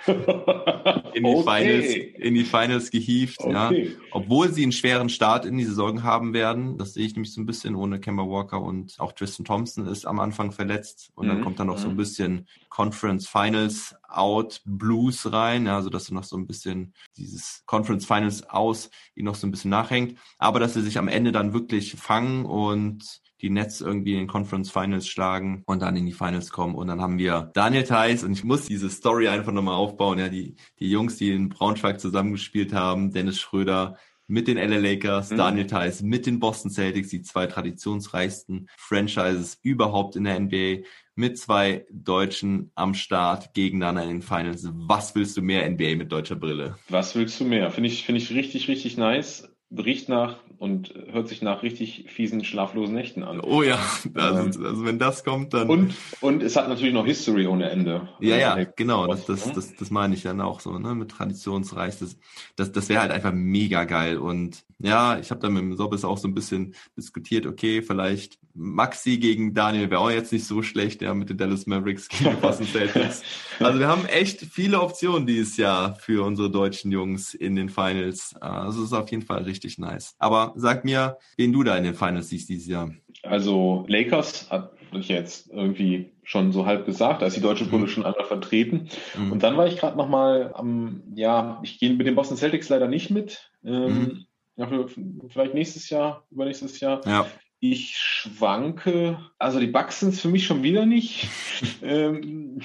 in 1.15 1.25
die 1.25 1.31
okay. 1.31 1.43
Finals, 1.43 1.95
in 2.19 2.35
die 2.35 2.45
Finals 2.45 2.91
gehievt, 2.91 3.41
okay. 3.41 3.53
ja. 3.53 3.71
Obwohl 4.11 4.53
sie 4.53 4.63
einen 4.63 4.73
schweren 4.73 5.09
Start 5.09 5.45
in 5.45 5.59
die 5.59 5.65
Saison 5.65 6.03
haben 6.03 6.33
werden. 6.33 6.79
Das 6.79 6.95
sehe 6.95 7.05
ich 7.05 7.15
nämlich 7.15 7.33
so 7.33 7.41
ein 7.41 7.47
bisschen 7.47 7.75
ohne 7.75 8.01
Kemba 8.01 8.23
Walker 8.23 8.61
und 8.61 8.99
auch 8.99 9.13
Tristan 9.13 9.45
Thompson 9.45 9.87
ist 9.87 10.07
am 10.07 10.19
Anfang 10.19 10.53
verletzt 10.53 11.11
und 11.15 11.27
mhm. 11.27 11.31
dann 11.31 11.41
kommt 11.43 11.61
da 11.61 11.65
noch 11.65 11.79
so 11.79 11.89
ein 11.89 11.95
mhm. 11.95 11.99
bisschen 11.99 12.49
Conference 12.69 13.29
Finals 13.29 13.95
Out 14.09 14.63
Blues 14.65 15.31
rein, 15.31 15.67
ja, 15.67 15.83
so 15.83 15.91
dass 15.91 16.07
du 16.07 16.15
noch 16.15 16.25
so 16.25 16.37
ein 16.37 16.47
bisschen 16.47 16.95
dieses 17.17 17.63
Conference 17.67 18.07
Finals 18.07 18.49
aus 18.49 18.91
ihn 19.15 19.27
noch 19.27 19.35
so 19.35 19.47
ein 19.47 19.51
bisschen 19.51 19.71
nachhängt, 19.71 20.19
aber 20.39 20.61
dass 20.61 20.75
sie 20.75 20.83
sich 20.83 20.99
am 20.99 21.09
Ende 21.09 21.33
dann 21.33 21.53
wirklich 21.53 21.95
fangen 21.95 22.47
und 22.47 23.21
die 23.41 23.51
Nets 23.51 23.81
irgendwie 23.81 24.13
in 24.13 24.21
den 24.21 24.27
Conference 24.27 24.71
Finals 24.71 25.07
schlagen 25.07 25.63
und 25.67 25.83
dann 25.83 25.97
in 25.97 26.07
die 26.07 26.13
Finals 26.13 26.51
kommen. 26.51 26.75
Und 26.75 26.89
dann 26.89 27.01
haben 27.01 27.19
wir 27.19 27.51
Daniel 27.55 27.85
Theiss 27.85 28.25
und 28.25 28.33
ich 28.33 28.45
muss 28.45 28.67
diese 28.67 28.91
Story 28.91 29.29
einfach 29.29 29.53
nochmal 29.53 29.75
aufbauen. 29.75 30.19
Ja, 30.19 30.29
die, 30.29 30.57
die 30.81 30.91
Jungs, 30.91 31.17
die 31.17 31.31
in 31.31 31.49
Braunschweig 31.49 32.01
zusammengespielt 32.01 32.73
haben, 32.73 33.13
Dennis 33.13 33.41
Schröder, 33.41 33.97
mit 34.31 34.47
den 34.47 34.59
LA 34.59 34.77
Lakers, 34.77 35.31
mhm. 35.31 35.39
Daniel 35.39 35.67
Theiss 35.67 36.03
mit 36.03 36.27
den 36.27 36.39
Boston 36.39 36.71
Celtics, 36.71 37.09
die 37.09 37.23
zwei 37.23 37.47
traditionsreichsten 37.47 38.69
Franchises 38.77 39.59
überhaupt 39.63 40.17
in 40.17 40.25
der 40.25 40.39
NBA, 40.39 40.85
mit 41.15 41.39
zwei 41.39 41.87
Deutschen 41.91 42.71
am 42.75 42.95
Start 42.95 43.55
gegeneinander 43.55 44.03
in 44.05 44.11
den 44.11 44.23
Finals. 44.23 44.69
Was 44.71 45.15
willst 45.15 45.37
du 45.37 45.43
mehr 45.43 45.69
NBA 45.69 45.97
mit 45.97 46.13
deutscher 46.13 46.37
Brille? 46.37 46.77
Was 46.89 47.17
willst 47.17 47.41
du 47.41 47.45
mehr? 47.45 47.71
Finde 47.71 47.89
ich, 47.89 48.05
finde 48.05 48.21
ich 48.21 48.31
richtig, 48.31 48.69
richtig 48.69 48.99
nice 48.99 49.49
riecht 49.71 50.09
nach 50.09 50.39
und 50.59 50.93
hört 51.13 51.29
sich 51.29 51.41
nach 51.41 51.63
richtig 51.63 52.07
fiesen, 52.09 52.45
schlaflosen 52.45 52.95
Nächten 52.95 53.23
an. 53.23 53.41
Oh 53.41 53.63
ja, 53.63 53.79
also, 54.15 54.59
ähm, 54.59 54.67
also 54.67 54.85
wenn 54.85 54.99
das 54.99 55.25
kommt, 55.25 55.55
dann. 55.55 55.69
Und, 55.69 55.95
und 56.21 56.43
es 56.43 56.57
hat 56.57 56.69
natürlich 56.69 56.93
noch 56.93 57.07
History 57.07 57.47
ohne 57.47 57.71
Ende. 57.71 58.09
Ja, 58.21 58.37
ja, 58.37 58.55
also, 58.55 58.71
genau, 58.77 59.07
das, 59.07 59.27
das, 59.27 59.53
das, 59.53 59.77
das 59.77 59.91
meine 59.91 60.15
ich 60.15 60.23
dann 60.23 60.41
auch 60.41 60.61
so, 60.61 60.79
ne, 60.79 60.95
mit 60.95 61.11
traditionsreich. 61.11 61.99
Das, 61.99 62.17
das, 62.57 62.73
das 62.73 62.89
wäre 62.89 63.01
halt 63.01 63.13
einfach 63.13 63.33
mega 63.33 63.85
geil. 63.85 64.19
Und 64.19 64.65
ja, 64.81 65.19
ich 65.19 65.31
habe 65.31 65.41
da 65.41 65.49
mit 65.49 65.63
dem 65.63 65.77
Sobbes 65.77 66.05
auch 66.05 66.19
so 66.19 66.29
ein 66.29 66.35
bisschen 66.35 66.75
diskutiert, 66.97 67.47
okay, 67.47 67.83
vielleicht 67.83 68.39
Maxi 68.55 69.19
gegen 69.19 69.55
Daniel 69.55 69.91
wäre 69.91 70.01
auch 70.01 70.11
jetzt 70.11 70.33
nicht 70.33 70.45
so 70.45 70.63
schlecht, 70.63 71.01
ja, 71.01 71.15
mit 71.15 71.31
den 71.31 71.37
Dallas 71.37 71.67
Mavericks 71.67 72.09
gegen 72.09 72.31
die 72.31 72.37
Boston 72.37 72.67
Celtics. 72.73 73.23
Also 73.61 73.79
wir 73.79 73.89
haben 73.89 74.05
echt 74.07 74.41
viele 74.41 74.81
Optionen 74.81 75.27
dieses 75.27 75.57
Jahr 75.57 75.95
für 75.95 76.25
unsere 76.25 76.51
deutschen 76.51 76.91
Jungs 76.91 77.35
in 77.35 77.55
den 77.55 77.69
Finals. 77.69 78.35
Also 78.41 78.81
es 78.81 78.87
ist 78.87 78.93
auf 78.93 79.11
jeden 79.11 79.23
Fall 79.23 79.43
richtig 79.43 79.79
nice. 79.79 80.15
Aber 80.19 80.48
sag 80.57 80.85
mir, 80.85 81.19
wen 81.37 81.53
du 81.53 81.63
da 81.63 81.77
in 81.77 81.85
den 81.85 81.95
Finals 81.95 82.29
siehst 82.29 82.49
dieses 82.49 82.67
Jahr. 82.67 82.91
Also 83.23 83.85
Lakers 83.89 84.51
hat 84.51 84.73
ich 84.97 85.09
jetzt 85.09 85.51
irgendwie 85.51 86.13
schon 86.23 86.53
so 86.53 86.67
halb 86.67 86.87
gesagt, 86.87 87.23
da 87.23 87.27
ist 87.27 87.37
die 87.37 87.43
deutsche 87.43 87.67
Brille 87.67 87.83
mhm. 87.83 87.89
schon 87.89 88.07
einmal 88.07 88.25
vertreten. 88.25 88.89
Mhm. 89.17 89.33
Und 89.33 89.43
dann 89.43 89.57
war 89.57 89.67
ich 89.67 89.79
gerade 89.79 89.97
nochmal 89.97 90.53
am, 90.55 91.03
ja, 91.15 91.61
ich 91.63 91.79
gehe 91.79 91.93
mit 91.93 92.07
den 92.07 92.15
Boston 92.15 92.37
Celtics 92.37 92.69
leider 92.69 92.89
nicht 92.89 93.11
mit. 93.11 93.51
Ähm, 93.65 94.27
mhm. 94.57 95.23
vielleicht 95.29 95.55
nächstes 95.55 95.91
Jahr, 95.91 96.27
übernächstes 96.31 96.81
Jahr. 96.81 97.07
Ja. 97.07 97.27
Ich 97.61 97.97
schwanke, 97.97 99.19
also 99.37 99.59
die 99.59 99.67
Bucks 99.67 99.99
sind 99.99 100.11
es 100.11 100.21
für 100.21 100.29
mich 100.29 100.47
schon 100.47 100.63
wieder 100.63 100.87
nicht. 100.87 101.27
ähm, 101.83 102.61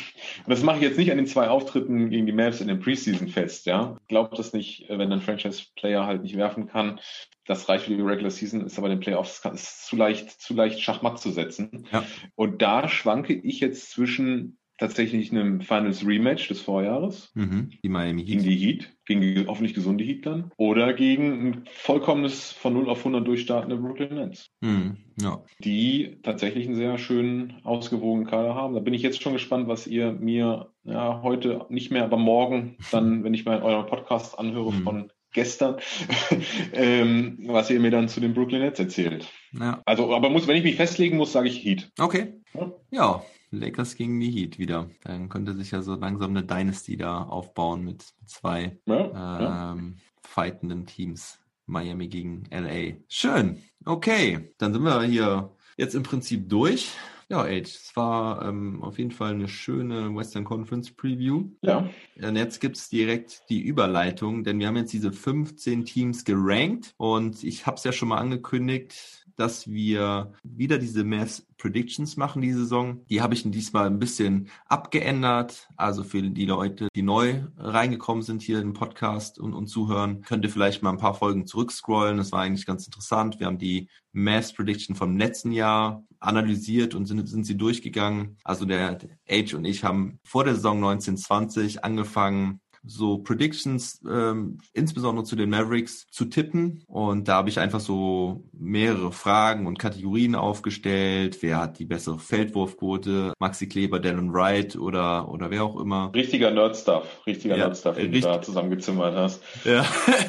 das 0.45 0.61
mache 0.61 0.77
ich 0.77 0.83
jetzt 0.83 0.99
nicht 0.99 1.09
an 1.09 1.17
den 1.17 1.25
zwei 1.25 1.49
Auftritten 1.49 2.11
gegen 2.11 2.27
die 2.27 2.31
Mavs 2.31 2.61
in 2.61 2.67
den 2.67 2.79
Preseason 2.79 3.27
fest. 3.27 3.65
Ja, 3.65 3.97
glaubt 4.07 4.37
das 4.37 4.53
nicht, 4.53 4.85
wenn 4.89 5.11
ein 5.11 5.21
Franchise-Player 5.21 6.05
halt 6.05 6.21
nicht 6.21 6.37
werfen 6.37 6.67
kann. 6.67 6.99
Das 7.45 7.67
reicht 7.67 7.85
für 7.85 7.95
die 7.95 8.01
Regular 8.01 8.31
Season, 8.31 8.61
ist 8.61 8.77
aber 8.77 8.87
in 8.87 8.97
den 8.97 8.99
Playoffs 9.01 9.43
ist 9.53 9.85
zu 9.85 9.95
leicht, 9.95 10.29
zu 10.29 10.53
leicht 10.53 10.79
Schachmatt 10.79 11.19
zu 11.19 11.31
setzen. 11.31 11.85
Ja. 11.91 12.05
Und 12.35 12.61
da 12.61 12.87
schwanke 12.87 13.33
ich 13.33 13.59
jetzt 13.59 13.91
zwischen 13.91 14.57
tatsächlich 14.77 15.31
einem 15.31 15.61
Finals 15.61 16.05
Rematch 16.05 16.47
des 16.47 16.61
Vorjahres. 16.61 17.31
Mhm, 17.35 17.69
die 17.83 17.89
Miami 17.89 18.25
Heat. 18.25 18.27
Gegen 18.27 18.43
die 18.43 18.55
Heat, 18.55 18.97
gegen 19.05 19.21
die 19.21 19.45
hoffentlich 19.47 19.73
gesunde 19.73 20.03
Heat 20.03 20.25
dann. 20.25 20.51
Oder 20.57 20.93
gegen 20.93 21.47
ein 21.47 21.63
vollkommenes 21.71 22.51
von 22.51 22.73
0 22.73 22.89
auf 22.89 22.99
100 22.99 23.25
durchstartende 23.25 23.77
Brooklyn 23.77 24.15
Nets. 24.15 24.51
Mhm, 24.61 24.97
ja. 25.21 25.43
Die 25.59 26.17
tatsächlich 26.23 26.65
einen 26.65 26.75
sehr 26.75 26.97
schönen, 26.97 27.61
ausgewogenen 27.63 28.27
Kader 28.27 28.55
haben. 28.55 28.73
Da 28.73 28.79
bin 28.79 28.93
ich 28.93 29.03
jetzt 29.03 29.21
schon 29.21 29.33
gespannt, 29.33 29.67
was 29.67 29.87
ihr 29.87 30.11
mir 30.11 30.73
ja, 30.83 31.21
heute 31.21 31.65
nicht 31.69 31.91
mehr, 31.91 32.03
aber 32.03 32.17
morgen 32.17 32.75
dann, 32.91 33.23
wenn 33.23 33.33
ich 33.33 33.45
mal 33.45 33.61
euren 33.61 33.85
Podcast 33.85 34.37
anhöre 34.37 34.73
mhm. 34.73 34.83
von 34.83 35.11
gestern, 35.33 35.77
ähm, 36.73 37.39
was 37.45 37.69
ihr 37.69 37.79
mir 37.79 37.91
dann 37.91 38.07
zu 38.07 38.19
den 38.19 38.33
Brooklyn 38.33 38.61
Nets 38.61 38.79
erzählt. 38.79 39.27
Ja. 39.51 39.81
Also, 39.85 40.13
aber 40.13 40.29
muss, 40.29 40.47
wenn 40.47 40.57
ich 40.57 40.63
mich 40.63 40.75
festlegen 40.75 41.17
muss, 41.17 41.31
sage 41.31 41.49
ich 41.49 41.63
Heat. 41.63 41.91
Okay. 41.99 42.33
Ja. 42.53 42.71
ja. 42.91 43.25
Lakers 43.51 43.95
gegen 43.95 44.19
die 44.19 44.31
Heat 44.31 44.57
wieder. 44.57 44.89
Dann 45.03 45.29
könnte 45.29 45.53
sich 45.53 45.71
ja 45.71 45.81
so 45.81 45.95
langsam 45.95 46.31
eine 46.31 46.43
Dynasty 46.43 46.97
da 46.97 47.23
aufbauen 47.23 47.83
mit 47.83 48.03
zwei 48.25 48.77
ja, 48.87 49.73
ähm, 49.73 49.97
fightenden 50.23 50.85
Teams. 50.87 51.39
Miami 51.65 52.07
gegen 52.07 52.43
LA. 52.51 52.97
Schön. 53.07 53.61
Okay. 53.85 54.53
Dann 54.57 54.73
sind 54.73 54.83
wir 54.83 55.03
hier 55.03 55.51
jetzt 55.77 55.95
im 55.95 56.03
Prinzip 56.03 56.49
durch. 56.49 56.91
Ja, 57.33 57.45
Age, 57.45 57.61
es 57.63 57.95
war 57.95 58.47
ähm, 58.47 58.83
auf 58.83 58.99
jeden 58.99 59.09
Fall 59.09 59.31
eine 59.31 59.47
schöne 59.47 60.15
Western 60.15 60.43
Conference 60.43 60.91
Preview. 60.91 61.45
Ja. 61.63 61.89
Und 62.21 62.35
jetzt 62.35 62.61
gibt 62.61 62.77
es 62.77 62.89
direkt 62.89 63.49
die 63.49 63.59
Überleitung, 63.59 64.43
denn 64.43 64.59
wir 64.59 64.67
haben 64.67 64.75
jetzt 64.75 64.93
diese 64.93 65.11
15 65.11 65.83
Teams 65.83 66.25
gerankt 66.25 66.93
und 66.97 67.43
ich 67.43 67.65
habe 67.65 67.77
es 67.77 67.85
ja 67.85 67.91
schon 67.91 68.09
mal 68.09 68.19
angekündigt, 68.19 69.22
dass 69.35 69.67
wir 69.67 70.33
wieder 70.43 70.77
diese 70.77 71.03
Mass 71.03 71.45
Predictions 71.57 72.17
machen 72.17 72.41
die 72.41 72.51
Saison. 72.51 73.05
Die 73.09 73.21
habe 73.21 73.33
ich 73.33 73.49
diesmal 73.49 73.87
ein 73.87 73.99
bisschen 73.99 74.49
abgeändert. 74.65 75.69
Also 75.77 76.03
für 76.03 76.21
die 76.21 76.45
Leute, 76.45 76.89
die 76.93 77.03
neu 77.03 77.43
reingekommen 77.57 78.21
sind 78.21 78.41
hier 78.41 78.59
im 78.59 78.73
Podcast 78.73 79.39
und, 79.39 79.53
und 79.53 79.67
zuhören, 79.67 80.21
könnt 80.21 80.43
ihr 80.43 80.49
vielleicht 80.49 80.83
mal 80.83 80.89
ein 80.89 80.97
paar 80.97 81.13
Folgen 81.13 81.47
zurückscrollen. 81.47 82.17
Das 82.17 82.33
war 82.33 82.41
eigentlich 82.41 82.65
ganz 82.65 82.85
interessant. 82.85 83.39
Wir 83.39 83.47
haben 83.47 83.59
die 83.59 83.87
Mass 84.11 84.53
Prediction 84.53 84.95
vom 84.95 85.17
letzten 85.17 85.51
Jahr 85.51 86.03
analysiert 86.19 86.95
und 86.95 87.05
sind, 87.05 87.27
sind 87.27 87.45
sie 87.45 87.57
durchgegangen. 87.57 88.37
Also 88.43 88.65
der 88.65 88.99
Age 89.29 89.53
und 89.53 89.65
ich 89.65 89.83
haben 89.83 90.19
vor 90.23 90.43
der 90.43 90.55
Saison 90.55 90.77
1920 90.77 91.83
angefangen, 91.83 92.59
so 92.85 93.19
Predictions, 93.19 94.01
ähm, 94.09 94.57
insbesondere 94.73 95.25
zu 95.25 95.35
den 95.35 95.49
Mavericks, 95.49 96.07
zu 96.11 96.25
tippen. 96.25 96.83
Und 96.87 97.27
da 97.27 97.35
habe 97.35 97.49
ich 97.49 97.59
einfach 97.59 97.79
so 97.79 98.43
mehrere 98.51 99.11
Fragen 99.11 99.67
und 99.67 99.79
Kategorien 99.79 100.35
aufgestellt. 100.35 101.37
Wer 101.41 101.59
hat 101.59 101.79
die 101.79 101.85
bessere 101.85 102.19
Feldwurfquote? 102.19 103.33
Maxi 103.39 103.67
Kleber, 103.67 103.99
Dallin 103.99 104.33
Wright 104.33 104.75
oder, 104.75 105.29
oder 105.29 105.49
wer 105.49 105.63
auch 105.63 105.79
immer. 105.79 106.11
Richtiger 106.13 106.51
Nerd-Stuff, 106.51 107.05
richtiger 107.25 107.55
ja, 107.55 107.65
Nerd-Stuff, 107.65 107.95
den 107.95 108.05
richtig, 108.05 108.23
du 108.23 108.27
da 108.27 108.41
zusammengezimmert 108.41 109.15
hast. 109.15 109.41
Ja, 109.63 109.85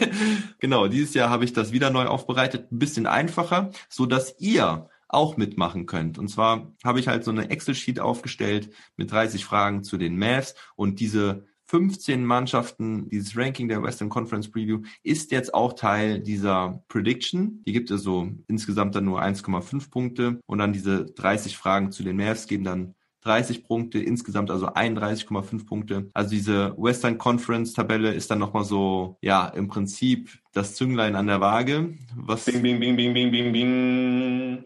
genau. 0.58 0.88
Dieses 0.88 1.14
Jahr 1.14 1.30
habe 1.30 1.44
ich 1.44 1.52
das 1.52 1.72
wieder 1.72 1.90
neu 1.90 2.06
aufbereitet, 2.06 2.70
ein 2.70 2.78
bisschen 2.78 3.06
einfacher, 3.06 3.70
so 3.88 4.06
dass 4.06 4.36
ihr 4.38 4.88
auch 5.08 5.36
mitmachen 5.36 5.86
könnt. 5.86 6.18
Und 6.18 6.28
zwar 6.28 6.72
habe 6.82 7.00
ich 7.00 7.08
halt 7.08 7.24
so 7.24 7.30
eine 7.30 7.50
Excel-Sheet 7.50 8.00
aufgestellt 8.00 8.70
mit 8.96 9.10
30 9.10 9.44
Fragen 9.44 9.84
zu 9.84 9.96
den 9.96 10.18
Mavs 10.18 10.54
und 10.76 11.00
diese 11.00 11.46
15 11.66 12.24
Mannschaften, 12.24 13.08
dieses 13.08 13.36
Ranking 13.36 13.68
der 13.68 13.82
Western 13.82 14.08
Conference 14.08 14.50
Preview 14.50 14.82
ist 15.02 15.32
jetzt 15.32 15.54
auch 15.54 15.72
Teil 15.72 16.20
dieser 16.20 16.82
Prediction. 16.88 17.62
Die 17.66 17.72
gibt 17.72 17.90
es 17.90 18.02
so 18.02 18.28
insgesamt 18.48 18.94
dann 18.94 19.04
nur 19.04 19.22
1,5 19.22 19.90
Punkte 19.90 20.40
und 20.46 20.58
dann 20.58 20.72
diese 20.72 21.06
30 21.06 21.56
Fragen 21.56 21.90
zu 21.90 22.02
den 22.02 22.16
Mavs 22.16 22.46
geben 22.46 22.64
dann 22.64 22.94
30 23.22 23.64
Punkte, 23.64 23.98
insgesamt 23.98 24.50
also 24.50 24.68
31,5 24.68 25.66
Punkte. 25.66 26.10
Also 26.12 26.30
diese 26.30 26.74
Western 26.76 27.16
Conference 27.16 27.72
Tabelle 27.72 28.12
ist 28.12 28.30
dann 28.30 28.38
nochmal 28.38 28.64
so, 28.64 29.16
ja, 29.22 29.48
im 29.48 29.68
Prinzip 29.68 30.30
das 30.52 30.74
Zünglein 30.74 31.16
an 31.16 31.26
der 31.26 31.40
Waage. 31.40 31.94
Was 32.14 32.44
bing, 32.44 32.62
bing, 32.62 32.78
bing, 32.78 32.96
bing, 32.96 33.14
bing, 33.14 33.30
bing, 33.32 33.52
bing. 33.52 34.64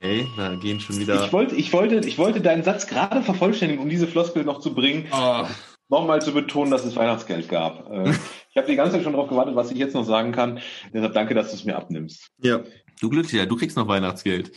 Hey, 0.00 0.26
da 0.36 0.56
gehen 0.56 0.80
schon 0.80 0.98
wieder. 0.98 1.24
Ich 1.24 1.32
wollte, 1.32 1.54
ich 1.54 1.72
wollte, 1.72 1.96
ich 2.08 2.18
wollte 2.18 2.40
deinen 2.40 2.64
Satz 2.64 2.86
gerade 2.86 3.22
vervollständigen, 3.22 3.82
um 3.82 3.88
diese 3.88 4.08
Floskel 4.08 4.44
noch 4.44 4.60
zu 4.60 4.74
bringen. 4.74 5.06
Oh 5.12 5.46
nochmal 5.90 6.22
zu 6.22 6.32
betonen, 6.32 6.70
dass 6.70 6.84
es 6.84 6.96
Weihnachtsgeld 6.96 7.48
gab. 7.48 7.90
Äh, 7.90 8.10
ich 8.50 8.56
habe 8.56 8.66
die 8.66 8.76
ganze 8.76 8.92
Zeit 8.92 9.02
schon 9.02 9.12
darauf 9.12 9.28
gewartet, 9.28 9.54
was 9.56 9.70
ich 9.70 9.78
jetzt 9.78 9.94
noch 9.94 10.04
sagen 10.04 10.32
kann. 10.32 10.60
Deshalb 10.94 11.12
danke, 11.12 11.34
dass 11.34 11.50
du 11.50 11.56
es 11.56 11.64
mir 11.64 11.76
abnimmst. 11.76 12.30
Ja, 12.42 12.60
du 13.00 13.10
Glücklicher, 13.10 13.46
du 13.46 13.56
kriegst 13.56 13.76
noch 13.76 13.88
Weihnachtsgeld. 13.88 14.52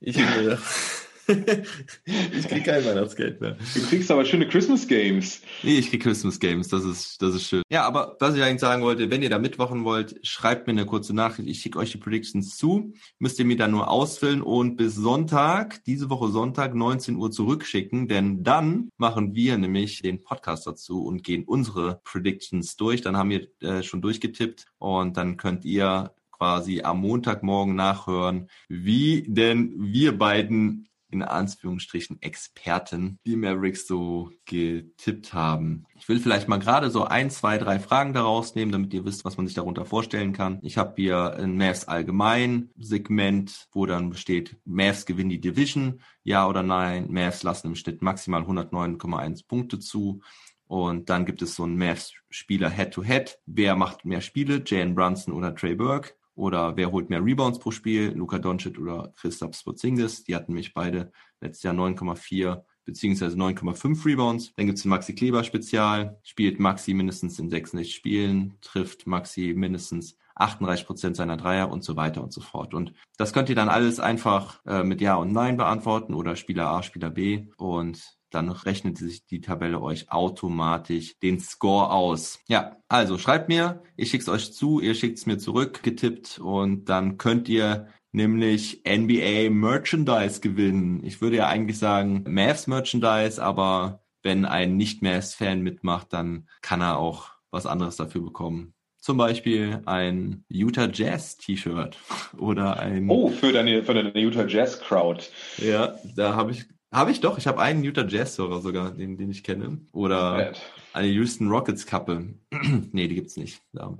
Ich, 0.00 0.18
äh, 0.18 0.56
ich 2.06 2.48
krieg 2.48 2.64
kein 2.64 2.84
Weihnachtsgeld 2.84 3.40
mehr. 3.40 3.56
Du 3.74 3.80
kriegst 3.86 4.10
aber 4.10 4.24
schöne 4.24 4.46
Christmas 4.46 4.86
Games. 4.86 5.40
Nee, 5.62 5.78
ich 5.78 5.90
krieg 5.90 6.02
Christmas 6.02 6.38
Games, 6.38 6.68
das 6.68 6.84
ist, 6.84 7.20
das 7.22 7.34
ist 7.34 7.46
schön. 7.46 7.62
Ja, 7.70 7.84
aber 7.84 8.16
was 8.20 8.34
ich 8.34 8.42
eigentlich 8.42 8.60
sagen 8.60 8.82
wollte, 8.82 9.10
wenn 9.10 9.22
ihr 9.22 9.30
da 9.30 9.38
mitwachen 9.38 9.84
wollt, 9.84 10.18
schreibt 10.26 10.66
mir 10.66 10.72
eine 10.72 10.86
kurze 10.86 11.14
Nachricht. 11.14 11.48
Ich 11.48 11.60
schicke 11.60 11.78
euch 11.78 11.92
die 11.92 11.98
Predictions 11.98 12.56
zu. 12.56 12.92
Müsst 13.18 13.38
ihr 13.38 13.44
mir 13.44 13.56
dann 13.56 13.70
nur 13.70 13.88
ausfüllen 13.88 14.42
und 14.42 14.76
bis 14.76 14.94
Sonntag, 14.94 15.82
diese 15.84 16.10
Woche 16.10 16.28
Sonntag, 16.30 16.74
19 16.74 17.16
Uhr 17.16 17.30
zurückschicken, 17.30 18.08
denn 18.08 18.42
dann 18.42 18.90
machen 18.98 19.34
wir 19.34 19.56
nämlich 19.56 20.02
den 20.02 20.22
Podcast 20.22 20.66
dazu 20.66 21.04
und 21.04 21.24
gehen 21.24 21.44
unsere 21.44 22.00
Predictions 22.04 22.76
durch. 22.76 23.00
Dann 23.00 23.16
haben 23.16 23.30
wir 23.30 23.48
äh, 23.60 23.82
schon 23.82 24.02
durchgetippt 24.02 24.66
und 24.78 25.16
dann 25.16 25.36
könnt 25.36 25.64
ihr 25.64 26.14
quasi 26.36 26.82
am 26.82 27.00
Montagmorgen 27.00 27.74
nachhören, 27.74 28.48
wie 28.68 29.24
denn 29.28 29.72
wir 29.76 30.18
beiden 30.18 30.88
in 31.14 31.28
Anführungsstrichen 31.28 32.20
Experten 32.20 33.18
die 33.26 33.36
Mavericks 33.36 33.86
so 33.86 34.30
getippt 34.44 35.32
haben. 35.32 35.86
Ich 35.96 36.08
will 36.08 36.20
vielleicht 36.20 36.48
mal 36.48 36.58
gerade 36.58 36.90
so 36.90 37.04
ein, 37.04 37.30
zwei, 37.30 37.58
drei 37.58 37.78
Fragen 37.78 38.12
daraus 38.12 38.54
nehmen, 38.54 38.72
damit 38.72 38.92
ihr 38.94 39.04
wisst, 39.04 39.24
was 39.24 39.36
man 39.36 39.46
sich 39.46 39.54
darunter 39.54 39.84
vorstellen 39.84 40.32
kann. 40.32 40.58
Ich 40.62 40.78
habe 40.78 40.94
hier 40.96 41.34
ein 41.34 41.56
Mavs 41.56 41.86
allgemein 41.86 42.70
Segment, 42.78 43.68
wo 43.72 43.86
dann 43.86 44.10
besteht, 44.10 44.56
Mavs 44.64 45.06
gewinnen 45.06 45.30
die 45.30 45.40
Division, 45.40 46.00
ja 46.22 46.46
oder 46.48 46.62
nein. 46.62 47.06
Mavs 47.10 47.42
lassen 47.42 47.68
im 47.68 47.74
Schnitt 47.74 48.02
maximal 48.02 48.42
109,1 48.42 49.46
Punkte 49.46 49.78
zu. 49.78 50.20
Und 50.66 51.10
dann 51.10 51.26
gibt 51.26 51.42
es 51.42 51.54
so 51.54 51.64
einen 51.64 51.76
Mavs-Spieler 51.76 52.70
Head-to-Head. 52.70 53.38
Wer 53.46 53.76
macht 53.76 54.04
mehr 54.04 54.20
Spiele, 54.20 54.62
Jalen 54.64 54.94
Brunson 54.94 55.34
oder 55.34 55.54
Trey 55.54 55.74
Burke? 55.74 56.14
Oder 56.34 56.76
wer 56.76 56.90
holt 56.90 57.10
mehr 57.10 57.24
Rebounds 57.24 57.58
pro 57.58 57.70
Spiel? 57.70 58.12
Luka 58.14 58.38
Doncic 58.38 58.78
oder 58.78 59.12
Christoph 59.16 59.54
Sporzingis. 59.54 60.24
Die 60.24 60.34
hatten 60.34 60.52
mich 60.52 60.74
beide 60.74 61.12
letztes 61.40 61.62
Jahr 61.62 61.74
9,4 61.74 62.62
beziehungsweise 62.84 63.36
9,5 63.36 64.04
Rebounds. 64.04 64.52
Dann 64.56 64.66
gibt's 64.66 64.82
den 64.82 64.90
Maxi 64.90 65.14
Kleber 65.14 65.44
Spezial. 65.44 66.18
Spielt 66.22 66.60
Maxi 66.60 66.94
mindestens 66.94 67.38
in 67.38 67.50
66 67.50 67.94
Spielen, 67.94 68.58
trifft 68.60 69.06
Maxi 69.06 69.54
mindestens 69.56 70.16
38% 70.36 71.14
seiner 71.14 71.36
Dreier 71.36 71.70
und 71.70 71.84
so 71.84 71.96
weiter 71.96 72.22
und 72.22 72.32
so 72.32 72.40
fort. 72.40 72.74
Und 72.74 72.92
das 73.16 73.32
könnt 73.32 73.48
ihr 73.48 73.54
dann 73.54 73.68
alles 73.68 74.00
einfach 74.00 74.60
äh, 74.66 74.82
mit 74.82 75.00
Ja 75.00 75.14
und 75.14 75.32
Nein 75.32 75.56
beantworten 75.56 76.14
oder 76.14 76.36
Spieler 76.36 76.68
A, 76.68 76.82
Spieler 76.82 77.10
B 77.10 77.46
und 77.56 78.16
dann 78.34 78.50
rechnet 78.50 78.98
sich 78.98 79.26
die 79.26 79.40
Tabelle 79.40 79.80
euch 79.80 80.10
automatisch 80.10 81.18
den 81.20 81.40
Score 81.40 81.90
aus. 81.90 82.40
Ja, 82.48 82.76
also 82.88 83.18
schreibt 83.18 83.48
mir, 83.48 83.82
ich 83.96 84.10
schick's 84.10 84.28
euch 84.28 84.52
zu, 84.52 84.80
ihr 84.80 84.94
schickt's 84.94 85.26
mir 85.26 85.38
zurück, 85.38 85.82
getippt 85.82 86.38
und 86.38 86.88
dann 86.88 87.18
könnt 87.18 87.48
ihr 87.48 87.88
nämlich 88.12 88.82
NBA 88.86 89.50
Merchandise 89.50 90.40
gewinnen. 90.40 91.02
Ich 91.04 91.20
würde 91.20 91.36
ja 91.36 91.48
eigentlich 91.48 91.78
sagen 91.78 92.24
Mavs 92.28 92.66
Merchandise, 92.66 93.42
aber 93.42 94.04
wenn 94.22 94.44
ein 94.44 94.76
Nicht-Mavs-Fan 94.76 95.60
mitmacht, 95.60 96.12
dann 96.12 96.48
kann 96.62 96.80
er 96.80 96.98
auch 96.98 97.30
was 97.50 97.66
anderes 97.66 97.96
dafür 97.96 98.22
bekommen. 98.22 98.74
Zum 98.98 99.18
Beispiel 99.18 99.82
ein 99.84 100.44
Utah 100.48 100.88
Jazz 100.90 101.36
T-Shirt 101.36 101.98
oder 102.38 102.78
ein. 102.78 103.10
Oh, 103.10 103.28
für 103.28 103.52
deine, 103.52 103.84
für 103.84 103.92
deine 103.92 104.18
Utah 104.18 104.46
Jazz 104.46 104.80
Crowd. 104.80 105.24
Ja, 105.58 105.94
da 106.16 106.34
habe 106.34 106.52
ich 106.52 106.64
habe 106.94 107.10
ich 107.10 107.20
doch. 107.20 107.38
Ich 107.38 107.46
habe 107.46 107.60
einen 107.60 107.82
Utah 107.82 108.06
Jazz-Hörer 108.06 108.60
sogar, 108.60 108.90
den, 108.92 109.16
den 109.16 109.30
ich 109.30 109.42
kenne. 109.42 109.78
Oder 109.92 110.52
eine 110.92 111.08
Houston 111.08 111.48
Rockets 111.48 111.86
Kappe. 111.86 112.34
nee, 112.92 113.08
die 113.08 113.16
gibt's 113.16 113.36
nicht. 113.36 113.60
Da, 113.72 113.94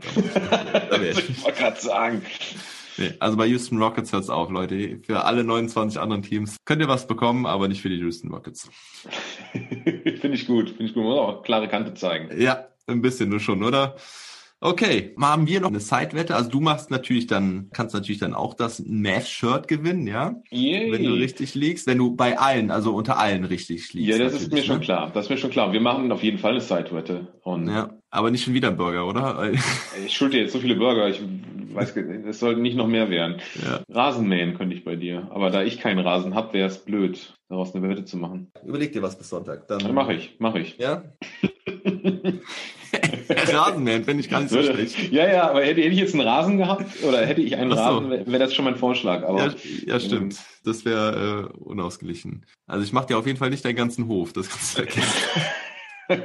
da, 0.51 0.78
da 0.90 1.03
ich 1.03 1.28
ich 1.30 1.45
wollte 1.45 1.59
gerade 1.59 1.80
sagen. 1.80 2.22
Nee, 2.97 3.12
also 3.18 3.36
bei 3.36 3.47
Houston 3.47 3.82
Rockets 3.82 4.12
hört's 4.12 4.30
auf, 4.30 4.51
Leute. 4.51 5.01
Für 5.03 5.24
alle 5.24 5.42
29 5.42 6.01
anderen 6.01 6.22
Teams 6.22 6.57
könnt 6.64 6.80
ihr 6.80 6.88
was 6.88 7.09
bekommen, 7.09 7.47
aber 7.47 7.66
nicht 7.66 7.82
für 7.82 7.88
die 7.88 7.99
Houston 7.99 8.30
Rockets. 8.30 8.70
Finde 9.53 10.34
ich 10.34 10.47
gut. 10.47 10.68
Finde 10.68 10.84
ich 10.84 10.95
gut. 10.95 11.03
Man 11.03 11.12
muss 11.12 11.18
auch 11.18 11.42
klare 11.42 11.68
Kante 11.68 11.95
zeigen. 11.95 12.40
Ja, 12.40 12.68
ein 12.86 13.03
bisschen 13.03 13.28
nur 13.28 13.40
schon, 13.40 13.64
oder? 13.64 13.97
Okay, 14.65 15.12
mal 15.17 15.29
haben 15.29 15.47
wir 15.47 15.61
noch 15.61 15.69
eine 15.69 15.79
Sidewette. 15.79 16.35
Also 16.35 16.49
du 16.49 16.59
machst 16.59 16.91
natürlich 16.91 17.27
dann, 17.27 17.69
kannst 17.75 17.95
natürlich 17.95 18.19
dann 18.19 18.33
auch 18.33 18.55
das 18.55 18.83
Math-Shirt 18.87 19.69
gewinnen, 19.69 20.07
ja? 20.07 20.37
Yay. 20.49 20.91
Wenn 20.91 21.05
du 21.05 21.12
richtig 21.12 21.55
liegst, 21.55 21.87
wenn 21.87 21.99
du 21.99 22.17
bei 22.17 22.39
allen, 22.39 22.71
also 22.71 22.95
unter 22.95 23.19
allen 23.19 23.45
richtig 23.45 23.93
liegst. 23.93 24.19
Ja, 24.19 24.25
das 24.25 24.33
ist 24.33 24.51
mir 24.51 24.61
ne? 24.61 24.65
schon 24.65 24.81
klar. 24.81 25.11
Das 25.12 25.27
ist 25.27 25.31
mir 25.31 25.37
schon 25.37 25.51
klar. 25.51 25.75
Wir 25.75 25.83
machen 25.83 26.11
auf 26.11 26.23
jeden 26.23 26.39
Fall 26.39 26.53
eine 26.53 26.62
Sidewette. 26.62 27.27
ja, 27.45 27.91
aber 28.09 28.31
nicht 28.31 28.43
schon 28.43 28.55
wieder 28.55 28.71
Burger, 28.71 29.07
oder? 29.07 29.53
ich 30.07 30.15
schulde 30.15 30.39
jetzt 30.39 30.55
so 30.55 30.61
viele 30.61 30.77
Burger. 30.77 31.11
Ich 31.11 31.21
weiß, 31.75 31.95
es 32.27 32.41
sollten 32.41 32.62
nicht 32.62 32.79
noch 32.79 32.89
mehr 32.89 33.11
werden. 33.11 33.43
Ja. 33.62 33.83
Rasenmähen 33.91 34.57
könnte 34.57 34.75
ich 34.75 34.83
bei 34.83 34.97
dir. 34.97 35.29
Aber 35.31 35.51
da 35.51 35.62
ich 35.62 35.79
keinen 35.79 35.99
Rasen 35.99 36.35
habe, 36.35 36.55
wäre 36.55 36.69
es 36.69 36.79
blöd, 36.79 37.35
daraus 37.51 37.75
eine 37.75 37.87
Wette 37.87 38.07
zu 38.07 38.17
machen. 38.17 38.51
Überleg 38.65 38.95
dir 38.95 39.03
was 39.03 39.19
bis 39.19 39.29
Sonntag. 39.29 39.69
Dann, 39.69 39.81
dann 39.81 39.95
mache 39.95 40.15
ich, 40.15 40.37
mache 40.39 40.61
ich. 40.61 40.79
Ja? 40.79 41.05
Rasenmähen 43.53 44.05
finde 44.05 44.23
ich 44.23 44.31
ganz 44.31 44.53
so 44.53 44.63
schlecht. 44.63 45.13
Ja, 45.13 45.27
ja, 45.27 45.51
aber 45.51 45.63
hätte, 45.63 45.81
hätte 45.81 45.93
ich 45.93 45.99
jetzt 45.99 46.15
einen 46.15 46.27
Rasen 46.27 46.59
gehabt 46.59 47.03
oder 47.03 47.25
hätte 47.27 47.41
ich 47.41 47.57
einen 47.57 47.71
so. 47.71 47.77
Rasen, 47.77 48.11
wäre 48.11 48.39
das 48.39 48.55
schon 48.55 48.65
mein 48.65 48.77
Vorschlag. 48.77 49.25
Aber, 49.25 49.47
ja, 49.47 49.55
ja 49.87 50.01
stimmt. 50.01 50.37
Das 50.65 50.85
wäre 50.85 51.51
äh, 51.53 51.59
unausgeglichen. 51.59 52.47
Also 52.67 52.85
ich 52.85 52.93
mache 52.93 53.07
dir 53.07 53.19
auf 53.19 53.27
jeden 53.27 53.39
Fall 53.39 53.51
nicht 53.51 53.65
deinen 53.65 53.77
ganzen 53.77 54.07
Hof, 54.07 54.33
das 54.33 54.49
kannst 54.49 54.79
du 54.79 54.83
vergessen. 54.83 55.13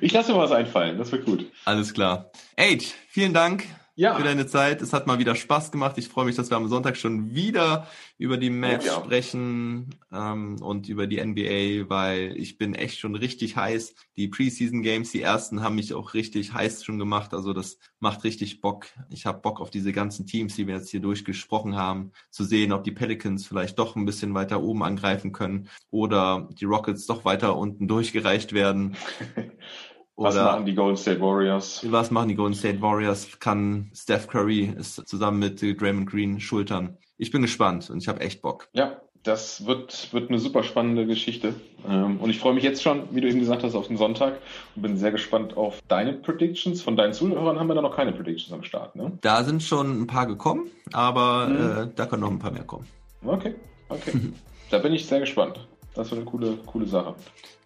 ich 0.00 0.12
lasse 0.12 0.32
mir 0.32 0.38
was 0.38 0.52
einfallen, 0.52 0.98
das 0.98 1.10
wird 1.10 1.24
gut. 1.24 1.46
Alles 1.64 1.94
klar. 1.94 2.30
Age, 2.56 2.92
vielen 3.08 3.32
Dank 3.32 3.64
ja. 3.94 4.14
für 4.14 4.22
deine 4.22 4.46
Zeit. 4.46 4.82
Es 4.82 4.92
hat 4.92 5.06
mal 5.06 5.18
wieder 5.18 5.34
Spaß 5.34 5.70
gemacht. 5.70 5.98
Ich 5.98 6.08
freue 6.08 6.24
mich, 6.24 6.36
dass 6.36 6.50
wir 6.50 6.56
am 6.56 6.68
Sonntag 6.68 6.96
schon 6.96 7.34
wieder 7.34 7.86
über 8.18 8.36
die 8.36 8.50
Match 8.50 8.86
ja. 8.86 8.94
sprechen 8.94 9.94
ähm, 10.12 10.56
und 10.60 10.88
über 10.88 11.06
die 11.06 11.22
NBA, 11.22 11.88
weil 11.88 12.36
ich 12.36 12.58
bin 12.58 12.74
echt 12.74 12.98
schon 12.98 13.14
richtig 13.14 13.56
heiß. 13.56 13.94
Die 14.16 14.28
Preseason 14.28 14.82
Games, 14.82 15.10
die 15.10 15.22
ersten, 15.22 15.62
haben 15.62 15.76
mich 15.76 15.94
auch 15.94 16.14
richtig 16.14 16.52
heiß 16.52 16.84
schon 16.84 16.98
gemacht. 16.98 17.34
Also 17.34 17.52
das 17.52 17.78
macht 18.00 18.24
richtig 18.24 18.60
Bock. 18.60 18.86
Ich 19.10 19.26
habe 19.26 19.40
Bock 19.40 19.60
auf 19.60 19.70
diese 19.70 19.92
ganzen 19.92 20.26
Teams, 20.26 20.56
die 20.56 20.66
wir 20.66 20.76
jetzt 20.76 20.90
hier 20.90 21.00
durchgesprochen 21.00 21.76
haben, 21.76 22.12
zu 22.30 22.44
sehen, 22.44 22.72
ob 22.72 22.84
die 22.84 22.92
Pelicans 22.92 23.46
vielleicht 23.46 23.78
doch 23.78 23.96
ein 23.96 24.06
bisschen 24.06 24.34
weiter 24.34 24.62
oben 24.62 24.82
angreifen 24.82 25.32
können 25.32 25.68
oder 25.90 26.48
die 26.52 26.64
Rockets 26.64 27.06
doch 27.06 27.24
weiter 27.24 27.56
unten 27.56 27.88
durchgereicht 27.88 28.52
werden. 28.52 28.96
was 30.16 30.36
machen 30.36 30.66
die 30.66 30.74
Golden 30.74 30.96
State 30.96 31.20
Warriors? 31.20 31.84
Was 31.90 32.10
machen 32.10 32.28
die 32.28 32.34
Golden 32.34 32.54
State 32.54 32.80
Warriors? 32.80 33.38
Kann 33.40 33.90
Steph 33.94 34.28
Curry 34.28 34.74
es 34.78 34.96
zusammen 34.96 35.38
mit 35.38 35.62
Draymond 35.62 36.08
Green 36.08 36.40
schultern? 36.40 36.98
Ich 37.16 37.30
bin 37.30 37.42
gespannt 37.42 37.90
und 37.90 37.98
ich 37.98 38.08
habe 38.08 38.20
echt 38.20 38.42
Bock. 38.42 38.68
Ja, 38.72 39.00
das 39.22 39.66
wird, 39.66 40.12
wird 40.12 40.30
eine 40.30 40.38
super 40.38 40.64
spannende 40.64 41.06
Geschichte. 41.06 41.54
Ähm, 41.88 42.18
und 42.20 42.30
ich 42.30 42.40
freue 42.40 42.54
mich 42.54 42.64
jetzt 42.64 42.82
schon, 42.82 43.04
wie 43.12 43.20
du 43.20 43.28
eben 43.28 43.38
gesagt 43.38 43.62
hast, 43.62 43.74
auf 43.74 43.86
den 43.86 43.96
Sonntag 43.96 44.34
und 44.74 44.82
bin 44.82 44.96
sehr 44.96 45.12
gespannt 45.12 45.56
auf 45.56 45.80
deine 45.86 46.14
Predictions. 46.14 46.82
Von 46.82 46.96
deinen 46.96 47.12
Zuhörern 47.12 47.58
haben 47.58 47.68
wir 47.68 47.74
da 47.74 47.82
noch 47.82 47.94
keine 47.94 48.12
Predictions 48.12 48.52
am 48.52 48.64
Start, 48.64 48.96
ne? 48.96 49.12
Da 49.20 49.44
sind 49.44 49.62
schon 49.62 50.02
ein 50.02 50.06
paar 50.06 50.26
gekommen, 50.26 50.70
aber 50.92 51.46
mhm. 51.46 51.82
äh, 51.90 51.92
da 51.94 52.06
können 52.06 52.22
noch 52.22 52.30
ein 52.30 52.40
paar 52.40 52.50
mehr 52.50 52.64
kommen. 52.64 52.86
Okay, 53.24 53.54
okay. 53.88 54.12
da 54.70 54.78
bin 54.78 54.92
ich 54.92 55.06
sehr 55.06 55.20
gespannt. 55.20 55.68
Das 55.94 56.10
wird 56.10 56.22
eine 56.22 56.30
coole, 56.30 56.56
coole 56.66 56.86
Sache. 56.86 57.14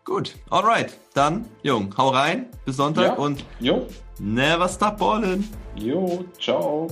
Gut, 0.07 0.37
alright. 0.51 0.97
Dann, 1.15 1.47
Jung, 1.65 1.93
hau 1.99 2.11
rein. 2.11 2.47
Bis 2.65 2.77
Sonntag 2.77 3.05
ja. 3.05 3.13
und 3.15 3.45
jo. 3.59 3.89
never 4.21 4.69
stop 4.69 4.99
ballin'. 4.99 5.43
Jo, 5.75 6.25
ciao. 6.39 6.87